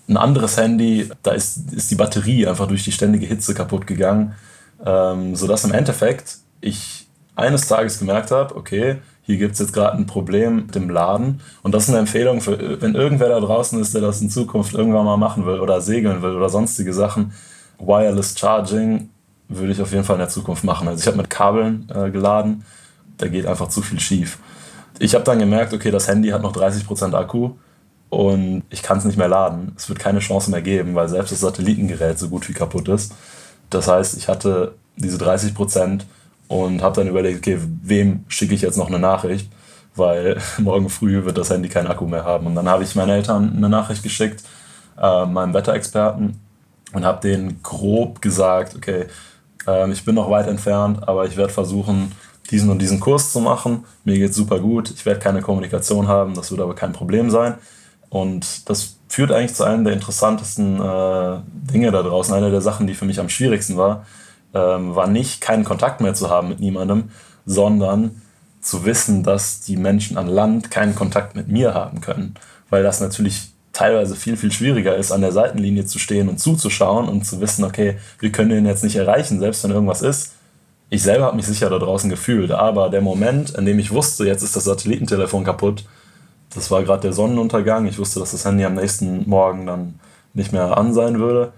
Ein 0.09 0.17
anderes 0.17 0.57
Handy, 0.57 1.11
da 1.25 1.33
ist, 1.33 1.73
ist 1.73 1.91
die 1.91 1.97
Batterie 1.97 2.47
einfach 2.47 2.69
durch 2.69 2.85
die 2.85 2.93
ständige 2.93 3.27
Hitze 3.27 3.53
kaputt 3.53 3.85
gegangen, 3.89 4.37
ähm, 4.87 5.35
sodass 5.35 5.65
im 5.65 5.73
Endeffekt 5.73 6.37
ich 6.61 7.09
eines 7.35 7.67
Tages 7.67 7.99
gemerkt 7.99 8.31
habe, 8.31 8.55
okay, 8.55 8.99
hier 9.27 9.39
gibt 9.39 9.55
es 9.55 9.59
jetzt 9.59 9.73
gerade 9.73 9.97
ein 9.97 10.07
Problem 10.07 10.57
mit 10.57 10.75
dem 10.75 10.91
Laden. 10.91 11.41
Und 11.63 11.75
das 11.75 11.85
ist 11.85 11.91
eine 11.91 11.99
Empfehlung, 12.01 12.41
für, 12.41 12.81
wenn 12.81 12.95
irgendwer 12.95 13.31
da 13.31 13.41
draußen 13.41 13.81
ist, 13.81 13.95
der 13.95 14.03
das 14.03 14.21
in 14.21 14.29
Zukunft 14.29 14.75
irgendwann 14.75 15.07
mal 15.07 15.17
machen 15.17 15.47
will 15.47 15.61
oder 15.61 15.81
segeln 15.81 16.23
will 16.23 16.33
oder 16.33 16.51
sonstige 16.51 16.93
Sachen. 16.93 17.33
Wireless 17.79 18.39
Charging 18.39 19.09
würde 19.49 19.73
ich 19.73 19.81
auf 19.81 19.93
jeden 19.93 20.05
Fall 20.05 20.17
in 20.17 20.21
der 20.21 20.29
Zukunft 20.29 20.65
machen. 20.65 20.89
Also 20.89 21.01
ich 21.01 21.07
habe 21.07 21.17
mit 21.17 21.31
Kabeln 21.31 21.89
äh, 21.95 22.11
geladen, 22.11 22.65
da 23.17 23.29
geht 23.29 23.47
einfach 23.47 23.69
zu 23.69 23.81
viel 23.81 23.99
schief. 23.99 24.39
Ich 24.99 25.15
habe 25.15 25.25
dann 25.25 25.39
gemerkt, 25.39 25.73
okay, 25.73 25.91
das 25.91 26.07
Handy 26.07 26.29
hat 26.29 26.43
noch 26.43 26.55
30% 26.55 27.15
Akku 27.15 27.53
und 28.11 28.63
ich 28.71 28.83
kann 28.83 28.99
es 28.99 29.05
nicht 29.05 29.17
mehr 29.17 29.29
laden. 29.29 29.73
Es 29.77 29.89
wird 29.89 29.99
keine 29.99 30.21
Chance 30.21 30.51
mehr 30.51 30.63
geben, 30.63 30.95
weil 30.95 31.09
selbst 31.09 31.33
das 31.33 31.41
Satellitengerät 31.41 32.19
so 32.19 32.29
gut 32.29 32.49
wie 32.49 32.53
kaputt 32.53 32.89
ist. 32.89 33.15
Das 33.71 33.89
heißt, 33.89 34.17
ich 34.17 34.29
hatte 34.29 34.75
diese 34.97 35.17
30% 35.17 36.03
und 36.49 36.83
habe 36.83 36.97
dann 36.97 37.09
überlegt, 37.09 37.39
okay, 37.39 37.59
wem 37.83 38.25
schicke 38.29 38.55
ich 38.55 38.63
jetzt 38.63 38.77
noch 38.77 38.89
eine 38.89 38.99
Nachricht, 38.99 39.51
weil 39.97 40.41
morgen 40.59 40.89
früh 40.89 41.25
wird 41.25 41.39
das 41.39 41.51
Handy 41.51 41.69
keinen 41.69 41.89
Akku 41.89 42.07
mehr 42.07 42.25
haben. 42.25 42.47
Und 42.47 42.55
dann 42.55 42.69
habe 42.69 42.85
ich 42.85 42.95
meinen 42.95 43.11
Eltern 43.11 43.55
eine 43.57 43.69
Nachricht 43.69 44.03
geschickt, 44.03 44.43
äh, 45.01 45.27
meinem 45.27 45.55
Wetterexperten, 45.55 46.41
und 46.93 47.05
habe 47.05 47.21
denen 47.21 47.61
grob 47.63 48.23
gesagt, 48.23 48.77
okay, 48.77 49.07
äh, 49.67 49.91
ich 49.91 50.05
bin 50.05 50.15
noch 50.15 50.31
weit 50.31 50.47
entfernt, 50.47 51.07
aber 51.09 51.27
ich 51.27 51.37
werde 51.37 51.53
versuchen, 51.53 52.13
diesen 52.51 52.71
und 52.71 52.79
diesen 52.79 53.01
Kurs 53.01 53.33
zu 53.33 53.41
machen. 53.41 53.85
Mir 54.05 54.19
geht 54.19 54.35
super 54.35 54.61
gut, 54.61 54.91
ich 54.91 55.05
werde 55.07 55.21
keine 55.21 55.41
Kommunikation 55.41 56.09
haben, 56.09 56.35
das 56.35 56.51
wird 56.51 56.61
aber 56.61 56.75
kein 56.75 56.93
Problem 56.93 57.31
sein. 57.31 57.55
Und 58.11 58.69
das 58.69 58.97
führt 59.09 59.33
eigentlich 59.33 59.55
zu 59.55 59.65
einem 59.65 59.85
der 59.85 59.93
interessantesten 59.93 60.81
äh, 60.81 61.39
Dinge 61.73 61.91
da 61.91 62.03
draußen. 62.03 62.35
Eine 62.35 62.51
der 62.51 62.61
Sachen, 62.61 62.87
die 62.87 62.95
für 62.95 63.07
mich 63.07 63.19
am 63.19 63.29
schwierigsten 63.29 63.77
war, 63.77 64.07
ähm, 64.55 64.95
war 64.95 65.07
nicht, 65.07 65.41
keinen 65.41 65.65
Kontakt 65.65 66.01
mehr 66.01 66.15
zu 66.15 66.31
haben 66.31 66.49
mit 66.49 66.61
niemandem, 66.61 67.11
sondern 67.45 68.23
zu 68.61 68.85
wissen, 68.85 69.23
dass 69.23 69.61
die 69.61 69.77
Menschen 69.77 70.17
an 70.17 70.27
Land 70.27 70.71
keinen 70.71 70.95
Kontakt 70.95 71.37
mit 71.37 71.49
mir 71.49 71.75
haben 71.75 72.01
können. 72.01 72.35
Weil 72.71 72.83
das 72.83 73.01
natürlich 73.01 73.53
teilweise 73.73 74.17
viel, 74.17 74.37
viel 74.37 74.53
schwieriger 74.53 74.97
ist, 74.97 75.13
an 75.13 75.21
der 75.21 75.33
Seitenlinie 75.33 75.85
zu 75.85 75.99
stehen 75.99 76.29
und 76.29 76.39
zuzuschauen 76.39 77.09
und 77.09 77.27
zu 77.27 77.41
wissen, 77.41 77.65
okay, 77.65 77.99
wir 78.21 78.33
können 78.33 78.51
den 78.51 78.67
jetzt 78.67 78.85
nicht 78.85 78.97
erreichen, 78.97 79.41
selbst 79.41 79.65
wenn 79.65 79.73
irgendwas 79.73 80.01
ist. 80.01 80.33
Ich 80.89 81.03
selber 81.03 81.25
habe 81.25 81.37
mich 81.37 81.47
sicher 81.47 81.69
da 81.69 81.79
draußen 81.79 82.09
gefühlt, 82.09 82.53
aber 82.53 82.89
der 82.89 83.01
Moment, 83.01 83.51
in 83.51 83.67
dem 83.67 83.79
ich 83.79 83.91
wusste, 83.91 84.25
jetzt 84.27 84.43
ist 84.43 84.55
das 84.55 84.65
Satellitentelefon 84.65 85.45
kaputt, 85.45 85.85
das 86.55 86.71
war 86.71 86.85
gerade 86.85 87.03
der 87.03 87.13
Sonnenuntergang. 87.13 87.87
Ich 87.87 87.99
wusste, 87.99 88.21
dass 88.21 88.31
das 88.31 88.45
Handy 88.45 88.65
am 88.65 88.75
nächsten 88.75 89.29
Morgen 89.29 89.67
dann 89.67 89.99
nicht 90.35 90.53
mehr 90.53 90.77
an 90.79 90.95
sein 90.95 91.19
würde 91.19 91.53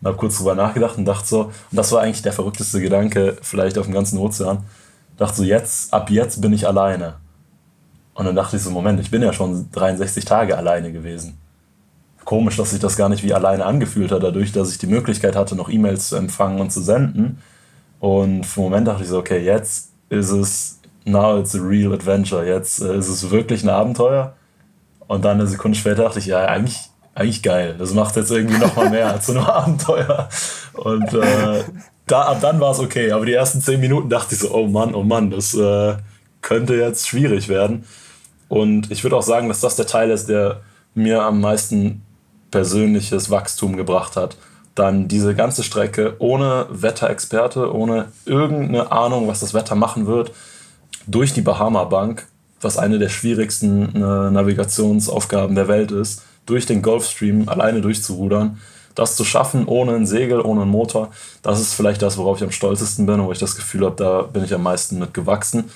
und 0.00 0.08
habe 0.08 0.16
kurz 0.16 0.38
drüber 0.38 0.54
nachgedacht 0.54 0.96
und 0.98 1.04
dachte 1.04 1.26
so, 1.26 1.40
und 1.44 1.52
das 1.72 1.92
war 1.92 2.02
eigentlich 2.02 2.22
der 2.22 2.32
verrückteste 2.32 2.80
Gedanke 2.80 3.36
vielleicht 3.42 3.78
auf 3.78 3.86
dem 3.86 3.94
ganzen 3.94 4.18
Ozean, 4.18 4.64
dachte 5.16 5.36
so, 5.36 5.44
jetzt, 5.44 5.92
ab 5.92 6.10
jetzt 6.10 6.40
bin 6.40 6.52
ich 6.52 6.66
alleine. 6.66 7.16
Und 8.14 8.26
dann 8.26 8.36
dachte 8.36 8.56
ich 8.56 8.62
so, 8.62 8.70
Moment, 8.70 9.00
ich 9.00 9.10
bin 9.10 9.22
ja 9.22 9.32
schon 9.32 9.70
63 9.72 10.24
Tage 10.24 10.56
alleine 10.56 10.92
gewesen. 10.92 11.38
Komisch, 12.24 12.56
dass 12.56 12.70
sich 12.70 12.80
das 12.80 12.96
gar 12.96 13.08
nicht 13.08 13.22
wie 13.22 13.32
alleine 13.32 13.64
angefühlt 13.64 14.12
hat, 14.12 14.22
dadurch, 14.22 14.52
dass 14.52 14.70
ich 14.70 14.78
die 14.78 14.86
Möglichkeit 14.86 15.36
hatte, 15.36 15.56
noch 15.56 15.70
E-Mails 15.70 16.08
zu 16.08 16.16
empfangen 16.16 16.60
und 16.60 16.70
zu 16.70 16.80
senden. 16.80 17.38
Und 17.98 18.44
für 18.44 18.60
einen 18.60 18.70
Moment 18.70 18.88
dachte 18.88 19.02
ich 19.02 19.08
so, 19.08 19.18
okay, 19.18 19.42
jetzt 19.42 19.92
ist 20.08 20.30
es, 20.30 20.80
now 21.04 21.38
it's 21.38 21.54
a 21.54 21.58
real 21.60 21.92
adventure, 21.92 22.46
jetzt 22.46 22.80
äh, 22.80 22.96
ist 22.96 23.08
es 23.08 23.30
wirklich 23.30 23.62
ein 23.62 23.68
Abenteuer. 23.68 24.34
Und 25.06 25.24
dann 25.24 25.40
eine 25.40 25.46
Sekunde 25.46 25.78
später 25.78 26.04
dachte 26.04 26.18
ich, 26.18 26.26
ja, 26.26 26.44
eigentlich 26.44 26.89
eigentlich 27.14 27.42
geil. 27.42 27.74
Das 27.78 27.92
macht 27.92 28.16
jetzt 28.16 28.30
irgendwie 28.30 28.58
nochmal 28.58 28.90
mehr 28.90 29.12
als 29.12 29.26
so 29.26 29.32
ein 29.32 29.38
Abenteuer. 29.38 30.28
Und 30.74 31.12
äh, 31.12 31.64
da, 32.06 32.22
ab 32.22 32.38
dann 32.40 32.60
war 32.60 32.72
es 32.72 32.78
okay. 32.78 33.12
Aber 33.12 33.26
die 33.26 33.34
ersten 33.34 33.60
zehn 33.60 33.80
Minuten 33.80 34.08
dachte 34.08 34.34
ich 34.34 34.40
so, 34.40 34.54
oh 34.54 34.66
Mann, 34.66 34.94
oh 34.94 35.02
Mann, 35.02 35.30
das 35.30 35.54
äh, 35.54 35.96
könnte 36.42 36.74
jetzt 36.74 37.08
schwierig 37.08 37.48
werden. 37.48 37.84
Und 38.48 38.90
ich 38.90 39.04
würde 39.04 39.16
auch 39.16 39.22
sagen, 39.22 39.48
dass 39.48 39.60
das 39.60 39.76
der 39.76 39.86
Teil 39.86 40.10
ist, 40.10 40.28
der 40.28 40.60
mir 40.94 41.22
am 41.22 41.40
meisten 41.40 42.02
persönliches 42.50 43.30
Wachstum 43.30 43.76
gebracht 43.76 44.16
hat. 44.16 44.36
Dann 44.74 45.08
diese 45.08 45.34
ganze 45.34 45.62
Strecke 45.62 46.16
ohne 46.18 46.66
Wetterexperte, 46.70 47.72
ohne 47.74 48.06
irgendeine 48.24 48.90
Ahnung, 48.92 49.28
was 49.28 49.40
das 49.40 49.54
Wetter 49.54 49.74
machen 49.74 50.06
wird, 50.06 50.32
durch 51.06 51.32
die 51.32 51.42
Bahama 51.42 51.84
Bank, 51.84 52.26
was 52.60 52.78
eine 52.78 52.98
der 52.98 53.08
schwierigsten 53.08 53.94
äh, 53.94 54.30
Navigationsaufgaben 54.30 55.54
der 55.54 55.68
Welt 55.68 55.90
ist 55.90 56.22
durch 56.50 56.66
den 56.66 56.82
Gulfstream 56.82 57.48
alleine 57.48 57.80
durchzurudern. 57.80 58.60
Das 58.94 59.16
zu 59.16 59.24
schaffen 59.24 59.66
ohne 59.66 59.94
ein 59.94 60.06
Segel, 60.06 60.40
ohne 60.40 60.62
einen 60.62 60.70
Motor, 60.70 61.10
das 61.42 61.60
ist 61.60 61.74
vielleicht 61.74 62.02
das, 62.02 62.18
worauf 62.18 62.38
ich 62.38 62.42
am 62.42 62.50
stolzesten 62.50 63.06
bin 63.06 63.20
und 63.20 63.26
wo 63.26 63.32
ich 63.32 63.38
das 63.38 63.56
Gefühl 63.56 63.86
habe, 63.86 63.96
da 63.96 64.22
bin 64.22 64.44
ich 64.44 64.52
am 64.52 64.62
meisten 64.62 64.98
mit 64.98 65.14
gewachsen. 65.14 65.70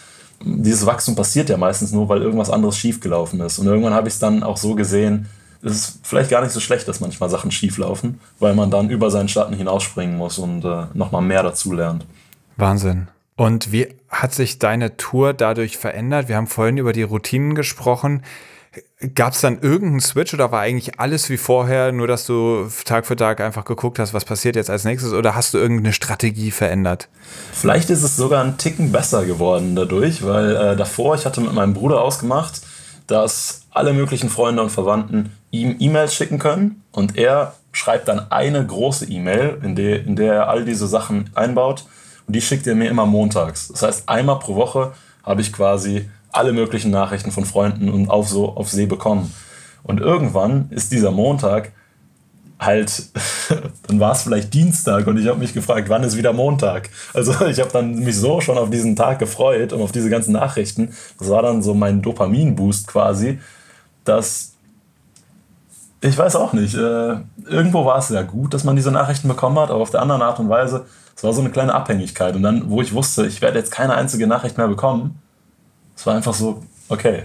Dieses 0.45 0.85
Wachstum 0.85 1.15
passiert 1.15 1.49
ja 1.49 1.57
meistens 1.57 1.93
nur, 1.93 2.09
weil 2.09 2.21
irgendwas 2.21 2.51
anderes 2.51 2.77
schiefgelaufen 2.77 3.41
ist. 3.41 3.59
Und 3.59 3.67
irgendwann 3.67 3.95
habe 3.95 4.09
ich 4.09 4.15
es 4.15 4.21
dann 4.21 4.43
auch 4.43 4.57
so 4.57 4.75
gesehen, 4.75 5.29
es 5.63 5.73
ist 5.73 6.01
vielleicht 6.03 6.29
gar 6.29 6.43
nicht 6.43 6.53
so 6.53 6.61
schlecht, 6.61 6.87
dass 6.89 7.01
manchmal 7.01 7.31
Sachen 7.31 7.51
schieflaufen, 7.51 8.21
weil 8.39 8.55
man 8.55 8.71
dann 8.71 8.91
über 8.91 9.11
seinen 9.11 9.29
Schatten 9.29 9.55
hinausspringen 9.55 10.19
muss 10.19 10.39
und 10.39 10.65
äh, 10.65 10.87
nochmal 10.93 11.23
mehr 11.23 11.43
dazu 11.43 11.73
lernt. 11.73 12.05
Wahnsinn. 12.57 13.09
Und 13.37 13.73
wie 13.73 13.89
hat 14.11 14.35
sich 14.35 14.59
deine 14.59 14.97
Tour 14.97 15.33
dadurch 15.33 15.79
verändert? 15.79 16.29
Wir 16.29 16.37
haben 16.37 16.47
vorhin 16.47 16.77
über 16.77 16.93
die 16.93 17.03
Routinen 17.03 17.55
gesprochen. 17.55 18.23
Gab 19.15 19.35
es 19.35 19.41
dann 19.41 19.61
irgendeinen 19.61 20.01
Switch 20.01 20.33
oder 20.35 20.51
war 20.51 20.61
eigentlich 20.61 20.99
alles 20.99 21.29
wie 21.29 21.37
vorher, 21.37 21.93
nur 21.93 22.07
dass 22.07 22.27
du 22.27 22.69
Tag 22.85 23.07
für 23.07 23.17
Tag 23.17 23.41
einfach 23.41 23.65
geguckt 23.65 23.99
hast, 23.99 24.15
was 24.15 24.25
passiert 24.25 24.57
jetzt 24.57 24.71
als 24.71 24.85
nächstes 24.85 25.13
oder 25.13 25.35
hast 25.35 25.55
du 25.55 25.59
irgendeine 25.59 25.93
Strategie 25.93 26.51
verändert? 26.51 27.09
Vielleicht 27.53 27.91
ist 27.91 28.03
es 28.03 28.17
sogar 28.17 28.43
ein 28.43 28.57
Ticken 28.59 28.93
besser 28.93 29.27
geworden 29.27 29.77
dadurch, 29.77 30.25
weil 30.25 30.57
äh, 30.57 30.77
davor, 30.77 31.15
ich 31.15 31.27
hatte 31.27 31.41
mit 31.41 31.53
meinem 31.53 31.75
Bruder 31.75 32.01
ausgemacht, 32.01 32.63
dass 33.07 33.63
alle 33.71 33.93
möglichen 33.93 34.31
Freunde 34.31 34.63
und 34.63 34.71
Verwandten 34.71 35.33
ihm 35.51 35.77
E-Mails 35.79 36.15
schicken 36.15 36.39
können 36.39 36.83
und 36.93 37.17
er 37.19 37.55
schreibt 37.73 38.09
dann 38.09 38.31
eine 38.31 38.65
große 38.65 39.07
E-Mail, 39.07 39.59
in 39.63 39.75
der, 39.75 40.05
in 40.05 40.17
der 40.17 40.35
er 40.35 40.49
all 40.49 40.65
diese 40.65 40.87
Sachen 40.87 41.31
einbaut 41.35 41.85
und 42.27 42.35
die 42.37 42.41
schickt 42.41 42.67
er 42.67 42.75
mir 42.75 42.89
immer 42.89 43.07
montags. 43.07 43.69
Das 43.69 43.83
heißt, 43.83 44.09
einmal 44.09 44.39
pro 44.39 44.55
Woche 44.55 44.93
habe 45.23 45.41
ich 45.41 45.53
quasi 45.53 46.09
alle 46.35 46.53
möglichen 46.53 46.91
Nachrichten 46.91 47.31
von 47.31 47.45
Freunden 47.45 47.89
und 47.89 48.11
auf 48.11 48.29
so 48.29 48.57
auf 48.57 48.71
See 48.71 48.87
bekommen. 48.87 49.33
Und 49.83 50.01
irgendwann 50.01 50.69
ist 50.71 50.93
dieser 50.93 51.11
Montag 51.11 51.73
halt, 52.59 53.11
dann 53.87 54.01
war 54.01 54.13
es 54.13 54.23
vielleicht 54.23 54.55
Dienstag 54.55 55.07
und 55.07 55.19
ich 55.19 55.29
habe 55.29 55.39
mich 55.39 55.53
gefragt, 55.53 55.89
wann 55.89 56.03
ist 56.03 56.17
wieder 56.17 56.33
Montag? 56.33 56.91
Also 57.13 57.33
ich 57.47 57.61
habe 57.61 57.71
dann 57.73 57.97
mich 57.97 58.17
so 58.17 58.41
schon 58.41 58.59
auf 58.59 58.71
diesen 58.71 58.97
Tag 58.97 59.19
gefreut 59.19 59.73
und 59.73 59.83
auf 59.83 59.93
diese 59.93 60.11
ganzen 60.11 60.33
Nachrichten. 60.33 60.95
Das 61.19 61.29
war 61.29 61.43
dann 61.43 61.63
so 61.63 61.75
mein 61.75 62.03
Dopamin-Boost 62.03 62.87
quasi, 62.87 63.39
dass 64.05 64.53
ich 66.01 66.19
weiß 66.19 66.37
auch 66.37 66.53
nicht. 66.53 66.75
Äh, 66.75 67.17
irgendwo 67.49 67.87
war 67.87 67.99
es 67.99 68.11
ja 68.11 68.23
gut, 68.23 68.53
dass 68.53 68.65
man 68.65 68.77
diese 68.77 68.91
Nachrichten 68.91 69.27
bekommen 69.27 69.59
hat, 69.59 69.71
aber 69.71 69.81
auf 69.81 69.91
der 69.91 70.03
anderen 70.03 70.21
Art 70.21 70.39
und 70.39 70.51
Weise, 70.51 70.85
es 71.17 71.25
war 71.25 71.33
so 71.33 71.41
eine 71.41 71.49
kleine 71.49 71.75
Abhängigkeit. 71.75 72.37
Und 72.37 72.43
dann, 72.43 72.69
wo 72.69 72.83
ich 72.83 72.93
wusste, 72.93 73.27
ich 73.27 73.41
werde 73.41 73.59
jetzt 73.59 73.71
keine 73.71 73.95
einzige 73.95 74.27
Nachricht 74.27 74.59
mehr 74.59 74.69
bekommen, 74.69 75.19
es 75.97 76.07
war 76.07 76.15
einfach 76.15 76.35
so, 76.35 76.63
okay, 76.89 77.25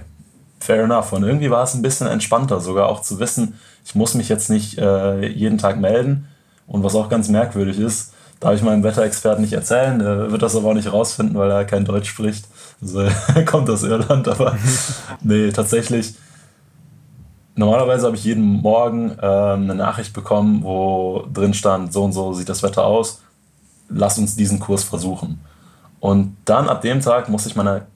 fair 0.59 0.83
enough. 0.83 1.13
Und 1.13 1.23
irgendwie 1.23 1.49
war 1.49 1.63
es 1.63 1.73
ein 1.73 1.81
bisschen 1.81 2.07
entspannter, 2.07 2.59
sogar 2.59 2.87
auch 2.89 3.01
zu 3.01 3.19
wissen, 3.19 3.59
ich 3.85 3.95
muss 3.95 4.13
mich 4.13 4.29
jetzt 4.29 4.49
nicht 4.49 4.77
äh, 4.77 5.27
jeden 5.27 5.57
Tag 5.57 5.79
melden. 5.79 6.27
Und 6.67 6.83
was 6.83 6.95
auch 6.95 7.09
ganz 7.09 7.27
merkwürdig 7.29 7.79
ist, 7.79 8.13
darf 8.39 8.53
ich 8.53 8.61
meinem 8.61 8.83
Wetterexperten 8.83 9.41
nicht 9.41 9.53
erzählen, 9.53 9.99
der 9.99 10.31
wird 10.31 10.41
das 10.41 10.55
aber 10.55 10.69
auch 10.69 10.73
nicht 10.73 10.91
rausfinden, 10.91 11.37
weil 11.37 11.49
er 11.49 11.65
kein 11.65 11.85
Deutsch 11.85 12.09
spricht. 12.09 12.45
Also 12.81 13.01
er 13.35 13.45
kommt 13.45 13.69
aus 13.69 13.83
Irland, 13.83 14.27
aber 14.27 14.55
nee, 15.21 15.51
tatsächlich. 15.51 16.15
Normalerweise 17.55 18.05
habe 18.05 18.15
ich 18.15 18.23
jeden 18.23 18.43
Morgen 18.43 19.17
äh, 19.19 19.25
eine 19.25 19.75
Nachricht 19.75 20.13
bekommen, 20.13 20.63
wo 20.63 21.25
drin 21.33 21.53
stand, 21.53 21.91
so 21.91 22.03
und 22.05 22.13
so 22.13 22.31
sieht 22.33 22.47
das 22.47 22.63
Wetter 22.63 22.85
aus, 22.85 23.21
lass 23.89 24.17
uns 24.17 24.35
diesen 24.37 24.59
Kurs 24.59 24.83
versuchen. 24.83 25.41
Und 25.99 26.37
dann 26.45 26.69
ab 26.69 26.81
dem 26.81 27.01
Tag 27.01 27.27
musste 27.27 27.49
ich 27.49 27.57
meine 27.57 27.87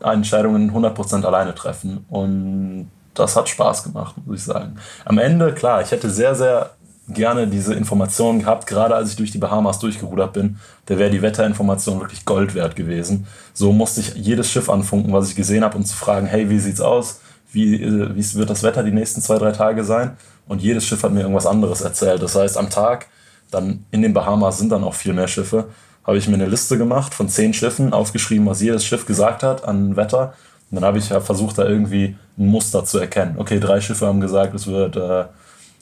Entscheidungen 0.00 0.72
100% 0.72 1.24
alleine 1.24 1.54
treffen. 1.54 2.04
Und 2.08 2.90
das 3.14 3.36
hat 3.36 3.48
Spaß 3.48 3.84
gemacht, 3.84 4.14
muss 4.24 4.40
ich 4.40 4.44
sagen. 4.44 4.76
Am 5.04 5.18
Ende, 5.18 5.52
klar, 5.52 5.82
ich 5.82 5.90
hätte 5.90 6.10
sehr, 6.10 6.34
sehr 6.34 6.70
gerne 7.08 7.46
diese 7.46 7.74
Informationen 7.74 8.40
gehabt, 8.40 8.66
gerade 8.66 8.94
als 8.94 9.10
ich 9.10 9.16
durch 9.16 9.30
die 9.30 9.38
Bahamas 9.38 9.78
durchgerudert 9.78 10.32
bin. 10.32 10.56
Da 10.86 10.98
wäre 10.98 11.10
die 11.10 11.22
Wetterinformation 11.22 12.00
wirklich 12.00 12.24
Gold 12.24 12.54
wert 12.54 12.76
gewesen. 12.76 13.26
So 13.52 13.72
musste 13.72 14.00
ich 14.00 14.14
jedes 14.14 14.50
Schiff 14.50 14.70
anfunken, 14.70 15.12
was 15.12 15.28
ich 15.28 15.36
gesehen 15.36 15.64
habe, 15.64 15.76
um 15.76 15.84
zu 15.84 15.94
fragen, 15.94 16.26
hey, 16.26 16.48
wie 16.48 16.58
sieht's 16.58 16.80
aus? 16.80 17.20
Wie, 17.52 17.82
äh, 17.82 18.14
wie 18.14 18.34
wird 18.34 18.50
das 18.50 18.62
Wetter 18.62 18.82
die 18.82 18.90
nächsten 18.90 19.20
zwei, 19.20 19.38
drei 19.38 19.52
Tage 19.52 19.84
sein? 19.84 20.16
Und 20.48 20.62
jedes 20.62 20.86
Schiff 20.86 21.02
hat 21.02 21.12
mir 21.12 21.20
irgendwas 21.20 21.46
anderes 21.46 21.82
erzählt. 21.82 22.22
Das 22.22 22.34
heißt, 22.34 22.56
am 22.56 22.70
Tag, 22.70 23.06
dann 23.50 23.84
in 23.90 24.02
den 24.02 24.14
Bahamas 24.14 24.58
sind 24.58 24.72
dann 24.72 24.82
auch 24.82 24.94
viel 24.94 25.12
mehr 25.12 25.28
Schiffe, 25.28 25.68
habe 26.04 26.18
ich 26.18 26.28
mir 26.28 26.34
eine 26.34 26.46
Liste 26.46 26.78
gemacht 26.78 27.14
von 27.14 27.28
zehn 27.28 27.54
Schiffen, 27.54 27.92
aufgeschrieben, 27.92 28.46
was 28.46 28.60
jedes 28.60 28.84
Schiff 28.84 29.06
gesagt 29.06 29.42
hat 29.42 29.64
an 29.64 29.96
Wetter. 29.96 30.34
Und 30.70 30.76
dann 30.76 30.84
habe 30.84 30.98
ich 30.98 31.08
ja 31.08 31.20
versucht, 31.20 31.58
da 31.58 31.66
irgendwie 31.66 32.16
ein 32.38 32.46
Muster 32.46 32.84
zu 32.84 32.98
erkennen. 32.98 33.36
Okay, 33.38 33.60
drei 33.60 33.80
Schiffe 33.80 34.06
haben 34.06 34.20
gesagt, 34.20 34.54
es 34.54 34.66
wird 34.66 34.96
äh, 34.96 35.24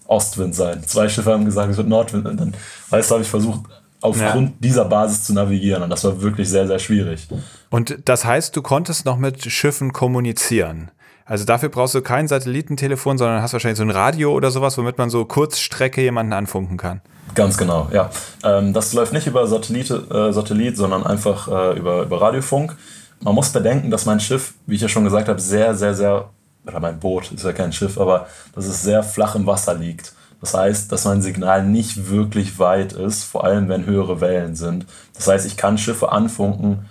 Ostwind 0.06 0.54
sein. 0.54 0.82
Zwei 0.86 1.08
Schiffe 1.08 1.32
haben 1.32 1.44
gesagt, 1.44 1.70
es 1.70 1.76
wird 1.76 1.88
Nordwind. 1.88 2.26
Und 2.26 2.40
dann, 2.40 2.54
weißt 2.90 3.10
du, 3.10 3.14
habe 3.14 3.24
ich 3.24 3.30
versucht, 3.30 3.62
aufgrund 4.00 4.50
ja. 4.50 4.54
dieser 4.60 4.84
Basis 4.84 5.24
zu 5.24 5.32
navigieren. 5.32 5.82
Und 5.82 5.90
das 5.90 6.04
war 6.04 6.20
wirklich 6.20 6.48
sehr, 6.48 6.66
sehr 6.66 6.78
schwierig. 6.78 7.26
Und 7.70 7.98
das 8.04 8.24
heißt, 8.24 8.54
du 8.54 8.62
konntest 8.62 9.06
noch 9.06 9.16
mit 9.16 9.44
Schiffen 9.50 9.92
kommunizieren. 9.92 10.90
Also 11.24 11.44
dafür 11.44 11.68
brauchst 11.68 11.94
du 11.94 12.02
kein 12.02 12.28
Satellitentelefon, 12.28 13.18
sondern 13.18 13.42
hast 13.42 13.52
wahrscheinlich 13.52 13.78
so 13.78 13.84
ein 13.84 13.90
Radio 13.90 14.32
oder 14.32 14.50
sowas, 14.50 14.76
womit 14.78 14.98
man 14.98 15.10
so 15.10 15.24
Kurzstrecke 15.24 16.02
jemanden 16.02 16.32
anfunken 16.32 16.76
kann. 16.76 17.00
Ganz 17.34 17.56
genau, 17.56 17.88
ja. 17.92 18.10
Ähm, 18.44 18.72
das 18.72 18.92
läuft 18.92 19.12
nicht 19.12 19.26
über 19.26 19.46
Satellite, 19.46 19.94
äh, 20.10 20.32
Satellit, 20.32 20.76
sondern 20.76 21.04
einfach 21.06 21.48
äh, 21.48 21.78
über, 21.78 22.02
über 22.02 22.20
Radiofunk. 22.20 22.76
Man 23.20 23.34
muss 23.34 23.50
bedenken, 23.50 23.90
dass 23.90 24.04
mein 24.04 24.20
Schiff, 24.20 24.54
wie 24.66 24.74
ich 24.74 24.80
ja 24.80 24.88
schon 24.88 25.04
gesagt 25.04 25.28
habe, 25.28 25.40
sehr, 25.40 25.74
sehr, 25.74 25.94
sehr, 25.94 26.30
oder 26.66 26.80
mein 26.80 26.98
Boot 26.98 27.30
ist 27.32 27.44
ja 27.44 27.52
kein 27.52 27.72
Schiff, 27.72 27.98
aber 27.98 28.26
dass 28.54 28.66
es 28.66 28.82
sehr 28.82 29.02
flach 29.02 29.34
im 29.34 29.46
Wasser 29.46 29.74
liegt. 29.74 30.12
Das 30.40 30.54
heißt, 30.54 30.90
dass 30.90 31.04
mein 31.04 31.22
Signal 31.22 31.64
nicht 31.64 32.10
wirklich 32.10 32.58
weit 32.58 32.92
ist, 32.94 33.22
vor 33.22 33.44
allem 33.44 33.68
wenn 33.68 33.86
höhere 33.86 34.20
Wellen 34.20 34.56
sind. 34.56 34.86
Das 35.14 35.28
heißt, 35.28 35.46
ich 35.46 35.56
kann 35.56 35.78
Schiffe 35.78 36.10
anfunken. 36.10 36.86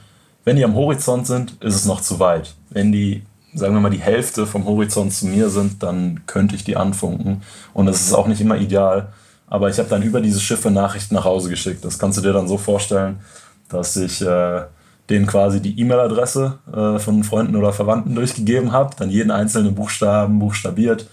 Wenn 0.46 0.56
die 0.56 0.64
am 0.64 0.74
Horizont 0.74 1.28
sind, 1.28 1.62
ist 1.62 1.76
es 1.76 1.86
noch 1.86 2.00
zu 2.00 2.20
weit. 2.20 2.56
Wenn 2.70 2.94
die, 2.94 3.24
sagen 3.54 3.74
wir 3.74 3.82
mal, 3.82 3.90
die 3.90 4.00
Hälfte 4.00 4.46
vom 4.46 4.66
Horizont 4.66 5.14
zu 5.14 5.28
mir 5.28 5.50
sind, 5.50 5.84
dann 5.84 6.22
könnte 6.26 6.56
ich 6.56 6.64
die 6.64 6.78
anfunken. 6.78 7.42
Und 7.74 7.86
das 7.86 8.02
ist 8.02 8.14
auch 8.14 8.28
nicht 8.28 8.42
immer 8.42 8.58
ideal. 8.58 9.10
Aber 9.48 9.70
ich 9.70 9.78
habe 9.78 9.90
dann 9.90 10.02
über 10.02 10.22
diese 10.22 10.40
Schiffe 10.40 10.72
Nachrichten 10.72 11.16
nach 11.16 11.26
Hause 11.26 11.50
geschickt. 11.50 11.84
Das 11.84 12.00
kannst 12.00 12.18
du 12.18 12.22
dir 12.22 12.34
dann 12.34 12.48
so 12.48 12.58
vorstellen, 12.58 13.20
dass 13.68 13.98
ich 13.98 14.22
äh, 14.22 14.62
denen 15.10 15.28
quasi 15.28 15.62
die 15.62 15.78
E-Mail-Adresse 15.80 16.60
äh, 16.74 17.00
von 17.00 17.24
Freunden 17.24 17.56
oder 17.58 17.74
Verwandten 17.74 18.16
durchgegeben 18.16 18.72
habe, 18.72 18.96
dann 18.98 19.10
jeden 19.10 19.32
einzelnen 19.32 19.76
Buchstaben 19.76 20.40
buchstabiert, 20.40 21.08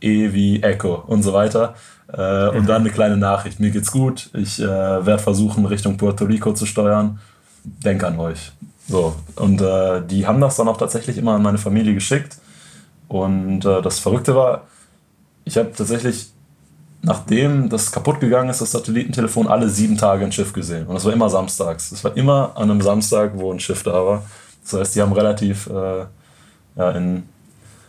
E 0.00 0.32
wie 0.32 0.62
Echo 0.62 1.02
und 1.06 1.22
so 1.22 1.32
weiter. 1.32 1.74
Äh, 2.12 2.50
mhm. 2.50 2.58
Und 2.58 2.68
dann 2.68 2.82
eine 2.82 2.90
kleine 2.90 3.16
Nachricht. 3.16 3.60
Mir 3.60 3.70
geht's 3.70 3.90
gut. 3.90 4.30
Ich 4.34 4.60
äh, 4.60 4.66
werde 4.66 5.18
versuchen, 5.18 5.66
Richtung 5.66 5.96
Puerto 5.96 6.24
Rico 6.24 6.52
zu 6.52 6.66
steuern. 6.66 7.18
Denk 7.64 8.04
an 8.04 8.18
euch. 8.18 8.52
So. 8.90 9.14
Und 9.36 9.60
äh, 9.60 10.02
die 10.04 10.26
haben 10.26 10.40
das 10.40 10.56
dann 10.56 10.68
auch 10.68 10.76
tatsächlich 10.76 11.16
immer 11.16 11.34
an 11.34 11.42
meine 11.42 11.58
Familie 11.58 11.94
geschickt. 11.94 12.38
Und 13.08 13.64
äh, 13.64 13.82
das 13.82 14.00
Verrückte 14.00 14.34
war, 14.34 14.66
ich 15.44 15.56
habe 15.56 15.72
tatsächlich 15.72 16.32
nachdem 17.02 17.68
das 17.68 17.92
kaputt 17.92 18.20
gegangen 18.20 18.50
ist, 18.50 18.60
das 18.60 18.72
Satellitentelefon, 18.72 19.48
alle 19.48 19.68
sieben 19.68 19.96
Tage 19.96 20.24
ein 20.24 20.32
Schiff 20.32 20.52
gesehen. 20.52 20.86
Und 20.86 20.94
das 20.94 21.04
war 21.04 21.12
immer 21.12 21.30
samstags. 21.30 21.92
Es 21.92 22.04
war 22.04 22.16
immer 22.16 22.52
an 22.56 22.70
einem 22.70 22.80
Samstag, 22.80 23.32
wo 23.34 23.52
ein 23.52 23.60
Schiff 23.60 23.82
da 23.82 23.92
war. 23.92 24.22
Das 24.62 24.78
heißt, 24.78 24.96
die 24.96 25.02
haben 25.02 25.12
relativ 25.12 25.68
äh, 25.68 26.04
ja, 26.76 26.90
in 26.90 27.24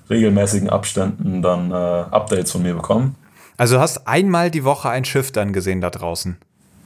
regelmäßigen 0.10 0.70
Abständen 0.70 1.42
dann 1.42 1.72
äh, 1.72 1.74
Updates 1.74 2.52
von 2.52 2.64
mir 2.64 2.74
bekommen. 2.74 3.16
Also 3.58 3.76
du 3.76 3.82
hast 3.82 4.08
einmal 4.08 4.50
die 4.50 4.64
Woche 4.64 4.90
ein 4.90 5.06
Schiff 5.06 5.32
dann 5.32 5.54
gesehen 5.54 5.82
da 5.82 5.90
draußen. 5.90 6.38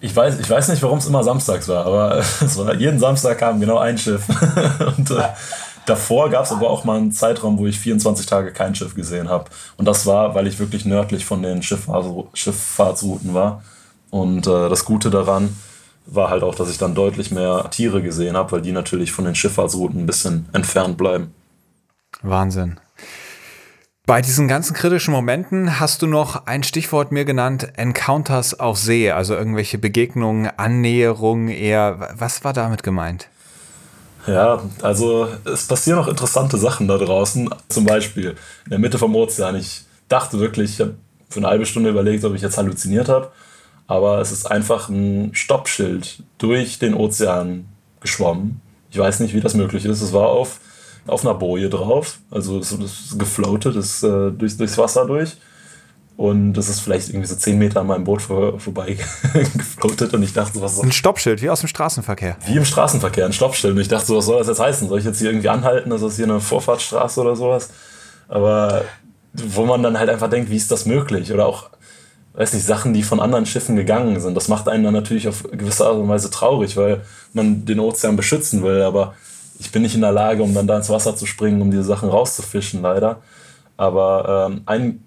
Ich 0.05 0.15
weiß, 0.15 0.39
ich 0.39 0.49
weiß 0.49 0.67
nicht, 0.69 0.83
warum 0.83 0.99
es 0.99 1.07
immer 1.07 1.23
samstags 1.23 1.67
war, 1.67 1.85
aber 1.85 2.17
es 2.41 2.57
war, 2.57 2.73
jeden 2.75 2.99
Samstag 2.99 3.39
kam 3.39 3.59
genau 3.59 3.79
ein 3.79 3.97
Schiff. 3.97 4.23
Und 4.97 5.11
äh, 5.11 5.23
Davor 5.85 6.31
gab 6.31 6.45
es 6.45 6.51
aber 6.51 6.69
auch 6.69 6.83
mal 6.83 6.97
einen 6.97 7.11
Zeitraum, 7.11 7.59
wo 7.59 7.67
ich 7.67 7.79
24 7.79 8.25
Tage 8.25 8.51
kein 8.51 8.73
Schiff 8.73 8.95
gesehen 8.95 9.29
habe. 9.29 9.45
Und 9.77 9.85
das 9.85 10.07
war, 10.07 10.33
weil 10.33 10.47
ich 10.47 10.57
wirklich 10.57 10.83
nördlich 10.83 11.25
von 11.25 11.43
den 11.43 11.61
Schifffahrtsrouten 11.61 13.35
war. 13.35 13.63
Und 14.09 14.47
äh, 14.47 14.69
das 14.69 14.85
Gute 14.85 15.11
daran 15.11 15.55
war 16.07 16.29
halt 16.29 16.41
auch, 16.43 16.55
dass 16.55 16.71
ich 16.71 16.79
dann 16.79 16.95
deutlich 16.95 17.29
mehr 17.29 17.69
Tiere 17.69 18.01
gesehen 18.01 18.35
habe, 18.35 18.53
weil 18.53 18.61
die 18.61 18.71
natürlich 18.71 19.11
von 19.11 19.25
den 19.25 19.35
Schifffahrtsrouten 19.35 20.01
ein 20.01 20.05
bisschen 20.07 20.49
entfernt 20.53 20.97
bleiben. 20.97 21.33
Wahnsinn. 22.23 22.79
Bei 24.05 24.21
diesen 24.21 24.47
ganzen 24.47 24.75
kritischen 24.75 25.11
Momenten 25.11 25.79
hast 25.79 26.03
du 26.03 26.05
noch 26.07 26.45
ein 26.45 26.61
Stichwort 26.61 27.11
mir 27.11 27.25
genannt, 27.25 27.69
Encounters 27.75 28.59
auf 28.59 28.77
See, 28.77 29.09
also 29.09 29.33
irgendwelche 29.33 29.79
Begegnungen, 29.79 30.47
Annäherungen 30.57 31.47
eher. 31.47 32.13
Was 32.15 32.43
war 32.43 32.53
damit 32.53 32.83
gemeint? 32.83 33.29
Ja, 34.27 34.61
also 34.83 35.27
es 35.45 35.65
passieren 35.65 35.97
auch 35.97 36.07
interessante 36.07 36.59
Sachen 36.59 36.87
da 36.87 36.99
draußen. 36.99 37.49
Zum 37.67 37.85
Beispiel 37.85 38.35
in 38.65 38.69
der 38.69 38.79
Mitte 38.79 38.99
vom 38.99 39.15
Ozean. 39.15 39.55
Ich 39.55 39.85
dachte 40.07 40.39
wirklich, 40.39 40.73
ich 40.73 40.81
habe 40.81 40.93
für 41.29 41.39
eine 41.39 41.47
halbe 41.47 41.65
Stunde 41.65 41.89
überlegt, 41.89 42.23
ob 42.25 42.35
ich 42.35 42.43
jetzt 42.43 42.59
halluziniert 42.59 43.09
habe. 43.09 43.31
Aber 43.87 44.19
es 44.19 44.31
ist 44.31 44.51
einfach 44.51 44.87
ein 44.87 45.31
Stoppschild 45.33 46.21
durch 46.37 46.77
den 46.77 46.93
Ozean 46.93 47.65
geschwommen. 48.01 48.61
Ich 48.91 48.99
weiß 48.99 49.19
nicht, 49.21 49.33
wie 49.33 49.41
das 49.41 49.55
möglich 49.55 49.85
ist. 49.85 50.01
Es 50.01 50.13
war 50.13 50.27
auf, 50.27 50.59
auf 51.07 51.25
einer 51.25 51.35
Boje 51.35 51.69
drauf. 51.69 52.19
Also 52.31 52.59
es 52.59 52.71
ist 52.71 53.19
gefloatet, 53.19 53.75
ist 53.75 54.03
äh, 54.03 54.31
durch, 54.31 54.57
durchs 54.57 54.77
Wasser 54.77 55.05
durch. 55.05 55.37
Und 56.17 56.53
das 56.53 56.69
ist 56.69 56.79
vielleicht 56.79 57.09
irgendwie 57.09 57.27
so 57.27 57.35
10 57.35 57.57
Meter 57.57 57.81
an 57.81 57.87
meinem 57.87 58.05
Boot 58.05 58.21
vor, 58.21 58.57
vorbei 58.57 58.97
gefloatet 59.33 60.13
und 60.13 60.23
ich 60.23 60.31
dachte 60.31 60.53
so, 60.53 60.61
was 60.61 60.79
Ein 60.79 60.93
Stoppschild, 60.93 61.41
wie 61.41 61.49
aus 61.49 61.59
dem 61.59 61.67
Straßenverkehr. 61.67 62.37
Wie 62.45 62.55
im 62.55 62.63
Straßenverkehr, 62.63 63.25
ein 63.25 63.33
Stoppschild. 63.33 63.73
Und 63.73 63.81
ich 63.81 63.89
dachte 63.89 64.05
so, 64.07 64.17
was 64.17 64.25
soll 64.25 64.37
das 64.37 64.47
jetzt 64.47 64.61
heißen? 64.61 64.87
Soll 64.87 64.99
ich 64.99 65.05
jetzt 65.05 65.19
hier 65.19 65.29
irgendwie 65.29 65.49
anhalten? 65.49 65.91
Ist 65.91 66.03
das 66.03 66.15
hier 66.15 66.25
eine 66.25 66.39
Vorfahrtsstraße 66.39 67.19
oder 67.19 67.35
sowas? 67.35 67.69
Aber 68.29 68.83
wo 69.33 69.65
man 69.65 69.83
dann 69.83 69.99
halt 69.99 70.09
einfach 70.09 70.29
denkt, 70.29 70.49
wie 70.49 70.55
ist 70.55 70.71
das 70.71 70.85
möglich? 70.85 71.33
Oder 71.33 71.47
auch, 71.47 71.69
weiß 72.33 72.53
nicht, 72.53 72.65
Sachen, 72.65 72.93
die 72.93 73.03
von 73.03 73.19
anderen 73.19 73.45
Schiffen 73.45 73.75
gegangen 73.75 74.17
sind. 74.21 74.35
Das 74.35 74.47
macht 74.47 74.69
einen 74.69 74.85
dann 74.85 74.93
natürlich 74.93 75.27
auf 75.27 75.43
gewisse 75.43 75.85
Art 75.85 75.97
und 75.97 76.07
Weise 76.07 76.29
traurig, 76.31 76.77
weil 76.77 77.01
man 77.33 77.65
den 77.65 77.81
Ozean 77.81 78.15
beschützen 78.15 78.63
will. 78.63 78.83
Aber 78.83 79.15
ich 79.59 79.71
bin 79.71 79.81
nicht 79.81 79.95
in 79.95 80.01
der 80.01 80.11
Lage, 80.11 80.43
um 80.43 80.53
dann 80.53 80.67
da 80.67 80.77
ins 80.77 80.89
Wasser 80.89 81.15
zu 81.15 81.25
springen, 81.25 81.61
um 81.61 81.71
diese 81.71 81.83
Sachen 81.83 82.09
rauszufischen, 82.09 82.81
leider. 82.81 83.21
Aber 83.77 84.49
ähm, 84.49 84.61
ein 84.65 85.03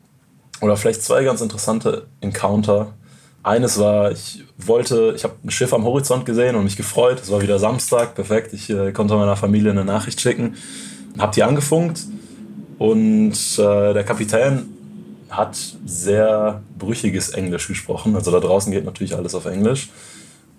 oder 0.61 0.77
vielleicht 0.77 1.03
zwei 1.03 1.25
ganz 1.25 1.41
interessante 1.41 2.07
Encounter. 2.21 2.93
Eines 3.43 3.79
war, 3.79 4.11
ich 4.11 4.45
wollte, 4.59 5.13
ich 5.17 5.25
habe 5.25 5.35
ein 5.45 5.51
Schiff 5.51 5.73
am 5.73 5.85
Horizont 5.85 6.27
gesehen 6.27 6.57
und 6.57 6.65
mich 6.65 6.77
gefreut. 6.77 7.21
Es 7.23 7.31
war 7.31 7.41
wieder 7.41 7.59
Samstag, 7.59 8.15
perfekt. 8.15 8.53
Ich 8.53 8.69
äh, 8.69 8.93
konnte 8.93 9.15
meiner 9.15 9.37
Familie 9.37 9.71
eine 9.71 9.85
Nachricht 9.85 10.21
schicken, 10.21 10.57
habe 11.19 11.35
die 11.35 11.43
angefunkt 11.43 12.01
und 12.79 13.35
äh, 13.59 13.95
der 13.95 14.05
Kapitän 14.05 14.67
hat 15.31 15.57
sehr 15.85 16.63
brüchiges 16.79 17.31
Englisch 17.31 17.69
gesprochen. 17.69 18.17
Also 18.17 18.31
da 18.31 18.41
draußen 18.41 18.73
geht 18.73 18.85
natürlich 18.85 19.15
alles 19.15 19.35
auf 19.35 19.47
Englisch. 19.47 19.91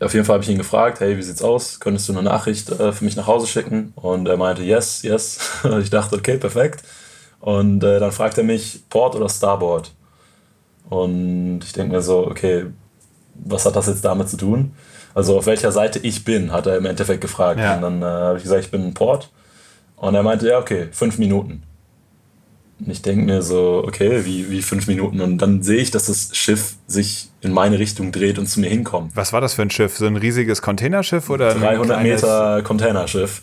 Auf 0.02 0.14
jeden 0.14 0.26
Fall 0.26 0.36
habe 0.36 0.44
ich 0.44 0.50
ihn 0.50 0.58
gefragt, 0.58 1.02
hey, 1.02 1.18
wie 1.18 1.22
sieht's 1.22 1.42
aus? 1.42 1.80
Könntest 1.80 2.08
du 2.08 2.14
eine 2.14 2.24
Nachricht 2.24 2.70
äh, 2.70 2.94
für 2.94 3.04
mich 3.04 3.18
nach 3.18 3.28
Hause 3.28 3.48
schicken? 3.48 3.92
Und 3.96 4.28
er 4.28 4.38
meinte, 4.38 4.64
yes, 4.64 5.04
yes. 5.04 5.40
ich 5.82 5.90
dachte, 5.90 6.16
okay, 6.16 6.38
perfekt. 6.38 6.84
Und 7.42 7.84
äh, 7.84 8.00
dann 8.00 8.12
fragt 8.12 8.38
er 8.38 8.44
mich, 8.44 8.84
Port 8.90 9.16
oder 9.16 9.30
Starboard? 9.30 9.92
Und 10.90 11.60
ich 11.64 11.74
denke 11.74 11.96
mir 11.96 12.02
so, 12.02 12.28
okay, 12.28 12.68
was 13.36 13.66
hat 13.66 13.76
das 13.76 13.88
jetzt 13.88 14.04
damit 14.06 14.30
zu 14.30 14.38
tun? 14.38 14.74
Also 15.14 15.38
auf 15.38 15.46
welcher 15.46 15.72
Seite 15.72 16.00
ich 16.00 16.24
bin, 16.24 16.52
hat 16.52 16.66
er 16.66 16.78
im 16.78 16.86
Endeffekt 16.86 17.22
gefragt. 17.22 17.60
Ja. 17.60 17.76
Und 17.76 17.82
dann 17.82 18.02
äh, 18.02 18.06
habe 18.06 18.38
ich 18.38 18.44
gesagt, 18.44 18.64
ich 18.64 18.72
bin 18.72 18.86
ein 18.86 18.94
Port. 18.94 19.30
Und 19.98 20.16
er 20.16 20.24
meinte, 20.24 20.48
ja, 20.48 20.60
okay, 20.60 20.88
fünf 20.92 21.18
Minuten. 21.18 21.64
Und 22.80 22.90
ich 22.90 23.02
denke 23.02 23.26
mir 23.26 23.42
so, 23.42 23.84
okay, 23.86 24.26
wie, 24.26 24.50
wie 24.50 24.62
fünf 24.62 24.88
Minuten? 24.88 25.20
Und 25.20 25.40
dann 25.40 25.62
sehe 25.64 25.82
ich, 25.82 25.92
dass 25.92 26.06
das 26.06 26.30
Schiff 26.34 26.76
sich 26.88 27.30
in 27.42 27.52
meine 27.52 27.78
Richtung 27.78 28.12
dreht 28.12 28.40
und 28.40 28.48
zu 28.48 28.60
mir 28.60 28.70
hinkommt. 28.70 29.16
Was 29.16 29.34
war 29.34 29.42
das 29.42 29.54
für 29.54 29.64
ein 29.64 29.70
Schiff? 29.70 29.98
So 29.98 30.06
ein 30.06 30.16
riesiges 30.16 30.62
Containerschiff 30.62 31.30
oder 31.30 31.54
300 31.54 32.02
Meter 32.02 32.62
Containerschiff. 32.64 33.42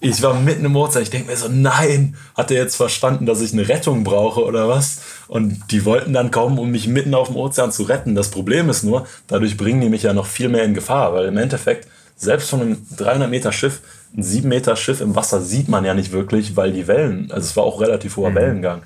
Ich 0.00 0.20
war 0.22 0.38
mitten 0.38 0.64
im 0.64 0.76
Ozean. 0.76 1.02
Ich 1.02 1.10
denke 1.10 1.30
mir 1.30 1.36
so, 1.36 1.48
nein, 1.48 2.16
hat 2.34 2.50
er 2.50 2.58
jetzt 2.58 2.76
verstanden, 2.76 3.26
dass 3.26 3.40
ich 3.40 3.52
eine 3.52 3.68
Rettung 3.68 4.04
brauche 4.04 4.44
oder 4.44 4.68
was? 4.68 5.00
Und 5.28 5.70
die 5.70 5.84
wollten 5.84 6.12
dann 6.12 6.30
kommen, 6.30 6.58
um 6.58 6.70
mich 6.70 6.88
mitten 6.88 7.14
auf 7.14 7.28
dem 7.28 7.36
Ozean 7.36 7.72
zu 7.72 7.84
retten. 7.84 8.14
Das 8.14 8.30
Problem 8.30 8.68
ist 8.68 8.82
nur, 8.82 9.06
dadurch 9.28 9.56
bringen 9.56 9.80
die 9.80 9.88
mich 9.88 10.02
ja 10.02 10.12
noch 10.12 10.26
viel 10.26 10.48
mehr 10.48 10.64
in 10.64 10.74
Gefahr, 10.74 11.14
weil 11.14 11.26
im 11.26 11.38
Endeffekt, 11.38 11.88
selbst 12.16 12.50
von 12.50 12.60
einem 12.60 12.86
300 12.96 13.30
Meter 13.30 13.50
Schiff 13.50 13.80
ein 14.16 14.22
sieben 14.22 14.48
Meter 14.48 14.76
Schiff 14.76 15.00
im 15.00 15.16
Wasser 15.16 15.40
sieht 15.40 15.68
man 15.68 15.84
ja 15.84 15.94
nicht 15.94 16.12
wirklich, 16.12 16.56
weil 16.56 16.72
die 16.72 16.86
Wellen, 16.86 17.30
also 17.30 17.44
es 17.44 17.56
war 17.56 17.64
auch 17.64 17.80
relativ 17.80 18.16
hoher 18.16 18.30
mhm. 18.30 18.36
Wellengang. 18.36 18.82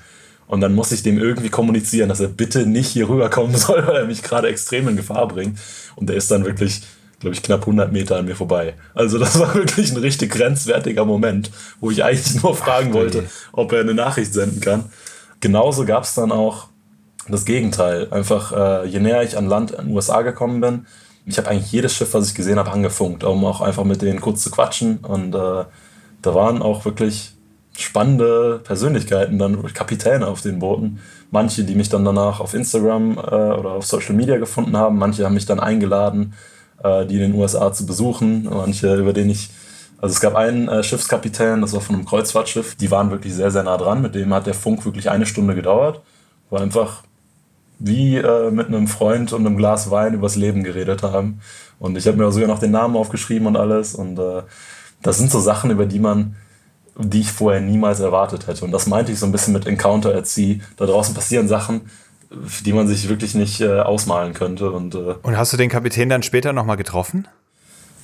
Und 0.47 0.61
dann 0.61 0.73
muss 0.73 0.91
ich 0.91 1.03
dem 1.03 1.19
irgendwie 1.19 1.49
kommunizieren, 1.49 2.09
dass 2.09 2.19
er 2.19 2.27
bitte 2.27 2.65
nicht 2.65 2.89
hier 2.89 3.07
rüberkommen 3.07 3.55
soll, 3.55 3.85
weil 3.85 3.97
er 3.97 4.05
mich 4.05 4.23
gerade 4.23 4.47
extrem 4.47 4.87
in 4.87 4.97
Gefahr 4.97 5.27
bringt. 5.27 5.59
Und 5.95 6.09
der 6.09 6.15
ist 6.15 6.31
dann 6.31 6.43
wirklich, 6.43 6.81
glaube 7.19 7.35
ich, 7.35 7.43
knapp 7.43 7.61
100 7.61 7.91
Meter 7.91 8.17
an 8.17 8.25
mir 8.25 8.35
vorbei. 8.35 8.73
Also 8.95 9.19
das 9.19 9.39
war 9.39 9.53
wirklich 9.53 9.91
ein 9.91 9.97
richtig 9.97 10.31
grenzwertiger 10.31 11.05
Moment, 11.05 11.51
wo 11.79 11.91
ich 11.91 12.03
eigentlich 12.03 12.41
nur 12.41 12.55
fragen 12.55 12.93
wollte, 12.93 13.25
ob 13.51 13.71
er 13.71 13.81
eine 13.81 13.93
Nachricht 13.93 14.33
senden 14.33 14.61
kann. 14.61 14.85
Genauso 15.39 15.85
gab 15.85 16.03
es 16.03 16.15
dann 16.15 16.31
auch 16.31 16.69
das 17.27 17.45
Gegenteil. 17.45 18.07
Einfach, 18.09 18.51
äh, 18.51 18.87
je 18.87 18.99
näher 18.99 19.21
ich 19.21 19.37
an 19.37 19.45
Land 19.45 19.71
in 19.71 19.85
den 19.85 19.95
USA 19.95 20.23
gekommen 20.23 20.61
bin, 20.61 20.87
ich 21.29 21.37
habe 21.37 21.49
eigentlich 21.49 21.71
jedes 21.71 21.93
Schiff, 21.93 22.13
was 22.13 22.27
ich 22.27 22.35
gesehen 22.35 22.57
habe, 22.57 22.71
angefunkt, 22.71 23.23
um 23.23 23.45
auch 23.45 23.61
einfach 23.61 23.83
mit 23.83 24.01
denen 24.01 24.19
kurz 24.19 24.41
zu 24.41 24.49
quatschen. 24.49 24.97
Und 24.97 25.35
äh, 25.35 25.63
da 26.21 26.35
waren 26.35 26.61
auch 26.63 26.85
wirklich 26.85 27.33
spannende 27.77 28.59
Persönlichkeiten, 28.63 29.37
dann 29.37 29.61
Kapitäne 29.73 30.27
auf 30.27 30.41
den 30.41 30.57
Booten. 30.57 30.99
Manche, 31.29 31.63
die 31.63 31.75
mich 31.75 31.89
dann 31.89 32.03
danach 32.03 32.39
auf 32.39 32.55
Instagram 32.55 33.17
äh, 33.17 33.19
oder 33.19 33.71
auf 33.73 33.85
Social 33.85 34.15
Media 34.15 34.37
gefunden 34.37 34.75
haben, 34.75 34.97
manche 34.97 35.23
haben 35.23 35.35
mich 35.35 35.45
dann 35.45 35.59
eingeladen, 35.59 36.33
äh, 36.83 37.05
die 37.05 37.15
in 37.15 37.31
den 37.31 37.35
USA 37.35 37.71
zu 37.71 37.85
besuchen, 37.85 38.49
manche, 38.49 38.95
über 38.95 39.13
den 39.13 39.29
ich. 39.29 39.51
Also 40.01 40.13
es 40.13 40.21
gab 40.21 40.35
einen 40.35 40.67
äh, 40.67 40.81
Schiffskapitän, 40.81 41.61
das 41.61 41.73
war 41.73 41.81
von 41.81 41.95
einem 41.95 42.05
Kreuzfahrtschiff, 42.05 42.75
die 42.75 42.89
waren 42.89 43.11
wirklich 43.11 43.35
sehr, 43.35 43.51
sehr 43.51 43.63
nah 43.63 43.77
dran. 43.77 44.01
Mit 44.01 44.15
dem 44.15 44.33
hat 44.33 44.47
der 44.47 44.55
Funk 44.55 44.83
wirklich 44.83 45.11
eine 45.11 45.27
Stunde 45.27 45.53
gedauert. 45.53 46.01
War 46.49 46.61
einfach 46.61 47.03
wie 47.79 48.17
äh, 48.17 48.51
mit 48.51 48.67
einem 48.67 48.87
Freund 48.87 49.33
und 49.33 49.45
einem 49.45 49.57
Glas 49.57 49.89
Wein 49.89 50.13
übers 50.13 50.35
Leben 50.35 50.63
geredet 50.63 51.01
haben. 51.03 51.39
Und 51.79 51.97
ich 51.97 52.07
habe 52.07 52.17
mir 52.17 52.31
sogar 52.31 52.47
noch 52.47 52.59
den 52.59 52.71
Namen 52.71 52.95
aufgeschrieben 52.95 53.47
und 53.47 53.55
alles. 53.55 53.95
Und 53.95 54.19
äh, 54.19 54.43
das 55.01 55.17
sind 55.17 55.31
so 55.31 55.39
Sachen, 55.39 55.71
über 55.71 55.85
die 55.85 55.99
man, 55.99 56.35
die 56.97 57.21
ich 57.21 57.31
vorher 57.31 57.61
niemals 57.61 58.01
erwartet 58.01 58.47
hätte. 58.47 58.65
Und 58.65 58.71
das 58.71 58.85
meinte 58.85 59.11
ich 59.11 59.19
so 59.19 59.25
ein 59.25 59.31
bisschen 59.31 59.53
mit 59.53 59.65
Encounter 59.65 60.13
at 60.13 60.27
Sea. 60.27 60.57
Da 60.75 60.85
draußen 60.85 61.15
passieren 61.15 61.47
Sachen, 61.47 61.89
die 62.65 62.73
man 62.73 62.87
sich 62.87 63.07
wirklich 63.07 63.33
nicht 63.33 63.61
äh, 63.61 63.79
ausmalen 63.79 64.33
könnte. 64.33 64.71
Und, 64.71 64.95
äh, 64.95 65.15
und 65.21 65.37
hast 65.37 65.53
du 65.53 65.57
den 65.57 65.69
Kapitän 65.69 66.09
dann 66.09 66.21
später 66.21 66.51
nochmal 66.51 66.77
getroffen? 66.77 67.27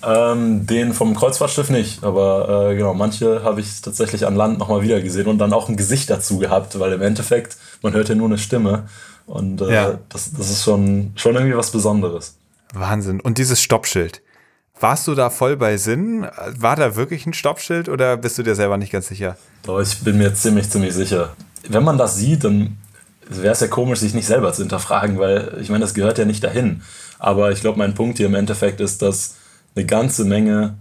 Ähm, 0.04 0.68
den 0.68 0.94
vom 0.94 1.16
Kreuzfahrtschiff 1.16 1.70
nicht, 1.70 2.04
aber 2.04 2.70
äh, 2.70 2.76
genau, 2.76 2.94
manche 2.94 3.44
habe 3.44 3.62
ich 3.62 3.82
tatsächlich 3.82 4.28
an 4.28 4.36
Land 4.36 4.60
nochmal 4.60 4.84
wieder 4.84 5.02
gesehen 5.02 5.26
und 5.26 5.40
dann 5.40 5.52
auch 5.52 5.68
ein 5.68 5.78
Gesicht 5.78 6.12
dazu 6.12 6.38
gehabt, 6.38 6.80
weil 6.80 6.92
im 6.92 7.02
Endeffekt, 7.02 7.58
man 7.82 7.94
hört 7.94 8.10
ja 8.10 8.16
nur 8.16 8.28
eine 8.28 8.38
Stimme 8.38 8.84
und 9.26 9.62
äh, 9.62 9.74
ja. 9.74 10.00
das, 10.10 10.32
das 10.34 10.50
ist 10.50 10.64
schon, 10.64 11.14
schon 11.16 11.36
irgendwie 11.36 11.58
was 11.58 11.72
Besonderes. 11.72 12.36
Wahnsinn. 12.74 13.20
Und 13.20 13.38
dieses 13.38 13.62
Stoppschild. 13.62 14.22
Warst 14.80 15.08
du 15.08 15.16
da 15.16 15.30
voll 15.30 15.56
bei 15.56 15.78
Sinn? 15.78 16.28
War 16.58 16.76
da 16.76 16.96
wirklich 16.96 17.26
ein 17.26 17.34
Stoppschild 17.34 17.88
oder 17.88 18.18
bist 18.18 18.38
du 18.38 18.44
dir 18.44 18.56
selber 18.56 18.78
nicht 18.78 18.92
ganz 18.92 19.08
sicher? 19.08 19.38
Doch, 19.64 19.80
ich 19.80 20.00
bin 20.02 20.18
mir 20.18 20.34
ziemlich, 20.34 20.70
ziemlich 20.70 20.94
sicher. 20.94 21.34
Wenn 21.68 21.84
man 21.84 21.98
das 21.98 22.18
sieht, 22.18 22.44
dann 22.44 22.78
wäre 23.30 23.54
es 23.54 23.62
ja 23.62 23.68
komisch, 23.68 24.00
sich 24.00 24.14
nicht 24.14 24.28
selber 24.28 24.52
zu 24.52 24.64
hinterfragen, 24.64 25.18
weil 25.18 25.58
ich 25.62 25.70
meine, 25.70 25.82
das 25.82 25.94
gehört 25.94 26.18
ja 26.18 26.26
nicht 26.26 26.44
dahin. 26.44 26.82
Aber 27.20 27.52
ich 27.52 27.62
glaube, 27.62 27.78
mein 27.78 27.96
Punkt 27.96 28.18
hier 28.18 28.28
im 28.28 28.36
Endeffekt 28.36 28.82
ist, 28.82 29.02
dass 29.02 29.36
eine 29.76 29.86
ganze 29.86 30.26
Menge 30.26 30.76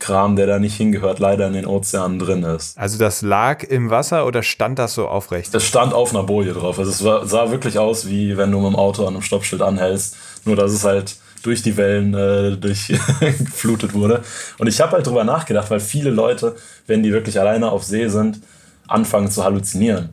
Kram, 0.00 0.36
der 0.36 0.46
da 0.46 0.58
nicht 0.58 0.76
hingehört, 0.76 1.18
leider 1.18 1.46
in 1.46 1.52
den 1.52 1.66
Ozeanen 1.66 2.18
drin 2.18 2.42
ist. 2.42 2.76
Also 2.76 2.98
das 2.98 3.22
lag 3.22 3.62
im 3.62 3.90
Wasser 3.90 4.26
oder 4.26 4.42
stand 4.42 4.78
das 4.78 4.94
so 4.94 5.06
aufrecht? 5.06 5.54
Das 5.54 5.64
stand 5.64 5.94
auf 5.94 6.10
einer 6.10 6.24
Boje 6.24 6.52
drauf. 6.52 6.78
Also 6.78 6.90
es 6.90 7.04
war, 7.04 7.26
sah 7.26 7.50
wirklich 7.50 7.78
aus, 7.78 8.08
wie 8.08 8.36
wenn 8.36 8.50
du 8.50 8.58
mit 8.58 8.72
dem 8.72 8.76
Auto 8.76 9.02
an 9.02 9.14
einem 9.14 9.22
Stoppschild 9.22 9.62
anhältst. 9.62 10.16
Nur 10.44 10.56
dass 10.56 10.72
es 10.72 10.84
halt 10.84 11.16
durch 11.42 11.62
die 11.62 11.76
Wellen 11.76 12.14
äh, 12.14 12.56
durchgeflutet 12.56 13.94
wurde. 13.94 14.22
Und 14.58 14.66
ich 14.66 14.80
habe 14.80 14.92
halt 14.92 15.06
drüber 15.06 15.24
nachgedacht, 15.24 15.70
weil 15.70 15.80
viele 15.80 16.10
Leute, 16.10 16.56
wenn 16.86 17.02
die 17.02 17.12
wirklich 17.12 17.38
alleine 17.38 17.70
auf 17.70 17.84
See 17.84 18.08
sind, 18.08 18.40
anfangen 18.88 19.30
zu 19.30 19.44
halluzinieren. 19.44 20.10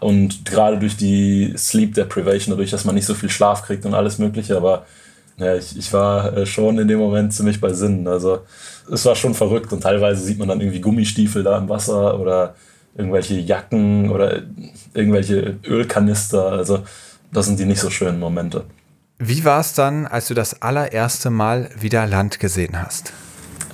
Und 0.00 0.44
gerade 0.44 0.78
durch 0.78 0.96
die 0.96 1.54
Sleep 1.56 1.94
Deprivation, 1.94 2.52
dadurch, 2.52 2.70
dass 2.70 2.84
man 2.84 2.94
nicht 2.94 3.06
so 3.06 3.14
viel 3.14 3.30
Schlaf 3.30 3.62
kriegt 3.62 3.84
und 3.84 3.94
alles 3.94 4.18
Mögliche, 4.18 4.56
aber 4.56 4.84
ja, 5.36 5.54
ich, 5.56 5.76
ich 5.76 5.92
war 5.92 6.36
äh, 6.36 6.46
schon 6.46 6.78
in 6.78 6.88
dem 6.88 6.98
Moment 6.98 7.32
ziemlich 7.32 7.60
bei 7.60 7.72
Sinnen. 7.72 8.06
Also 8.08 8.40
es 8.92 9.06
war 9.06 9.16
schon 9.16 9.34
verrückt 9.34 9.72
und 9.72 9.80
teilweise 9.80 10.22
sieht 10.22 10.38
man 10.38 10.48
dann 10.48 10.60
irgendwie 10.60 10.80
Gummistiefel 10.80 11.42
da 11.42 11.56
im 11.56 11.68
Wasser 11.68 12.20
oder 12.20 12.54
irgendwelche 12.94 13.38
Jacken 13.38 14.10
oder 14.10 14.42
irgendwelche 14.92 15.58
Ölkanister. 15.66 16.52
Also 16.52 16.80
das 17.32 17.46
sind 17.46 17.58
die 17.58 17.64
nicht 17.64 17.80
so 17.80 17.88
schönen 17.88 18.20
Momente. 18.20 18.64
Wie 19.18 19.44
war 19.44 19.60
es 19.60 19.72
dann, 19.72 20.06
als 20.06 20.28
du 20.28 20.34
das 20.34 20.60
allererste 20.60 21.30
Mal 21.30 21.70
wieder 21.78 22.06
Land 22.06 22.38
gesehen 22.38 22.82
hast? 22.82 23.12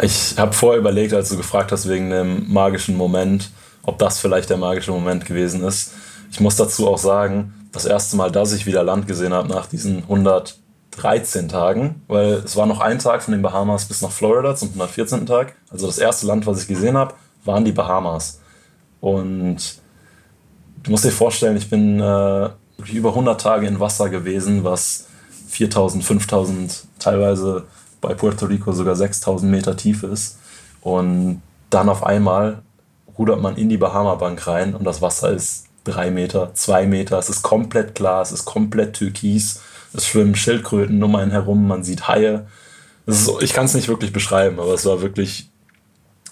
Ich 0.00 0.36
habe 0.38 0.52
vorher 0.52 0.78
überlegt, 0.78 1.12
als 1.12 1.30
du 1.30 1.36
gefragt 1.36 1.72
hast 1.72 1.88
wegen 1.88 2.10
dem 2.10 2.52
magischen 2.52 2.96
Moment, 2.96 3.50
ob 3.82 3.98
das 3.98 4.20
vielleicht 4.20 4.50
der 4.50 4.56
magische 4.56 4.92
Moment 4.92 5.24
gewesen 5.24 5.64
ist. 5.64 5.94
Ich 6.30 6.38
muss 6.38 6.54
dazu 6.54 6.86
auch 6.86 6.98
sagen, 6.98 7.54
das 7.72 7.86
erste 7.86 8.16
Mal, 8.16 8.30
dass 8.30 8.52
ich 8.52 8.66
wieder 8.66 8.84
Land 8.84 9.08
gesehen 9.08 9.32
habe 9.32 9.48
nach 9.48 9.66
diesen 9.66 10.04
100 10.04 10.56
13 10.98 11.48
Tagen, 11.48 12.02
weil 12.08 12.34
es 12.44 12.56
war 12.56 12.66
noch 12.66 12.80
ein 12.80 12.98
Tag 12.98 13.22
von 13.22 13.32
den 13.32 13.42
Bahamas 13.42 13.84
bis 13.84 14.02
nach 14.02 14.10
Florida 14.10 14.54
zum 14.56 14.68
114. 14.68 15.26
Tag. 15.26 15.54
Also 15.70 15.86
das 15.86 15.98
erste 15.98 16.26
Land, 16.26 16.46
was 16.46 16.62
ich 16.62 16.68
gesehen 16.68 16.96
habe, 16.96 17.14
waren 17.44 17.64
die 17.64 17.72
Bahamas. 17.72 18.40
Und 19.00 19.56
du 20.82 20.90
musst 20.90 21.04
dir 21.04 21.12
vorstellen, 21.12 21.56
ich 21.56 21.70
bin 21.70 22.00
äh, 22.00 22.50
über 22.92 23.10
100 23.10 23.40
Tage 23.40 23.66
in 23.66 23.80
Wasser 23.80 24.08
gewesen, 24.08 24.64
was 24.64 25.06
4000, 25.48 26.04
5000, 26.04 26.84
teilweise 26.98 27.64
bei 28.00 28.14
Puerto 28.14 28.46
Rico 28.46 28.72
sogar 28.72 28.96
6000 28.96 29.50
Meter 29.50 29.76
tief 29.76 30.02
ist. 30.02 30.38
Und 30.80 31.42
dann 31.70 31.88
auf 31.88 32.04
einmal 32.04 32.62
rudert 33.16 33.40
man 33.40 33.56
in 33.56 33.68
die 33.68 33.76
Bahama-Bank 33.76 34.46
rein 34.46 34.74
und 34.74 34.84
das 34.84 35.02
Wasser 35.02 35.30
ist 35.30 35.66
3 35.84 36.10
Meter, 36.10 36.54
2 36.54 36.86
Meter, 36.86 37.18
es 37.18 37.28
ist 37.28 37.42
komplett 37.42 37.94
klar, 37.94 38.22
es 38.22 38.32
ist 38.32 38.44
komplett 38.44 38.94
türkis 38.94 39.60
es 39.94 40.06
schwimmen 40.06 40.34
Schildkröten 40.34 41.02
um 41.02 41.14
einen 41.16 41.30
herum, 41.30 41.66
man 41.66 41.84
sieht 41.84 42.08
Haie. 42.08 42.46
Ist, 43.06 43.30
ich 43.40 43.52
kann 43.52 43.66
es 43.66 43.74
nicht 43.74 43.88
wirklich 43.88 44.12
beschreiben, 44.12 44.60
aber 44.60 44.74
es 44.74 44.84
war 44.84 45.00
wirklich 45.00 45.50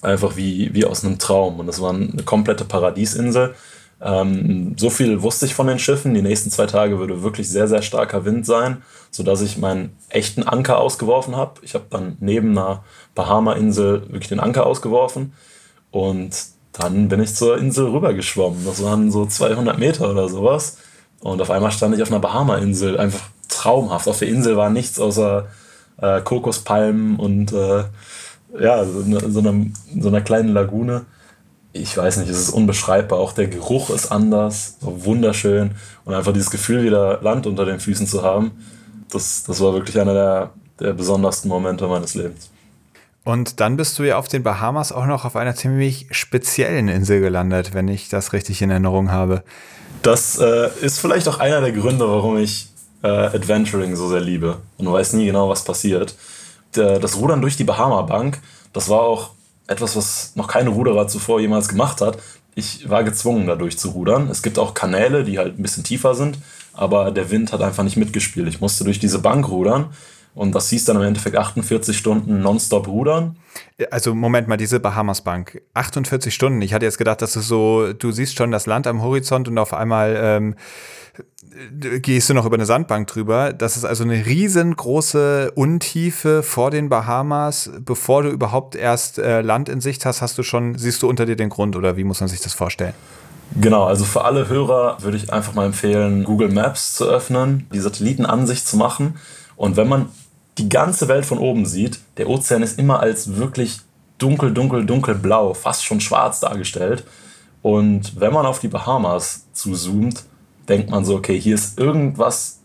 einfach 0.02 0.36
wie, 0.36 0.72
wie 0.74 0.84
aus 0.84 1.04
einem 1.04 1.18
Traum. 1.18 1.58
Und 1.58 1.68
es 1.68 1.80
war 1.80 1.94
eine 1.94 2.22
komplette 2.24 2.64
Paradiesinsel. 2.64 3.54
Ähm, 4.00 4.74
so 4.76 4.90
viel 4.90 5.22
wusste 5.22 5.46
ich 5.46 5.54
von 5.54 5.66
den 5.66 5.78
Schiffen. 5.78 6.14
Die 6.14 6.22
nächsten 6.22 6.50
zwei 6.50 6.66
Tage 6.66 6.98
würde 6.98 7.22
wirklich 7.22 7.48
sehr, 7.48 7.66
sehr 7.66 7.82
starker 7.82 8.24
Wind 8.24 8.44
sein, 8.44 8.82
sodass 9.10 9.40
ich 9.40 9.56
meinen 9.56 9.96
echten 10.10 10.42
Anker 10.42 10.78
ausgeworfen 10.78 11.36
habe. 11.36 11.60
Ich 11.62 11.74
habe 11.74 11.86
dann 11.90 12.16
neben 12.20 12.50
einer 12.50 12.84
Bahama-Insel 13.14 14.02
wirklich 14.10 14.28
den 14.28 14.40
Anker 14.40 14.66
ausgeworfen. 14.66 15.32
Und 15.90 16.36
dann 16.72 17.08
bin 17.08 17.22
ich 17.22 17.34
zur 17.34 17.56
Insel 17.56 17.86
rübergeschwommen. 17.86 18.66
Das 18.66 18.82
waren 18.82 19.10
so 19.10 19.24
200 19.24 19.78
Meter 19.78 20.10
oder 20.10 20.28
sowas. 20.28 20.76
Und 21.20 21.40
auf 21.40 21.50
einmal 21.50 21.70
stand 21.70 21.94
ich 21.94 22.02
auf 22.02 22.10
einer 22.10 22.20
Bahama-Insel, 22.20 22.98
einfach 22.98 23.30
traumhaft. 23.66 24.08
Auf 24.08 24.18
der 24.18 24.28
Insel 24.28 24.56
war 24.56 24.70
nichts 24.70 24.98
außer 24.98 25.46
äh, 26.00 26.20
Kokospalmen 26.20 27.16
und 27.16 27.52
äh, 27.52 27.84
ja, 28.58 28.84
so, 28.84 29.02
eine, 29.02 29.30
so, 29.30 29.40
einer, 29.40 29.54
so 30.00 30.08
einer 30.08 30.20
kleinen 30.20 30.50
Lagune. 30.50 31.04
Ich 31.72 31.96
weiß 31.96 32.18
nicht, 32.18 32.30
es 32.30 32.38
ist 32.38 32.50
unbeschreibbar. 32.50 33.18
Auch 33.18 33.32
der 33.32 33.48
Geruch 33.48 33.90
ist 33.90 34.10
anders, 34.10 34.76
so 34.80 35.04
wunderschön. 35.04 35.72
Und 36.04 36.14
einfach 36.14 36.32
dieses 36.32 36.50
Gefühl, 36.50 36.84
wieder 36.84 37.20
Land 37.22 37.46
unter 37.46 37.66
den 37.66 37.80
Füßen 37.80 38.06
zu 38.06 38.22
haben, 38.22 38.52
das, 39.10 39.44
das 39.44 39.60
war 39.60 39.74
wirklich 39.74 39.98
einer 40.00 40.14
der, 40.14 40.50
der 40.80 40.92
besondersten 40.92 41.48
Momente 41.48 41.86
meines 41.86 42.14
Lebens. 42.14 42.50
Und 43.24 43.60
dann 43.60 43.76
bist 43.76 43.98
du 43.98 44.04
ja 44.04 44.16
auf 44.16 44.28
den 44.28 44.44
Bahamas 44.44 44.92
auch 44.92 45.06
noch 45.06 45.24
auf 45.24 45.34
einer 45.34 45.56
ziemlich 45.56 46.06
speziellen 46.12 46.88
Insel 46.88 47.20
gelandet, 47.20 47.74
wenn 47.74 47.88
ich 47.88 48.08
das 48.08 48.32
richtig 48.32 48.62
in 48.62 48.70
Erinnerung 48.70 49.10
habe. 49.10 49.42
Das 50.02 50.38
äh, 50.38 50.68
ist 50.80 51.00
vielleicht 51.00 51.26
auch 51.26 51.40
einer 51.40 51.60
der 51.60 51.72
Gründe, 51.72 52.08
warum 52.08 52.38
ich 52.38 52.68
äh, 53.06 53.36
Adventuring 53.36 53.96
so 53.96 54.08
sehr 54.08 54.20
liebe 54.20 54.58
und 54.78 54.90
weiß 54.90 55.12
nie 55.14 55.26
genau, 55.26 55.48
was 55.48 55.64
passiert. 55.64 56.14
Der, 56.74 56.98
das 56.98 57.16
Rudern 57.16 57.40
durch 57.40 57.56
die 57.56 57.64
Bahama-Bank, 57.64 58.40
das 58.72 58.88
war 58.88 59.00
auch 59.00 59.30
etwas, 59.66 59.96
was 59.96 60.32
noch 60.34 60.48
keine 60.48 60.70
Ruderer 60.70 61.08
zuvor 61.08 61.40
jemals 61.40 61.68
gemacht 61.68 62.00
hat. 62.00 62.18
Ich 62.54 62.88
war 62.88 63.04
gezwungen, 63.04 63.46
dadurch 63.46 63.78
zu 63.78 63.90
rudern. 63.90 64.28
Es 64.30 64.42
gibt 64.42 64.58
auch 64.58 64.74
Kanäle, 64.74 65.24
die 65.24 65.38
halt 65.38 65.58
ein 65.58 65.62
bisschen 65.62 65.84
tiefer 65.84 66.14
sind, 66.14 66.38
aber 66.72 67.10
der 67.10 67.30
Wind 67.30 67.52
hat 67.52 67.62
einfach 67.62 67.84
nicht 67.84 67.96
mitgespielt. 67.96 68.48
Ich 68.48 68.60
musste 68.60 68.84
durch 68.84 68.98
diese 68.98 69.18
Bank 69.18 69.48
rudern 69.48 69.90
und 70.34 70.54
das 70.54 70.68
hieß 70.70 70.84
dann 70.84 70.96
im 70.96 71.02
Endeffekt 71.02 71.36
48 71.36 71.96
Stunden 71.96 72.40
nonstop 72.40 72.88
rudern. 72.88 73.36
Also 73.90 74.14
Moment 74.14 74.48
mal, 74.48 74.56
diese 74.56 74.80
Bahamas 74.80 75.22
Bank, 75.22 75.62
48 75.74 76.34
Stunden. 76.34 76.60
Ich 76.62 76.74
hatte 76.74 76.84
jetzt 76.84 76.98
gedacht, 76.98 77.22
dass 77.22 77.32
du 77.32 77.40
so, 77.40 77.92
du 77.92 78.12
siehst 78.12 78.36
schon 78.36 78.50
das 78.50 78.66
Land 78.66 78.86
am 78.86 79.02
Horizont 79.02 79.48
und 79.48 79.58
auf 79.58 79.72
einmal 79.72 80.16
ähm, 80.18 80.54
gehst 82.00 82.28
du 82.28 82.34
noch 82.34 82.46
über 82.46 82.56
eine 82.56 82.66
Sandbank 82.66 83.06
drüber. 83.06 83.52
Das 83.52 83.76
ist 83.76 83.84
also 83.84 84.04
eine 84.04 84.26
riesengroße 84.26 85.52
Untiefe 85.54 86.42
vor 86.42 86.70
den 86.70 86.88
Bahamas. 86.88 87.70
Bevor 87.80 88.22
du 88.22 88.30
überhaupt 88.30 88.74
erst 88.74 89.18
äh, 89.18 89.40
Land 89.40 89.68
in 89.68 89.80
Sicht 89.80 90.04
hast, 90.04 90.22
hast 90.22 90.36
du 90.38 90.42
schon, 90.42 90.76
siehst 90.76 91.02
du 91.02 91.08
unter 91.08 91.26
dir 91.26 91.36
den 91.36 91.48
Grund 91.48 91.76
oder 91.76 91.96
wie 91.96 92.04
muss 92.04 92.20
man 92.20 92.28
sich 92.28 92.40
das 92.40 92.54
vorstellen? 92.54 92.94
Genau, 93.54 93.84
also 93.84 94.04
für 94.04 94.24
alle 94.24 94.48
Hörer 94.48 94.98
würde 95.00 95.16
ich 95.16 95.32
einfach 95.32 95.54
mal 95.54 95.66
empfehlen, 95.66 96.24
Google 96.24 96.50
Maps 96.50 96.94
zu 96.94 97.04
öffnen, 97.04 97.66
die 97.72 97.78
Satellitenansicht 97.78 98.66
zu 98.66 98.76
machen. 98.76 99.16
Und 99.54 99.76
wenn 99.76 99.88
man 99.88 100.08
die 100.58 100.68
ganze 100.68 101.08
Welt 101.08 101.24
von 101.24 101.38
oben 101.38 101.64
sieht, 101.64 102.00
der 102.16 102.28
Ozean 102.28 102.62
ist 102.62 102.78
immer 102.78 103.00
als 103.00 103.36
wirklich 103.36 103.80
dunkel, 104.18 104.52
dunkel, 104.52 104.84
dunkelblau, 104.84 105.54
fast 105.54 105.84
schon 105.84 106.00
schwarz 106.00 106.40
dargestellt. 106.40 107.04
Und 107.62 108.20
wenn 108.20 108.32
man 108.32 108.46
auf 108.46 108.58
die 108.58 108.68
Bahamas 108.68 109.46
zuzoomt, 109.52 110.24
denkt 110.68 110.90
man 110.90 111.04
so, 111.04 111.16
okay, 111.16 111.38
hier 111.38 111.54
ist 111.54 111.78
irgendwas 111.78 112.60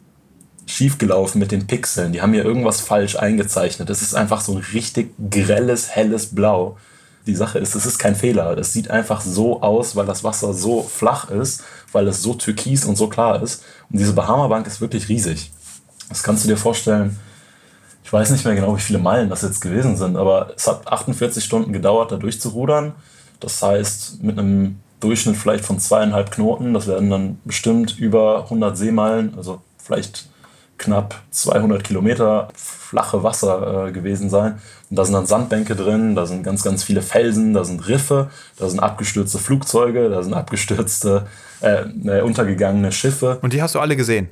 schiefgelaufen 0.65 1.39
mit 1.39 1.51
den 1.51 1.67
Pixeln. 1.67 2.13
Die 2.13 2.21
haben 2.21 2.33
hier 2.33 2.45
irgendwas 2.45 2.81
falsch 2.81 3.15
eingezeichnet. 3.17 3.89
Es 3.89 4.01
ist 4.01 4.15
einfach 4.15 4.41
so 4.41 4.53
ein 4.53 4.63
richtig 4.73 5.13
grelles, 5.29 5.89
helles 5.89 6.27
Blau. 6.27 6.77
Die 7.27 7.35
Sache 7.35 7.59
ist, 7.59 7.75
es 7.75 7.85
ist 7.85 7.99
kein 7.99 8.15
Fehler. 8.15 8.57
Es 8.57 8.73
sieht 8.73 8.89
einfach 8.89 9.21
so 9.21 9.61
aus, 9.61 9.95
weil 9.95 10.05
das 10.05 10.23
Wasser 10.23 10.53
so 10.53 10.81
flach 10.81 11.29
ist, 11.29 11.63
weil 11.91 12.07
es 12.07 12.21
so 12.21 12.33
türkis 12.33 12.85
und 12.85 12.97
so 12.97 13.07
klar 13.07 13.43
ist. 13.43 13.63
Und 13.91 13.99
diese 13.99 14.13
Bahama 14.13 14.47
Bank 14.47 14.65
ist 14.65 14.81
wirklich 14.81 15.09
riesig. 15.09 15.51
Das 16.09 16.23
kannst 16.23 16.43
du 16.43 16.47
dir 16.47 16.57
vorstellen, 16.57 17.19
ich 18.03 18.11
weiß 18.11 18.31
nicht 18.31 18.43
mehr 18.43 18.55
genau, 18.55 18.75
wie 18.75 18.81
viele 18.81 18.99
Meilen 18.99 19.29
das 19.29 19.43
jetzt 19.43 19.61
gewesen 19.61 19.95
sind, 19.95 20.17
aber 20.17 20.51
es 20.55 20.67
hat 20.67 20.87
48 20.87 21.43
Stunden 21.43 21.71
gedauert, 21.71 22.11
da 22.11 22.17
durchzurudern. 22.17 22.93
Das 23.39 23.61
heißt, 23.61 24.23
mit 24.23 24.37
einem 24.37 24.79
Durchschnitt 25.01 25.35
vielleicht 25.35 25.65
von 25.65 25.79
zweieinhalb 25.79 26.31
Knoten, 26.31 26.73
das 26.73 26.87
werden 26.87 27.09
dann 27.09 27.39
bestimmt 27.43 27.97
über 27.99 28.43
100 28.43 28.77
Seemeilen, 28.77 29.33
also 29.35 29.61
vielleicht 29.77 30.29
knapp 30.77 31.21
200 31.31 31.83
Kilometer 31.83 32.47
flache 32.55 33.23
Wasser 33.23 33.87
äh, 33.87 33.91
gewesen 33.91 34.29
sein. 34.29 34.59
Und 34.89 34.97
da 34.97 35.05
sind 35.05 35.13
dann 35.13 35.25
Sandbänke 35.25 35.75
drin, 35.75 36.15
da 36.15 36.25
sind 36.25 36.43
ganz, 36.43 36.63
ganz 36.63 36.83
viele 36.83 37.01
Felsen, 37.01 37.53
da 37.53 37.63
sind 37.63 37.87
Riffe, 37.87 38.29
da 38.57 38.67
sind 38.67 38.79
abgestürzte 38.79 39.37
Flugzeuge, 39.37 40.09
da 40.09 40.23
sind 40.23 40.33
abgestürzte, 40.33 41.27
äh, 41.61 41.83
äh 42.05 42.21
untergegangene 42.21 42.91
Schiffe. 42.91 43.37
Und 43.41 43.53
die 43.53 43.61
hast 43.61 43.75
du 43.75 43.79
alle 43.79 43.95
gesehen? 43.95 44.29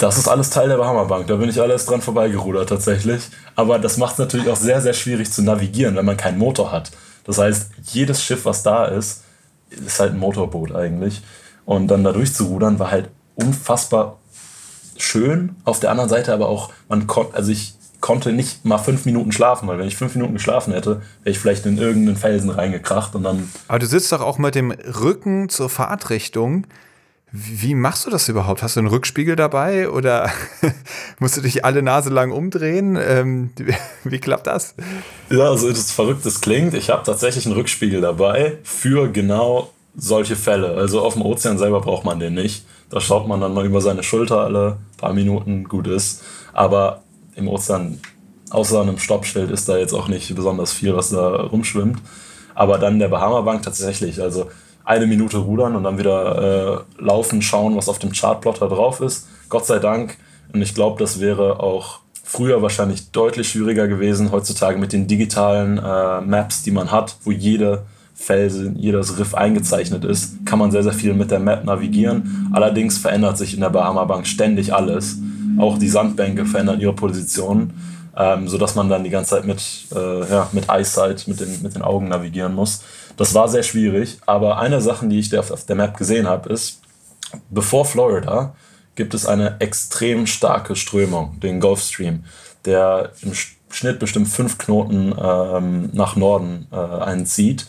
Das 0.00 0.18
ist 0.18 0.28
alles 0.28 0.50
Teil 0.50 0.68
der 0.68 0.78
Bahama 0.78 1.04
Bank. 1.04 1.26
Da 1.26 1.36
bin 1.36 1.48
ich 1.48 1.60
alles 1.60 1.86
dran 1.86 2.00
vorbeigerudert 2.00 2.68
tatsächlich. 2.68 3.28
Aber 3.54 3.78
das 3.78 3.98
macht 3.98 4.14
es 4.14 4.18
natürlich 4.18 4.48
auch 4.48 4.56
sehr, 4.56 4.80
sehr 4.80 4.94
schwierig 4.94 5.30
zu 5.30 5.42
navigieren, 5.42 5.96
wenn 5.96 6.04
man 6.04 6.16
keinen 6.16 6.38
Motor 6.38 6.72
hat. 6.72 6.90
Das 7.24 7.38
heißt, 7.38 7.70
jedes 7.92 8.22
Schiff, 8.22 8.44
was 8.44 8.62
da 8.62 8.86
ist, 8.86 9.22
ist 9.84 10.00
halt 10.00 10.12
ein 10.12 10.18
Motorboot 10.18 10.74
eigentlich. 10.74 11.22
Und 11.64 11.88
dann 11.88 12.04
da 12.04 12.12
durchzurudern 12.12 12.78
war 12.78 12.90
halt 12.90 13.10
unfassbar 13.34 14.18
schön. 14.96 15.56
Auf 15.64 15.80
der 15.80 15.90
anderen 15.90 16.08
Seite 16.08 16.32
aber 16.32 16.48
auch, 16.48 16.72
man 16.88 17.06
konnte, 17.06 17.34
also 17.34 17.50
ich 17.50 17.74
konnte 18.00 18.32
nicht 18.32 18.64
mal 18.64 18.78
fünf 18.78 19.04
Minuten 19.04 19.32
schlafen, 19.32 19.68
weil 19.68 19.78
wenn 19.78 19.88
ich 19.88 19.96
fünf 19.96 20.14
Minuten 20.14 20.34
geschlafen 20.34 20.72
hätte, 20.72 21.02
wäre 21.22 21.32
ich 21.32 21.38
vielleicht 21.38 21.66
in 21.66 21.78
irgendeinen 21.78 22.16
Felsen 22.16 22.50
reingekracht 22.50 23.14
und 23.14 23.24
dann. 23.24 23.50
Aber 23.68 23.78
du 23.78 23.86
sitzt 23.86 24.12
doch 24.12 24.20
auch 24.20 24.38
mit 24.38 24.54
dem 24.54 24.70
Rücken 24.70 25.48
zur 25.48 25.68
Fahrtrichtung. 25.68 26.66
Wie 27.38 27.74
machst 27.74 28.06
du 28.06 28.10
das 28.10 28.30
überhaupt? 28.30 28.62
Hast 28.62 28.76
du 28.76 28.80
einen 28.80 28.88
Rückspiegel 28.88 29.36
dabei 29.36 29.90
oder 29.90 30.30
musst 31.18 31.36
du 31.36 31.42
dich 31.42 31.66
alle 31.66 31.82
Nase 31.82 32.08
lang 32.08 32.32
umdrehen? 32.32 32.96
Ähm, 32.96 33.50
wie 34.04 34.18
klappt 34.18 34.46
das? 34.46 34.74
Ja, 35.28 35.50
also 35.50 35.68
das 35.68 35.92
Verrücktes 35.92 36.40
klingt. 36.40 36.72
Ich 36.72 36.88
habe 36.88 37.02
tatsächlich 37.04 37.44
einen 37.44 37.54
Rückspiegel 37.54 38.00
dabei 38.00 38.56
für 38.62 39.12
genau 39.12 39.70
solche 39.94 40.34
Fälle. 40.34 40.76
Also 40.76 41.02
auf 41.02 41.12
dem 41.12 41.22
Ozean 41.22 41.58
selber 41.58 41.82
braucht 41.82 42.06
man 42.06 42.18
den 42.20 42.32
nicht. 42.32 42.64
Da 42.88 43.00
schaut 43.00 43.28
man 43.28 43.40
dann 43.40 43.52
mal 43.52 43.66
über 43.66 43.82
seine 43.82 44.02
Schulter 44.02 44.40
alle 44.40 44.78
paar 44.96 45.12
Minuten, 45.12 45.64
gut 45.64 45.88
ist. 45.88 46.22
Aber 46.54 47.02
im 47.34 47.48
Ozean, 47.48 48.00
außer 48.48 48.80
einem 48.80 48.98
Stoppschild, 48.98 49.50
ist 49.50 49.68
da 49.68 49.76
jetzt 49.76 49.92
auch 49.92 50.08
nicht 50.08 50.34
besonders 50.34 50.72
viel, 50.72 50.96
was 50.96 51.10
da 51.10 51.42
rumschwimmt. 51.42 51.98
Aber 52.54 52.78
dann 52.78 52.98
der 52.98 53.08
Bahama 53.08 53.42
Bank 53.42 53.62
tatsächlich. 53.62 54.22
Also 54.22 54.48
eine 54.86 55.06
Minute 55.06 55.38
rudern 55.38 55.76
und 55.76 55.82
dann 55.82 55.98
wieder 55.98 56.84
äh, 56.98 57.02
laufen, 57.02 57.42
schauen, 57.42 57.76
was 57.76 57.88
auf 57.88 57.98
dem 57.98 58.12
Chartplotter 58.12 58.68
drauf 58.68 59.00
ist. 59.00 59.28
Gott 59.48 59.66
sei 59.66 59.80
Dank. 59.80 60.16
Und 60.54 60.62
ich 60.62 60.74
glaube, 60.74 60.98
das 61.02 61.20
wäre 61.20 61.60
auch 61.60 61.98
früher 62.22 62.62
wahrscheinlich 62.62 63.10
deutlich 63.10 63.48
schwieriger 63.48 63.88
gewesen. 63.88 64.30
Heutzutage 64.30 64.78
mit 64.78 64.92
den 64.92 65.08
digitalen 65.08 65.78
äh, 65.78 66.20
Maps, 66.20 66.62
die 66.62 66.70
man 66.70 66.92
hat, 66.92 67.16
wo 67.24 67.32
jede 67.32 67.82
Felsen, 68.14 68.76
jedes 68.78 69.18
Riff 69.18 69.34
eingezeichnet 69.34 70.04
ist, 70.04 70.46
kann 70.46 70.60
man 70.60 70.70
sehr, 70.70 70.84
sehr 70.84 70.92
viel 70.92 71.14
mit 71.14 71.32
der 71.32 71.40
Map 71.40 71.64
navigieren. 71.64 72.48
Allerdings 72.52 72.96
verändert 72.96 73.38
sich 73.38 73.54
in 73.54 73.60
der 73.60 73.70
Bahama 73.70 74.04
Bank 74.04 74.26
ständig 74.26 74.72
alles. 74.72 75.18
Auch 75.58 75.78
die 75.78 75.88
Sandbänke 75.88 76.46
verändern 76.46 76.80
ihre 76.80 76.94
Position, 76.94 77.72
ähm, 78.16 78.48
sodass 78.48 78.74
man 78.74 78.88
dann 78.88 79.04
die 79.04 79.10
ganze 79.10 79.30
Zeit 79.30 79.44
mit, 79.44 79.62
äh, 79.94 80.30
ja, 80.30 80.48
mit 80.52 80.68
Eyesight, 80.70 81.28
mit 81.28 81.40
den, 81.40 81.62
mit 81.62 81.74
den 81.74 81.82
Augen 81.82 82.08
navigieren 82.08 82.54
muss. 82.54 82.82
Das 83.16 83.34
war 83.34 83.48
sehr 83.48 83.62
schwierig, 83.62 84.18
aber 84.26 84.58
eine 84.58 84.80
Sache, 84.80 85.06
die 85.06 85.18
ich 85.18 85.36
auf 85.38 85.64
der 85.64 85.76
Map 85.76 85.96
gesehen 85.96 86.26
habe, 86.26 86.52
ist, 86.52 86.80
bevor 87.50 87.84
Florida 87.84 88.54
gibt 88.94 89.14
es 89.14 89.26
eine 89.26 89.60
extrem 89.60 90.26
starke 90.26 90.76
Strömung, 90.76 91.38
den 91.40 91.60
Gulf 91.60 91.82
Stream, 91.82 92.24
der 92.64 93.12
im 93.22 93.32
Schnitt 93.70 93.98
bestimmt 93.98 94.28
fünf 94.28 94.58
Knoten 94.58 95.14
ähm, 95.22 95.90
nach 95.92 96.16
Norden 96.16 96.66
äh, 96.72 96.76
einzieht. 96.76 97.66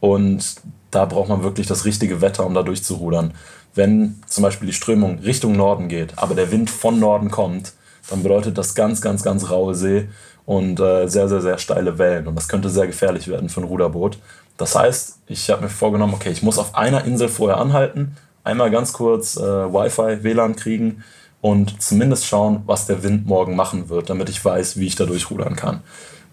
Und 0.00 0.56
da 0.90 1.04
braucht 1.04 1.28
man 1.28 1.42
wirklich 1.42 1.66
das 1.66 1.84
richtige 1.84 2.20
Wetter, 2.20 2.44
um 2.44 2.54
da 2.54 2.62
durchzurudern. 2.62 3.34
Wenn 3.74 4.20
zum 4.26 4.42
Beispiel 4.42 4.66
die 4.66 4.72
Strömung 4.72 5.18
Richtung 5.20 5.56
Norden 5.56 5.88
geht, 5.88 6.18
aber 6.18 6.34
der 6.34 6.50
Wind 6.50 6.70
von 6.70 6.98
Norden 6.98 7.30
kommt, 7.30 7.74
dann 8.08 8.22
bedeutet 8.22 8.56
das 8.58 8.74
ganz, 8.74 9.00
ganz, 9.00 9.22
ganz 9.22 9.50
raue 9.50 9.74
See 9.74 10.08
und 10.44 10.78
äh, 10.80 11.08
sehr, 11.08 11.28
sehr, 11.28 11.40
sehr 11.40 11.58
steile 11.58 11.98
Wellen. 11.98 12.26
Und 12.26 12.36
das 12.36 12.48
könnte 12.48 12.70
sehr 12.70 12.86
gefährlich 12.86 13.28
werden 13.28 13.48
für 13.48 13.60
ein 13.60 13.64
Ruderboot. 13.64 14.18
Das 14.56 14.74
heißt, 14.74 15.18
ich 15.26 15.50
habe 15.50 15.62
mir 15.62 15.68
vorgenommen, 15.68 16.14
okay, 16.14 16.30
ich 16.30 16.42
muss 16.42 16.58
auf 16.58 16.74
einer 16.74 17.04
Insel 17.04 17.28
vorher 17.28 17.58
anhalten, 17.58 18.16
einmal 18.44 18.70
ganz 18.70 18.92
kurz 18.92 19.36
äh, 19.36 19.42
Wi-Fi, 19.42 20.22
WLAN 20.22 20.56
kriegen 20.56 21.04
und 21.40 21.82
zumindest 21.82 22.26
schauen, 22.26 22.62
was 22.66 22.86
der 22.86 23.02
Wind 23.02 23.26
morgen 23.26 23.56
machen 23.56 23.88
wird, 23.88 24.08
damit 24.08 24.28
ich 24.28 24.42
weiß, 24.42 24.78
wie 24.78 24.86
ich 24.86 24.96
da 24.96 25.04
durchrudern 25.04 25.56
kann. 25.56 25.82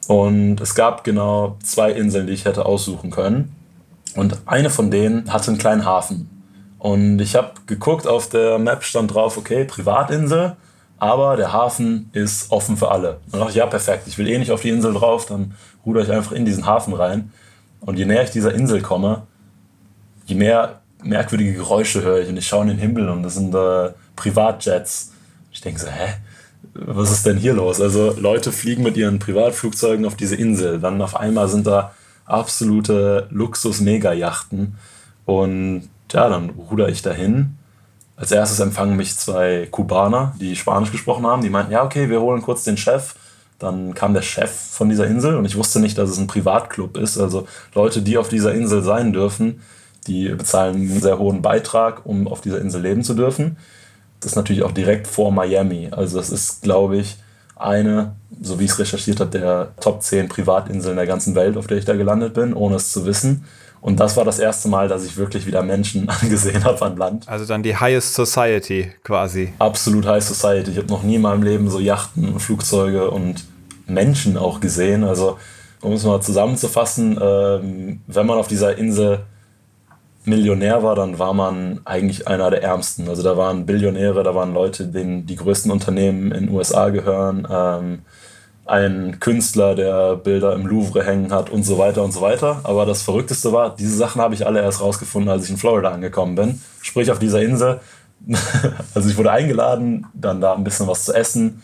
Und 0.07 0.61
es 0.61 0.75
gab 0.75 1.03
genau 1.03 1.57
zwei 1.63 1.91
Inseln, 1.91 2.27
die 2.27 2.33
ich 2.33 2.45
hätte 2.45 2.65
aussuchen 2.65 3.09
können. 3.09 3.55
Und 4.15 4.37
eine 4.45 4.69
von 4.69 4.91
denen 4.91 5.31
hatte 5.31 5.49
einen 5.49 5.57
kleinen 5.57 5.85
Hafen. 5.85 6.29
Und 6.77 7.19
ich 7.19 7.35
habe 7.35 7.51
geguckt, 7.65 8.07
auf 8.07 8.29
der 8.29 8.59
Map 8.59 8.83
stand 8.83 9.13
drauf, 9.13 9.37
okay, 9.37 9.65
Privatinsel, 9.65 10.55
aber 11.03 11.35
der 11.35 11.51
Hafen 11.51 12.09
ist 12.13 12.49
offen 12.49 12.77
für 12.77 12.89
alle. 12.89 13.19
Und 13.25 13.39
dachte 13.39 13.49
ich, 13.49 13.57
ja, 13.57 13.65
perfekt, 13.65 14.07
ich 14.07 14.17
will 14.17 14.29
eh 14.29 14.37
nicht 14.37 14.51
auf 14.51 14.61
die 14.61 14.69
Insel 14.69 14.93
drauf, 14.93 15.25
dann 15.25 15.53
ruder 15.85 16.01
ich 16.01 16.09
einfach 16.09 16.31
in 16.31 16.45
diesen 16.45 16.65
Hafen 16.65 16.93
rein. 16.93 17.33
Und 17.81 17.99
je 17.99 18.05
näher 18.05 18.23
ich 18.23 18.31
dieser 18.31 18.53
Insel 18.53 18.81
komme, 18.81 19.23
je 20.25 20.35
mehr 20.35 20.79
merkwürdige 21.03 21.55
Geräusche 21.55 22.03
höre 22.03 22.21
ich 22.21 22.29
und 22.29 22.37
ich 22.37 22.47
schaue 22.47 22.61
in 22.61 22.69
den 22.69 22.77
Himmel 22.77 23.09
und 23.09 23.21
das 23.21 23.33
sind 23.33 23.53
äh, 23.53 23.89
Privatjets. 24.15 25.11
Ich 25.51 25.59
denke 25.59 25.81
so, 25.81 25.87
hä? 25.87 26.13
Was 26.73 27.11
ist 27.11 27.25
denn 27.25 27.35
hier 27.35 27.53
los? 27.53 27.81
Also 27.81 28.15
Leute 28.17 28.53
fliegen 28.53 28.83
mit 28.83 28.95
ihren 28.95 29.19
Privatflugzeugen 29.19 30.05
auf 30.05 30.15
diese 30.15 30.37
Insel. 30.37 30.79
Dann 30.79 31.01
auf 31.01 31.17
einmal 31.17 31.49
sind 31.49 31.67
da 31.67 31.93
absolute 32.25 33.27
Luxus-Mega-Yachten. 33.29 34.77
Und 35.25 35.89
ja, 36.13 36.29
dann 36.29 36.51
ruder 36.51 36.87
ich 36.87 37.01
dahin. 37.01 37.57
Als 38.15 38.31
erstes 38.31 38.59
empfangen 38.59 38.95
mich 38.95 39.17
zwei 39.17 39.67
Kubaner, 39.71 40.35
die 40.39 40.55
Spanisch 40.55 40.91
gesprochen 40.91 41.25
haben. 41.25 41.41
Die 41.41 41.49
meinten, 41.49 41.71
ja, 41.71 41.83
okay, 41.83 42.09
wir 42.09 42.21
holen 42.21 42.41
kurz 42.41 42.63
den 42.63 42.77
Chef. 42.77 43.15
Dann 43.59 43.93
kam 43.93 44.13
der 44.13 44.21
Chef 44.21 44.51
von 44.51 44.89
dieser 44.89 45.07
Insel 45.07 45.35
und 45.35 45.45
ich 45.45 45.57
wusste 45.57 45.79
nicht, 45.79 45.97
dass 45.97 46.09
es 46.09 46.17
ein 46.17 46.27
Privatclub 46.27 46.97
ist. 46.97 47.17
Also 47.17 47.47
Leute, 47.73 48.01
die 48.01 48.17
auf 48.17 48.29
dieser 48.29 48.53
Insel 48.53 48.83
sein 48.83 49.13
dürfen, 49.13 49.61
die 50.05 50.29
bezahlen 50.29 50.75
einen 50.75 51.01
sehr 51.01 51.17
hohen 51.17 51.41
Beitrag, 51.41 52.05
um 52.05 52.27
auf 52.27 52.41
dieser 52.41 52.59
Insel 52.59 52.81
leben 52.81 53.03
zu 53.03 53.13
dürfen. 53.13 53.57
Das 54.19 54.33
ist 54.33 54.35
natürlich 54.35 54.63
auch 54.63 54.71
direkt 54.71 55.07
vor 55.07 55.31
Miami. 55.31 55.89
Also 55.91 56.17
das 56.17 56.29
ist, 56.29 56.61
glaube 56.61 56.97
ich, 56.97 57.17
eine, 57.55 58.15
so 58.41 58.59
wie 58.59 58.65
ich 58.65 58.71
es 58.71 58.79
recherchiert 58.79 59.19
habe, 59.19 59.31
der 59.31 59.71
Top 59.79 60.01
10 60.01 60.29
Privatinseln 60.29 60.97
der 60.97 61.07
ganzen 61.07 61.35
Welt, 61.35 61.57
auf 61.57 61.67
der 61.67 61.77
ich 61.77 61.85
da 61.85 61.95
gelandet 61.95 62.33
bin, 62.33 62.53
ohne 62.53 62.75
es 62.75 62.91
zu 62.91 63.05
wissen. 63.05 63.45
Und 63.83 63.99
das 63.99 64.15
war 64.15 64.23
das 64.23 64.39
erste 64.39 64.69
Mal, 64.69 64.87
dass 64.87 65.03
ich 65.03 65.17
wirklich 65.17 65.45
wieder 65.45 65.61
Menschen 65.61 66.07
angesehen 66.21 66.63
habe 66.63 66.81
an 66.85 66.95
Land. 66.95 67.27
Also 67.27 67.45
dann 67.45 67.63
die 67.63 67.75
Highest 67.75 68.13
Society 68.13 68.93
quasi. 69.03 69.51
Absolut 69.59 70.05
High 70.05 70.23
Society. 70.23 70.71
Ich 70.71 70.77
habe 70.77 70.87
noch 70.87 71.03
nie 71.03 71.15
in 71.15 71.21
meinem 71.21 71.43
Leben 71.43 71.69
so 71.69 71.79
Yachten, 71.81 72.39
Flugzeuge 72.39 73.11
und 73.11 73.43
Menschen 73.85 74.37
auch 74.37 74.61
gesehen. 74.61 75.03
Also 75.03 75.37
um 75.81 75.91
es 75.91 76.05
mal 76.05 76.21
zusammenzufassen, 76.21 77.19
ähm, 77.21 77.99
wenn 78.07 78.25
man 78.25 78.37
auf 78.37 78.47
dieser 78.47 78.77
Insel 78.77 79.25
Millionär 80.23 80.81
war, 80.81 80.95
dann 80.95 81.19
war 81.19 81.33
man 81.33 81.81
eigentlich 81.83 82.25
einer 82.25 82.49
der 82.49 82.63
Ärmsten. 82.63 83.09
Also 83.09 83.21
da 83.21 83.35
waren 83.35 83.65
Billionäre, 83.65 84.23
da 84.23 84.33
waren 84.33 84.53
Leute, 84.53 84.87
denen 84.87 85.25
die 85.25 85.35
größten 85.35 85.69
Unternehmen 85.69 86.31
in 86.31 86.45
den 86.45 86.55
USA 86.55 86.87
gehören, 86.87 87.45
ähm, 87.51 87.99
ein 88.65 89.19
Künstler, 89.19 89.75
der 89.75 90.15
Bilder 90.15 90.53
im 90.53 90.65
Louvre 90.65 91.03
hängen 91.03 91.33
hat 91.33 91.49
und 91.49 91.63
so 91.63 91.77
weiter 91.77 92.03
und 92.03 92.13
so 92.13 92.21
weiter. 92.21 92.61
Aber 92.63 92.85
das 92.85 93.01
Verrückteste 93.01 93.51
war, 93.51 93.75
diese 93.75 93.95
Sachen 93.95 94.21
habe 94.21 94.33
ich 94.35 94.45
alle 94.45 94.61
erst 94.61 94.81
rausgefunden, 94.81 95.29
als 95.29 95.45
ich 95.45 95.49
in 95.49 95.57
Florida 95.57 95.91
angekommen 95.91 96.35
bin. 96.35 96.61
Sprich 96.81 97.11
auf 97.11 97.19
dieser 97.19 97.41
Insel. 97.41 97.81
also 98.93 99.09
ich 99.09 99.17
wurde 99.17 99.31
eingeladen, 99.31 100.05
dann 100.13 100.39
da 100.39 100.53
ein 100.53 100.63
bisschen 100.63 100.87
was 100.87 101.05
zu 101.05 101.13
essen. 101.13 101.61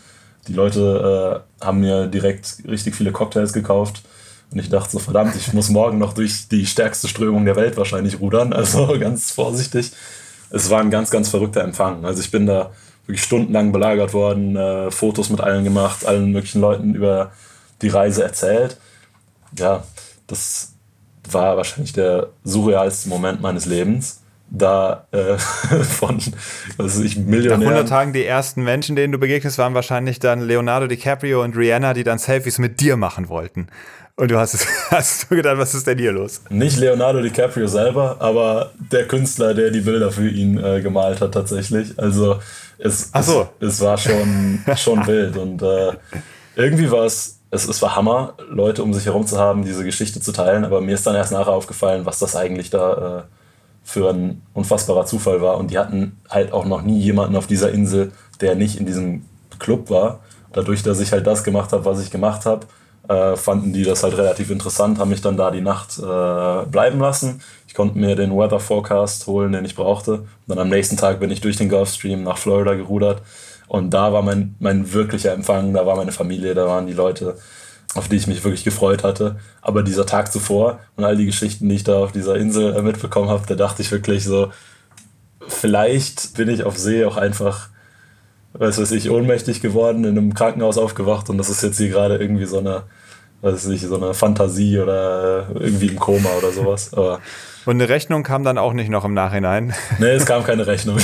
Die 0.48 0.54
Leute 0.54 1.44
äh, 1.62 1.66
haben 1.66 1.80
mir 1.80 2.08
direkt 2.08 2.58
richtig 2.68 2.96
viele 2.96 3.12
Cocktails 3.12 3.54
gekauft 3.54 4.04
und 4.52 4.60
ich 4.60 4.70
dachte 4.70 4.92
so, 4.92 5.00
verdammt, 5.00 5.36
ich 5.36 5.54
muss 5.54 5.70
morgen 5.70 6.00
noch 6.00 6.14
durch 6.14 6.48
die 6.48 6.66
stärkste 6.66 7.08
Strömung 7.08 7.46
der 7.46 7.56
Welt 7.56 7.78
wahrscheinlich 7.78 8.20
rudern. 8.20 8.52
Also 8.52 8.88
ganz 9.00 9.32
vorsichtig. 9.32 9.92
Es 10.50 10.70
war 10.70 10.82
ein 10.82 10.90
ganz, 10.90 11.12
ganz 11.12 11.30
verrückter 11.30 11.64
Empfang. 11.64 12.04
Also 12.06 12.22
ich 12.22 12.32
bin 12.32 12.48
da 12.48 12.72
wirklich 13.10 13.24
stundenlang 13.24 13.72
belagert 13.72 14.14
worden, 14.14 14.56
äh, 14.56 14.92
Fotos 14.92 15.32
mit 15.32 15.42
allen 15.42 15.64
gemacht, 15.64 16.06
allen 16.06 16.32
möglichen 16.32 16.62
Leuten 16.62 16.94
über 16.94 17.32
die 17.82 17.88
Reise 17.88 18.24
erzählt. 18.24 18.78
Ja, 19.58 19.84
das 20.28 20.74
war 21.30 21.58
wahrscheinlich 21.58 21.92
der 21.92 22.28
surrealste 22.44 23.10
Moment 23.10 23.42
meines 23.42 23.66
Lebens. 23.66 24.22
Da 24.52 25.08
äh, 25.12 25.38
von, 25.84 26.20
also 26.78 27.04
ich 27.04 27.18
Millionär. 27.18 27.58
Nach 27.58 27.66
100 27.66 27.90
Tagen 27.90 28.14
die 28.14 28.26
ersten 28.26 28.64
Menschen, 28.64 28.96
denen 28.96 29.12
du 29.12 29.18
begegnest, 29.18 29.58
waren 29.58 29.74
wahrscheinlich 29.74 30.20
dann 30.20 30.42
Leonardo 30.42 30.86
DiCaprio 30.86 31.44
und 31.44 31.56
Rihanna, 31.56 31.94
die 31.94 32.04
dann 32.04 32.20
Selfies 32.20 32.60
mit 32.60 32.80
dir 32.80 32.96
machen 32.96 33.30
wollten. 33.30 33.68
Und 34.20 34.30
du 34.30 34.38
hast, 34.38 34.54
es, 34.54 34.68
hast 34.92 35.32
du 35.32 35.36
gedacht, 35.38 35.58
was 35.58 35.74
ist 35.74 35.88
denn 35.88 35.98
hier 35.98 36.12
los? 36.12 36.42
Nicht 36.50 36.78
Leonardo 36.78 37.22
DiCaprio 37.22 37.68
selber, 37.68 38.18
aber 38.20 38.72
der 38.92 39.08
Künstler, 39.08 39.54
der 39.54 39.72
die 39.72 39.80
Bilder 39.80 40.12
für 40.12 40.28
ihn 40.28 40.62
äh, 40.62 40.82
gemalt 40.82 41.22
hat, 41.22 41.34
tatsächlich. 41.34 41.98
Also 41.98 42.38
es, 42.78 43.12
so. 43.22 43.48
es, 43.62 43.70
es 43.70 43.80
war 43.80 43.98
schon, 43.98 44.60
schon 44.76 45.08
wild. 45.08 45.38
Und 45.38 45.62
äh, 45.62 45.94
irgendwie 46.58 46.92
war 46.92 47.06
es, 47.06 47.40
es, 47.50 47.66
es 47.66 47.82
war 47.82 47.96
Hammer, 47.96 48.34
Leute 48.50 48.84
um 48.84 48.94
sich 48.94 49.06
herum 49.06 49.26
zu 49.26 49.40
haben, 49.40 49.64
diese 49.64 49.86
Geschichte 49.86 50.20
zu 50.20 50.34
teilen. 50.34 50.66
Aber 50.66 50.82
mir 50.82 50.96
ist 50.96 51.08
dann 51.08 51.16
erst 51.16 51.32
nachher 51.32 51.54
aufgefallen, 51.54 52.06
was 52.06 52.20
das 52.20 52.36
eigentlich 52.36 52.70
da 52.70 53.20
äh, 53.20 53.22
für 53.86 54.10
ein 54.10 54.42
unfassbarer 54.54 55.06
Zufall 55.06 55.42
war. 55.42 55.58
Und 55.58 55.72
die 55.72 55.78
hatten 55.78 56.20
halt 56.30 56.52
auch 56.52 56.66
noch 56.66 56.82
nie 56.82 57.00
jemanden 57.00 57.38
auf 57.38 57.48
dieser 57.48 57.72
Insel, 57.72 58.12
der 58.42 58.56
nicht 58.56 58.82
in 58.82 58.86
diesem 58.86 59.24
Club 59.60 59.90
war. 59.90 60.20
Dadurch, 60.52 60.84
dass 60.84 61.00
ich 61.00 61.14
halt 61.14 61.26
das 61.26 61.46
gemacht 61.46 61.72
habe, 61.72 61.86
was 61.86 62.04
ich 62.04 62.12
gemacht 62.12 62.46
habe, 62.46 62.68
äh, 63.10 63.36
fanden 63.36 63.74
die 63.74 63.84
das 63.84 64.04
halt 64.04 64.18
relativ 64.18 64.52
interessant, 64.52 65.00
haben 65.00 65.10
mich 65.10 65.22
dann 65.22 65.36
da 65.36 65.50
die 65.50 65.62
Nacht 65.62 65.98
äh, 65.98 66.66
bleiben 66.70 67.00
lassen. 67.00 67.42
Ich 67.68 67.74
konnte 67.74 67.98
mir 67.98 68.16
den 68.16 68.38
Weather 68.38 68.60
Forecast 68.60 69.26
holen, 69.26 69.52
den 69.52 69.66
ich 69.66 69.76
brauchte. 69.76 70.14
Und 70.14 70.28
dann 70.48 70.60
am 70.60 70.70
nächsten 70.70 70.96
Tag 70.96 71.20
bin 71.20 71.32
ich 71.32 71.42
durch 71.42 71.58
den 71.58 71.70
Gulfstream 71.70 72.24
nach 72.24 72.38
Florida 72.38 72.76
gerudert. 72.76 73.24
Und 73.68 73.92
da 73.92 74.14
war 74.14 74.22
mein, 74.22 74.56
mein 74.60 74.94
wirklicher 74.94 75.34
Empfang, 75.34 75.74
da 75.74 75.86
war 75.88 75.96
meine 75.96 76.12
Familie, 76.12 76.54
da 76.54 76.68
waren 76.68 76.86
die 76.86 76.94
Leute, 76.94 77.38
auf 77.96 78.08
die 78.08 78.16
ich 78.16 78.28
mich 78.28 78.44
wirklich 78.44 78.64
gefreut 78.64 79.04
hatte. 79.04 79.40
Aber 79.62 79.82
dieser 79.82 80.06
Tag 80.06 80.32
zuvor 80.32 80.80
und 80.96 81.04
all 81.04 81.18
die 81.18 81.26
Geschichten, 81.26 81.68
die 81.68 81.76
ich 81.76 81.84
da 81.84 81.98
auf 81.98 82.12
dieser 82.12 82.36
Insel 82.36 82.76
äh, 82.76 82.82
mitbekommen 82.84 83.30
habe, 83.30 83.44
da 83.48 83.56
dachte 83.56 83.82
ich 83.82 83.92
wirklich 83.92 84.24
so, 84.24 84.52
vielleicht 85.48 86.36
bin 86.36 86.48
ich 86.48 86.64
auf 86.64 86.78
See 86.78 87.06
auch 87.06 87.18
einfach 87.18 87.70
weiß 88.54 88.82
was 88.82 88.92
ich, 88.92 89.10
ohnmächtig 89.10 89.62
geworden, 89.62 90.06
in 90.06 90.18
einem 90.18 90.34
Krankenhaus 90.34 90.78
aufgewacht 90.78 91.30
und 91.30 91.38
das 91.38 91.50
ist 91.50 91.62
jetzt 91.62 91.78
hier 91.78 91.90
gerade 91.90 92.18
irgendwie 92.18 92.46
so 92.46 92.58
eine 92.58 92.84
weiß 93.42 93.66
nicht, 93.66 93.86
so 93.86 93.96
eine 93.96 94.14
Fantasie 94.14 94.80
oder 94.80 95.48
irgendwie 95.56 95.88
im 95.88 96.00
Koma 96.00 96.30
oder 96.38 96.52
sowas. 96.52 96.94
Aber 96.94 97.20
und 97.66 97.76
eine 97.76 97.90
Rechnung 97.90 98.24
kam 98.24 98.44
dann 98.44 98.58
auch 98.58 98.74
nicht 98.74 98.90
noch 98.90 99.06
im 99.06 99.14
Nachhinein. 99.14 99.74
Nee, 100.00 100.12
es 100.12 100.26
kam 100.26 100.44
keine 100.44 100.66
Rechnung. 100.66 100.98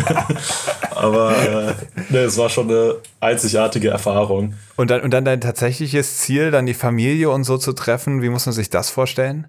Aber 0.94 1.36
äh, 1.36 1.72
nee, 2.08 2.18
es 2.18 2.38
war 2.38 2.48
schon 2.48 2.70
eine 2.70 2.94
einzigartige 3.20 3.88
Erfahrung. 3.88 4.54
Und 4.76 4.90
dann, 4.90 5.02
und 5.02 5.10
dann 5.10 5.24
dein 5.24 5.40
tatsächliches 5.40 6.18
Ziel, 6.18 6.50
dann 6.50 6.66
die 6.66 6.74
Familie 6.74 7.30
und 7.30 7.44
so 7.44 7.58
zu 7.58 7.72
treffen, 7.72 8.22
wie 8.22 8.28
muss 8.28 8.46
man 8.46 8.52
sich 8.52 8.70
das 8.70 8.90
vorstellen? 8.90 9.48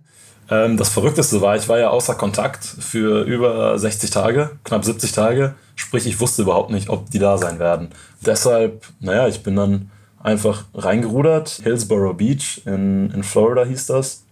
Ähm, 0.49 0.75
das 0.75 0.89
Verrückteste 0.89 1.39
war, 1.41 1.55
ich 1.55 1.69
war 1.69 1.79
ja 1.79 1.89
außer 1.89 2.15
Kontakt 2.15 2.65
für 2.65 3.23
über 3.23 3.77
60 3.77 4.09
Tage, 4.09 4.51
knapp 4.63 4.83
70 4.83 5.11
Tage. 5.11 5.53
Sprich, 5.75 6.05
ich 6.07 6.19
wusste 6.19 6.41
überhaupt 6.41 6.71
nicht, 6.71 6.89
ob 6.89 7.09
die 7.09 7.19
da 7.19 7.37
sein 7.37 7.59
werden. 7.59 7.89
Deshalb, 8.25 8.83
naja, 8.99 9.27
ich 9.27 9.43
bin 9.43 9.55
dann 9.55 9.91
einfach 10.23 10.65
reingerudert. 10.73 11.61
Hillsborough 11.63 12.15
Beach 12.15 12.61
in, 12.65 13.11
in 13.11 13.23
Florida 13.23 13.65
hieß 13.65 13.85
das. 13.87 14.23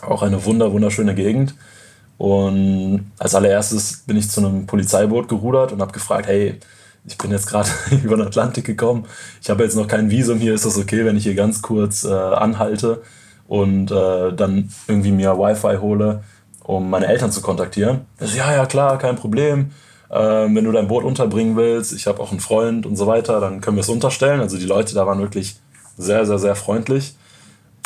Auch 0.00 0.22
eine 0.22 0.44
wunder, 0.44 0.72
wunderschöne 0.72 1.14
Gegend. 1.14 1.54
Und 2.16 3.10
als 3.18 3.34
allererstes 3.34 4.04
bin 4.06 4.16
ich 4.16 4.30
zu 4.30 4.40
einem 4.40 4.66
Polizeiboot 4.66 5.28
gerudert 5.28 5.72
und 5.72 5.80
habe 5.80 5.92
gefragt, 5.92 6.26
hey, 6.26 6.58
ich 7.04 7.18
bin 7.18 7.30
jetzt 7.30 7.48
gerade 7.48 7.68
über 8.04 8.16
den 8.16 8.26
Atlantik 8.26 8.64
gekommen. 8.64 9.06
Ich 9.42 9.50
habe 9.50 9.64
jetzt 9.64 9.76
noch 9.76 9.88
kein 9.88 10.10
Visum 10.10 10.38
hier. 10.38 10.54
Ist 10.54 10.66
das 10.66 10.78
okay, 10.78 11.04
wenn 11.04 11.16
ich 11.16 11.24
hier 11.24 11.34
ganz 11.34 11.60
kurz 11.60 12.04
äh, 12.04 12.12
anhalte 12.12 13.02
und 13.48 13.90
äh, 13.90 14.32
dann 14.32 14.70
irgendwie 14.86 15.12
mir 15.12 15.36
Wi-Fi 15.36 15.78
hole, 15.78 16.22
um 16.62 16.88
meine 16.88 17.06
Eltern 17.06 17.32
zu 17.32 17.40
kontaktieren? 17.40 18.02
So, 18.20 18.36
ja, 18.36 18.54
ja, 18.54 18.66
klar, 18.66 18.98
kein 18.98 19.16
Problem 19.16 19.70
ähm, 20.10 20.56
wenn 20.56 20.64
du 20.64 20.72
dein 20.72 20.88
Boot 20.88 21.04
unterbringen 21.04 21.56
willst, 21.56 21.92
ich 21.92 22.06
habe 22.06 22.20
auch 22.20 22.30
einen 22.30 22.40
Freund 22.40 22.86
und 22.86 22.96
so 22.96 23.06
weiter, 23.06 23.40
dann 23.40 23.60
können 23.60 23.76
wir 23.76 23.82
es 23.82 23.88
unterstellen. 23.88 24.40
Also 24.40 24.58
die 24.58 24.66
Leute 24.66 24.94
da 24.94 25.06
waren 25.06 25.20
wirklich 25.20 25.56
sehr, 25.96 26.26
sehr, 26.26 26.38
sehr 26.38 26.56
freundlich. 26.56 27.14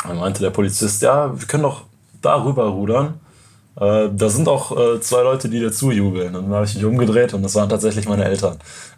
Dann 0.03 0.17
meinte 0.17 0.41
der 0.41 0.49
Polizist, 0.49 1.01
ja, 1.01 1.37
wir 1.39 1.47
können 1.47 1.63
doch 1.63 1.83
darüber 2.21 2.65
rudern. 2.65 3.19
Äh, 3.79 4.09
da 4.11 4.29
sind 4.29 4.47
auch 4.47 4.71
äh, 4.77 5.01
zwei 5.01 5.21
Leute, 5.21 5.49
die 5.49 5.59
dir 5.59 5.71
zujubeln. 5.71 6.35
Und 6.35 6.45
dann 6.45 6.53
habe 6.53 6.65
ich 6.65 6.75
mich 6.75 6.85
umgedreht 6.85 7.33
und 7.33 7.43
das 7.43 7.55
waren 7.55 7.69
tatsächlich 7.69 8.07
meine 8.07 8.25
Eltern. 8.25 8.57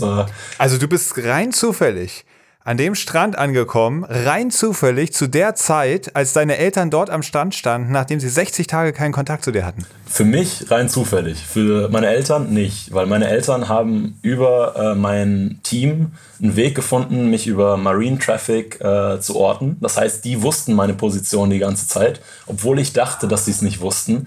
war 0.00 0.26
also 0.58 0.78
du 0.78 0.88
bist 0.88 1.16
rein 1.18 1.52
zufällig 1.52 2.24
an 2.62 2.76
dem 2.76 2.94
Strand 2.94 3.38
angekommen, 3.38 4.04
rein 4.04 4.50
zufällig 4.50 5.14
zu 5.14 5.28
der 5.28 5.54
Zeit, 5.54 6.14
als 6.14 6.34
deine 6.34 6.58
Eltern 6.58 6.90
dort 6.90 7.08
am 7.08 7.22
Strand 7.22 7.54
standen, 7.54 7.90
nachdem 7.90 8.20
sie 8.20 8.28
60 8.28 8.66
Tage 8.66 8.92
keinen 8.92 9.12
Kontakt 9.12 9.44
zu 9.44 9.50
dir 9.50 9.64
hatten? 9.64 9.86
Für 10.06 10.24
mich 10.24 10.70
rein 10.70 10.88
zufällig, 10.90 11.42
für 11.42 11.88
meine 11.88 12.08
Eltern 12.08 12.52
nicht, 12.52 12.92
weil 12.92 13.06
meine 13.06 13.28
Eltern 13.28 13.68
haben 13.68 14.18
über 14.20 14.74
äh, 14.76 14.94
mein 14.94 15.60
Team 15.62 16.12
einen 16.42 16.54
Weg 16.54 16.74
gefunden, 16.74 17.30
mich 17.30 17.46
über 17.46 17.78
Marine 17.78 18.18
Traffic 18.18 18.78
äh, 18.80 19.20
zu 19.20 19.36
orten. 19.36 19.78
Das 19.80 19.96
heißt, 19.96 20.24
die 20.26 20.42
wussten 20.42 20.74
meine 20.74 20.94
Position 20.94 21.48
die 21.48 21.58
ganze 21.58 21.88
Zeit, 21.88 22.20
obwohl 22.46 22.78
ich 22.78 22.92
dachte, 22.92 23.26
dass 23.26 23.46
sie 23.46 23.52
es 23.52 23.62
nicht 23.62 23.80
wussten. 23.80 24.26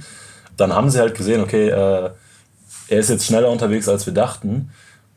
Dann 0.58 0.74
haben 0.74 0.90
sie 0.90 1.00
halt 1.00 1.16
gesehen, 1.16 1.42
okay, 1.42 1.70
äh, 1.70 2.10
er 2.88 3.00
ist 3.00 3.10
jetzt 3.10 3.26
schneller 3.26 3.50
unterwegs, 3.50 3.88
als 3.88 4.06
wir 4.08 4.14
dachten. 4.14 4.72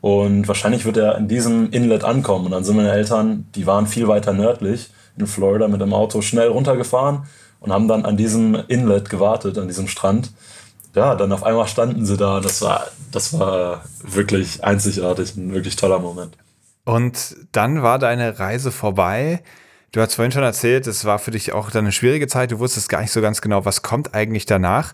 Und 0.07 0.47
wahrscheinlich 0.47 0.85
wird 0.85 0.95
er 0.95 1.17
in 1.17 1.27
diesem 1.27 1.69
Inlet 1.71 2.05
ankommen. 2.05 2.45
Und 2.45 2.51
dann 2.51 2.63
sind 2.63 2.77
meine 2.77 2.93
Eltern, 2.93 3.45
die 3.55 3.67
waren 3.67 3.87
viel 3.87 4.07
weiter 4.07 4.31
nördlich 4.31 4.89
in 5.17 5.27
Florida 5.27 5.67
mit 5.67 5.81
dem 5.81 5.91
Auto 5.91 6.21
schnell 6.21 6.47
runtergefahren 6.47 7.23
und 7.59 7.73
haben 7.73 7.89
dann 7.89 8.05
an 8.05 8.15
diesem 8.15 8.55
Inlet 8.69 9.09
gewartet, 9.09 9.57
an 9.57 9.67
diesem 9.67 9.89
Strand. 9.89 10.31
Ja, 10.95 11.15
dann 11.15 11.33
auf 11.33 11.43
einmal 11.43 11.67
standen 11.67 12.05
sie 12.05 12.15
da. 12.15 12.39
Das 12.39 12.61
war, 12.61 12.87
das 13.11 13.37
war 13.37 13.83
wirklich 14.01 14.63
einzigartig, 14.63 15.35
ein 15.35 15.53
wirklich 15.53 15.75
toller 15.75 15.99
Moment. 15.99 16.37
Und 16.85 17.35
dann 17.51 17.83
war 17.83 17.99
deine 17.99 18.39
Reise 18.39 18.71
vorbei. 18.71 19.43
Du 19.91 19.99
hast 19.99 20.15
vorhin 20.15 20.31
schon 20.31 20.43
erzählt, 20.43 20.87
es 20.87 21.03
war 21.03 21.19
für 21.19 21.31
dich 21.31 21.51
auch 21.51 21.69
dann 21.69 21.83
eine 21.83 21.91
schwierige 21.91 22.27
Zeit. 22.27 22.51
Du 22.51 22.59
wusstest 22.59 22.87
gar 22.87 23.01
nicht 23.01 23.11
so 23.11 23.19
ganz 23.19 23.41
genau, 23.41 23.65
was 23.65 23.81
kommt 23.81 24.13
eigentlich 24.13 24.45
danach. 24.45 24.93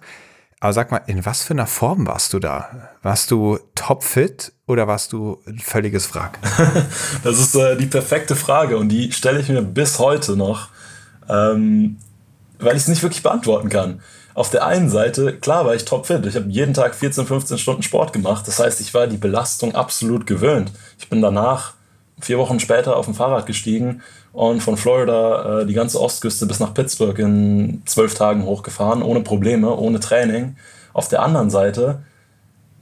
Aber 0.63 0.71
sag 0.71 0.91
mal, 0.91 1.01
in 1.07 1.25
was 1.25 1.43
für 1.43 1.51
einer 1.51 1.67
Form 1.67 2.07
warst 2.07 2.31
du 2.31 2.39
da? 2.39 2.87
Warst 3.01 3.31
du 3.31 3.59
topfit 3.75 4.53
oder 4.65 4.87
warst 4.87 5.11
du 5.11 5.41
ein 5.45 5.59
völliges 5.59 6.15
Wrack? 6.15 6.39
das 7.25 7.37
ist 7.37 7.53
äh, 7.55 7.75
die 7.75 7.85
perfekte 7.85 8.37
Frage 8.37 8.77
und 8.77 8.87
die 8.87 9.11
stelle 9.11 9.41
ich 9.41 9.49
mir 9.49 9.61
bis 9.61 9.99
heute 9.99 10.37
noch, 10.37 10.69
ähm, 11.27 11.97
weil 12.59 12.77
ich 12.77 12.83
es 12.83 12.87
nicht 12.87 13.03
wirklich 13.03 13.23
beantworten 13.23 13.67
kann. 13.67 13.99
Auf 14.35 14.51
der 14.51 14.65
einen 14.65 14.89
Seite, 14.89 15.37
klar 15.37 15.65
war 15.65 15.75
ich 15.75 15.83
topfit. 15.83 16.25
Ich 16.25 16.37
habe 16.37 16.47
jeden 16.47 16.73
Tag 16.73 16.95
14, 16.95 17.25
15 17.25 17.57
Stunden 17.57 17.83
Sport 17.83 18.13
gemacht. 18.13 18.47
Das 18.47 18.59
heißt, 18.59 18.79
ich 18.79 18.93
war 18.93 19.07
die 19.07 19.17
Belastung 19.17 19.75
absolut 19.75 20.25
gewöhnt. 20.25 20.71
Ich 20.97 21.09
bin 21.09 21.21
danach 21.21 21.73
vier 22.21 22.37
Wochen 22.37 22.61
später 22.61 22.95
auf 22.95 23.03
dem 23.03 23.15
Fahrrad 23.15 23.47
gestiegen 23.47 24.01
und 24.33 24.61
von 24.61 24.77
Florida 24.77 25.61
äh, 25.61 25.65
die 25.65 25.75
ganze 25.75 26.01
Ostküste 26.01 26.47
bis 26.47 26.59
nach 26.59 26.73
Pittsburgh 26.73 27.17
in 27.19 27.83
zwölf 27.85 28.15
Tagen 28.15 28.45
hochgefahren, 28.45 29.03
ohne 29.03 29.21
Probleme, 29.21 29.73
ohne 29.73 29.99
Training. 29.99 30.57
Auf 30.91 31.07
der 31.07 31.21
anderen 31.21 31.51
Seite, 31.51 32.03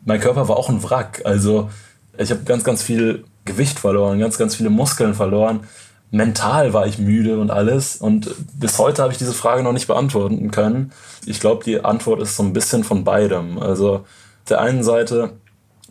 mein 0.05 0.21
Körper 0.21 0.47
war 0.47 0.57
auch 0.57 0.69
ein 0.69 0.81
Wrack. 0.81 1.21
Also 1.25 1.69
ich 2.17 2.31
habe 2.31 2.43
ganz, 2.43 2.63
ganz 2.63 2.81
viel 2.81 3.25
Gewicht 3.43 3.79
verloren, 3.79 4.19
ganz, 4.19 4.37
ganz 4.37 4.55
viele 4.55 4.69
Muskeln 4.69 5.13
verloren. 5.13 5.61
Mental 6.09 6.73
war 6.73 6.87
ich 6.87 6.99
müde 6.99 7.37
und 7.39 7.51
alles. 7.51 7.97
Und 7.97 8.33
bis 8.53 8.79
heute 8.79 9.01
habe 9.01 9.11
ich 9.11 9.19
diese 9.19 9.33
Frage 9.33 9.61
noch 9.61 9.73
nicht 9.73 9.87
beantworten 9.87 10.51
können. 10.51 10.93
Ich 11.25 11.41
glaube, 11.41 11.65
die 11.65 11.83
Antwort 11.83 12.21
ist 12.21 12.37
so 12.37 12.43
ein 12.43 12.53
bisschen 12.53 12.85
von 12.85 13.03
beidem. 13.03 13.59
Also 13.59 13.95
auf 13.95 14.03
der 14.47 14.61
einen 14.61 14.83
Seite 14.83 15.33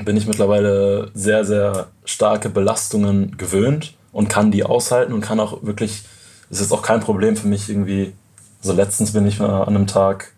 bin 0.02 0.16
ich 0.16 0.26
mittlerweile 0.26 1.10
sehr, 1.12 1.44
sehr 1.44 1.88
starke 2.04 2.48
Belastungen 2.48 3.36
gewöhnt 3.36 3.94
und 4.12 4.28
kann 4.28 4.50
die 4.50 4.64
aushalten 4.64 5.12
und 5.12 5.20
kann 5.20 5.40
auch 5.40 5.62
wirklich 5.62 6.04
ist 6.50 6.60
jetzt 6.60 6.72
auch 6.72 6.82
kein 6.82 7.00
Problem 7.00 7.36
für 7.36 7.46
mich 7.46 7.68
irgendwie. 7.68 8.12
Also 8.60 8.74
letztens 8.74 9.12
bin 9.12 9.26
ich 9.26 9.40
an 9.40 9.50
einem 9.50 9.86
Tag, 9.86 10.32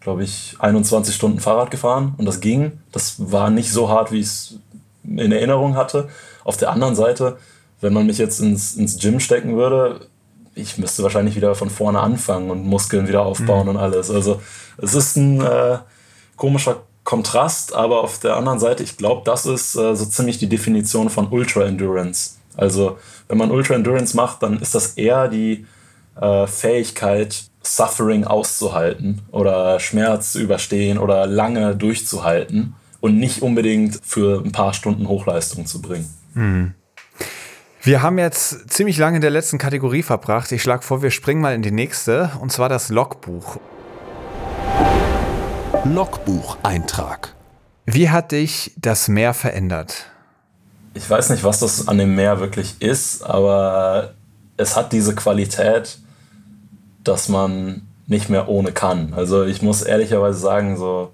glaube 0.00 0.24
ich, 0.24 0.56
21 0.58 1.14
Stunden 1.14 1.40
Fahrrad 1.40 1.70
gefahren 1.70 2.14
und 2.18 2.26
das 2.26 2.40
ging. 2.40 2.80
Das 2.90 3.14
war 3.30 3.48
nicht 3.48 3.72
so 3.72 3.88
hart, 3.88 4.12
wie 4.12 4.20
ich 4.20 4.26
es 4.26 4.58
in 5.04 5.32
Erinnerung 5.32 5.76
hatte. 5.76 6.08
Auf 6.44 6.56
der 6.56 6.70
anderen 6.70 6.94
Seite, 6.94 7.38
wenn 7.80 7.94
man 7.94 8.06
mich 8.06 8.18
jetzt 8.18 8.40
ins, 8.40 8.74
ins 8.74 8.98
Gym 8.98 9.20
stecken 9.20 9.56
würde, 9.56 10.06
ich 10.54 10.76
müsste 10.76 11.02
wahrscheinlich 11.02 11.34
wieder 11.34 11.54
von 11.54 11.70
vorne 11.70 12.00
anfangen 12.00 12.50
und 12.50 12.66
Muskeln 12.66 13.08
wieder 13.08 13.22
aufbauen 13.22 13.64
mhm. 13.64 13.70
und 13.70 13.76
alles. 13.78 14.10
Also 14.10 14.42
es 14.76 14.94
ist 14.94 15.16
ein 15.16 15.40
äh, 15.40 15.78
komischer 16.36 16.82
Kontrast, 17.04 17.74
aber 17.74 18.02
auf 18.02 18.18
der 18.18 18.36
anderen 18.36 18.58
Seite, 18.58 18.82
ich 18.82 18.98
glaube, 18.98 19.22
das 19.24 19.46
ist 19.46 19.76
äh, 19.76 19.94
so 19.96 20.04
ziemlich 20.04 20.38
die 20.38 20.48
Definition 20.48 21.08
von 21.08 21.28
Ultra 21.28 21.64
Endurance. 21.64 22.32
Also 22.56 22.98
wenn 23.28 23.38
man 23.38 23.50
Ultra 23.50 23.74
Endurance 23.74 24.16
macht, 24.16 24.42
dann 24.42 24.58
ist 24.60 24.74
das 24.74 24.94
eher 24.94 25.28
die 25.28 25.66
äh, 26.20 26.46
Fähigkeit, 26.46 27.44
Suffering 27.62 28.24
auszuhalten 28.24 29.22
oder 29.30 29.78
Schmerz 29.78 30.32
zu 30.32 30.40
überstehen 30.40 30.98
oder 30.98 31.26
lange 31.26 31.76
durchzuhalten 31.76 32.74
und 33.00 33.18
nicht 33.18 33.42
unbedingt 33.42 34.00
für 34.02 34.42
ein 34.44 34.52
paar 34.52 34.74
Stunden 34.74 35.08
Hochleistung 35.08 35.66
zu 35.66 35.80
bringen. 35.80 36.12
Mhm. 36.34 36.74
Wir 37.84 38.02
haben 38.02 38.18
jetzt 38.18 38.70
ziemlich 38.70 38.96
lange 38.96 39.16
in 39.16 39.22
der 39.22 39.30
letzten 39.30 39.58
Kategorie 39.58 40.04
verbracht. 40.04 40.52
Ich 40.52 40.62
schlage 40.62 40.82
vor, 40.82 41.02
wir 41.02 41.10
springen 41.10 41.40
mal 41.40 41.54
in 41.54 41.62
die 41.62 41.72
nächste, 41.72 42.30
und 42.40 42.52
zwar 42.52 42.68
das 42.68 42.90
Logbuch. 42.90 43.58
Logbucheintrag. 45.84 47.34
Wie 47.86 48.08
hat 48.08 48.30
dich 48.30 48.72
das 48.76 49.08
Meer 49.08 49.34
verändert? 49.34 50.11
Ich 50.94 51.08
weiß 51.08 51.30
nicht, 51.30 51.44
was 51.44 51.60
das 51.60 51.88
an 51.88 51.98
dem 51.98 52.14
Meer 52.14 52.40
wirklich 52.40 52.80
ist, 52.80 53.22
aber 53.22 54.12
es 54.56 54.76
hat 54.76 54.92
diese 54.92 55.14
Qualität, 55.14 55.98
dass 57.02 57.28
man 57.28 57.82
nicht 58.06 58.28
mehr 58.28 58.48
ohne 58.48 58.72
kann. 58.72 59.14
Also 59.14 59.44
ich 59.44 59.62
muss 59.62 59.82
ehrlicherweise 59.82 60.38
sagen, 60.38 60.76
so 60.76 61.12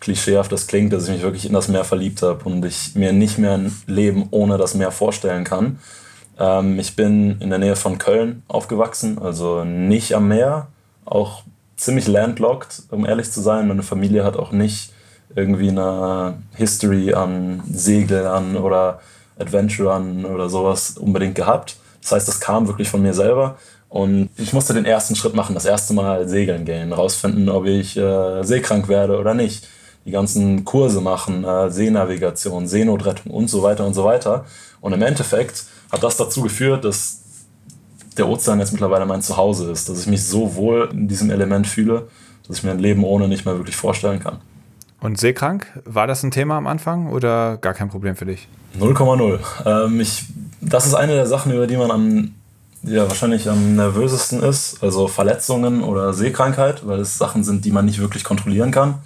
klischeehaft 0.00 0.52
das 0.52 0.66
klingt, 0.66 0.92
dass 0.92 1.04
ich 1.04 1.10
mich 1.10 1.22
wirklich 1.22 1.46
in 1.46 1.52
das 1.52 1.68
Meer 1.68 1.84
verliebt 1.84 2.22
habe 2.22 2.44
und 2.44 2.64
ich 2.64 2.94
mir 2.94 3.12
nicht 3.12 3.38
mehr 3.38 3.54
ein 3.54 3.74
Leben 3.86 4.28
ohne 4.30 4.58
das 4.58 4.74
Meer 4.74 4.92
vorstellen 4.92 5.44
kann. 5.44 5.78
Ähm, 6.38 6.78
ich 6.78 6.94
bin 6.94 7.40
in 7.40 7.50
der 7.50 7.58
Nähe 7.58 7.76
von 7.76 7.98
Köln 7.98 8.42
aufgewachsen, 8.46 9.18
also 9.18 9.64
nicht 9.64 10.14
am 10.14 10.28
Meer, 10.28 10.68
auch 11.04 11.42
ziemlich 11.76 12.06
landlocked, 12.06 12.82
um 12.90 13.06
ehrlich 13.06 13.30
zu 13.30 13.40
sein. 13.40 13.68
Meine 13.68 13.82
Familie 13.82 14.24
hat 14.24 14.36
auch 14.36 14.52
nicht 14.52 14.92
irgendwie 15.34 15.68
eine 15.68 16.38
History 16.54 17.14
an 17.14 17.62
Seglern 17.70 18.56
oder 18.56 19.00
Adventurern 19.38 20.24
oder 20.24 20.48
sowas 20.48 20.96
unbedingt 20.98 21.34
gehabt. 21.34 21.76
Das 22.00 22.12
heißt, 22.12 22.28
das 22.28 22.40
kam 22.40 22.66
wirklich 22.66 22.88
von 22.88 23.02
mir 23.02 23.14
selber. 23.14 23.56
Und 23.88 24.28
ich 24.36 24.52
musste 24.52 24.74
den 24.74 24.84
ersten 24.84 25.16
Schritt 25.16 25.34
machen, 25.34 25.54
das 25.54 25.64
erste 25.64 25.94
Mal 25.94 26.28
segeln 26.28 26.64
gehen, 26.64 26.92
rausfinden, 26.92 27.48
ob 27.48 27.64
ich 27.64 27.96
äh, 27.96 28.42
seekrank 28.42 28.88
werde 28.88 29.18
oder 29.18 29.34
nicht 29.34 29.66
die 30.04 30.10
ganzen 30.10 30.64
Kurse 30.64 31.00
machen, 31.00 31.44
äh, 31.44 31.70
Seenavigation, 31.70 32.66
Seenotrettung 32.66 33.32
und 33.32 33.48
so 33.48 33.62
weiter 33.62 33.86
und 33.86 33.94
so 33.94 34.04
weiter. 34.04 34.44
Und 34.80 34.92
im 34.92 35.02
Endeffekt 35.02 35.64
hat 35.90 36.02
das 36.02 36.16
dazu 36.16 36.42
geführt, 36.42 36.84
dass 36.84 37.20
der 38.16 38.28
Ozean 38.28 38.58
jetzt 38.58 38.72
mittlerweile 38.72 39.06
mein 39.06 39.22
Zuhause 39.22 39.70
ist, 39.70 39.88
dass 39.88 40.00
ich 40.00 40.06
mich 40.06 40.24
so 40.24 40.54
wohl 40.54 40.88
in 40.92 41.08
diesem 41.08 41.30
Element 41.30 41.66
fühle, 41.66 42.08
dass 42.46 42.58
ich 42.58 42.64
mir 42.64 42.72
ein 42.72 42.78
Leben 42.78 43.04
ohne 43.04 43.28
nicht 43.28 43.44
mehr 43.44 43.56
wirklich 43.56 43.76
vorstellen 43.76 44.20
kann. 44.20 44.38
Und 45.00 45.18
seekrank, 45.18 45.66
war 45.84 46.06
das 46.06 46.22
ein 46.22 46.30
Thema 46.30 46.56
am 46.56 46.66
Anfang 46.66 47.12
oder 47.12 47.56
gar 47.58 47.74
kein 47.74 47.88
Problem 47.88 48.16
für 48.16 48.26
dich? 48.26 48.48
0,0. 48.78 49.38
Ähm, 49.64 50.06
das 50.60 50.86
ist 50.86 50.94
eine 50.94 51.12
der 51.12 51.26
Sachen, 51.26 51.52
über 51.52 51.66
die 51.66 51.76
man 51.76 51.90
am, 51.90 52.34
ja, 52.82 53.08
wahrscheinlich 53.08 53.48
am 53.48 53.76
nervösesten 53.76 54.42
ist, 54.42 54.82
also 54.82 55.06
Verletzungen 55.06 55.84
oder 55.84 56.12
Seekrankheit, 56.12 56.86
weil 56.86 57.00
es 57.00 57.16
Sachen 57.16 57.44
sind, 57.44 57.64
die 57.64 57.70
man 57.70 57.84
nicht 57.84 58.00
wirklich 58.00 58.24
kontrollieren 58.24 58.72
kann. 58.72 58.96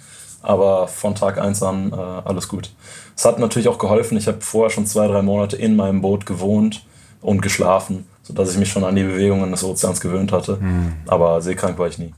Aber 0.41 0.87
von 0.87 1.15
Tag 1.15 1.37
1 1.37 1.61
an 1.63 1.93
äh, 1.93 1.95
alles 1.95 2.47
gut. 2.47 2.71
Es 3.15 3.23
hat 3.23 3.39
natürlich 3.39 3.67
auch 3.67 3.77
geholfen. 3.77 4.17
Ich 4.17 4.27
habe 4.27 4.41
vorher 4.41 4.71
schon 4.71 4.85
zwei, 4.85 5.07
drei 5.07 5.21
Monate 5.21 5.55
in 5.55 5.75
meinem 5.75 6.01
Boot 6.01 6.25
gewohnt 6.25 6.83
und 7.21 7.41
geschlafen, 7.41 8.05
sodass 8.23 8.51
ich 8.51 8.57
mich 8.57 8.69
schon 8.69 8.83
an 8.83 8.95
die 8.95 9.03
Bewegungen 9.03 9.51
des 9.51 9.63
Ozeans 9.63 10.01
gewöhnt 10.01 10.31
hatte. 10.31 10.57
Mhm. 10.59 10.93
Aber 11.07 11.41
seekrank 11.41 11.77
war 11.77 11.87
ich 11.87 11.99
nie. 11.99 12.13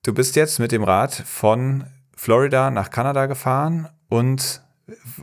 Du 0.03 0.13
bist 0.13 0.35
jetzt 0.35 0.59
mit 0.59 0.71
dem 0.71 0.83
Rad 0.83 1.11
von 1.11 1.85
Florida 2.15 2.69
nach 2.69 2.91
Kanada 2.91 3.25
gefahren 3.25 3.89
und 4.09 4.61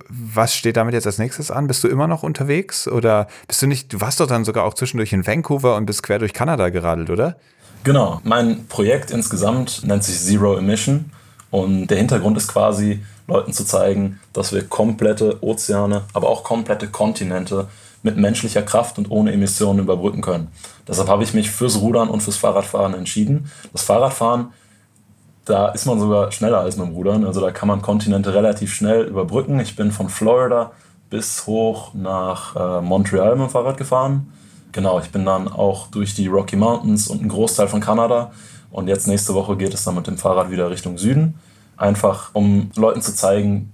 was 0.09 0.57
steht 0.57 0.77
damit 0.77 0.95
jetzt 0.95 1.07
als 1.07 1.19
nächstes 1.19 1.53
an? 1.53 1.69
Bist 1.69 1.85
du 1.85 1.89
immer 1.89 2.09
noch 2.09 2.25
unterwegs 2.25 2.89
oder 2.89 3.29
bist 3.47 3.63
du 3.63 3.69
nicht, 3.69 3.93
du 3.93 4.01
warst 4.01 4.19
doch 4.19 4.27
dann 4.27 4.45
sogar 4.45 4.65
auch 4.65 4.75
zwischendurch 4.75 5.13
in 5.13 5.25
Vancouver 5.25 5.77
und 5.77 5.87
bist 5.87 6.03
quer 6.03 6.19
durch 6.19 6.33
Kanada 6.33 6.71
geradelt, 6.71 7.11
oder? 7.11 7.37
Genau, 7.85 8.21
mein 8.25 8.67
Projekt 8.67 9.13
insgesamt 9.13 9.85
nennt 9.85 10.03
sich 10.03 10.19
Zero 10.19 10.57
Emission 10.57 11.13
und 11.55 11.87
der 11.87 11.99
Hintergrund 11.99 12.37
ist 12.37 12.49
quasi, 12.49 13.05
Leuten 13.29 13.53
zu 13.53 13.65
zeigen, 13.65 14.19
dass 14.33 14.53
wir 14.53 14.65
komplette 14.65 15.41
Ozeane, 15.41 16.03
aber 16.13 16.29
auch 16.29 16.43
komplette 16.43 16.89
Kontinente 16.89 17.69
mit 18.03 18.17
menschlicher 18.17 18.63
Kraft 18.63 18.99
und 18.99 19.09
ohne 19.09 19.33
Emissionen 19.33 19.79
überbrücken 19.79 20.21
können. 20.21 20.49
Deshalb 20.89 21.09
habe 21.09 21.23
ich 21.23 21.33
mich 21.33 21.51
fürs 21.51 21.81
Rudern 21.81 22.09
und 22.09 22.23
fürs 22.23 22.37
Fahrradfahren 22.37 22.95
entschieden. 22.95 23.51
Das 23.73 23.83
Fahrradfahren 23.83 24.49
da 25.45 25.69
ist 25.69 25.87
man 25.87 26.01
sogar 26.01 26.33
schneller 26.33 26.61
als 26.61 26.77
mit 26.77 26.87
dem 26.87 26.95
Rudern. 26.95 27.25
Also 27.25 27.41
da 27.41 27.51
kann 27.51 27.69
man 27.69 27.83
Kontinente 27.83 28.35
relativ 28.35 28.75
schnell 28.75 29.05
überbrücken. 29.05 29.61
Ich 29.61 29.77
bin 29.77 29.93
von 29.93 30.09
Florida 30.09 30.73
bis 31.09 31.47
hoch 31.47 31.95
nach 31.95 32.57
äh, 32.57 32.81
Montreal 32.81 33.37
mit 33.37 33.49
dem 33.49 33.51
Fahrrad 33.51 33.77
gefahren. 33.77 34.33
Genau, 34.73 34.99
ich 34.99 35.11
bin 35.11 35.25
dann 35.25 35.47
auch 35.47 35.87
durch 35.89 36.15
die 36.15 36.27
Rocky 36.27 36.57
Mountains 36.57 37.07
und 37.07 37.21
einen 37.21 37.29
Großteil 37.29 37.69
von 37.69 37.81
Kanada. 37.81 38.33
Und 38.75 38.89
jetzt 38.89 39.07
nächste 39.07 39.35
Woche 39.35 39.57
geht 39.57 39.73
es 39.73 39.85
dann 39.85 39.95
mit 39.95 40.09
dem 40.09 40.19
Fahrrad 40.19 40.51
wieder 40.51 40.69
Richtung 40.69 40.99
Süden. 40.99 41.35
Einfach 41.77 42.31
um 42.33 42.73
Leuten 42.75 43.03
zu 43.03 43.15
zeigen, 43.15 43.71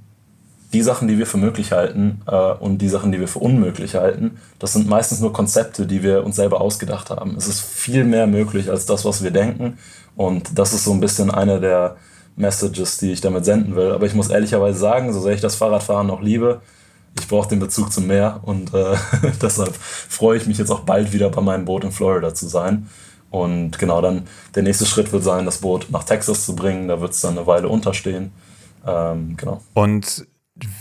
die 0.75 0.83
Sachen, 0.83 1.09
die 1.09 1.17
wir 1.17 1.27
für 1.27 1.39
möglich 1.39 1.73
halten 1.73 2.21
äh, 2.27 2.53
und 2.53 2.79
die 2.79 2.89
Sachen, 2.91 3.11
die 3.11 3.19
wir 3.19 3.27
für 3.27 3.39
unmöglich 3.39 3.95
halten, 3.95 4.37
das 4.59 4.75
sind 4.75 4.89
meistens 4.89 5.21
nur 5.21 5.33
Konzepte, 5.33 5.87
die 5.87 6.03
wir 6.03 6.23
uns 6.23 6.37
selber 6.37 6.61
ausgedacht 6.61 7.09
haben. 7.09 7.35
Es 7.37 7.49
ist 7.49 7.63
viel 7.63 8.05
mehr 8.05 8.27
möglich 8.27 8.69
als 8.69 8.85
das, 8.85 9.07
was 9.07 9.23
wir 9.23 9.31
denken. 9.31 9.79
Und 10.17 10.59
das 10.59 10.75
ist 10.75 10.85
so 10.85 10.93
ein 10.93 11.01
bisschen 11.01 11.31
eine 11.31 11.61
der 11.61 11.97
Messages, 12.37 12.99
die 12.99 13.13
ich 13.13 13.23
damit 13.23 13.47
senden 13.47 13.77
will. 13.77 13.93
Aber 13.93 14.05
ich 14.05 14.15
muss 14.15 14.29
ehrlicherweise 14.29 14.79
sagen, 14.79 15.15
so 15.15 15.21
sehr 15.21 15.33
ich 15.33 15.41
das 15.41 15.57
Fahrradfahren 15.57 16.09
noch 16.09 16.21
liebe, 16.21 16.61
ich 17.19 17.27
brauche 17.27 17.49
den 17.49 17.59
Bezug 17.59 17.91
zum 17.91 18.07
Meer 18.07 18.41
und 18.43 18.75
äh, 18.75 18.97
deshalb 19.43 19.75
freue 19.75 20.37
ich 20.37 20.47
mich 20.47 20.59
jetzt 20.59 20.71
auch 20.71 20.81
bald 20.81 21.15
wieder 21.15 21.31
bei 21.31 21.41
meinem 21.41 21.65
Boot 21.65 21.85
in 21.85 21.91
Florida 21.91 22.35
zu 22.35 22.47
sein. 22.47 22.87
Und 23.31 23.79
genau 23.79 24.01
dann 24.01 24.27
der 24.55 24.63
nächste 24.63 24.87
Schritt 24.87 25.13
wird 25.13 25.23
sein, 25.23 25.45
das 25.45 25.59
Boot 25.59 25.87
nach 25.91 26.05
Texas 26.05 26.45
zu 26.45 26.57
bringen. 26.57 26.89
Da 26.89 27.01
wird 27.01 27.13
es 27.13 27.21
dann 27.21 27.39
eine 27.39 27.47
Weile 27.47 27.69
unterstehen. 27.69 28.33
Ähm, 28.87 29.37
genau. 29.37 29.63
Und 29.75 30.27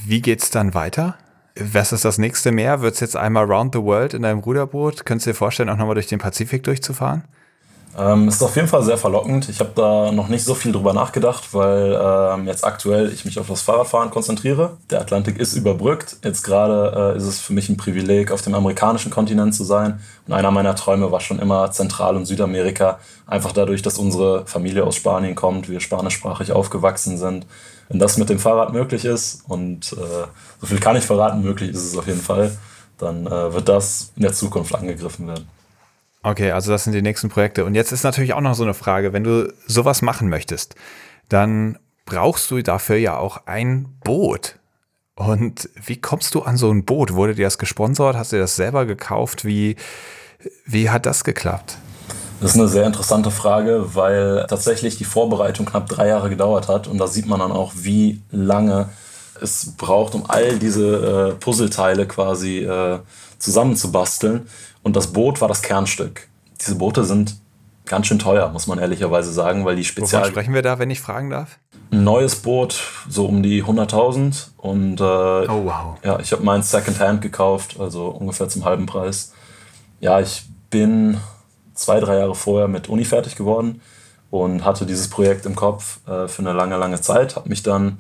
wie 0.06 0.22
geht 0.22 0.42
es 0.42 0.50
dann 0.50 0.74
weiter? 0.74 1.16
Was 1.60 1.92
ist 1.92 2.06
das 2.06 2.18
nächste 2.18 2.52
Meer? 2.52 2.82
Wird 2.82 2.96
es 2.96 3.00
jetzt 3.02 3.18
einmal 3.18 3.46
round 3.46 3.76
the 3.76 3.82
world 3.82 4.14
in 4.14 4.24
deinem 4.24 4.40
Ruderboot? 4.40 5.06
Könntest 5.06 5.28
du 5.28 5.32
dir 5.32 5.36
vorstellen, 5.36 5.70
auch 5.70 5.78
nochmal 5.78 5.96
durch 5.96 6.08
den 6.08 6.20
Pazifik 6.20 6.64
durchzufahren? 6.64 7.24
Ähm, 7.98 8.28
ist 8.28 8.42
auf 8.44 8.56
jeden 8.56 8.68
Fall 8.68 8.84
sehr 8.84 8.98
verlockend. 8.98 9.50
Ich 9.50 9.60
habe 9.60 9.72
da 9.76 10.12
noch 10.12 10.28
nicht 10.28 10.44
so 10.44 10.54
viel 10.54 10.72
drüber 10.72 10.94
nachgedacht, 10.94 11.54
weil 11.54 12.00
ähm, 12.02 12.48
jetzt 12.48 12.64
aktuell 12.64 13.12
ich 13.12 13.26
mich 13.26 13.40
auf 13.40 13.48
das 13.48 13.62
Fahrradfahren 13.62 14.12
konzentriere. 14.12 14.78
Der 14.90 15.02
Atlantik 15.02 15.38
ist 15.38 15.56
überbrückt. 15.56 16.18
Jetzt 16.24 16.44
gerade 16.44 17.14
äh, 17.14 17.18
ist 17.18 17.24
es 17.24 17.40
für 17.40 17.54
mich 17.54 17.68
ein 17.68 17.78
Privileg, 17.78 18.32
auf 18.32 18.42
dem 18.42 18.54
amerikanischen 18.54 19.12
Kontinent 19.12 19.56
zu 19.56 19.64
sein. 19.64 20.00
Und 20.28 20.34
einer 20.34 20.52
meiner 20.52 20.76
Träume 20.76 21.12
war 21.12 21.20
schon 21.20 21.40
immer 21.40 21.72
Zentral- 21.72 22.16
und 22.16 22.26
Südamerika. 22.26 23.00
Einfach 23.26 23.52
dadurch, 23.52 23.82
dass 23.82 23.98
unsere 23.98 24.46
Familie 24.46 24.84
aus 24.84 24.96
Spanien 24.96 25.36
kommt, 25.36 25.68
wir 25.68 25.80
spanischsprachig 25.80 26.52
aufgewachsen 26.52 27.18
sind. 27.18 27.48
Wenn 27.90 28.00
das 28.00 28.18
mit 28.18 28.30
dem 28.30 28.38
Fahrrad 28.38 28.72
möglich 28.72 29.04
ist 29.04 29.44
und 29.48 29.94
äh, 29.94 30.28
so 30.62 30.68
viel 30.68 30.80
kann 30.80 30.96
ich 30.96 31.06
verraten, 31.06 31.42
möglich 31.42 31.72
ist 31.72 31.84
es 31.84 31.98
auf 31.98 32.06
jeden 32.06 32.22
Fall, 32.22 32.56
dann 33.00 33.26
äh, 33.26 33.54
wird 33.54 33.68
das 33.68 34.12
in 34.16 34.22
der 34.22 34.34
Zukunft 34.34 34.76
angegriffen 34.76 35.28
werden. 35.28 35.59
Okay, 36.22 36.52
also 36.52 36.72
das 36.72 36.84
sind 36.84 36.94
die 36.94 37.02
nächsten 37.02 37.30
Projekte. 37.30 37.64
Und 37.66 37.76
jetzt 37.76 37.92
ist 37.92 38.04
natürlich 38.04 38.34
auch 38.34 38.42
noch 38.42 38.56
so 38.56 38.64
eine 38.64 38.74
Frage, 38.74 39.14
wenn 39.14 39.24
du 39.24 39.54
sowas 39.68 40.02
machen 40.02 40.30
möchtest, 40.30 40.76
dann 41.30 41.78
brauchst 42.06 42.52
du 42.52 42.62
dafür 42.62 42.98
ja 42.98 43.18
auch 43.18 43.46
ein 43.46 43.88
Boot. 44.04 44.56
Und 45.16 45.70
wie 45.86 46.00
kommst 46.00 46.34
du 46.36 46.42
an 46.42 46.58
so 46.58 46.72
ein 46.72 46.86
Boot? 46.86 47.14
Wurde 47.14 47.36
dir 47.36 47.46
das 47.46 47.58
gesponsert? 47.58 48.16
Hast 48.16 48.32
du 48.32 48.40
das 48.40 48.56
selber 48.56 48.86
gekauft? 48.86 49.46
Wie, 49.46 49.76
wie 50.66 50.90
hat 50.90 51.06
das 51.06 51.24
geklappt? 51.24 51.78
Das 52.42 52.52
ist 52.52 52.58
eine 52.58 52.70
sehr 52.70 52.86
interessante 52.86 53.32
Frage, 53.32 53.96
weil 53.96 54.46
tatsächlich 54.48 54.98
die 54.98 55.04
Vorbereitung 55.04 55.66
knapp 55.66 55.90
drei 55.90 56.08
Jahre 56.08 56.30
gedauert 56.30 56.70
hat. 56.70 56.88
Und 56.88 56.98
da 56.98 57.08
sieht 57.08 57.28
man 57.28 57.40
dann 57.40 57.52
auch, 57.52 57.74
wie 57.76 58.22
lange 58.32 58.90
es 59.42 59.74
braucht, 59.78 60.16
um 60.16 60.30
all 60.30 60.58
diese 60.58 61.32
äh, 61.32 61.34
Puzzleteile 61.34 62.06
quasi 62.08 62.60
äh, 62.60 63.00
zusammenzubasteln. 63.40 64.48
Und 64.84 64.96
das 64.96 65.08
Boot 65.08 65.42
war 65.42 65.48
das 65.48 65.62
Kernstück. 65.62 66.28
Diese 66.62 66.76
Boote 66.76 67.04
sind 67.06 67.36
ganz 67.86 68.08
schön 68.08 68.20
teuer, 68.20 68.50
muss 68.50 68.68
man 68.68 68.80
ehrlicherweise 68.80 69.32
sagen, 69.32 69.66
weil 69.66 69.76
die 69.76 69.84
Spezial... 69.84 70.22
Wovon 70.22 70.32
sprechen 70.32 70.54
wir 70.54 70.62
da, 70.62 70.80
wenn 70.80 70.90
ich 70.92 71.02
fragen 71.02 71.30
darf? 71.30 71.58
Ein 71.92 72.04
neues 72.04 72.36
Boot, 72.36 72.80
so 73.10 73.26
um 73.26 73.42
die 73.42 73.64
100.000 73.64 74.50
und 74.58 75.00
äh, 75.02 75.04
Oh, 75.04 75.66
wow. 75.66 75.98
ja, 76.04 76.20
ich 76.20 76.32
habe 76.32 76.44
meins 76.44 76.70
Secondhand 76.70 77.22
gekauft, 77.22 77.78
also 77.80 78.08
ungefähr 78.08 78.48
zum 78.48 78.64
halben 78.64 78.86
Preis. 78.86 79.34
Ja, 80.00 80.20
ich 80.20 80.44
bin 80.70 81.18
zwei, 81.74 82.00
drei 82.00 82.20
Jahre 82.20 82.36
vorher 82.36 82.68
mit 82.68 82.90
Uni 82.90 83.06
fertig 83.06 83.36
geworden 83.36 83.82
und 84.30 84.64
hatte 84.64 84.86
dieses 84.86 85.10
Projekt 85.10 85.48
im 85.48 85.56
Kopf 85.56 86.00
äh, 86.08 86.28
für 86.28 86.44
eine 86.44 86.54
lange, 86.54 86.78
lange 86.78 87.02
Zeit, 87.02 87.36
habe 87.36 87.50
mich 87.50 87.64
dann 87.64 87.98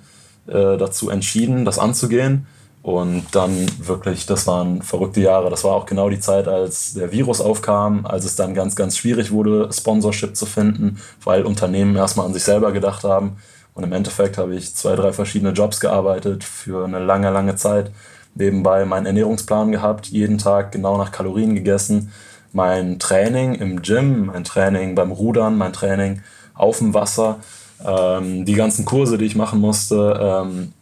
äh, 0.48 0.78
dazu 0.78 1.10
entschieden, 1.10 1.66
das 1.66 1.80
anzugehen 1.80 2.46
und 2.82 3.24
dann 3.34 3.68
wirklich, 3.80 4.26
das 4.26 4.48
waren 4.48 4.82
verrückte 4.82 5.20
Jahre. 5.20 5.50
Das 5.50 5.64
war 5.64 5.74
auch 5.74 5.86
genau 5.86 6.10
die 6.10 6.20
Zeit, 6.20 6.48
als 6.48 6.94
der 6.94 7.12
Virus 7.12 7.42
aufkam, 7.42 8.06
als 8.06 8.24
es 8.26 8.36
dann 8.36 8.54
ganz, 8.54 8.76
ganz 8.76 8.98
schwierig 8.98 9.32
wurde, 9.32 9.70
Sponsorship 9.72 10.36
zu 10.36 10.46
finden, 10.46 11.00
weil 11.24 11.44
Unternehmen 11.44 11.96
erstmal 11.98 12.26
an 12.26 12.34
sich 12.34 12.44
selber 12.44 12.72
gedacht 12.72 13.04
haben. 13.04 13.38
Und 13.74 13.84
im 13.84 13.92
Endeffekt 13.92 14.38
habe 14.38 14.56
ich 14.56 14.76
zwei, 14.76 14.96
drei 14.96 15.12
verschiedene 15.12 15.52
Jobs 15.52 15.80
gearbeitet 15.80 16.44
für 16.44 16.86
eine 16.86 17.00
lange, 17.00 17.30
lange 17.32 17.56
Zeit. 17.56 17.92
Nebenbei 18.36 18.86
meinen 18.86 19.06
Ernährungsplan 19.06 19.72
gehabt, 19.72 20.08
jeden 20.08 20.38
Tag 20.38 20.72
genau 20.72 20.98
nach 20.98 21.12
Kalorien 21.12 21.56
gegessen. 21.56 22.12
Mein 22.54 22.98
Training 22.98 23.56
im 23.56 23.82
Gym, 23.82 24.28
mein 24.28 24.44
Training 24.46 24.96
beim 24.96 25.12
Rudern, 25.12 25.58
mein 25.58 25.74
Training 25.74 26.22
auf 26.54 26.78
dem 26.78 26.94
Wasser, 26.94 27.40
ähm, 27.86 28.46
die 28.46 28.56
ganzen 28.56 28.86
Kurse, 28.86 29.18
die 29.18 29.26
ich 29.26 29.36
machen 29.36 29.60
musste, 29.60 30.20
ähm, 30.22 30.74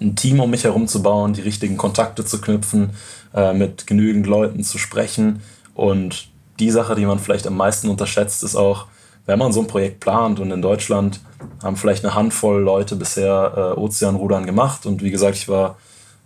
ein 0.00 0.16
Team 0.16 0.40
um 0.40 0.50
mich 0.50 0.64
herum 0.64 0.88
zu 0.88 1.02
bauen, 1.02 1.32
die 1.32 1.42
richtigen 1.42 1.76
Kontakte 1.76 2.24
zu 2.24 2.40
knüpfen, 2.40 2.90
äh, 3.34 3.52
mit 3.52 3.86
genügend 3.86 4.26
Leuten 4.26 4.62
zu 4.62 4.78
sprechen. 4.78 5.42
Und 5.74 6.28
die 6.58 6.70
Sache, 6.70 6.94
die 6.94 7.06
man 7.06 7.18
vielleicht 7.18 7.46
am 7.46 7.56
meisten 7.56 7.88
unterschätzt, 7.88 8.42
ist 8.42 8.56
auch, 8.56 8.86
wenn 9.26 9.38
man 9.38 9.52
so 9.52 9.60
ein 9.60 9.66
Projekt 9.66 10.00
plant 10.00 10.38
und 10.38 10.50
in 10.50 10.62
Deutschland 10.62 11.20
haben 11.62 11.76
vielleicht 11.76 12.04
eine 12.04 12.14
Handvoll 12.14 12.62
Leute 12.62 12.96
bisher 12.96 13.74
äh, 13.76 13.80
Ozeanrudern 13.80 14.46
gemacht. 14.46 14.86
Und 14.86 15.02
wie 15.02 15.10
gesagt, 15.10 15.36
ich 15.36 15.48
war 15.48 15.76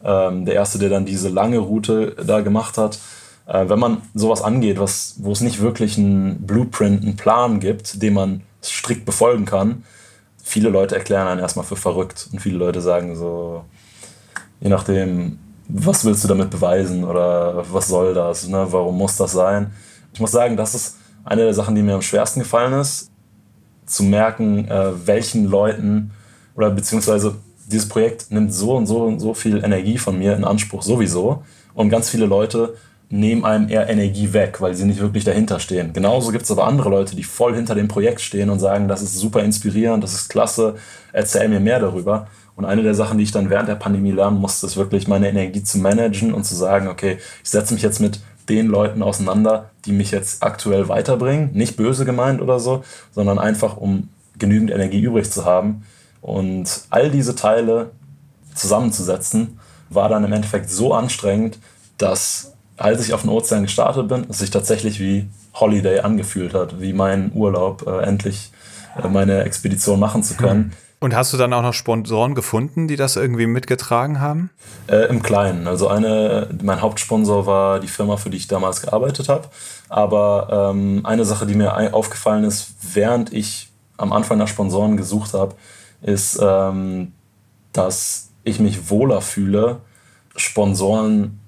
ähm, 0.04 0.44
der 0.44 0.54
Erste, 0.54 0.78
der 0.78 0.90
dann 0.90 1.06
diese 1.06 1.28
lange 1.28 1.58
Route 1.58 2.16
da 2.24 2.40
gemacht 2.40 2.76
hat. 2.76 2.98
Äh, 3.46 3.68
wenn 3.68 3.78
man 3.78 4.02
sowas 4.14 4.42
angeht, 4.42 4.78
was, 4.78 5.14
wo 5.18 5.32
es 5.32 5.40
nicht 5.40 5.60
wirklich 5.60 5.96
einen 5.96 6.46
Blueprint, 6.46 7.02
einen 7.02 7.16
Plan 7.16 7.60
gibt, 7.60 8.02
den 8.02 8.14
man 8.14 8.42
strikt 8.62 9.06
befolgen 9.06 9.46
kann, 9.46 9.84
viele 10.42 10.68
Leute 10.68 10.96
erklären 10.96 11.28
einen 11.28 11.40
erstmal 11.40 11.64
für 11.64 11.76
verrückt 11.76 12.28
und 12.32 12.40
viele 12.40 12.58
Leute 12.58 12.80
sagen 12.80 13.16
so, 13.16 13.64
je 14.60 14.68
nachdem, 14.68 15.38
was 15.68 16.04
willst 16.04 16.24
du 16.24 16.28
damit 16.28 16.50
beweisen 16.50 17.04
oder 17.04 17.64
was 17.72 17.88
soll 17.88 18.14
das, 18.14 18.48
ne? 18.48 18.66
warum 18.70 18.96
muss 18.98 19.16
das 19.16 19.32
sein? 19.32 19.72
Ich 20.12 20.20
muss 20.20 20.32
sagen, 20.32 20.56
das 20.56 20.74
ist 20.74 20.96
eine 21.24 21.42
der 21.42 21.54
Sachen, 21.54 21.74
die 21.74 21.82
mir 21.82 21.94
am 21.94 22.02
schwersten 22.02 22.40
gefallen 22.40 22.72
ist, 22.80 23.10
zu 23.86 24.02
merken, 24.02 24.68
äh, 24.68 25.06
welchen 25.06 25.46
Leuten 25.46 26.12
oder 26.54 26.70
beziehungsweise 26.70 27.36
dieses 27.66 27.88
Projekt 27.88 28.30
nimmt 28.30 28.52
so 28.52 28.76
und 28.76 28.86
so 28.86 29.04
und 29.04 29.20
so 29.20 29.34
viel 29.34 29.62
Energie 29.62 29.98
von 29.98 30.18
mir 30.18 30.34
in 30.34 30.44
Anspruch 30.44 30.82
sowieso 30.82 31.42
und 31.74 31.88
ganz 31.88 32.10
viele 32.10 32.26
Leute 32.26 32.74
nehmen 33.10 33.44
einem 33.44 33.68
eher 33.68 33.88
Energie 33.88 34.32
weg, 34.32 34.60
weil 34.60 34.74
sie 34.74 34.84
nicht 34.84 35.00
wirklich 35.00 35.24
dahinter 35.24 35.58
stehen. 35.58 35.92
Genauso 35.92 36.30
gibt 36.30 36.44
es 36.44 36.50
aber 36.50 36.66
andere 36.66 36.88
Leute, 36.88 37.16
die 37.16 37.24
voll 37.24 37.56
hinter 37.56 37.74
dem 37.74 37.88
Projekt 37.88 38.20
stehen 38.20 38.50
und 38.50 38.60
sagen, 38.60 38.86
das 38.86 39.02
ist 39.02 39.18
super 39.18 39.42
inspirierend, 39.42 40.02
das 40.04 40.14
ist 40.14 40.28
klasse, 40.28 40.76
erzähl 41.12 41.48
mir 41.48 41.58
mehr 41.58 41.80
darüber. 41.80 42.28
Und 42.54 42.64
eine 42.64 42.82
der 42.82 42.94
Sachen, 42.94 43.18
die 43.18 43.24
ich 43.24 43.32
dann 43.32 43.50
während 43.50 43.68
der 43.68 43.74
Pandemie 43.74 44.12
lernen 44.12 44.38
musste, 44.38 44.66
ist 44.66 44.76
wirklich 44.76 45.08
meine 45.08 45.28
Energie 45.28 45.64
zu 45.64 45.78
managen 45.78 46.32
und 46.32 46.44
zu 46.44 46.54
sagen, 46.54 46.86
okay, 46.86 47.18
ich 47.42 47.50
setze 47.50 47.74
mich 47.74 47.82
jetzt 47.82 48.00
mit 48.00 48.20
den 48.48 48.68
Leuten 48.68 49.02
auseinander, 49.02 49.70
die 49.86 49.92
mich 49.92 50.12
jetzt 50.12 50.42
aktuell 50.42 50.88
weiterbringen. 50.88 51.50
Nicht 51.52 51.76
böse 51.76 52.04
gemeint 52.04 52.40
oder 52.40 52.60
so, 52.60 52.84
sondern 53.12 53.38
einfach, 53.38 53.76
um 53.76 54.08
genügend 54.38 54.70
Energie 54.70 55.00
übrig 55.00 55.30
zu 55.30 55.44
haben. 55.44 55.84
Und 56.20 56.82
all 56.90 57.10
diese 57.10 57.34
Teile 57.34 57.90
zusammenzusetzen, 58.54 59.58
war 59.88 60.08
dann 60.08 60.24
im 60.24 60.32
Endeffekt 60.32 60.70
so 60.70 60.94
anstrengend, 60.94 61.58
dass 61.98 62.49
als 62.80 63.06
ich 63.06 63.12
auf 63.12 63.22
den 63.22 63.30
Ozean 63.30 63.62
gestartet 63.62 64.08
bin, 64.08 64.26
es 64.28 64.38
sich 64.38 64.50
tatsächlich 64.50 65.00
wie 65.00 65.28
Holiday 65.54 66.00
angefühlt 66.00 66.54
hat, 66.54 66.80
wie 66.80 66.92
mein 66.92 67.30
Urlaub, 67.34 67.86
äh, 67.86 68.02
endlich 68.02 68.50
äh, 69.02 69.06
meine 69.08 69.44
Expedition 69.44 70.00
machen 70.00 70.22
zu 70.22 70.34
können. 70.34 70.72
Und 70.98 71.14
hast 71.14 71.32
du 71.32 71.36
dann 71.36 71.52
auch 71.52 71.62
noch 71.62 71.72
Sponsoren 71.72 72.34
gefunden, 72.34 72.86
die 72.86 72.96
das 72.96 73.16
irgendwie 73.16 73.46
mitgetragen 73.46 74.20
haben? 74.20 74.50
Äh, 74.86 75.08
Im 75.08 75.22
Kleinen. 75.22 75.66
Also 75.66 75.88
eine, 75.88 76.48
mein 76.62 76.82
Hauptsponsor 76.82 77.46
war 77.46 77.80
die 77.80 77.88
Firma, 77.88 78.18
für 78.18 78.28
die 78.28 78.36
ich 78.36 78.48
damals 78.48 78.82
gearbeitet 78.82 79.28
habe. 79.30 79.48
Aber 79.88 80.72
ähm, 80.74 81.00
eine 81.04 81.24
Sache, 81.24 81.46
die 81.46 81.54
mir 81.54 81.94
aufgefallen 81.94 82.44
ist, 82.44 82.74
während 82.94 83.32
ich 83.32 83.70
am 83.96 84.12
Anfang 84.12 84.38
nach 84.38 84.48
Sponsoren 84.48 84.96
gesucht 84.98 85.32
habe, 85.32 85.54
ist, 86.02 86.38
ähm, 86.42 87.12
dass 87.72 88.30
ich 88.44 88.60
mich 88.60 88.90
wohler 88.90 89.20
fühle, 89.20 89.80
Sponsoren 90.36 91.39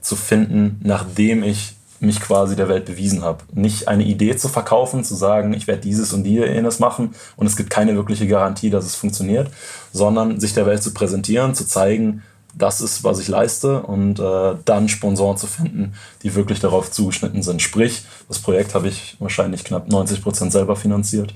zu 0.00 0.16
finden, 0.16 0.80
nachdem 0.82 1.42
ich 1.42 1.74
mich 2.00 2.20
quasi 2.20 2.56
der 2.56 2.68
Welt 2.68 2.86
bewiesen 2.86 3.22
habe. 3.22 3.44
Nicht 3.52 3.86
eine 3.86 4.04
Idee 4.04 4.34
zu 4.36 4.48
verkaufen, 4.48 5.04
zu 5.04 5.14
sagen, 5.14 5.52
ich 5.52 5.66
werde 5.66 5.82
dieses 5.82 6.12
und 6.14 6.24
jenes 6.24 6.78
machen 6.78 7.14
und 7.36 7.46
es 7.46 7.56
gibt 7.56 7.68
keine 7.68 7.94
wirkliche 7.94 8.26
Garantie, 8.26 8.70
dass 8.70 8.86
es 8.86 8.94
funktioniert, 8.94 9.50
sondern 9.92 10.40
sich 10.40 10.54
der 10.54 10.64
Welt 10.64 10.82
zu 10.82 10.94
präsentieren, 10.94 11.54
zu 11.54 11.66
zeigen, 11.66 12.22
das 12.54 12.80
ist, 12.80 13.04
was 13.04 13.20
ich 13.20 13.28
leiste 13.28 13.82
und 13.82 14.18
äh, 14.18 14.54
dann 14.64 14.88
Sponsoren 14.88 15.36
zu 15.36 15.46
finden, 15.46 15.94
die 16.22 16.34
wirklich 16.34 16.58
darauf 16.58 16.90
zugeschnitten 16.90 17.42
sind. 17.42 17.62
Sprich, 17.62 18.02
das 18.28 18.40
Projekt 18.40 18.74
habe 18.74 18.88
ich 18.88 19.16
wahrscheinlich 19.20 19.62
knapp 19.62 19.88
90 19.88 20.22
Prozent 20.22 20.52
selber 20.52 20.74
finanziert 20.76 21.34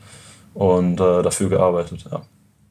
und 0.55 1.01
äh, 1.01 1.23
dafür 1.23 1.51
gearbeitet. 1.51 2.07
Ja. 2.11 2.23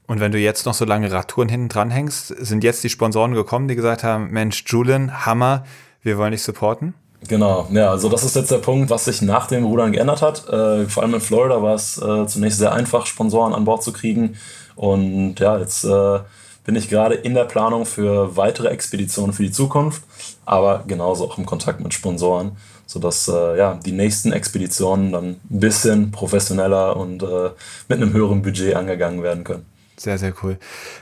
Und 0.08 0.20
wenn 0.20 0.32
du 0.32 0.38
jetzt 0.38 0.66
noch 0.66 0.74
so 0.74 0.86
lange 0.86 1.12
Radtouren 1.12 1.50
hinten 1.50 1.70
dran 1.70 1.90
hängst, 1.90 2.28
sind 2.28 2.64
jetzt 2.64 2.84
die 2.84 2.90
Sponsoren 2.90 3.34
gekommen, 3.34 3.68
die 3.68 3.76
gesagt 3.76 4.04
haben, 4.04 4.32
Mensch, 4.32 4.64
Julian, 4.68 5.26
Hammer, 5.26 5.64
wir 6.02 6.18
wollen 6.18 6.32
dich 6.32 6.44
supporten? 6.44 6.94
Genau, 7.28 7.68
ja, 7.72 7.90
also 7.90 8.10
das 8.10 8.24
ist 8.24 8.36
jetzt 8.36 8.52
der 8.52 8.58
Punkt, 8.58 8.90
was 8.90 9.06
sich 9.06 9.22
nach 9.22 9.48
dem 9.48 9.64
Rudern 9.64 9.94
geändert 9.94 10.22
hat. 10.22 10.48
Äh, 10.50 10.86
vor 10.88 11.04
allem 11.04 11.14
in 11.14 11.22
Florida 11.22 11.62
war 11.62 11.76
es 11.76 11.98
äh, 11.98 12.28
zunächst 12.28 12.60
sehr 12.60 12.74
einfach, 12.74 13.06
Sponsoren 13.06 13.54
an 13.54 13.64
Bord 13.64 13.82
zu 13.82 13.94
kriegen. 13.94 14.36
Und 14.76 15.40
ja, 15.40 15.58
jetzt 15.58 15.86
äh, 15.86 16.20
bin 16.66 16.76
ich 16.76 16.90
gerade 16.90 17.16
in 17.16 17.34
der 17.34 17.46
Planung 17.46 17.86
für 17.86 18.36
weitere 18.36 18.70
Expeditionen 18.70 19.34
für 19.34 19.44
die 19.44 19.52
Zukunft, 19.52 20.04
aber 20.46 20.84
genauso 20.88 21.26
auch 21.26 21.38
im 21.38 21.46
Kontakt 21.46 21.80
mit 21.80 21.94
Sponsoren, 21.94 22.58
sodass 22.86 23.30
äh, 23.30 23.58
ja, 23.58 23.80
die 23.86 23.92
nächsten 23.94 24.34
Expeditionen 24.34 25.12
dann 25.14 25.26
ein 25.26 25.40
bisschen 25.50 26.12
professioneller 26.12 26.98
und 26.98 27.24
äh, 27.24 27.52
mit 27.88 28.02
einem 28.02 28.14
höheren 28.14 28.42
Budget 28.42 28.76
angegangen 28.76 29.24
werden 29.24 29.44
können. 29.46 29.66
Sehr, 29.98 30.18
sehr 30.18 30.34
cool. 30.42 30.58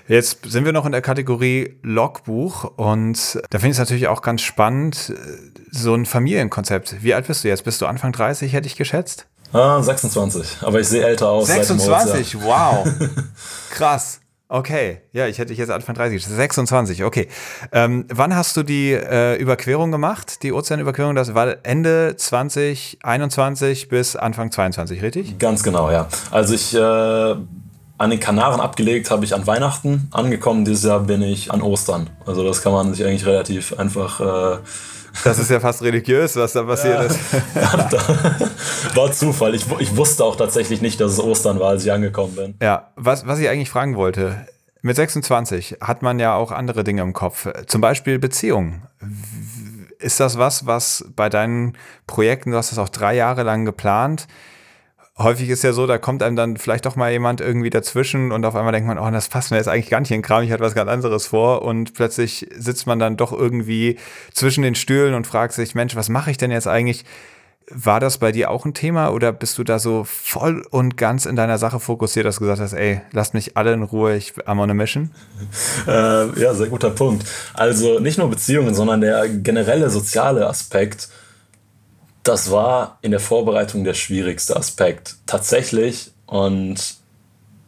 Jetzt 0.08 0.40
sind 0.46 0.66
wir 0.66 0.74
noch 0.74 0.86
in 0.86 0.92
der 0.92 1.02
Kategorie 1.02 1.78
Logbuch 1.82 2.66
und 2.76 3.42
da 3.50 3.60
finde 3.60 3.70
ich 3.70 3.76
es 3.76 3.80
natürlich 3.80 4.08
auch 4.08 4.22
ganz 4.22 4.42
spannend, 4.42 5.14
so 5.72 5.96
ein 5.96 6.06
Familienkonzept. 6.06 7.02
Wie 7.02 7.14
alt 7.14 7.28
bist 7.28 7.44
du 7.44 7.48
jetzt? 7.48 7.64
Bist 7.64 7.82
du 7.82 7.86
Anfang 7.86 8.12
30, 8.12 8.52
hätte 8.54 8.68
ich 8.68 8.76
geschätzt? 8.76 9.28
Ah, 9.54 9.82
26, 9.82 10.60
aber 10.62 10.80
ich 10.80 10.88
sehe 10.88 11.04
älter 11.04 11.30
aus. 11.30 11.48
26, 11.48 12.42
wow. 12.42 12.88
Krass. 13.72 14.22
Okay, 14.54 15.00
ja, 15.14 15.28
ich 15.28 15.38
hätte 15.40 15.48
dich 15.48 15.58
jetzt 15.58 15.70
Anfang 15.72 15.96
30, 15.96 16.26
26, 16.26 17.06
okay. 17.06 17.30
Ähm, 17.72 18.06
wann 18.10 18.36
hast 18.36 18.58
du 18.58 18.64
die 18.64 18.92
äh, 18.92 19.38
Überquerung 19.38 19.92
gemacht, 19.92 20.44
die 20.44 20.52
Ozeanüberquerung? 20.52 21.16
Das 21.16 21.34
war 21.34 21.56
Ende 21.64 22.16
2021 22.18 23.88
bis 23.88 24.18
Anfang 24.18 24.52
22, 24.52 25.02
richtig? 25.02 25.40
Ganz 25.40 25.64
genau, 25.64 25.90
ja. 25.90 26.10
Also 26.32 26.54
ich 26.54 26.76
äh, 26.76 27.36
an 28.02 28.10
den 28.10 28.20
Kanaren 28.20 28.60
abgelegt 28.60 29.12
habe 29.12 29.26
ich 29.26 29.36
an 29.36 29.46
Weihnachten. 29.46 30.08
Angekommen 30.12 30.66
dieses 30.66 30.84
Jahr 30.86 31.02
bin 31.02 31.22
ich 31.22 31.52
an 31.52 31.62
Ostern. 31.62 32.10
Also 32.26 32.44
das 32.44 32.64
kann 32.64 32.74
man 32.74 32.96
sich 32.96 33.06
eigentlich 33.06 33.28
relativ 33.28 33.78
einfach. 33.78 34.20
Äh 34.20 34.58
das 35.24 35.38
ist 35.38 35.52
ja 35.52 35.60
fast 35.60 35.84
religiös, 35.84 36.36
was 36.36 36.54
da 36.54 36.64
passiert 36.64 36.96
ja, 36.96 37.02
ist. 37.04 38.96
war 38.96 39.12
Zufall. 39.12 39.54
Ich, 39.54 39.66
ich 39.78 39.96
wusste 39.96 40.24
auch 40.24 40.36
tatsächlich 40.36 40.82
nicht, 40.82 41.00
dass 41.00 41.12
es 41.12 41.20
Ostern 41.20 41.60
war, 41.60 41.70
als 41.70 41.86
ich 41.86 41.92
angekommen 41.92 42.36
bin. 42.36 42.56
Ja, 42.60 42.92
was, 42.96 43.28
was 43.28 43.38
ich 43.38 43.50
eigentlich 43.50 43.70
fragen 43.70 43.96
wollte. 43.96 44.48
Mit 44.82 44.96
26 44.96 45.78
hat 45.80 46.02
man 46.02 46.18
ja 46.18 46.34
auch 46.34 46.52
andere 46.52 46.84
Dinge 46.84 47.04
im 47.04 47.14
Kopf. 47.14 47.48
Zum 47.68 47.82
Beispiel 47.82 48.18
Beziehungen. 48.18 48.82
Ist 50.00 50.20
das 50.20 50.40
was, 50.40 50.66
was 50.66 51.06
bei 51.16 51.30
deinen 51.30 51.78
Projekten, 52.08 52.52
du 52.52 52.58
hast 52.58 52.72
das 52.72 52.80
auch 52.80 52.90
drei 52.90 53.14
Jahre 53.14 53.44
lang 53.44 53.66
geplant, 53.66 54.28
häufig 55.18 55.50
ist 55.50 55.64
ja 55.64 55.74
so, 55.74 55.88
da 55.88 55.98
kommt 55.98 56.24
einem 56.24 56.36
dann 56.36 56.58
vielleicht 56.58 56.86
doch 56.86 56.96
mal 56.96 57.12
jemand 57.12 57.42
irgendwie 57.42 57.70
dazwischen 57.70 58.32
und 58.32 58.46
auf 58.46 58.56
einmal 58.56 58.72
denkt 58.72 58.88
man, 58.88 58.98
oh, 58.98 59.12
das 59.12 59.30
passt 59.30 59.52
mir 59.52 59.58
jetzt 59.58 59.68
eigentlich 59.68 59.90
gar 59.90 60.00
nicht 60.00 60.12
in 60.12 60.18
den 60.18 60.24
Kram, 60.24 60.44
ich 60.44 60.52
hatte 60.52 60.64
was 60.64 60.76
ganz 60.76 60.90
anderes 60.90 61.28
vor 61.28 61.64
und 61.64 61.94
plötzlich 61.94 62.48
sitzt 62.56 62.88
man 62.88 63.00
dann 63.00 63.18
doch 63.18 63.32
irgendwie 63.32 63.98
zwischen 64.34 64.64
den 64.64 64.76
Stühlen 64.76 65.14
und 65.14 65.28
fragt 65.28 65.54
sich, 65.54 65.76
Mensch, 65.76 65.96
was 65.96 66.10
mache 66.10 66.32
ich 66.32 66.38
denn 66.38 66.52
jetzt 66.52 66.68
eigentlich? 66.68 67.06
War 67.74 68.02
das 68.02 68.18
bei 68.18 68.34
dir 68.34 68.50
auch 68.50 68.66
ein 68.66 68.74
Thema 68.74 69.10
oder 69.10 69.32
bist 69.32 69.58
du 69.58 69.64
da 69.64 69.80
so 69.80 70.04
voll 70.04 70.66
und 70.72 70.98
ganz 70.98 71.26
in 71.26 71.38
deiner 71.38 71.58
Sache 71.58 71.80
fokussiert, 71.80 72.26
dass 72.26 72.36
du 72.36 72.42
gesagt 72.42 72.60
hast, 72.60 72.74
ey, 72.74 73.02
lasst 73.12 73.34
mich 73.34 73.56
alle 73.56 73.72
in 73.72 73.84
Ruhe, 73.84 74.18
ich 74.18 74.34
am 74.46 74.60
on 74.60 74.72
a 74.72 74.74
mission? 74.74 75.12
Äh, 75.88 76.40
ja, 76.40 76.54
sehr 76.54 76.68
guter 76.68 76.90
Punkt. 76.90 77.26
Also 77.54 78.00
nicht 78.00 78.18
nur 78.18 78.30
Beziehungen, 78.30 78.74
sondern 78.74 79.02
der 79.02 79.28
generelle 79.30 79.90
soziale 79.90 80.48
Aspekt 80.48 81.10
Das 82.24 82.52
war 82.52 83.00
in 83.02 83.12
der 83.12 83.20
Vorbereitung 83.20 83.84
der 83.84 83.94
schwierigste 83.94 84.56
Aspekt. 84.56 85.16
Tatsächlich. 85.26 86.12
Und 86.28 86.96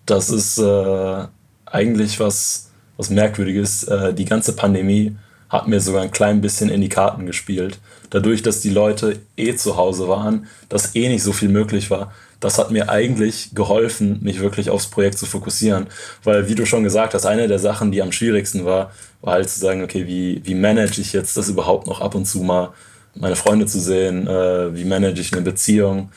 das 0.06 0.30
ist 0.30 0.58
äh, 0.60 1.26
eigentlich 1.66 2.20
was, 2.20 2.70
was 2.98 3.10
Merkwürdiges. 3.10 3.84
Äh, 3.84 4.14
die 4.14 4.26
ganze 4.26 4.56
Pandemie 4.56 5.16
hat 5.50 5.68
mir 5.68 5.80
sogar 5.80 6.02
ein 6.02 6.12
klein 6.12 6.42
bisschen 6.42 6.70
in 6.70 6.82
die 6.82 6.90
Karten 6.90 7.26
gespielt. 7.26 7.80
Dadurch, 8.10 8.42
dass 8.42 8.62
die 8.62 8.70
Leute 8.70 9.20
eh 9.38 9.56
zu 9.56 9.78
Hause 9.78 10.08
waren, 10.08 10.48
dass 10.70 10.96
eh 10.96 11.08
nicht 11.10 11.24
so 11.24 11.32
viel 11.32 11.50
möglich 11.50 11.90
war, 11.90 12.12
das 12.40 12.58
hat 12.58 12.72
mir 12.72 12.90
eigentlich 12.90 13.52
geholfen, 13.54 14.20
mich 14.22 14.40
wirklich 14.40 14.70
aufs 14.70 14.88
Projekt 14.88 15.18
zu 15.18 15.26
fokussieren. 15.26 15.88
Weil, 16.24 16.50
wie 16.50 16.56
du 16.56 16.66
schon 16.66 16.84
gesagt 16.84 17.14
hast, 17.14 17.26
eine 17.26 17.48
der 17.48 17.60
Sachen, 17.60 17.92
die 17.92 18.02
am 18.02 18.12
schwierigsten 18.12 18.66
war, 18.66 18.92
war 19.22 19.34
halt 19.34 19.50
zu 19.50 19.60
sagen, 19.60 19.84
okay, 19.84 20.06
wie, 20.08 20.42
wie 20.44 20.56
manage 20.56 21.00
ich 21.00 21.14
jetzt 21.14 21.38
das 21.38 21.50
überhaupt 21.50 21.88
noch 21.88 22.02
ab 22.02 22.16
und 22.16 22.26
zu 22.26 22.40
mal, 22.40 22.74
meine 23.16 23.36
Freunde 23.36 23.66
zu 23.66 23.80
sehen, 23.80 24.28
äh, 24.28 24.76
wie 24.76 24.86
manage 24.86 25.22
ich 25.22 25.34
eine 25.34 25.42
Beziehung. 25.42 26.12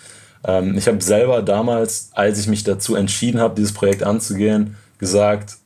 Ähm, 0.44 0.76
ich 0.76 0.86
habe 0.88 1.02
selber 1.02 1.42
damals, 1.42 2.10
als 2.12 2.38
ich 2.38 2.46
mich 2.46 2.64
dazu 2.64 2.94
entschieden 2.94 3.40
habe, 3.40 3.54
dieses 3.54 3.72
Projekt 3.72 4.02
anzugehen, 4.02 4.76
gesagt, 4.98 5.56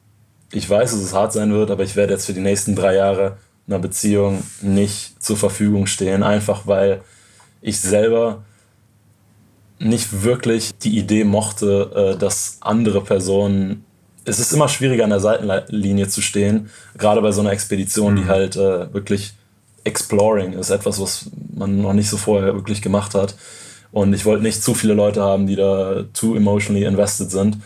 ich 0.53 0.69
weiß, 0.69 0.91
dass 0.91 1.01
es 1.01 1.15
hart 1.15 1.33
sein 1.33 1.53
wird, 1.53 1.71
aber 1.71 1.85
ich 1.85 1.97
werde 1.97 2.13
jetzt 2.13 2.27
für 2.27 2.33
die 2.33 2.41
nächsten 2.41 2.75
drei 2.75 2.97
Jahre 2.97 3.37
einer 3.69 3.79
Beziehung 3.79 4.43
nicht 4.63 5.23
zur 5.23 5.37
Verfügung 5.37 5.87
stehen, 5.87 6.23
einfach 6.23 6.67
weil 6.67 7.03
ich 7.61 7.81
selber 7.81 8.43
nicht 9.79 10.23
wirklich 10.25 10.73
die 10.79 10.99
Idee 10.99 11.25
mochte, 11.25 12.15
äh, 12.15 12.19
dass 12.19 12.59
andere 12.61 13.03
Personen. 13.03 13.85
Es 14.25 14.39
ist 14.39 14.53
immer 14.53 14.69
schwieriger 14.69 15.05
an 15.05 15.11
der 15.11 15.21
Seitenlinie 15.21 16.09
zu 16.09 16.21
stehen, 16.21 16.69
gerade 16.99 17.23
bei 17.23 17.33
so 17.33 17.41
einer 17.41 17.53
Expedition, 17.53 18.17
die 18.17 18.23
mhm. 18.23 18.29
halt 18.29 18.57
äh, 18.57 18.93
wirklich 18.93 19.35
exploring 19.85 20.53
ist, 20.53 20.71
etwas, 20.71 21.01
was 21.01 21.31
man 21.55 21.81
noch 21.81 21.93
nicht 21.93 22.09
so 22.09 22.17
vorher 22.17 22.55
wirklich 22.55 22.83
gemacht 22.83 23.15
hat. 23.15 23.35
Und 23.93 24.13
ich 24.13 24.25
wollte 24.25 24.43
nicht 24.43 24.63
zu 24.63 24.75
viele 24.75 24.95
Leute 24.95 25.23
haben, 25.23 25.47
die 25.47 25.57
da 25.57 26.05
too 26.13 26.37
emotionally 26.37 26.85
invested 26.85 27.31
sind. 27.31 27.59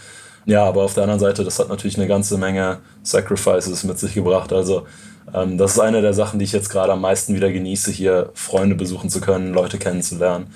Ja, 0.46 0.64
aber 0.64 0.82
auf 0.82 0.94
der 0.94 1.04
anderen 1.04 1.20
Seite, 1.20 1.44
das 1.44 1.58
hat 1.58 1.68
natürlich 1.68 1.96
eine 1.96 2.06
ganze 2.06 2.38
Menge 2.38 2.78
Sacrifices 3.02 3.84
mit 3.84 3.98
sich 3.98 4.14
gebracht. 4.14 4.52
Also 4.52 4.86
ähm, 5.32 5.58
das 5.58 5.72
ist 5.72 5.80
eine 5.80 6.02
der 6.02 6.14
Sachen, 6.14 6.38
die 6.38 6.44
ich 6.44 6.52
jetzt 6.52 6.68
gerade 6.68 6.92
am 6.92 7.00
meisten 7.00 7.34
wieder 7.34 7.50
genieße, 7.50 7.90
hier 7.90 8.30
Freunde 8.34 8.74
besuchen 8.74 9.10
zu 9.10 9.20
können, 9.20 9.54
Leute 9.54 9.78
kennenzulernen. 9.78 10.46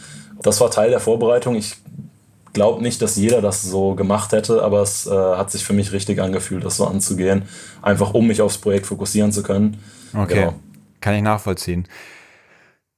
Das 0.42 0.60
war 0.60 0.70
Teil 0.70 0.90
der 0.90 1.00
Vorbereitung. 1.00 1.54
Ich 1.54 1.76
glaube 2.52 2.82
nicht, 2.82 3.00
dass 3.02 3.16
jeder 3.16 3.40
das 3.40 3.62
so 3.62 3.94
gemacht 3.94 4.32
hätte, 4.32 4.62
aber 4.62 4.82
es 4.82 5.06
äh, 5.06 5.10
hat 5.10 5.50
sich 5.50 5.64
für 5.64 5.72
mich 5.72 5.92
richtig 5.92 6.20
angefühlt, 6.20 6.64
das 6.64 6.76
so 6.76 6.86
anzugehen. 6.86 7.42
Einfach 7.82 8.14
um 8.14 8.26
mich 8.26 8.42
aufs 8.42 8.58
Projekt 8.58 8.86
fokussieren 8.86 9.32
zu 9.32 9.42
können. 9.42 9.78
Okay. 10.14 10.34
Genau. 10.34 10.54
Kann 11.00 11.14
ich 11.14 11.22
nachvollziehen. 11.22 11.86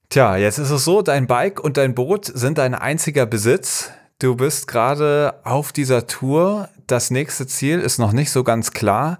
Tja, 0.09 0.37
jetzt 0.37 0.59
ist 0.59 0.71
es 0.71 0.85
so, 0.85 1.03
dein 1.03 1.27
Bike 1.27 1.61
und 1.61 1.77
dein 1.77 1.95
Boot 1.95 2.25
sind 2.25 2.59
dein 2.59 2.75
einziger 2.75 3.27
Besitz. 3.27 3.91
Du 4.19 4.35
bist 4.35 4.67
gerade 4.67 5.35
auf 5.45 5.73
dieser 5.73 6.07
Tour. 6.07 6.69
Das 6.87 7.11
nächste 7.11 7.47
Ziel 7.47 7.79
ist 7.79 7.99
noch 7.99 8.13
nicht 8.13 8.31
so 8.31 8.43
ganz 8.43 8.73
klar. 8.73 9.19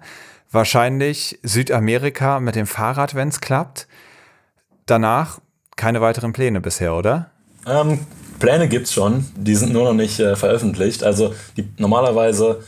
Wahrscheinlich 0.51 1.39
Südamerika 1.43 2.39
mit 2.39 2.55
dem 2.55 2.67
Fahrrad, 2.67 3.15
wenn 3.15 3.29
es 3.29 3.39
klappt. 3.39 3.87
Danach 4.85 5.39
keine 5.77 6.01
weiteren 6.01 6.33
Pläne 6.33 6.59
bisher, 6.59 6.93
oder? 6.93 7.31
Ähm, 7.65 7.99
Pläne 8.39 8.67
es 8.67 8.91
schon, 8.93 9.25
die 9.35 9.55
sind 9.55 9.71
nur 9.71 9.85
noch 9.85 9.93
nicht 9.93 10.19
äh, 10.19 10.35
veröffentlicht. 10.35 11.03
Also 11.03 11.33
die, 11.55 11.71
normalerweise 11.77 12.63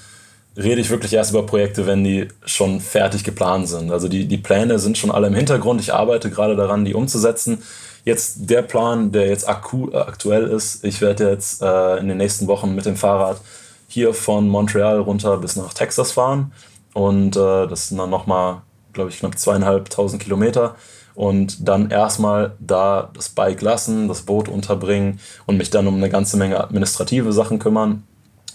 rede 0.55 0.81
ich 0.81 0.89
wirklich 0.89 1.13
erst 1.13 1.31
über 1.31 1.45
Projekte, 1.45 1.87
wenn 1.87 2.03
die 2.03 2.27
schon 2.45 2.79
fertig 2.79 3.23
geplant 3.23 3.67
sind. 3.67 3.91
Also 3.91 4.07
die, 4.07 4.27
die 4.27 4.37
Pläne 4.37 4.79
sind 4.79 4.97
schon 4.97 5.11
alle 5.11 5.27
im 5.27 5.33
Hintergrund. 5.33 5.81
Ich 5.81 5.93
arbeite 5.93 6.29
gerade 6.29 6.55
daran, 6.55 6.85
die 6.85 6.93
umzusetzen. 6.93 7.63
Jetzt 8.05 8.49
der 8.49 8.61
Plan, 8.61 9.11
der 9.11 9.27
jetzt 9.27 9.47
akku, 9.47 9.91
aktuell 9.93 10.43
ist, 10.43 10.83
ich 10.83 11.01
werde 11.01 11.29
jetzt 11.29 11.61
äh, 11.61 11.97
in 11.97 12.07
den 12.07 12.17
nächsten 12.17 12.47
Wochen 12.47 12.75
mit 12.75 12.85
dem 12.85 12.97
Fahrrad 12.97 13.39
hier 13.87 14.13
von 14.13 14.49
Montreal 14.49 14.99
runter 14.99 15.37
bis 15.37 15.55
nach 15.55 15.73
Texas 15.73 16.11
fahren. 16.11 16.51
Und 16.93 17.35
äh, 17.35 17.67
das 17.67 17.89
sind 17.89 17.97
dann 17.97 18.09
nochmal, 18.09 18.61
glaube 18.91 19.09
ich, 19.09 19.19
knapp 19.19 19.39
zweieinhalbtausend 19.39 20.21
Kilometer 20.21 20.75
und 21.15 21.67
dann 21.67 21.91
erstmal 21.91 22.55
da 22.59 23.09
das 23.13 23.29
Bike 23.29 23.61
lassen, 23.61 24.07
das 24.07 24.23
Boot 24.23 24.49
unterbringen 24.49 25.19
und 25.45 25.57
mich 25.57 25.69
dann 25.69 25.87
um 25.87 25.95
eine 25.95 26.09
ganze 26.09 26.37
Menge 26.37 26.61
administrative 26.61 27.33
Sachen 27.33 27.59
kümmern. 27.59 28.03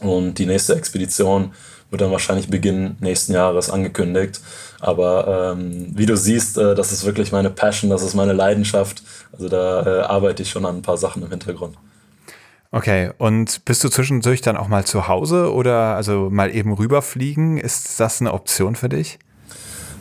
Und 0.01 0.35
die 0.39 0.47
nächste 0.47 0.77
Expedition 0.77 1.53
wird 1.91 2.01
dann 2.01 2.11
wahrscheinlich 2.11 2.49
Beginn 2.49 2.97
nächsten 3.01 3.33
Jahres 3.33 3.71
angekündigt. 3.71 4.41
Aber 4.81 5.55
ähm, 5.57 5.93
wie 5.95 6.07
du 6.07 6.17
siehst, 6.17 6.59
äh, 6.59 6.75
das 6.75 6.93
ist 6.93 7.05
wirklich 7.05 7.33
meine 7.33 7.51
Passion, 7.51 7.91
das 7.91 8.03
ist 8.03 8.15
meine 8.15 8.33
Leidenschaft. 8.33 9.03
Also 9.33 9.49
da 9.49 9.83
äh, 9.83 10.03
arbeite 10.03 10.43
ich 10.43 10.51
schon 10.51 10.65
an 10.65 10.77
ein 10.77 10.83
paar 10.83 10.99
Sachen 10.99 11.23
im 11.23 11.31
Hintergrund. 11.31 11.77
Okay, 12.71 13.11
und 13.17 13.65
bist 13.65 13.83
du 13.83 13.89
zwischendurch 13.89 14.43
dann 14.43 14.57
auch 14.57 14.69
mal 14.69 14.85
zu 14.85 15.09
Hause 15.09 15.53
oder 15.53 15.97
also 15.97 16.29
mal 16.31 16.55
eben 16.55 16.73
rüberfliegen? 16.73 17.57
Ist 17.57 17.99
das 17.99 18.21
eine 18.21 18.35
Option 18.35 18.77
für 18.77 18.91
dich? 18.91 19.19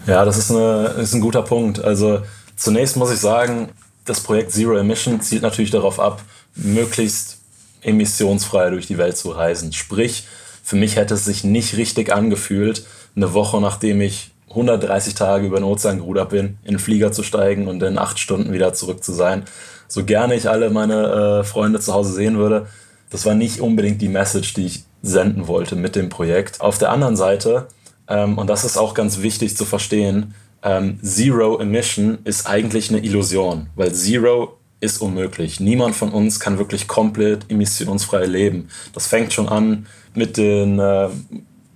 Ja, 0.05 0.25
das 0.25 0.37
ist, 0.37 0.51
eine, 0.51 0.95
ist 0.99 1.13
ein 1.13 1.21
guter 1.21 1.41
Punkt. 1.41 1.81
Also 1.83 2.21
Zunächst 2.57 2.97
muss 2.97 3.13
ich 3.13 3.19
sagen, 3.19 3.69
das 4.03 4.19
Projekt 4.19 4.51
Zero 4.51 4.75
Emission 4.75 5.21
zielt 5.21 5.43
natürlich 5.43 5.69
darauf 5.69 5.99
ab, 5.99 6.23
möglichst 6.55 7.37
emissionsfrei 7.81 8.71
durch 8.71 8.87
die 8.87 8.97
Welt 8.97 9.15
zu 9.15 9.29
reisen. 9.29 9.71
Sprich, 9.71 10.27
für 10.67 10.75
mich 10.75 10.97
hätte 10.97 11.13
es 11.13 11.23
sich 11.23 11.45
nicht 11.45 11.77
richtig 11.77 12.11
angefühlt, 12.11 12.85
eine 13.15 13.33
Woche 13.33 13.61
nachdem 13.61 14.01
ich 14.01 14.31
130 14.49 15.15
Tage 15.15 15.47
über 15.47 15.61
den 15.61 15.63
Ozean 15.63 15.99
gerudert 15.99 16.27
bin, 16.27 16.57
in 16.65 16.71
den 16.71 16.79
Flieger 16.79 17.13
zu 17.13 17.23
steigen 17.23 17.69
und 17.69 17.81
in 17.81 17.97
acht 17.97 18.19
Stunden 18.19 18.51
wieder 18.51 18.73
zurück 18.73 19.01
zu 19.01 19.13
sein. 19.13 19.45
So 19.87 20.03
gerne 20.03 20.35
ich 20.35 20.49
alle 20.49 20.69
meine 20.69 21.39
äh, 21.39 21.43
Freunde 21.45 21.79
zu 21.79 21.93
Hause 21.93 22.11
sehen 22.11 22.37
würde, 22.37 22.67
das 23.09 23.25
war 23.25 23.33
nicht 23.33 23.61
unbedingt 23.61 24.01
die 24.01 24.09
Message, 24.09 24.55
die 24.55 24.65
ich 24.65 24.83
senden 25.01 25.47
wollte 25.47 25.77
mit 25.77 25.95
dem 25.95 26.09
Projekt. 26.09 26.59
Auf 26.59 26.77
der 26.77 26.91
anderen 26.91 27.15
Seite, 27.15 27.69
ähm, 28.09 28.37
und 28.37 28.49
das 28.49 28.65
ist 28.65 28.75
auch 28.75 28.93
ganz 28.93 29.21
wichtig 29.21 29.55
zu 29.55 29.63
verstehen, 29.63 30.33
ähm, 30.63 30.99
Zero 31.01 31.59
Emission 31.59 32.17
ist 32.25 32.45
eigentlich 32.45 32.89
eine 32.89 32.99
Illusion, 32.99 33.67
weil 33.77 33.93
Zero 33.93 34.57
ist 34.79 35.01
unmöglich. 35.01 35.59
Niemand 35.59 35.95
von 35.95 36.11
uns 36.11 36.39
kann 36.39 36.57
wirklich 36.57 36.87
komplett 36.87 37.49
emissionsfrei 37.49 38.25
leben. 38.25 38.67
Das 38.93 39.07
fängt 39.07 39.33
schon 39.33 39.49
an 39.49 39.87
mit 40.17 40.37
den 40.37 40.79
äh, 40.79 41.09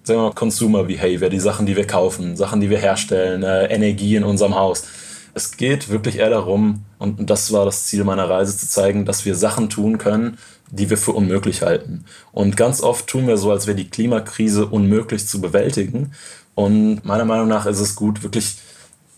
sagen 0.03 0.19
wir 0.19 0.27
mal, 0.27 0.33
Consumer 0.33 0.83
Behavior, 0.83 1.29
die 1.29 1.39
Sachen, 1.39 1.65
die 1.65 1.75
wir 1.75 1.85
kaufen, 1.85 2.35
Sachen, 2.35 2.59
die 2.59 2.69
wir 2.69 2.79
herstellen, 2.79 3.43
äh, 3.43 3.65
Energie 3.65 4.15
in 4.15 4.23
unserem 4.23 4.55
Haus. 4.55 4.85
Es 5.33 5.55
geht 5.55 5.89
wirklich 5.89 6.17
eher 6.17 6.29
darum, 6.29 6.83
und 6.97 7.29
das 7.29 7.53
war 7.53 7.65
das 7.65 7.85
Ziel 7.85 8.03
meiner 8.03 8.29
Reise, 8.29 8.57
zu 8.57 8.67
zeigen, 8.67 9.05
dass 9.05 9.25
wir 9.25 9.35
Sachen 9.35 9.69
tun 9.69 9.97
können, 9.97 10.37
die 10.69 10.89
wir 10.89 10.97
für 10.97 11.11
unmöglich 11.11 11.61
halten. 11.61 12.05
Und 12.31 12.57
ganz 12.57 12.81
oft 12.81 13.07
tun 13.07 13.27
wir 13.27 13.37
so, 13.37 13.51
als 13.51 13.67
wäre 13.67 13.77
die 13.77 13.89
Klimakrise 13.89 14.65
unmöglich 14.65 15.27
zu 15.27 15.39
bewältigen. 15.39 16.11
Und 16.55 17.05
meiner 17.05 17.25
Meinung 17.25 17.47
nach 17.47 17.65
ist 17.65 17.79
es 17.79 17.95
gut, 17.95 18.23
wirklich 18.23 18.57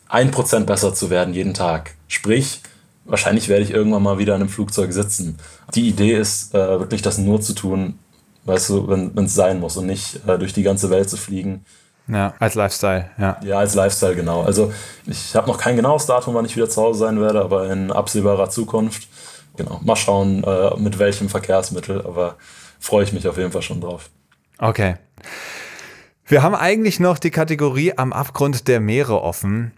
ein 0.08 0.32
Prozent 0.32 0.68
besser 0.68 0.94
zu 0.94 1.10
werden 1.10 1.34
jeden 1.34 1.56
Tag. 1.56 1.96
Sprich, 2.08 2.62
wahrscheinlich 3.06 3.50
werde 3.50 3.64
ich 3.64 3.72
irgendwann 3.72 4.04
mal 4.04 4.20
wieder 4.20 4.36
in 4.36 4.42
einem 4.42 4.50
Flugzeug 4.50 4.94
sitzen. 4.94 5.38
Die 5.74 5.88
Idee 5.88 6.16
ist 6.16 6.54
äh, 6.54 6.80
wirklich, 6.80 7.02
das 7.02 7.18
nur 7.18 7.42
zu 7.42 7.54
tun, 7.54 7.98
weißt 8.46 8.70
du, 8.70 8.88
wenn 8.88 9.26
es 9.26 9.36
sein 9.36 9.60
muss 9.60 9.78
und 9.78 9.88
nicht 9.88 10.28
äh, 10.28 10.38
durch 10.38 10.54
die 10.54 10.64
ganze 10.64 10.90
Welt 10.90 11.10
zu 11.10 11.18
fliegen. 11.18 11.66
Ja, 12.08 12.34
als 12.40 12.56
Lifestyle, 12.56 13.10
ja. 13.18 13.38
Ja, 13.44 13.60
als 13.60 13.76
Lifestyle, 13.76 14.16
genau. 14.16 14.42
Also 14.44 14.74
ich 15.06 15.36
habe 15.36 15.48
noch 15.48 15.58
kein 15.58 15.78
genaues 15.78 16.06
Datum, 16.06 16.34
wann 16.34 16.46
ich 16.46 16.56
wieder 16.56 16.70
zu 16.70 16.82
Hause 16.82 17.00
sein 17.00 17.22
werde, 17.22 17.42
aber 17.42 17.72
in 17.72 17.92
absehbarer 17.92 18.50
Zukunft. 18.50 19.08
Genau, 19.56 19.80
mal 19.84 19.96
schauen, 19.96 20.44
äh, 20.44 20.76
mit 20.78 21.00
welchem 21.00 21.30
Verkehrsmittel, 21.30 22.06
aber 22.06 22.36
freue 22.80 23.04
ich 23.04 23.14
mich 23.14 23.28
auf 23.28 23.38
jeden 23.38 23.52
Fall 23.52 23.62
schon 23.62 23.80
drauf. 23.80 24.10
Okay. 24.58 24.96
Wir 26.26 26.42
haben 26.42 26.56
eigentlich 26.56 27.00
noch 27.00 27.20
die 27.20 27.32
Kategorie 27.32 27.94
am 27.96 28.12
Abgrund 28.12 28.68
der 28.68 28.80
Meere 28.80 29.22
offen. 29.22 29.72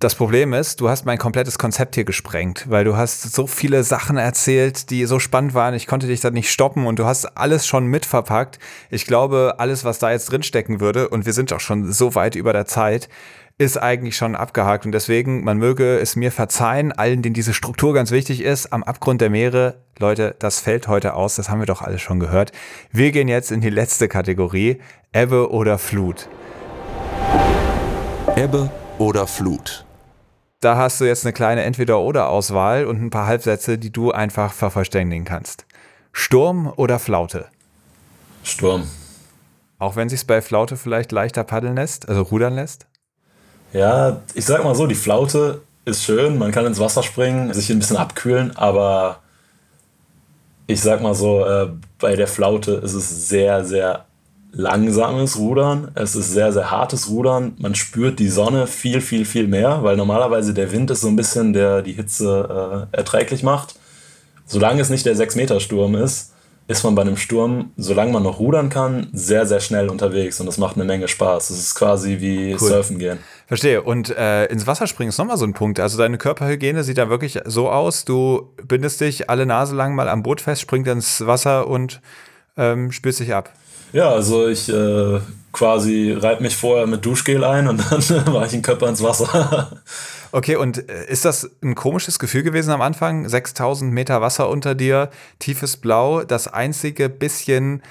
Das 0.00 0.14
Problem 0.14 0.54
ist, 0.54 0.80
du 0.80 0.88
hast 0.88 1.04
mein 1.04 1.18
komplettes 1.18 1.58
Konzept 1.58 1.94
hier 1.94 2.04
gesprengt, 2.04 2.64
weil 2.70 2.84
du 2.84 2.96
hast 2.96 3.34
so 3.34 3.46
viele 3.46 3.84
Sachen 3.84 4.16
erzählt, 4.16 4.88
die 4.88 5.04
so 5.04 5.18
spannend 5.18 5.52
waren. 5.52 5.74
Ich 5.74 5.86
konnte 5.86 6.06
dich 6.06 6.22
da 6.22 6.30
nicht 6.30 6.50
stoppen 6.50 6.86
und 6.86 6.98
du 6.98 7.04
hast 7.04 7.36
alles 7.36 7.66
schon 7.66 7.84
mitverpackt. 7.84 8.58
Ich 8.88 9.04
glaube, 9.04 9.56
alles, 9.58 9.84
was 9.84 9.98
da 9.98 10.10
jetzt 10.10 10.32
drinstecken 10.32 10.80
würde, 10.80 11.10
und 11.10 11.26
wir 11.26 11.34
sind 11.34 11.52
auch 11.52 11.60
schon 11.60 11.92
so 11.92 12.14
weit 12.14 12.34
über 12.34 12.54
der 12.54 12.64
Zeit, 12.64 13.10
ist 13.58 13.76
eigentlich 13.76 14.16
schon 14.16 14.36
abgehakt. 14.36 14.86
Und 14.86 14.92
deswegen, 14.92 15.44
man 15.44 15.58
möge 15.58 15.98
es 15.98 16.16
mir 16.16 16.32
verzeihen, 16.32 16.92
allen, 16.92 17.20
denen 17.20 17.34
diese 17.34 17.52
Struktur 17.52 17.92
ganz 17.92 18.10
wichtig 18.10 18.40
ist, 18.40 18.72
am 18.72 18.82
Abgrund 18.82 19.20
der 19.20 19.28
Meere. 19.28 19.82
Leute, 19.98 20.34
das 20.38 20.60
fällt 20.60 20.88
heute 20.88 21.12
aus, 21.12 21.36
das 21.36 21.50
haben 21.50 21.60
wir 21.60 21.66
doch 21.66 21.82
alles 21.82 22.00
schon 22.00 22.20
gehört. 22.20 22.52
Wir 22.90 23.12
gehen 23.12 23.28
jetzt 23.28 23.52
in 23.52 23.60
die 23.60 23.68
letzte 23.68 24.08
Kategorie, 24.08 24.80
Ebbe 25.12 25.50
oder 25.50 25.76
Flut. 25.76 26.30
Ebbe 28.34 28.70
oder 28.96 29.26
Flut. 29.26 29.84
Da 30.60 30.76
hast 30.76 31.00
du 31.00 31.06
jetzt 31.06 31.24
eine 31.24 31.32
kleine 31.32 31.62
Entweder-Oder-Auswahl 31.62 32.84
und 32.84 33.00
ein 33.00 33.08
paar 33.08 33.26
Halbsätze, 33.26 33.78
die 33.78 33.90
du 33.90 34.12
einfach 34.12 34.52
vervollständigen 34.52 35.24
kannst. 35.24 35.64
Sturm 36.12 36.70
oder 36.76 36.98
Flaute? 36.98 37.46
Sturm. 38.44 38.86
Auch 39.78 39.96
wenn 39.96 40.10
sich 40.10 40.26
bei 40.26 40.42
Flaute 40.42 40.76
vielleicht 40.76 41.12
leichter 41.12 41.44
paddeln 41.44 41.76
lässt, 41.76 42.10
also 42.10 42.20
rudern 42.20 42.54
lässt? 42.54 42.86
Ja, 43.72 44.20
ich 44.34 44.44
sag 44.44 44.62
mal 44.62 44.74
so, 44.74 44.86
die 44.86 44.94
Flaute 44.94 45.62
ist 45.86 46.04
schön, 46.04 46.36
man 46.36 46.52
kann 46.52 46.66
ins 46.66 46.78
Wasser 46.78 47.02
springen, 47.02 47.54
sich 47.54 47.70
ein 47.70 47.78
bisschen 47.78 47.96
abkühlen, 47.96 48.54
aber 48.54 49.20
ich 50.66 50.82
sag 50.82 51.00
mal 51.00 51.14
so, 51.14 51.42
äh, 51.46 51.68
bei 51.98 52.16
der 52.16 52.28
Flaute 52.28 52.72
ist 52.72 52.92
es 52.92 53.30
sehr, 53.30 53.64
sehr 53.64 54.04
langsames 54.52 55.38
Rudern. 55.38 55.90
Es 55.94 56.14
ist 56.16 56.32
sehr, 56.32 56.52
sehr 56.52 56.70
hartes 56.70 57.08
Rudern. 57.08 57.54
Man 57.58 57.74
spürt 57.74 58.18
die 58.18 58.28
Sonne 58.28 58.66
viel, 58.66 59.00
viel, 59.00 59.24
viel 59.24 59.46
mehr, 59.46 59.82
weil 59.82 59.96
normalerweise 59.96 60.54
der 60.54 60.72
Wind 60.72 60.90
ist 60.90 61.02
so 61.02 61.08
ein 61.08 61.16
bisschen, 61.16 61.52
der 61.52 61.82
die 61.82 61.92
Hitze 61.92 62.88
äh, 62.92 62.96
erträglich 62.96 63.42
macht. 63.42 63.74
Solange 64.46 64.80
es 64.80 64.90
nicht 64.90 65.06
der 65.06 65.14
6-Meter-Sturm 65.14 65.94
ist, 65.94 66.32
ist 66.70 66.84
man 66.84 66.94
bei 66.94 67.02
einem 67.02 67.16
Sturm, 67.16 67.72
solange 67.76 68.12
man 68.12 68.22
noch 68.22 68.38
rudern 68.38 68.68
kann, 68.68 69.08
sehr, 69.12 69.44
sehr 69.44 69.58
schnell 69.58 69.88
unterwegs 69.88 70.38
und 70.38 70.46
das 70.46 70.56
macht 70.56 70.76
eine 70.76 70.84
Menge 70.84 71.08
Spaß. 71.08 71.50
Es 71.50 71.58
ist 71.58 71.74
quasi 71.74 72.20
wie 72.20 72.52
cool. 72.52 72.58
Surfen 72.58 72.98
gehen. 73.00 73.18
Verstehe. 73.48 73.82
Und 73.82 74.10
äh, 74.10 74.46
ins 74.46 74.68
Wasser 74.68 74.86
springen 74.86 75.08
ist 75.08 75.18
nochmal 75.18 75.36
so 75.36 75.44
ein 75.44 75.52
Punkt. 75.52 75.80
Also 75.80 75.98
deine 75.98 76.16
Körperhygiene 76.16 76.84
sieht 76.84 76.98
da 76.98 77.08
wirklich 77.08 77.40
so 77.44 77.70
aus, 77.70 78.04
du 78.04 78.54
bindest 78.68 79.00
dich 79.00 79.28
alle 79.28 79.46
Nase 79.46 79.74
lang 79.74 79.96
mal 79.96 80.08
am 80.08 80.22
Boot 80.22 80.40
fest, 80.40 80.60
springt 80.60 80.86
ins 80.86 81.26
Wasser 81.26 81.66
und 81.66 82.00
ähm, 82.56 82.92
spürst 82.92 83.18
dich 83.18 83.34
ab. 83.34 83.52
Ja, 83.92 84.10
also 84.10 84.48
ich 84.48 84.68
äh, 84.68 85.20
quasi 85.52 86.12
reibe 86.12 86.42
mich 86.42 86.56
vorher 86.56 86.86
mit 86.86 87.04
Duschgel 87.04 87.44
ein 87.44 87.68
und 87.68 87.78
dann 87.90 88.26
war 88.32 88.46
ich 88.46 88.54
in 88.54 88.62
Körper 88.62 88.88
ins 88.88 89.02
Wasser. 89.02 89.80
Okay, 90.32 90.54
und 90.56 90.88
äh, 90.88 91.06
ist 91.06 91.24
das 91.24 91.50
ein 91.60 91.74
komisches 91.74 92.18
Gefühl 92.18 92.44
gewesen 92.44 92.70
am 92.70 92.82
Anfang? 92.82 93.28
6000 93.28 93.92
Meter 93.92 94.20
Wasser 94.20 94.48
unter 94.48 94.76
dir, 94.76 95.10
tiefes 95.40 95.76
Blau, 95.76 96.22
das 96.22 96.46
einzige 96.46 97.08
bisschen 97.08 97.82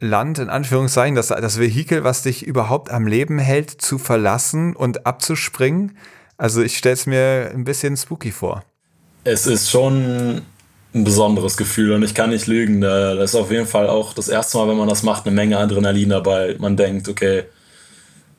Land, 0.00 0.38
in 0.38 0.48
Anführungszeichen, 0.48 1.14
das, 1.14 1.28
das 1.28 1.58
Vehikel, 1.58 2.04
was 2.04 2.22
dich 2.22 2.46
überhaupt 2.46 2.90
am 2.90 3.06
Leben 3.06 3.38
hält, 3.38 3.70
zu 3.70 3.98
verlassen 3.98 4.74
und 4.76 5.06
abzuspringen? 5.06 5.96
Also 6.38 6.62
ich 6.62 6.76
stelle 6.76 6.94
es 6.94 7.06
mir 7.06 7.50
ein 7.52 7.64
bisschen 7.64 7.96
spooky 7.96 8.30
vor. 8.30 8.64
Es 9.24 9.46
ist 9.46 9.70
schon 9.70 10.42
ein 10.96 11.04
besonderes 11.04 11.56
Gefühl 11.56 11.92
und 11.92 12.02
ich 12.02 12.14
kann 12.14 12.30
nicht 12.30 12.46
lügen. 12.46 12.80
Da 12.80 13.22
ist 13.22 13.34
auf 13.34 13.50
jeden 13.50 13.66
Fall 13.66 13.88
auch 13.88 14.14
das 14.14 14.28
erste 14.28 14.58
Mal, 14.58 14.68
wenn 14.68 14.76
man 14.76 14.88
das 14.88 15.02
macht, 15.02 15.26
eine 15.26 15.34
Menge 15.34 15.58
Adrenalin 15.58 16.08
dabei. 16.08 16.56
Man 16.58 16.76
denkt, 16.76 17.08
okay, 17.08 17.44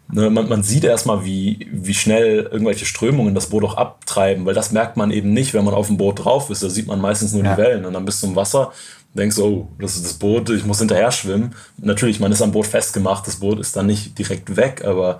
Ne, 0.10 0.30
man, 0.30 0.48
man 0.48 0.64
sieht 0.64 0.86
erstmal, 0.86 1.26
wie, 1.26 1.68
wie 1.70 1.94
schnell 1.94 2.48
irgendwelche 2.50 2.86
Strömungen 2.86 3.36
das 3.36 3.48
Boot 3.48 3.66
auch 3.66 3.76
abtreiben, 3.76 4.46
weil 4.46 4.54
das 4.54 4.72
merkt 4.72 4.96
man 4.96 5.12
eben 5.12 5.34
nicht, 5.34 5.54
wenn 5.54 5.66
man 5.66 5.74
auf 5.74 5.88
dem 5.88 5.98
Boot 5.98 6.24
drauf 6.24 6.50
ist. 6.50 6.64
Da 6.64 6.70
sieht 6.70 6.88
man 6.88 7.02
meistens 7.02 7.34
nur 7.34 7.44
ja. 7.44 7.56
die 7.56 7.62
Wellen 7.62 7.86
und 7.86 7.92
dann 7.92 8.06
bist 8.06 8.24
du 8.24 8.28
im 8.28 8.36
Wasser 8.38 8.68
und 8.68 9.20
denkst, 9.20 9.38
oh, 9.40 9.68
das 9.80 9.98
ist 9.98 10.06
das 10.06 10.14
Boot, 10.14 10.50
ich 10.50 10.64
muss 10.64 10.80
hinterher 10.80 11.12
schwimmen. 11.12 11.54
Natürlich, 11.78 12.22
man 12.22 12.32
ist 12.32 12.42
am 12.42 12.54
Boot 12.54 12.68
festgemacht, 12.68 13.28
das 13.28 13.38
Boot 13.38 13.60
ist 13.60 13.76
dann 13.76 13.88
nicht 13.88 14.18
direkt 14.18 14.56
weg, 14.56 14.86
aber 14.86 15.20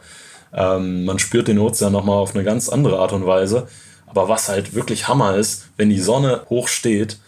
ähm, 0.54 1.04
man 1.04 1.20
spürt 1.20 1.50
den 1.50 1.60
Ozean 1.60 1.92
nochmal 1.92 2.18
auf 2.18 2.34
eine 2.34 2.46
ganz 2.46 2.70
andere 2.70 3.00
Art 3.00 3.12
und 3.12 3.26
Weise. 3.26 3.68
Aber 4.06 4.30
was 4.30 4.48
halt 4.48 4.74
wirklich 4.74 5.10
Hammer 5.10 5.36
ist, 5.36 5.66
wenn 5.76 5.90
die 5.90 6.00
Sonne 6.00 6.44
hoch 6.50 6.70
steht, 6.70 7.20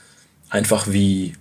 einfach 0.49 0.88
wie, 0.88 1.34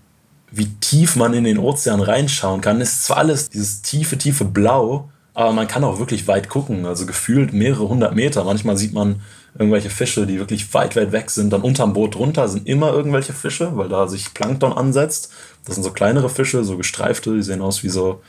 wie 0.51 0.68
tief 0.80 1.16
man 1.16 1.35
in 1.35 1.44
den 1.44 1.59
Ozean 1.59 2.01
reinschauen 2.01 2.60
kann, 2.60 2.80
ist 2.80 3.05
zwar 3.05 3.18
alles 3.18 3.51
dieses 3.51 3.82
tiefe, 3.82 4.18
tiefe 4.18 4.44
Blau, 4.44 5.10
aber 5.35 5.52
man 5.52 5.68
kann 5.68 5.85
auch 5.85 5.98
wirklich 5.98 6.26
weit 6.26 6.48
gucken, 6.48 6.85
also 6.85 7.06
gefühlt 7.06 7.52
mehrere 7.52 7.89
hundert 7.89 8.14
Meter. 8.14 8.43
Manchmal 8.44 8.76
sieht 8.76 8.93
man 8.93 9.20
irgendwelche 9.56 9.90
Fische, 9.90 10.26
die 10.26 10.39
wirklich 10.39 10.74
weit, 10.74 10.97
weit 10.97 11.12
weg 11.12 11.30
sind. 11.30 11.52
Dann 11.52 11.62
unterm 11.62 11.93
Boot 11.93 12.16
drunter 12.16 12.48
sind 12.48 12.66
immer 12.66 12.93
irgendwelche 12.93 13.32
Fische, 13.32 13.76
weil 13.76 13.89
da 13.89 14.09
sich 14.09 14.35
Plankton 14.35 14.72
ansetzt. 14.72 15.32
Das 15.64 15.76
sind 15.76 15.85
so 15.85 15.93
kleinere 15.93 16.28
Fische, 16.28 16.64
so 16.64 16.76
gestreifte, 16.76 17.35
die 17.35 17.43
sehen 17.43 17.62
aus 17.62 17.82
wie 17.85 17.89
so 17.89 18.20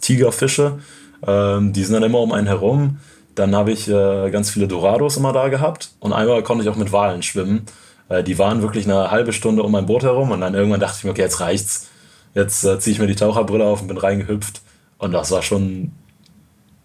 Tigerfische. 0.00 0.78
Ähm, 1.26 1.72
die 1.72 1.84
sind 1.84 1.94
dann 1.94 2.02
immer 2.02 2.20
um 2.20 2.32
einen 2.32 2.46
herum. 2.46 2.98
Dann 3.36 3.54
habe 3.54 3.70
ich 3.70 3.88
äh, 3.88 4.30
ganz 4.30 4.50
viele 4.50 4.66
Dorados 4.66 5.16
immer 5.16 5.32
da 5.32 5.48
gehabt 5.48 5.90
und 6.00 6.12
einmal 6.12 6.42
konnte 6.42 6.64
ich 6.64 6.70
auch 6.70 6.76
mit 6.76 6.90
Walen 6.90 7.22
schwimmen. 7.22 7.66
Äh, 8.08 8.22
die 8.22 8.38
waren 8.38 8.62
wirklich 8.62 8.84
eine 8.84 9.10
halbe 9.10 9.32
Stunde 9.32 9.62
um 9.62 9.72
mein 9.72 9.86
Boot 9.86 10.02
herum 10.02 10.30
und 10.30 10.40
dann 10.40 10.54
irgendwann 10.54 10.80
dachte 10.80 10.96
ich 10.98 11.04
mir, 11.04 11.10
okay, 11.10 11.22
jetzt 11.22 11.40
reicht's. 11.40 11.88
Jetzt 12.34 12.64
äh, 12.64 12.78
ziehe 12.78 12.92
ich 12.92 13.00
mir 13.00 13.06
die 13.06 13.16
Taucherbrille 13.16 13.64
auf 13.64 13.80
und 13.80 13.88
bin 13.88 13.98
reingehüpft. 13.98 14.60
Und 14.98 15.12
das 15.12 15.30
war 15.30 15.42
schon 15.42 15.92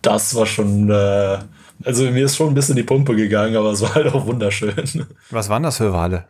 das 0.02 0.36
war 0.36 0.46
schon, 0.46 0.90
äh, 0.90 1.40
also 1.84 2.04
mir 2.06 2.26
ist 2.26 2.36
schon 2.36 2.50
ein 2.50 2.54
bisschen 2.54 2.76
die 2.76 2.84
Pumpe 2.84 3.16
gegangen, 3.16 3.56
aber 3.56 3.72
es 3.72 3.82
war 3.82 3.96
halt 3.96 4.08
auch 4.14 4.26
wunderschön. 4.26 5.06
Was 5.30 5.50
waren 5.50 5.64
das 5.64 5.78
für 5.78 5.94
Wale? 5.94 6.26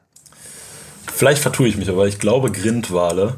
Vielleicht 1.14 1.42
vertue 1.42 1.68
ich 1.68 1.78
mich, 1.78 1.90
aber 1.90 2.08
ich 2.08 2.20
glaube 2.20 2.52
Grindwale. 2.52 3.36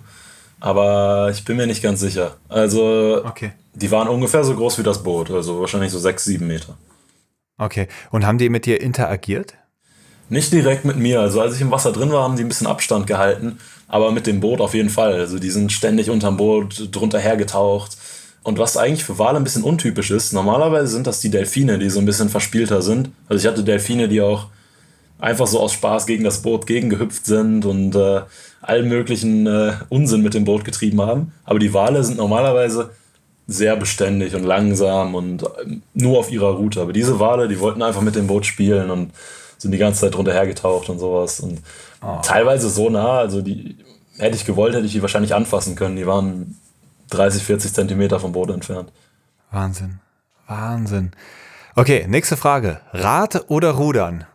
Aber 0.59 1.29
ich 1.29 1.43
bin 1.43 1.57
mir 1.57 1.67
nicht 1.67 1.83
ganz 1.83 1.99
sicher. 1.99 2.37
Also, 2.47 3.21
okay. 3.25 3.51
die 3.73 3.91
waren 3.91 4.07
ungefähr 4.07 4.45
so 4.45 4.55
groß 4.55 4.79
wie 4.79 4.83
das 4.83 5.03
Boot, 5.03 5.29
also 5.29 5.59
wahrscheinlich 5.59 5.91
so 5.91 5.99
sechs, 5.99 6.23
sieben 6.23 6.47
Meter. 6.47 6.77
Okay. 7.57 7.89
Und 8.11 8.25
haben 8.25 8.37
die 8.37 8.47
mit 8.47 8.65
dir 8.65 8.79
interagiert? 8.79 9.55
Nicht 10.33 10.51
direkt 10.51 10.83
mit 10.83 10.97
mir. 10.97 11.19
Also, 11.19 11.41
als 11.41 11.55
ich 11.55 11.61
im 11.61 11.69
Wasser 11.69 11.91
drin 11.91 12.11
war, 12.11 12.23
haben 12.23 12.35
die 12.35 12.43
ein 12.43 12.47
bisschen 12.47 12.65
Abstand 12.65 13.05
gehalten. 13.05 13.59
Aber 13.87 14.11
mit 14.11 14.25
dem 14.25 14.39
Boot 14.39 14.61
auf 14.61 14.73
jeden 14.73 14.89
Fall. 14.89 15.13
Also, 15.13 15.37
die 15.37 15.51
sind 15.51 15.71
ständig 15.71 16.09
unterm 16.09 16.37
Boot 16.37 16.89
drunter 16.91 17.19
hergetaucht. 17.19 17.95
Und 18.41 18.57
was 18.57 18.75
eigentlich 18.75 19.03
für 19.03 19.19
Wale 19.19 19.37
ein 19.37 19.43
bisschen 19.43 19.61
untypisch 19.61 20.09
ist, 20.09 20.33
normalerweise 20.33 20.87
sind 20.87 21.05
das 21.05 21.19
die 21.19 21.29
Delfine, 21.29 21.77
die 21.77 21.91
so 21.91 21.99
ein 21.99 22.07
bisschen 22.07 22.29
verspielter 22.29 22.81
sind. 22.81 23.11
Also 23.29 23.41
ich 23.41 23.49
hatte 23.49 23.63
Delfine, 23.63 24.09
die 24.09 24.21
auch 24.21 24.47
einfach 25.19 25.47
so 25.47 25.61
aus 25.61 25.71
Spaß 25.73 26.07
gegen 26.07 26.25
das 26.25 26.41
Boot 26.41 26.65
gegengehüpft 26.65 27.25
sind 27.25 27.63
und 27.63 27.95
äh, 27.95 28.21
allen 28.61 28.89
möglichen 28.89 29.47
äh, 29.47 29.75
Unsinn 29.87 30.23
mit 30.23 30.33
dem 30.33 30.43
Boot 30.43 30.65
getrieben 30.65 30.99
haben. 30.99 31.31
Aber 31.45 31.59
die 31.59 31.73
Wale 31.73 32.03
sind 32.03 32.17
normalerweise 32.17 32.89
sehr 33.47 33.77
beständig 33.77 34.35
und 34.35 34.43
langsam 34.43 35.15
und 35.15 35.43
äh, 35.43 35.77
nur 35.93 36.19
auf 36.19 36.29
ihrer 36.29 36.51
Route. 36.55 36.81
Aber 36.81 36.91
diese 36.91 37.21
Wale, 37.21 37.47
die 37.47 37.61
wollten 37.61 37.81
einfach 37.81 38.01
mit 38.01 38.15
dem 38.15 38.27
Boot 38.27 38.45
spielen 38.45 38.89
und 38.89 39.11
sind 39.63 39.71
die 39.71 39.77
ganze 39.77 40.01
Zeit 40.01 40.13
drunter 40.13 40.33
hergetaucht 40.33 40.89
und 40.89 40.99
sowas. 40.99 41.39
Und 41.39 41.61
oh. 42.01 42.19
teilweise 42.21 42.69
so 42.69 42.89
nah, 42.89 43.17
also 43.17 43.41
die 43.41 43.77
hätte 44.17 44.35
ich 44.35 44.45
gewollt, 44.45 44.75
hätte 44.75 44.85
ich 44.85 44.91
die 44.91 45.01
wahrscheinlich 45.01 45.33
anfassen 45.33 45.75
können. 45.75 45.95
Die 45.95 46.05
waren 46.05 46.59
30, 47.09 47.43
40 47.43 47.73
Zentimeter 47.73 48.19
vom 48.19 48.33
Boden 48.33 48.53
entfernt. 48.53 48.91
Wahnsinn. 49.51 49.99
Wahnsinn. 50.47 51.11
Okay, 51.75 52.05
nächste 52.07 52.37
Frage. 52.37 52.81
Rad 52.91 53.45
oder 53.49 53.71
Rudern? 53.71 54.25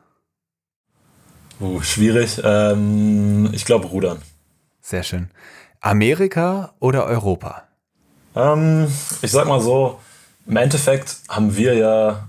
Uh, 1.60 1.80
schwierig. 1.82 2.40
Ähm, 2.42 3.50
ich 3.52 3.64
glaube 3.64 3.86
Rudern. 3.88 4.22
Sehr 4.80 5.02
schön. 5.02 5.28
Amerika 5.80 6.72
oder 6.80 7.04
Europa? 7.04 7.64
Ähm, 8.34 8.88
ich 9.22 9.30
sag 9.30 9.46
mal 9.46 9.60
so, 9.60 10.00
im 10.46 10.56
Endeffekt 10.56 11.16
haben 11.28 11.56
wir 11.56 11.74
ja 11.74 12.27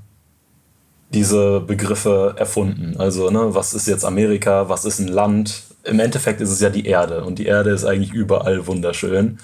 diese 1.14 1.60
Begriffe 1.61 2.36
erfunden. 2.38 2.95
Also, 2.98 3.30
ne, 3.30 3.53
was 3.56 3.73
ist 3.73 3.88
jetzt 3.88 4.06
Amerika, 4.06 4.69
was 4.69 4.86
ist 4.86 4.99
ein 4.99 5.07
Land? 5.07 5.64
Im 5.84 5.99
Endeffekt 5.99 6.41
ist 6.41 6.52
es 6.52 6.61
ja 6.61 6.69
die 6.69 6.86
Erde 6.86 7.23
und 7.23 7.40
die 7.40 7.45
Erde 7.45 7.72
ist 7.72 7.86
eigentlich 7.86 8.11
überall 8.11 8.68
wunderschön. 8.68 9.40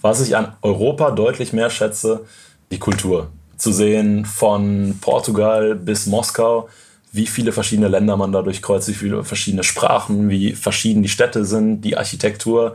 Was 0.00 0.20
ich 0.20 0.36
an 0.36 0.54
Europa 0.62 1.12
deutlich 1.12 1.52
mehr 1.52 1.70
schätze, 1.70 2.24
die 2.70 2.78
Kultur. 2.78 3.28
Zu 3.56 3.72
sehen 3.72 4.24
von 4.24 4.98
Portugal 5.00 5.74
bis 5.76 6.06
Moskau, 6.06 6.68
wie 7.12 7.26
viele 7.26 7.52
verschiedene 7.52 7.88
Länder 7.88 8.16
man 8.16 8.32
dadurch 8.32 8.60
kreuzt, 8.60 8.88
wie 8.88 8.94
viele 8.94 9.22
verschiedene 9.22 9.62
Sprachen, 9.62 10.28
wie 10.28 10.52
verschieden 10.52 11.02
die 11.04 11.08
Städte 11.08 11.44
sind, 11.44 11.82
die 11.82 11.96
Architektur. 11.96 12.74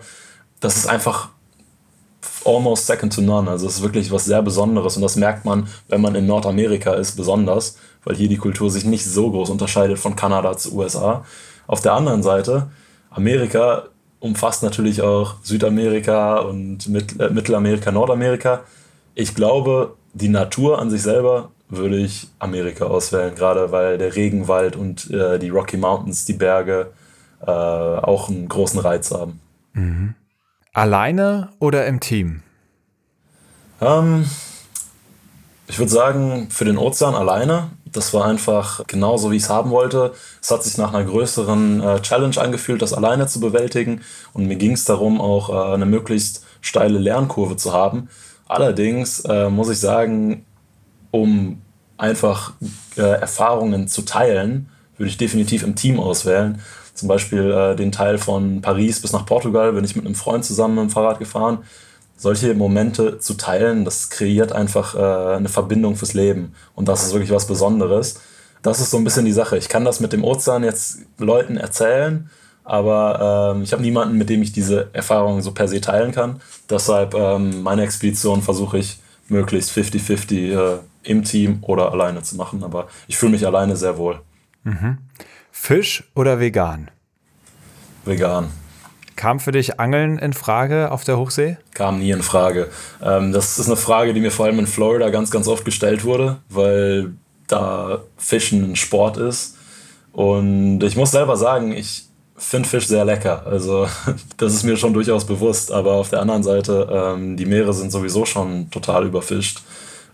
Das 0.61 0.77
ist 0.77 0.87
einfach 0.87 1.29
almost 2.45 2.85
second 2.85 3.13
to 3.13 3.21
none. 3.21 3.49
Also 3.49 3.67
es 3.67 3.75
ist 3.75 3.81
wirklich 3.81 4.11
was 4.11 4.25
sehr 4.25 4.41
Besonderes 4.41 4.95
und 4.95 5.01
das 5.01 5.15
merkt 5.15 5.45
man, 5.45 5.67
wenn 5.87 6.01
man 6.01 6.15
in 6.15 6.25
Nordamerika 6.25 6.93
ist, 6.93 7.15
besonders, 7.15 7.77
weil 8.03 8.15
hier 8.15 8.29
die 8.29 8.37
Kultur 8.37 8.69
sich 8.69 8.85
nicht 8.85 9.05
so 9.05 9.31
groß 9.31 9.49
unterscheidet 9.49 9.99
von 9.99 10.15
Kanada 10.15 10.57
zu 10.57 10.75
USA. 10.75 11.25
Auf 11.67 11.81
der 11.81 11.93
anderen 11.93 12.23
Seite, 12.23 12.69
Amerika 13.09 13.83
umfasst 14.19 14.63
natürlich 14.63 15.01
auch 15.01 15.35
Südamerika 15.43 16.39
und 16.39 16.87
äh, 16.87 17.29
Mittelamerika, 17.29 17.91
Nordamerika. 17.91 18.61
Ich 19.15 19.35
glaube, 19.35 19.95
die 20.13 20.29
Natur 20.29 20.79
an 20.79 20.89
sich 20.89 21.01
selber 21.01 21.51
würde 21.69 21.97
ich 21.97 22.27
Amerika 22.39 22.85
auswählen, 22.85 23.35
gerade 23.35 23.71
weil 23.71 23.97
der 23.97 24.15
Regenwald 24.15 24.75
und 24.75 25.09
äh, 25.11 25.37
die 25.39 25.49
Rocky 25.49 25.77
Mountains, 25.77 26.25
die 26.25 26.33
Berge, 26.33 26.91
äh, 27.41 27.49
auch 27.49 28.29
einen 28.29 28.49
großen 28.49 28.79
Reiz 28.79 29.11
haben. 29.11 29.39
Mhm. 29.73 30.15
Alleine 30.73 31.49
oder 31.59 31.87
im 31.87 31.99
Team? 31.99 32.43
Ähm, 33.81 34.25
ich 35.67 35.79
würde 35.79 35.91
sagen, 35.91 36.47
für 36.49 36.65
den 36.65 36.77
Ozean 36.77 37.15
alleine. 37.15 37.69
Das 37.85 38.13
war 38.13 38.25
einfach 38.25 38.85
genauso, 38.85 39.31
wie 39.31 39.37
ich 39.37 39.43
es 39.43 39.49
haben 39.49 39.71
wollte. 39.71 40.13
Es 40.41 40.51
hat 40.51 40.63
sich 40.63 40.77
nach 40.77 40.93
einer 40.93 41.05
größeren 41.05 41.81
äh, 41.81 42.01
Challenge 42.01 42.39
angefühlt, 42.39 42.81
das 42.81 42.93
alleine 42.93 43.25
zu 43.25 43.39
bewältigen. 43.39 44.01
Und 44.33 44.45
mir 44.47 44.57
ging 44.57 44.73
es 44.73 44.85
darum, 44.85 45.19
auch 45.19 45.49
äh, 45.49 45.73
eine 45.73 45.87
möglichst 45.87 46.45
steile 46.61 46.99
Lernkurve 46.99 47.55
zu 47.55 47.73
haben. 47.73 48.09
Allerdings 48.47 49.21
äh, 49.21 49.49
muss 49.49 49.69
ich 49.69 49.79
sagen, 49.79 50.45
um 51.11 51.61
einfach 51.97 52.53
äh, 52.95 53.01
Erfahrungen 53.01 53.87
zu 53.87 54.03
teilen, 54.03 54.69
würde 54.97 55.09
ich 55.09 55.17
definitiv 55.17 55.63
im 55.63 55.75
Team 55.75 55.99
auswählen. 55.99 56.61
Zum 56.99 57.07
Beispiel 57.07 57.51
äh, 57.51 57.75
den 57.75 57.91
Teil 57.91 58.17
von 58.17 58.61
Paris 58.61 59.01
bis 59.01 59.13
nach 59.13 59.25
Portugal 59.25 59.73
bin 59.73 59.83
ich 59.83 59.95
mit 59.95 60.05
einem 60.05 60.15
Freund 60.15 60.45
zusammen 60.45 60.75
mit 60.75 60.83
dem 60.83 60.89
Fahrrad 60.89 61.19
gefahren 61.19 61.59
solche 62.19 62.53
Momente 62.53 63.17
zu 63.19 63.35
teilen, 63.35 63.85
das 63.85 64.09
kreiert 64.09 64.51
einfach 64.51 64.93
äh, 64.93 65.37
eine 65.37 65.47
Verbindung 65.47 65.95
fürs 65.95 66.13
Leben. 66.13 66.53
Und 66.75 66.89
das 66.89 67.03
ist 67.03 67.13
wirklich 67.13 67.31
was 67.31 67.47
Besonderes. 67.47 68.19
Das 68.61 68.81
ist 68.81 68.91
so 68.91 68.97
ein 68.97 69.05
bisschen 69.05 69.23
die 69.23 69.31
Sache. 69.31 69.57
Ich 69.57 69.69
kann 69.69 69.85
das 69.85 70.01
mit 70.01 70.11
dem 70.11 70.25
Ozean 70.25 70.65
jetzt 70.65 70.99
Leuten 71.17 71.55
erzählen, 71.55 72.29
aber 72.65 73.53
ähm, 73.55 73.63
ich 73.63 73.71
habe 73.71 73.81
niemanden, 73.81 74.17
mit 74.17 74.29
dem 74.29 74.41
ich 74.41 74.51
diese 74.51 74.89
Erfahrung 74.91 75.41
so 75.41 75.53
per 75.53 75.69
se 75.69 75.79
teilen 75.79 76.11
kann. 76.11 76.41
Deshalb 76.69 77.13
ähm, 77.13 77.63
meine 77.63 77.83
Expedition 77.83 78.41
versuche 78.41 78.79
ich 78.79 78.99
möglichst 79.29 79.71
50-50 79.71 80.75
äh, 80.75 80.79
im 81.03 81.23
Team 81.23 81.59
oder 81.61 81.93
alleine 81.93 82.21
zu 82.21 82.35
machen. 82.35 82.65
Aber 82.65 82.89
ich 83.07 83.17
fühle 83.17 83.31
mich 83.31 83.45
alleine 83.45 83.77
sehr 83.77 83.97
wohl. 83.97 84.19
Mhm. 84.65 84.97
Fisch 85.51 86.03
oder 86.15 86.39
vegan? 86.39 86.89
Vegan. 88.05 88.49
Kam 89.15 89.41
für 89.41 89.51
dich 89.51 89.79
Angeln 89.79 90.17
in 90.17 90.31
Frage 90.31 90.91
auf 90.91 91.03
der 91.03 91.17
Hochsee? 91.17 91.57
Kam 91.73 91.99
nie 91.99 92.11
in 92.11 92.23
Frage. 92.23 92.69
Ähm, 93.03 93.33
das 93.33 93.59
ist 93.59 93.67
eine 93.67 93.75
Frage, 93.75 94.13
die 94.13 94.21
mir 94.21 94.31
vor 94.31 94.45
allem 94.45 94.59
in 94.59 94.67
Florida 94.67 95.09
ganz, 95.09 95.29
ganz 95.29 95.47
oft 95.47 95.65
gestellt 95.65 96.05
wurde, 96.05 96.37
weil 96.47 97.11
da 97.47 97.99
Fischen 98.17 98.71
ein 98.71 98.75
Sport 98.77 99.17
ist. 99.17 99.57
Und 100.13 100.81
ich 100.83 100.95
muss 100.95 101.11
selber 101.11 101.35
sagen, 101.35 101.73
ich 101.73 102.05
finde 102.37 102.69
Fisch 102.69 102.87
sehr 102.87 103.03
lecker. 103.03 103.45
Also 103.45 103.87
das 104.37 104.53
ist 104.53 104.63
mir 104.63 104.77
schon 104.77 104.93
durchaus 104.93 105.25
bewusst. 105.25 105.71
Aber 105.71 105.93
auf 105.95 106.09
der 106.09 106.21
anderen 106.21 106.43
Seite, 106.43 106.87
ähm, 106.89 107.35
die 107.35 107.45
Meere 107.45 107.73
sind 107.73 107.91
sowieso 107.91 108.25
schon 108.25 108.71
total 108.71 109.05
überfischt. 109.05 109.61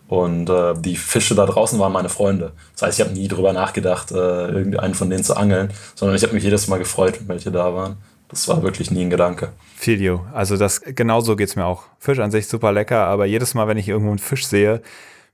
Und 0.07 0.49
äh, 0.49 0.73
die 0.77 0.95
Fische 0.95 1.33
da 1.33 1.45
draußen 1.45 1.79
waren 1.79 1.91
meine 1.91 2.09
Freunde. 2.09 2.51
Das 2.73 2.83
heißt, 2.83 2.99
ich 2.99 3.05
habe 3.05 3.15
nie 3.15 3.27
drüber 3.27 3.53
nachgedacht, 3.53 4.11
äh, 4.11 4.15
irgendeinen 4.15 4.93
von 4.93 5.09
denen 5.09 5.23
zu 5.23 5.35
angeln, 5.35 5.71
sondern 5.95 6.15
ich 6.15 6.23
habe 6.23 6.33
mich 6.33 6.43
jedes 6.43 6.67
Mal 6.67 6.77
gefreut, 6.77 7.19
wenn 7.19 7.29
welche 7.29 7.51
da 7.51 7.73
waren. 7.73 7.97
Das 8.29 8.47
war 8.47 8.61
wirklich 8.63 8.91
nie 8.91 9.01
ein 9.01 9.09
Gedanke. 9.09 9.49
Video. 9.79 10.25
Also 10.33 10.57
das 10.57 10.81
genauso 10.81 11.35
geht 11.35 11.49
es 11.49 11.55
mir 11.55 11.65
auch. 11.65 11.83
Fisch 11.99 12.19
an 12.19 12.31
sich 12.31 12.47
super 12.47 12.71
lecker, 12.71 13.05
aber 13.05 13.25
jedes 13.25 13.53
Mal, 13.53 13.67
wenn 13.67 13.77
ich 13.77 13.87
irgendwo 13.87 14.11
einen 14.11 14.19
Fisch 14.19 14.47
sehe, 14.47 14.81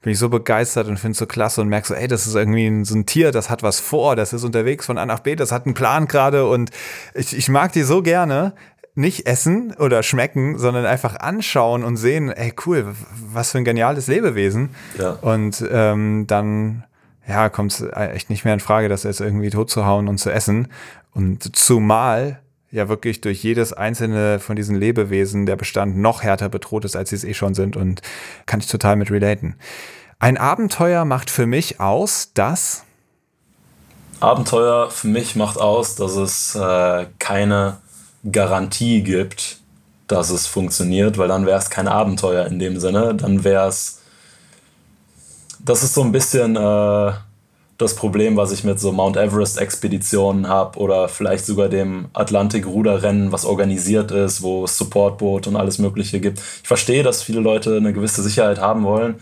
bin 0.02 0.14
ich 0.14 0.20
so 0.20 0.30
begeistert 0.30 0.88
und 0.88 0.98
finde 0.98 1.12
es 1.12 1.20
so 1.20 1.26
klasse 1.26 1.62
und 1.62 1.68
merke 1.68 1.88
so, 1.88 1.94
ey, 1.94 2.08
das 2.08 2.26
ist 2.26 2.36
irgendwie 2.36 2.84
so 2.86 2.96
ein 2.96 3.06
Tier, 3.06 3.32
das 3.32 3.50
hat 3.50 3.62
was 3.64 3.80
vor, 3.80 4.16
das 4.16 4.34
ist 4.34 4.44
unterwegs 4.44 4.86
von 4.86 4.98
A 4.98 5.06
nach 5.06 5.20
B, 5.20 5.36
das 5.36 5.52
hat 5.52 5.66
einen 5.66 5.76
Plan 5.76 6.08
gerade 6.08 6.48
und 6.48 6.72
ich, 7.14 7.38
ich 7.38 7.50
mag 7.50 7.72
die 7.74 7.84
so 7.84 8.02
gerne. 8.02 8.54
Nicht 8.94 9.26
essen 9.26 9.74
oder 9.80 10.04
schmecken, 10.04 10.58
sondern 10.58 10.86
einfach 10.86 11.16
anschauen 11.16 11.84
und 11.84 11.98
sehen, 11.98 12.30
ey, 12.30 12.54
cool, 12.66 12.94
was 13.32 13.52
für 13.52 13.60
ein 13.60 13.64
geniales 13.64 14.08
Lebewesen. 14.08 14.70
Ja. 14.98 15.12
Und 15.22 15.64
ähm, 15.72 16.26
dann 16.28 16.84
ja, 17.28 17.50
kommt 17.50 17.72
es 17.72 17.86
echt 17.94 18.30
nicht 18.30 18.44
mehr 18.44 18.54
in 18.54 18.60
Frage, 18.60 18.90
das 18.90 19.04
jetzt 19.04 19.22
irgendwie 19.22 19.50
tot 19.50 19.70
zu 19.70 19.86
hauen 19.86 20.08
und 20.08 20.18
zu 20.18 20.30
essen. 20.30 20.68
Und 21.14 21.56
zumal 21.56 22.42
ja 22.72 22.88
wirklich 22.90 23.22
durch 23.22 23.44
jedes 23.44 23.74
einzelne 23.74 24.40
von 24.40 24.56
diesen 24.56 24.76
Lebewesen 24.76 25.46
der 25.46 25.58
Bestand 25.58 25.98
noch 25.98 26.24
härter 26.24 26.50
bedroht 26.50 26.86
ist, 26.86 26.96
als 26.96 27.10
sie 27.10 27.18
es 27.18 27.24
eh 27.24 27.34
schon 27.34 27.54
sind 27.54 27.76
und 27.76 28.02
kann 28.46 28.62
ich 28.62 28.68
total 28.68 28.96
mit 28.96 29.12
relaten. 29.12 29.56
Ein 30.20 30.38
Abenteuer 30.38 31.04
macht 31.06 31.30
für 31.30 31.46
mich 31.46 31.80
aus, 31.80 32.32
dass 32.34 32.84
Abenteuer 34.22 34.92
für 34.92 35.08
mich 35.08 35.36
macht 35.36 35.58
aus, 35.58 35.96
dass 35.96 36.16
es 36.16 36.56
äh, 36.56 37.08
keine 37.18 37.78
Garantie 38.30 39.02
gibt, 39.02 39.58
dass 40.08 40.30
es 40.30 40.48
funktioniert, 40.48 41.18
weil 41.18 41.28
dann 41.28 41.46
wäre 41.46 41.58
es 41.58 41.70
kein 41.70 41.88
Abenteuer 41.88 42.46
in 42.46 42.60
dem 42.60 42.80
Sinne. 42.80 43.16
Dann 43.16 43.44
wäre 43.44 43.68
es. 43.68 44.02
Das 45.64 45.84
ist 45.84 45.94
so 45.94 46.02
ein 46.02 46.12
bisschen 46.12 46.56
äh, 46.56 47.12
das 47.82 47.96
Problem, 47.96 48.38
was 48.38 48.52
ich 48.52 48.64
mit 48.64 48.80
so 48.80 48.92
Mount 48.92 49.18
Everest-Expeditionen 49.18 50.48
habe 50.48 50.80
oder 50.80 51.08
vielleicht 51.08 51.46
sogar 51.46 51.70
dem 51.70 52.10
Atlantik-Ruderrennen, 52.14 53.32
was 53.32 53.46
organisiert 53.46 54.12
ist, 54.12 54.42
wo 54.42 54.66
es 54.66 54.78
Supportboot 54.78 55.48
und 55.48 55.56
alles 55.56 55.80
Mögliche 55.80 56.20
gibt. 56.20 56.40
Ich 56.40 56.68
verstehe, 56.68 57.04
dass 57.04 57.24
viele 57.24 57.40
Leute 57.40 57.78
eine 57.78 57.94
gewisse 57.94 58.22
Sicherheit 58.22 58.60
haben 58.60 58.84
wollen 58.84 59.16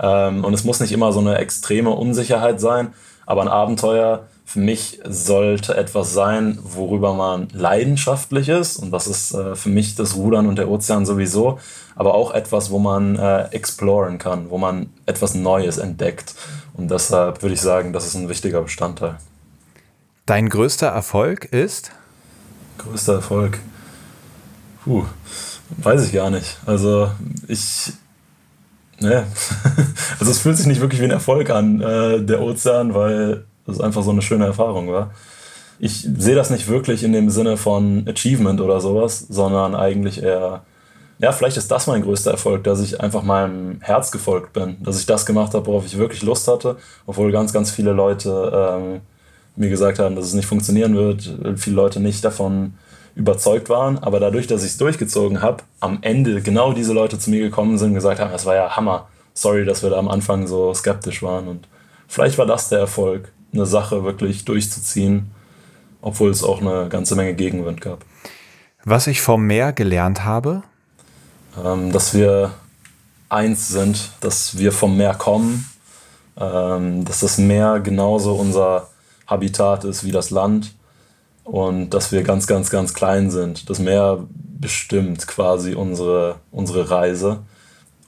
ähm, 0.00 0.44
und 0.44 0.54
es 0.54 0.64
muss 0.64 0.80
nicht 0.80 0.92
immer 0.92 1.12
so 1.12 1.20
eine 1.20 1.36
extreme 1.38 1.90
Unsicherheit 1.90 2.60
sein, 2.60 2.94
aber 3.26 3.42
ein 3.42 3.48
Abenteuer 3.48 4.26
für 4.48 4.60
mich 4.60 4.98
sollte 5.06 5.76
etwas 5.76 6.14
sein, 6.14 6.58
worüber 6.62 7.12
man 7.12 7.48
leidenschaftlich 7.52 8.48
ist. 8.48 8.78
Und 8.78 8.92
das 8.92 9.06
ist 9.06 9.34
äh, 9.34 9.54
für 9.54 9.68
mich 9.68 9.94
das 9.94 10.16
Rudern 10.16 10.46
und 10.46 10.56
der 10.56 10.70
Ozean 10.70 11.04
sowieso. 11.04 11.58
Aber 11.96 12.14
auch 12.14 12.32
etwas, 12.32 12.70
wo 12.70 12.78
man 12.78 13.16
äh, 13.16 13.48
exploren 13.50 14.16
kann, 14.16 14.48
wo 14.48 14.56
man 14.56 14.88
etwas 15.04 15.34
Neues 15.34 15.76
entdeckt. 15.76 16.34
Und 16.72 16.90
deshalb 16.90 17.42
würde 17.42 17.56
ich 17.56 17.60
sagen, 17.60 17.92
das 17.92 18.06
ist 18.06 18.14
ein 18.14 18.30
wichtiger 18.30 18.62
Bestandteil. 18.62 19.18
Dein 20.24 20.48
größter 20.48 20.86
Erfolg 20.86 21.44
ist? 21.44 21.90
Größter 22.78 23.16
Erfolg. 23.16 23.58
Puh, 24.82 25.04
weiß 25.76 26.06
ich 26.06 26.12
gar 26.14 26.30
nicht. 26.30 26.56
Also 26.64 27.10
ich. 27.48 27.92
Ne. 28.98 29.26
also 30.18 30.32
es 30.32 30.38
fühlt 30.38 30.56
sich 30.56 30.66
nicht 30.66 30.80
wirklich 30.80 31.02
wie 31.02 31.04
ein 31.04 31.10
Erfolg 31.10 31.50
an, 31.50 31.82
äh, 31.82 32.22
der 32.22 32.40
Ozean, 32.40 32.94
weil 32.94 33.44
es 33.68 33.80
einfach 33.80 34.02
so 34.02 34.10
eine 34.10 34.22
schöne 34.22 34.46
Erfahrung 34.46 34.90
war. 34.90 35.10
Ich 35.78 36.02
sehe 36.02 36.34
das 36.34 36.50
nicht 36.50 36.68
wirklich 36.68 37.04
in 37.04 37.12
dem 37.12 37.30
Sinne 37.30 37.56
von 37.56 38.04
Achievement 38.08 38.60
oder 38.60 38.80
sowas, 38.80 39.26
sondern 39.28 39.74
eigentlich 39.74 40.22
eher 40.22 40.62
ja, 41.20 41.32
vielleicht 41.32 41.56
ist 41.56 41.70
das 41.70 41.86
mein 41.88 42.02
größter 42.02 42.30
Erfolg, 42.30 42.64
dass 42.64 42.80
ich 42.80 43.00
einfach 43.00 43.22
meinem 43.22 43.80
Herz 43.80 44.12
gefolgt 44.12 44.52
bin, 44.52 44.76
dass 44.82 45.00
ich 45.00 45.06
das 45.06 45.26
gemacht 45.26 45.52
habe, 45.52 45.66
worauf 45.66 45.84
ich 45.84 45.98
wirklich 45.98 46.22
Lust 46.22 46.46
hatte, 46.46 46.76
obwohl 47.06 47.32
ganz, 47.32 47.52
ganz 47.52 47.70
viele 47.72 47.92
Leute 47.92 48.52
ähm, 48.54 49.00
mir 49.56 49.68
gesagt 49.68 49.98
haben, 49.98 50.14
dass 50.14 50.26
es 50.26 50.34
nicht 50.34 50.46
funktionieren 50.46 50.94
wird, 50.94 51.36
viele 51.56 51.74
Leute 51.74 51.98
nicht 51.98 52.24
davon 52.24 52.74
überzeugt 53.16 53.68
waren, 53.68 53.98
aber 53.98 54.20
dadurch, 54.20 54.46
dass 54.46 54.62
ich 54.62 54.70
es 54.70 54.78
durchgezogen 54.78 55.42
habe, 55.42 55.64
am 55.80 55.98
Ende 56.02 56.40
genau 56.40 56.72
diese 56.72 56.92
Leute 56.92 57.18
zu 57.18 57.30
mir 57.30 57.40
gekommen 57.40 57.76
sind 57.76 57.88
und 57.88 57.94
gesagt 57.94 58.20
haben, 58.20 58.30
das 58.30 58.46
war 58.46 58.54
ja 58.54 58.76
Hammer, 58.76 59.08
sorry, 59.34 59.64
dass 59.64 59.82
wir 59.82 59.90
da 59.90 59.98
am 59.98 60.08
Anfang 60.08 60.46
so 60.46 60.72
skeptisch 60.72 61.20
waren. 61.24 61.48
Und 61.48 61.66
vielleicht 62.06 62.38
war 62.38 62.46
das 62.46 62.68
der 62.68 62.78
Erfolg, 62.78 63.32
eine 63.52 63.66
Sache 63.66 64.04
wirklich 64.04 64.44
durchzuziehen, 64.44 65.30
obwohl 66.00 66.30
es 66.30 66.42
auch 66.42 66.60
eine 66.60 66.88
ganze 66.88 67.16
Menge 67.16 67.34
Gegenwind 67.34 67.80
gab. 67.80 68.04
Was 68.84 69.06
ich 69.06 69.20
vom 69.20 69.46
Meer 69.46 69.72
gelernt 69.72 70.24
habe, 70.24 70.62
ähm, 71.62 71.92
dass 71.92 72.14
wir 72.14 72.52
eins 73.28 73.68
sind, 73.68 74.12
dass 74.20 74.58
wir 74.58 74.72
vom 74.72 74.96
Meer 74.96 75.14
kommen, 75.14 75.68
ähm, 76.38 77.04
dass 77.04 77.20
das 77.20 77.38
Meer 77.38 77.80
genauso 77.80 78.34
unser 78.34 78.88
Habitat 79.26 79.84
ist 79.84 80.04
wie 80.04 80.12
das 80.12 80.30
Land 80.30 80.74
und 81.44 81.90
dass 81.90 82.12
wir 82.12 82.22
ganz, 82.22 82.46
ganz, 82.46 82.70
ganz 82.70 82.94
klein 82.94 83.30
sind. 83.30 83.68
Das 83.68 83.78
Meer 83.78 84.24
bestimmt 84.60 85.26
quasi 85.26 85.74
unsere, 85.74 86.36
unsere 86.50 86.90
Reise 86.90 87.40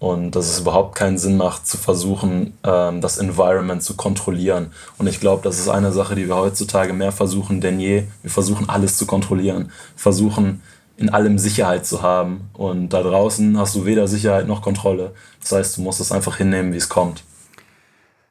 und 0.01 0.35
dass 0.35 0.47
es 0.47 0.61
überhaupt 0.61 0.97
keinen 0.97 1.19
Sinn 1.19 1.37
macht, 1.37 1.67
zu 1.67 1.77
versuchen, 1.77 2.55
ähm, 2.65 3.03
das 3.03 3.19
Environment 3.19 3.83
zu 3.83 3.95
kontrollieren. 3.97 4.73
Und 4.97 5.07
ich 5.07 5.21
glaube, 5.21 5.43
das 5.45 5.59
ist 5.59 5.69
eine 5.69 5.93
Sache, 5.93 6.15
die 6.15 6.27
wir 6.27 6.37
heutzutage 6.37 6.95
mehr 6.95 7.13
versuchen 7.13 7.61
denn 7.61 7.79
je. 7.79 8.05
Wir 8.23 8.31
versuchen 8.31 8.71
alles 8.71 8.97
zu 8.97 9.05
kontrollieren, 9.07 9.71
versuchen 9.97 10.63
in 10.97 11.11
allem 11.11 11.39
Sicherheit 11.39 11.85
zu 11.85 12.01
haben. 12.01 12.49
Und 12.55 12.95
da 12.95 13.03
draußen 13.03 13.59
hast 13.59 13.75
du 13.75 13.85
weder 13.85 14.09
Sicherheit 14.09 14.49
noch 14.49 14.63
Kontrolle. 14.63 15.13
Das 15.43 15.53
heißt, 15.53 15.77
du 15.77 15.83
musst 15.83 16.01
es 16.01 16.13
einfach 16.13 16.39
hinnehmen, 16.39 16.73
wie 16.73 16.79
es 16.79 16.89
kommt. 16.89 17.23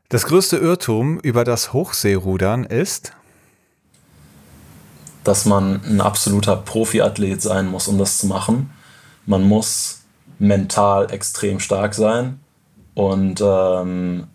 Das 0.10 0.26
größte 0.26 0.58
Irrtum 0.58 1.20
über 1.20 1.44
das 1.44 1.72
Hochseerudern 1.72 2.64
ist, 2.64 3.14
dass 5.24 5.46
man 5.46 5.82
ein 5.86 6.02
absoluter 6.02 6.56
Profiathlet 6.56 7.44
sein 7.44 7.68
muss, 7.68 7.88
um 7.88 8.00
das 8.00 8.18
zu 8.18 8.26
machen. 8.26 8.72
Man 9.28 9.44
muss 9.44 9.99
mental 10.40 11.11
extrem 11.11 11.60
stark 11.60 11.94
sein 11.94 12.40
und 12.95 13.41
ähm, 13.45 14.28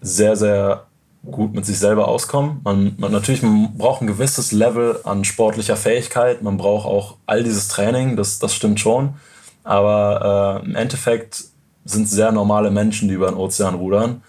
sehr, 0.00 0.36
sehr 0.36 0.84
gut 1.30 1.54
mit 1.54 1.66
sich 1.66 1.78
selber 1.78 2.08
auskommen. 2.08 2.60
Man, 2.64 2.94
man, 2.98 3.12
natürlich, 3.12 3.42
man 3.42 3.76
braucht 3.76 4.02
ein 4.02 4.06
gewisses 4.06 4.52
Level 4.52 5.00
an 5.04 5.24
sportlicher 5.24 5.76
Fähigkeit, 5.76 6.42
man 6.42 6.56
braucht 6.56 6.86
auch 6.86 7.16
all 7.26 7.42
dieses 7.42 7.68
Training, 7.68 8.16
das, 8.16 8.38
das 8.38 8.54
stimmt 8.54 8.80
schon. 8.80 9.14
Aber 9.64 10.62
äh, 10.62 10.66
im 10.66 10.74
Endeffekt 10.74 11.44
sind 11.84 12.04
es 12.04 12.10
sehr 12.10 12.32
normale 12.32 12.70
Menschen, 12.70 13.08
die 13.08 13.14
über 13.14 13.28
den 13.28 13.36
Ozean 13.36 13.74
rudern. 13.74 14.22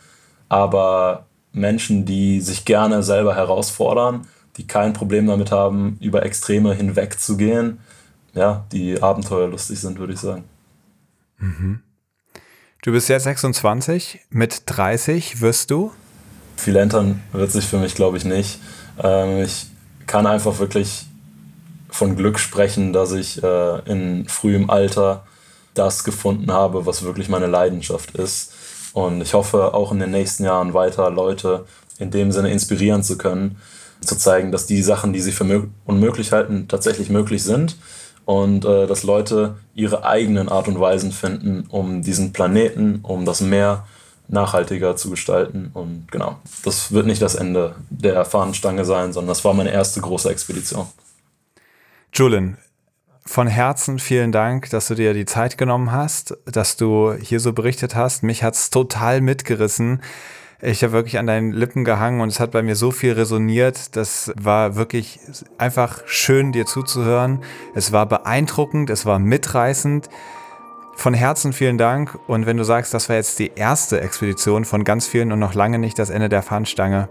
Aber 0.50 1.26
Menschen, 1.54 2.06
die 2.06 2.42
sich 2.42 2.66
gerne 2.66 3.04
selber 3.04 3.36
herausfordern, 3.36 4.28
die 4.58 4.68
kein 4.68 4.94
Problem 4.94 5.28
damit 5.28 5.52
haben, 5.52 5.98
über 6.02 6.24
Extreme 6.24 6.74
hinwegzugehen, 6.74 7.80
ja, 8.34 8.66
die 8.72 9.02
abenteuerlustig 9.02 9.80
sind, 9.80 10.00
würde 10.00 10.14
ich 10.14 10.20
sagen. 10.20 10.44
Mhm. 11.40 11.82
Du 12.82 12.92
bist 12.92 13.10
jetzt 13.10 13.24
26, 13.24 14.22
mit 14.30 14.64
30 14.66 15.42
wirst 15.42 15.72
du? 15.72 15.92
Viel 16.56 16.76
entern 16.78 17.22
wird 17.34 17.52
sich 17.52 17.66
für 17.66 17.78
mich, 17.78 17.96
glaube 17.96 18.18
ich, 18.18 18.26
nicht. 18.26 18.60
Ähm, 19.02 19.44
ich 19.44 19.68
kann 20.08 20.26
einfach 20.26 20.60
wirklich 20.60 21.06
von 21.90 22.16
Glück 22.16 22.40
sprechen, 22.40 22.94
dass 22.94 23.12
ich 23.12 23.44
äh, 23.44 23.80
in 23.90 24.28
frühem 24.28 24.70
Alter 24.70 25.26
das 25.74 26.04
gefunden 26.04 26.52
habe, 26.52 26.86
was 26.86 27.04
wirklich 27.04 27.30
meine 27.30 27.48
Leidenschaft 27.48 28.12
ist. 28.12 28.54
Und 28.94 29.22
ich 29.22 29.34
hoffe 29.34 29.74
auch 29.74 29.92
in 29.92 30.00
den 30.00 30.12
nächsten 30.12 30.44
Jahren 30.44 30.74
weiter 30.74 31.10
Leute 31.10 31.66
in 32.00 32.12
dem 32.12 32.32
Sinne 32.32 32.52
inspirieren 32.52 33.04
zu 33.04 33.18
können, 33.18 33.58
zu 34.02 34.16
zeigen, 34.16 34.52
dass 34.52 34.66
die 34.66 34.82
Sachen, 34.82 35.12
die 35.12 35.20
sie 35.20 35.32
für 35.32 35.68
unmöglich 35.86 36.32
halten, 36.32 36.68
tatsächlich 36.68 37.10
möglich 37.10 37.44
sind 37.44 37.76
und 38.30 38.64
äh, 38.64 38.86
dass 38.86 39.02
Leute 39.02 39.56
ihre 39.74 40.06
eigenen 40.06 40.50
Art 40.50 40.68
und 40.68 40.80
Weisen 40.80 41.12
finden, 41.12 41.66
um 41.70 42.04
diesen 42.04 42.32
Planeten, 42.32 43.00
um 43.02 43.26
das 43.26 43.42
Meer 43.42 43.88
nachhaltiger 44.28 44.96
zu 44.96 45.10
gestalten. 45.10 45.72
Und 45.74 46.12
genau, 46.12 46.38
das 46.64 46.92
wird 46.92 47.08
nicht 47.08 47.24
das 47.24 47.34
Ende 47.34 47.74
der 47.90 48.26
Fahnenstange 48.26 48.86
sein, 48.86 49.14
sondern 49.14 49.30
das 49.30 49.44
war 49.44 49.56
meine 49.56 49.72
erste 49.72 50.00
große 50.02 50.30
Expedition. 50.30 50.86
Julian, 52.14 52.60
von 53.26 53.48
Herzen 53.48 53.98
vielen 53.98 54.32
Dank, 54.32 54.70
dass 54.70 54.90
du 54.90 54.94
dir 54.94 55.16
die 55.16 55.26
Zeit 55.26 55.58
genommen 55.58 55.92
hast, 55.92 56.38
dass 56.46 56.78
du 56.78 57.14
hier 57.14 57.40
so 57.40 57.52
berichtet 57.54 57.96
hast. 57.96 58.22
Mich 58.22 58.44
hat's 58.44 58.70
total 58.70 59.22
mitgerissen. 59.22 60.04
Ich 60.62 60.84
habe 60.84 60.92
wirklich 60.92 61.18
an 61.18 61.28
deinen 61.28 61.54
Lippen 61.54 61.86
gehangen 61.86 62.20
und 62.20 62.28
es 62.28 62.42
hat 62.42 62.52
bei 62.52 62.62
mir 62.62 62.76
so 62.76 62.92
viel 62.92 63.14
resoniert. 63.14 63.96
Das 63.96 64.34
war 64.36 64.76
wirklich 64.76 65.20
einfach 65.58 66.02
schön, 66.06 66.52
dir 66.52 66.66
zuzuhören. 66.66 67.40
Es 67.74 67.94
war 67.94 68.06
beeindruckend, 68.06 68.90
es 68.90 69.06
war 69.06 69.20
mitreißend. 69.20 70.10
Von 70.96 71.14
Herzen 71.14 71.54
vielen 71.54 71.78
Dank. 71.78 72.20
Und 72.28 72.46
wenn 72.46 72.58
du 72.58 72.66
sagst, 72.66 72.94
das 72.94 73.08
war 73.08 73.16
jetzt 73.16 73.40
die 73.40 73.52
erste 73.56 74.02
Expedition 74.02 74.66
von 74.66 74.84
ganz 74.84 75.08
vielen 75.08 75.32
und 75.32 75.40
noch 75.40 75.54
lange 75.54 75.80
nicht 75.80 75.98
das 75.98 76.10
Ende 76.10 76.28
der 76.28 76.42
Fahnenstange, 76.42 77.08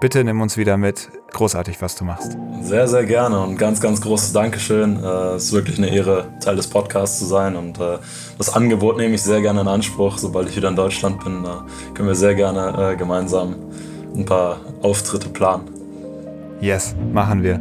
bitte 0.00 0.24
nimm 0.24 0.40
uns 0.40 0.56
wieder 0.56 0.76
mit 0.76 1.10
großartig, 1.32 1.80
was 1.80 1.96
du 1.96 2.04
machst. 2.04 2.36
Sehr, 2.62 2.88
sehr 2.88 3.04
gerne 3.04 3.40
und 3.40 3.58
ganz, 3.58 3.80
ganz 3.80 4.00
großes 4.00 4.32
Dankeschön. 4.32 5.02
Äh, 5.02 5.34
es 5.34 5.44
ist 5.44 5.52
wirklich 5.52 5.78
eine 5.78 5.88
Ehre, 5.88 6.28
Teil 6.40 6.56
des 6.56 6.68
Podcasts 6.68 7.18
zu 7.18 7.24
sein 7.24 7.56
und 7.56 7.78
äh, 7.78 7.98
das 8.38 8.54
Angebot 8.54 8.96
nehme 8.96 9.14
ich 9.14 9.22
sehr 9.22 9.40
gerne 9.40 9.60
in 9.62 9.68
Anspruch. 9.68 10.18
Sobald 10.18 10.48
ich 10.48 10.56
wieder 10.56 10.68
in 10.68 10.76
Deutschland 10.76 11.22
bin, 11.22 11.44
können 11.94 12.08
wir 12.08 12.14
sehr 12.14 12.34
gerne 12.34 12.92
äh, 12.92 12.96
gemeinsam 12.96 13.56
ein 14.14 14.24
paar 14.24 14.60
Auftritte 14.82 15.28
planen. 15.28 15.76
Yes, 16.60 16.94
machen 17.12 17.42
wir. 17.42 17.60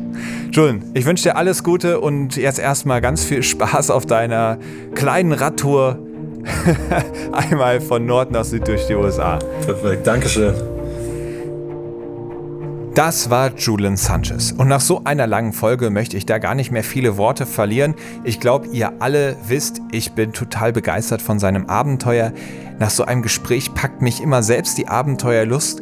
Julian, 0.52 0.84
ich 0.94 1.06
wünsche 1.06 1.24
dir 1.24 1.36
alles 1.36 1.64
Gute 1.64 2.00
und 2.00 2.38
jetzt 2.38 2.60
erstmal 2.60 3.02
ganz 3.02 3.26
viel 3.26 3.44
Spaß 3.44 3.90
auf 3.92 4.06
deiner 4.06 4.58
kleinen 4.94 5.34
Radtour. 5.34 6.00
Einmal 7.32 7.82
von 7.82 8.06
Nord 8.06 8.32
nach 8.32 8.46
Süd 8.46 8.68
durch 8.68 8.86
die 8.88 8.96
USA. 8.96 9.40
Perfekt, 9.66 10.08
Dankeschön. 10.08 10.75
Das 12.96 13.30
war 13.30 13.54
Julian 13.54 13.98
Sanchez. 13.98 14.54
Und 14.54 14.70
nach 14.70 14.80
so 14.80 15.02
einer 15.04 15.28
langen 15.28 15.52
Folge 15.52 15.90
möchte 15.90 16.16
ich 16.16 16.26
da 16.26 16.38
gar 16.38 16.56
nicht 16.56 16.72
mehr 16.72 16.84
viele 16.84 17.18
Worte 17.18 17.46
verlieren. 17.46 17.94
Ich 18.24 18.40
glaube, 18.40 18.68
ihr 18.68 18.94
alle 19.00 19.36
wisst, 19.50 19.82
ich 19.92 20.14
bin 20.14 20.32
total 20.32 20.72
begeistert 20.72 21.22
von 21.22 21.38
seinem 21.38 21.66
Abenteuer. 21.66 22.32
Nach 22.80 22.90
so 22.90 23.04
einem 23.04 23.22
Gespräch 23.22 23.74
packt 23.74 24.02
mich 24.02 24.24
immer 24.24 24.44
selbst 24.44 24.78
die 24.78 24.88
Abenteuerlust. 24.88 25.82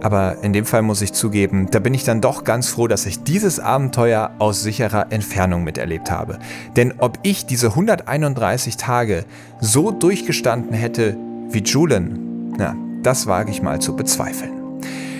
Aber 0.00 0.42
in 0.42 0.52
dem 0.52 0.64
Fall 0.64 0.82
muss 0.82 1.00
ich 1.00 1.12
zugeben, 1.12 1.68
da 1.70 1.78
bin 1.78 1.94
ich 1.94 2.02
dann 2.02 2.20
doch 2.20 2.42
ganz 2.42 2.70
froh, 2.70 2.88
dass 2.88 3.06
ich 3.06 3.22
dieses 3.22 3.60
Abenteuer 3.60 4.32
aus 4.40 4.64
sicherer 4.64 5.12
Entfernung 5.12 5.62
miterlebt 5.62 6.10
habe. 6.10 6.40
Denn 6.74 6.94
ob 6.98 7.20
ich 7.22 7.46
diese 7.46 7.68
131 7.68 8.76
Tage 8.78 9.26
so 9.60 9.92
durchgestanden 9.92 10.74
hätte 10.74 11.16
wie 11.50 11.62
Julian, 11.62 12.52
na, 12.58 12.74
das 13.04 13.28
wage 13.28 13.52
ich 13.52 13.62
mal 13.62 13.80
zu 13.80 13.94
bezweifeln. 13.94 14.61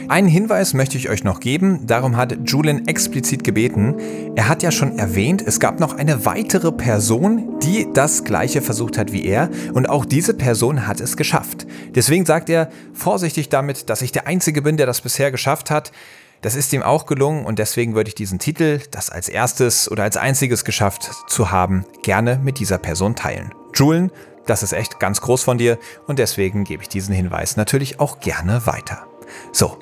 Einen 0.08 0.28
Hinweis 0.28 0.74
möchte 0.74 0.98
ich 0.98 1.08
euch 1.08 1.24
noch 1.24 1.40
geben, 1.40 1.86
darum 1.86 2.16
hat 2.16 2.36
Julian 2.44 2.86
explizit 2.86 3.44
gebeten. 3.44 3.96
Er 4.34 4.48
hat 4.48 4.62
ja 4.62 4.70
schon 4.70 4.98
erwähnt, 4.98 5.42
es 5.46 5.60
gab 5.60 5.80
noch 5.80 5.94
eine 5.94 6.24
weitere 6.24 6.72
Person, 6.72 7.58
die 7.60 7.86
das 7.94 8.24
gleiche 8.24 8.62
versucht 8.62 8.98
hat 8.98 9.12
wie 9.12 9.24
er 9.24 9.50
und 9.72 9.88
auch 9.88 10.04
diese 10.04 10.34
Person 10.34 10.86
hat 10.86 11.00
es 11.00 11.16
geschafft. 11.16 11.66
Deswegen 11.94 12.26
sagt 12.26 12.50
er 12.50 12.68
vorsichtig 12.92 13.48
damit, 13.48 13.88
dass 13.90 14.02
ich 14.02 14.12
der 14.12 14.26
Einzige 14.26 14.62
bin, 14.62 14.76
der 14.76 14.86
das 14.86 15.00
bisher 15.00 15.30
geschafft 15.30 15.70
hat. 15.70 15.92
Das 16.40 16.56
ist 16.56 16.72
ihm 16.72 16.82
auch 16.82 17.06
gelungen 17.06 17.46
und 17.46 17.60
deswegen 17.60 17.94
würde 17.94 18.08
ich 18.08 18.16
diesen 18.16 18.40
Titel, 18.40 18.80
das 18.90 19.10
als 19.10 19.28
erstes 19.28 19.90
oder 19.90 20.02
als 20.02 20.16
einziges 20.16 20.64
geschafft 20.64 21.10
zu 21.28 21.52
haben, 21.52 21.84
gerne 22.02 22.40
mit 22.42 22.58
dieser 22.58 22.78
Person 22.78 23.14
teilen. 23.14 23.54
Julian, 23.74 24.10
das 24.46 24.64
ist 24.64 24.72
echt 24.72 24.98
ganz 24.98 25.20
groß 25.20 25.44
von 25.44 25.58
dir 25.58 25.78
und 26.08 26.18
deswegen 26.18 26.64
gebe 26.64 26.82
ich 26.82 26.88
diesen 26.88 27.14
Hinweis 27.14 27.56
natürlich 27.56 28.00
auch 28.00 28.18
gerne 28.18 28.66
weiter. 28.66 29.06
So, 29.52 29.78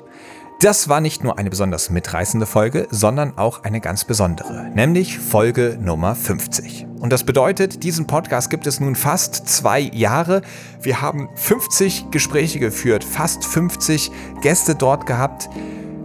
das 0.61 0.87
war 0.87 1.01
nicht 1.01 1.23
nur 1.23 1.39
eine 1.39 1.49
besonders 1.49 1.89
mitreißende 1.89 2.45
Folge, 2.45 2.87
sondern 2.91 3.35
auch 3.37 3.63
eine 3.63 3.81
ganz 3.81 4.05
besondere, 4.05 4.69
nämlich 4.75 5.17
Folge 5.17 5.77
Nummer 5.81 6.13
50. 6.13 6.85
Und 6.99 7.11
das 7.11 7.23
bedeutet, 7.23 7.81
diesen 7.81 8.05
Podcast 8.05 8.51
gibt 8.51 8.67
es 8.67 8.79
nun 8.79 8.95
fast 8.95 9.49
zwei 9.49 9.79
Jahre. 9.79 10.43
Wir 10.79 11.01
haben 11.01 11.29
50 11.33 12.11
Gespräche 12.11 12.59
geführt, 12.59 13.03
fast 13.03 13.43
50 13.43 14.11
Gäste 14.41 14.75
dort 14.75 15.07
gehabt. 15.07 15.49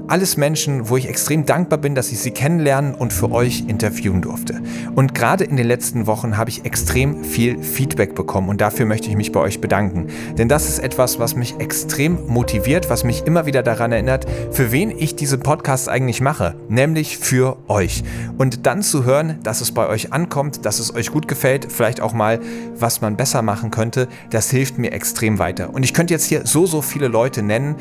Alles 0.09 0.37
Menschen, 0.37 0.89
wo 0.89 0.97
ich 0.97 1.09
extrem 1.09 1.47
dankbar 1.47 1.81
bin, 1.81 1.97
dass 1.97 2.13
ich 2.13 2.21
sie 2.21 2.31
kennenlernen 2.31 2.95
und 2.95 3.13
für 3.13 3.33
euch 3.33 3.65
interviewen 3.67 4.23
durfte. 4.23 4.63
Und 4.95 5.17
gerade 5.17 5.43
in 5.43 5.57
den 5.57 5.67
letzten 5.67 6.07
Wochen 6.07 6.37
habe 6.37 6.49
ich 6.49 6.65
extrem 6.65 7.25
viel 7.25 7.61
Feedback 7.61 8.15
bekommen 8.15 8.49
und 8.49 8.61
dafür 8.61 8.87
möchte 8.87 9.09
ich 9.09 9.17
mich 9.17 9.33
bei 9.33 9.41
euch 9.41 9.61
bedanken. 9.61 10.07
Denn 10.39 10.49
das 10.49 10.69
ist 10.69 10.79
etwas, 10.79 11.19
was 11.19 11.35
mich 11.35 11.59
extrem 11.59 12.25
motiviert, 12.29 12.89
was 12.89 13.03
mich 13.03 13.27
immer 13.27 13.47
wieder 13.47 13.65
daran 13.65 13.91
erinnert, 13.91 14.27
für 14.53 14.71
wen 14.71 14.93
ich 14.97 15.17
diese 15.17 15.39
Podcasts 15.39 15.89
eigentlich 15.89 16.21
mache, 16.21 16.55
nämlich 16.69 17.19
für 17.19 17.57
euch. 17.67 18.05
Und 18.39 18.65
dann 18.65 18.83
zu 18.83 19.05
hören, 19.05 19.41
dass 19.43 19.61
es 19.61 19.73
bei 19.73 19.89
euch 19.89 20.13
ankommt, 20.13 20.65
dass 20.65 20.79
es 20.79 20.95
euch 20.95 21.11
gut 21.11 21.27
gefällt, 21.27 21.73
vielleicht 21.73 22.01
auch 22.01 22.13
mal, 22.13 22.39
was 22.79 23.01
man 23.01 23.17
besser 23.17 23.43
machen 23.43 23.73
könnte, 23.73 24.07
das 24.31 24.51
hilft 24.51 24.79
mir 24.79 24.93
extrem 24.93 25.41
weiter. 25.41 25.75
Und 25.75 25.83
ich 25.83 25.93
könnte 25.93 26.15
jetzt 26.15 26.27
hier 26.27 26.47
so, 26.47 26.65
so 26.65 26.81
viele 26.81 27.09
Leute 27.09 27.43
nennen, 27.43 27.75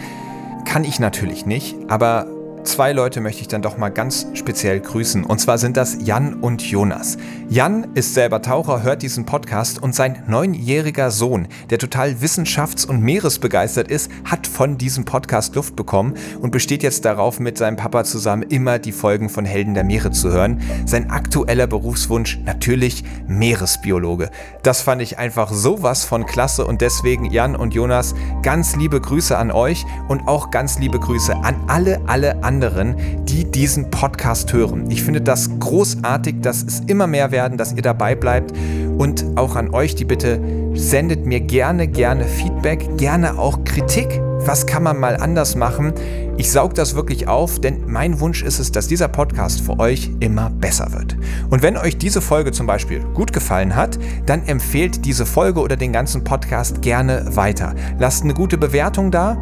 kann 0.66 0.84
ich 0.84 1.00
natürlich 1.00 1.46
nicht, 1.46 1.76
aber 1.88 2.28
zwei 2.66 2.92
Leute 2.94 3.22
möchte 3.22 3.42
ich 3.42 3.48
dann 3.48 3.62
doch 3.62 3.78
mal 3.78 3.90
ganz 3.90 4.28
speziell 4.34 4.80
grüßen. 4.80 5.24
Und 5.24 5.40
zwar 5.40 5.58
sind 5.58 5.78
das 5.78 5.98
Jan 6.02 6.36
und 6.36 6.62
Jonas. 6.62 7.18
Jan 7.48 7.88
ist 7.94 8.14
selber 8.14 8.42
Taucher, 8.42 8.84
hört 8.84 9.02
diesen 9.02 9.26
Podcast 9.26 9.82
und 9.82 9.94
sein 9.94 10.24
neunjähriger 10.28 11.12
Sohn, 11.12 11.48
der 11.70 11.78
total 11.78 12.16
wissenschafts- 12.22 12.86
und 12.86 13.02
meeresbegeistert 13.02 13.90
ist, 13.90 14.12
hat 14.26 14.48
von 14.48 14.78
diesem 14.78 15.06
Podcast 15.06 15.56
Luft 15.56 15.76
bekommen 15.76 16.16
und 16.42 16.52
besteht 16.52 16.84
jetzt 16.84 17.06
darauf, 17.06 17.40
mit 17.40 17.58
seinem 17.58 17.78
Papa 17.78 18.04
zusammen 18.04 18.44
immer 18.44 18.80
die 18.80 18.92
Folgen 18.92 19.30
von 19.30 19.46
Helden 19.46 19.74
der 19.74 19.84
Meere 19.84 20.12
zu 20.12 20.32
hören. 20.32 20.62
Sein 20.86 21.12
aktueller 21.12 21.68
Berufswunsch 21.68 22.40
natürlich 22.46 23.04
Meeresbiologe. 23.28 24.32
Das 24.64 24.82
fand 24.82 25.02
ich 25.02 25.20
einfach 25.20 25.52
sowas 25.52 26.04
von 26.04 26.26
klasse 26.26 26.66
und 26.66 26.82
deswegen 26.82 27.26
Jan 27.26 27.56
und 27.56 27.74
Jonas 27.74 28.16
ganz 28.42 28.76
liebe 28.76 29.00
Grüße 29.00 29.38
an 29.38 29.52
euch 29.52 29.86
und 30.08 30.28
auch 30.28 30.52
ganz 30.52 30.80
liebe 30.80 31.00
Grüße 31.00 31.36
an 31.36 31.56
alle, 31.68 32.02
alle 32.08 32.44
anderen, 32.56 32.96
die 33.26 33.44
diesen 33.44 33.92
Podcast 33.92 34.54
hören. 34.54 34.90
Ich 34.90 35.04
finde 35.04 35.20
das 35.20 35.50
großartig, 35.60 36.36
dass 36.42 36.64
es 36.64 36.80
immer 36.88 37.06
mehr 37.06 37.32
werden, 37.32 37.58
dass 37.58 37.74
ihr 37.74 37.82
dabei 37.82 38.16
bleibt 38.16 38.54
und 38.98 39.26
auch 39.36 39.58
an 39.58 39.74
euch 39.74 39.96
die 39.96 40.06
Bitte, 40.06 40.40
sendet 40.74 41.26
mir 41.26 41.42
gerne, 41.42 41.90
gerne 41.90 42.24
Feedback, 42.24 42.98
gerne 42.98 43.38
auch 43.38 43.66
Kritik. 43.66 44.22
Was 44.46 44.66
kann 44.66 44.84
man 44.84 44.98
mal 45.02 45.18
anders 45.18 45.58
machen? 45.58 45.92
Ich 46.38 46.50
saug 46.50 46.76
das 46.76 46.96
wirklich 46.96 47.28
auf, 47.28 47.60
denn 47.60 47.84
mein 47.88 48.22
Wunsch 48.22 48.42
ist 48.42 48.60
es, 48.60 48.72
dass 48.72 48.88
dieser 48.88 49.10
Podcast 49.10 49.60
für 49.60 49.78
euch 49.78 50.12
immer 50.22 50.50
besser 50.50 50.94
wird. 50.94 51.18
Und 51.50 51.62
wenn 51.62 51.76
euch 51.76 51.98
diese 51.98 52.22
Folge 52.22 52.54
zum 52.54 52.68
Beispiel 52.68 53.02
gut 53.16 53.34
gefallen 53.34 53.76
hat, 53.76 54.00
dann 54.28 54.48
empfehlt 54.48 55.04
diese 55.04 55.26
Folge 55.26 55.60
oder 55.60 55.76
den 55.76 55.92
ganzen 55.92 56.24
Podcast 56.24 56.82
gerne 56.82 57.26
weiter. 57.36 57.76
Lasst 58.00 58.24
eine 58.24 58.34
gute 58.34 58.58
Bewertung 58.58 59.12
da 59.12 59.38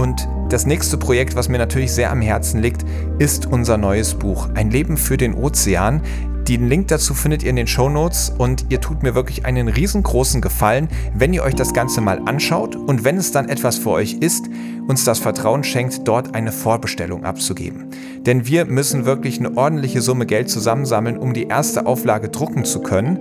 und 0.00 0.26
das 0.48 0.64
nächste 0.64 0.96
Projekt, 0.96 1.36
was 1.36 1.50
mir 1.50 1.58
natürlich 1.58 1.92
sehr 1.92 2.10
am 2.10 2.22
Herzen 2.22 2.62
liegt, 2.62 2.86
ist 3.18 3.44
unser 3.44 3.76
neues 3.76 4.14
Buch 4.14 4.48
Ein 4.54 4.70
Leben 4.70 4.96
für 4.96 5.18
den 5.18 5.34
Ozean. 5.34 6.00
Den 6.48 6.68
Link 6.68 6.88
dazu 6.88 7.12
findet 7.12 7.42
ihr 7.42 7.50
in 7.50 7.56
den 7.56 7.66
Show 7.66 7.90
Notes 7.90 8.32
und 8.36 8.64
ihr 8.70 8.80
tut 8.80 9.02
mir 9.02 9.14
wirklich 9.14 9.44
einen 9.44 9.68
riesengroßen 9.68 10.40
Gefallen, 10.40 10.88
wenn 11.14 11.34
ihr 11.34 11.42
euch 11.42 11.54
das 11.54 11.74
Ganze 11.74 12.00
mal 12.00 12.22
anschaut 12.24 12.76
und 12.76 13.04
wenn 13.04 13.18
es 13.18 13.30
dann 13.30 13.50
etwas 13.50 13.76
für 13.76 13.90
euch 13.90 14.14
ist, 14.14 14.46
uns 14.88 15.04
das 15.04 15.18
Vertrauen 15.18 15.62
schenkt, 15.62 16.08
dort 16.08 16.34
eine 16.34 16.50
Vorbestellung 16.50 17.24
abzugeben. 17.24 17.90
Denn 18.24 18.46
wir 18.46 18.64
müssen 18.64 19.04
wirklich 19.04 19.38
eine 19.38 19.54
ordentliche 19.56 20.00
Summe 20.00 20.24
Geld 20.24 20.48
zusammensammeln, 20.48 21.18
um 21.18 21.34
die 21.34 21.46
erste 21.46 21.84
Auflage 21.84 22.30
drucken 22.30 22.64
zu 22.64 22.80
können. 22.80 23.18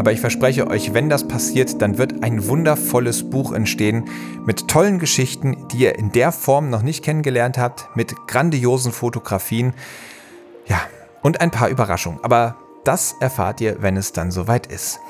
Aber 0.00 0.12
ich 0.12 0.20
verspreche 0.20 0.66
euch, 0.66 0.94
wenn 0.94 1.10
das 1.10 1.28
passiert, 1.28 1.82
dann 1.82 1.98
wird 1.98 2.22
ein 2.22 2.48
wundervolles 2.48 3.28
Buch 3.28 3.52
entstehen 3.52 4.08
mit 4.46 4.66
tollen 4.66 4.98
Geschichten, 4.98 5.68
die 5.68 5.80
ihr 5.80 5.98
in 5.98 6.10
der 6.10 6.32
Form 6.32 6.70
noch 6.70 6.80
nicht 6.80 7.04
kennengelernt 7.04 7.58
habt, 7.58 7.94
mit 7.94 8.16
grandiosen 8.26 8.92
Fotografien. 8.92 9.74
Ja, 10.64 10.80
und 11.20 11.42
ein 11.42 11.50
paar 11.50 11.68
Überraschungen. 11.68 12.24
Aber 12.24 12.56
das 12.82 13.14
erfahrt 13.20 13.60
ihr, 13.60 13.82
wenn 13.82 13.98
es 13.98 14.14
dann 14.14 14.30
soweit 14.30 14.68
ist. 14.68 15.00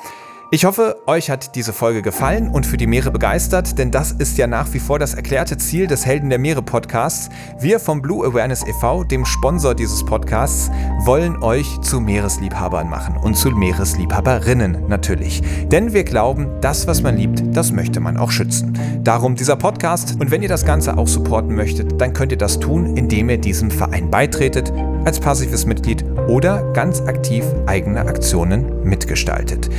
Ich 0.52 0.64
hoffe, 0.64 0.96
euch 1.06 1.30
hat 1.30 1.54
diese 1.54 1.72
Folge 1.72 2.02
gefallen 2.02 2.48
und 2.48 2.66
für 2.66 2.76
die 2.76 2.88
Meere 2.88 3.12
begeistert, 3.12 3.78
denn 3.78 3.92
das 3.92 4.10
ist 4.10 4.36
ja 4.36 4.48
nach 4.48 4.72
wie 4.72 4.80
vor 4.80 4.98
das 4.98 5.14
erklärte 5.14 5.56
Ziel 5.58 5.86
des 5.86 6.04
Helden 6.04 6.28
der 6.28 6.40
Meere 6.40 6.60
Podcasts. 6.60 7.30
Wir 7.60 7.78
vom 7.78 8.02
Blue 8.02 8.26
Awareness 8.26 8.66
e.V., 8.66 9.04
dem 9.04 9.24
Sponsor 9.24 9.76
dieses 9.76 10.04
Podcasts, 10.04 10.68
wollen 11.04 11.40
euch 11.40 11.80
zu 11.82 12.00
Meeresliebhabern 12.00 12.90
machen 12.90 13.16
und 13.16 13.36
zu 13.36 13.50
Meeresliebhaberinnen 13.50 14.88
natürlich. 14.88 15.40
Denn 15.70 15.92
wir 15.92 16.02
glauben, 16.02 16.48
das, 16.60 16.88
was 16.88 17.00
man 17.00 17.16
liebt, 17.16 17.56
das 17.56 17.70
möchte 17.70 18.00
man 18.00 18.16
auch 18.16 18.32
schützen. 18.32 18.76
Darum 19.04 19.36
dieser 19.36 19.54
Podcast 19.54 20.16
und 20.18 20.32
wenn 20.32 20.42
ihr 20.42 20.48
das 20.48 20.66
Ganze 20.66 20.98
auch 20.98 21.06
supporten 21.06 21.54
möchtet, 21.54 22.00
dann 22.00 22.12
könnt 22.12 22.32
ihr 22.32 22.38
das 22.38 22.58
tun, 22.58 22.96
indem 22.96 23.30
ihr 23.30 23.38
diesem 23.38 23.70
Verein 23.70 24.10
beitretet, 24.10 24.72
als 25.04 25.20
passives 25.20 25.64
Mitglied 25.64 26.04
oder 26.26 26.72
ganz 26.72 27.02
aktiv 27.02 27.44
eigene 27.66 28.00
Aktionen 28.00 28.82
mitgestaltet. 28.82 29.70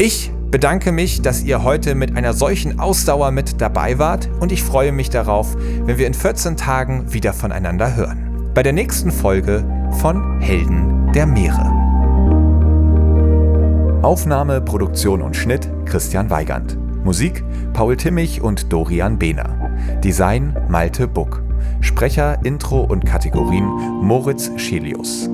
Ich 0.00 0.30
bedanke 0.52 0.92
mich, 0.92 1.22
dass 1.22 1.42
ihr 1.42 1.64
heute 1.64 1.96
mit 1.96 2.16
einer 2.16 2.32
solchen 2.32 2.78
Ausdauer 2.78 3.32
mit 3.32 3.60
dabei 3.60 3.98
wart 3.98 4.30
und 4.38 4.52
ich 4.52 4.62
freue 4.62 4.92
mich 4.92 5.10
darauf, 5.10 5.56
wenn 5.56 5.98
wir 5.98 6.06
in 6.06 6.14
14 6.14 6.56
Tagen 6.56 7.12
wieder 7.12 7.32
voneinander 7.32 7.96
hören. 7.96 8.52
Bei 8.54 8.62
der 8.62 8.72
nächsten 8.72 9.10
Folge 9.10 9.64
von 9.98 10.40
Helden 10.40 11.10
der 11.12 11.26
Meere. 11.26 11.72
Aufnahme, 14.02 14.60
Produktion 14.60 15.20
und 15.20 15.34
Schnitt 15.34 15.68
Christian 15.84 16.30
Weigand. 16.30 16.78
Musik 17.04 17.42
Paul 17.72 17.96
Timmich 17.96 18.40
und 18.40 18.72
Dorian 18.72 19.18
Behner. 19.18 19.72
Design 20.04 20.56
Malte 20.68 21.08
Buck. 21.08 21.42
Sprecher, 21.80 22.38
Intro 22.44 22.82
und 22.82 23.04
Kategorien 23.04 23.64
Moritz 23.64 24.52
Schelius. 24.58 25.28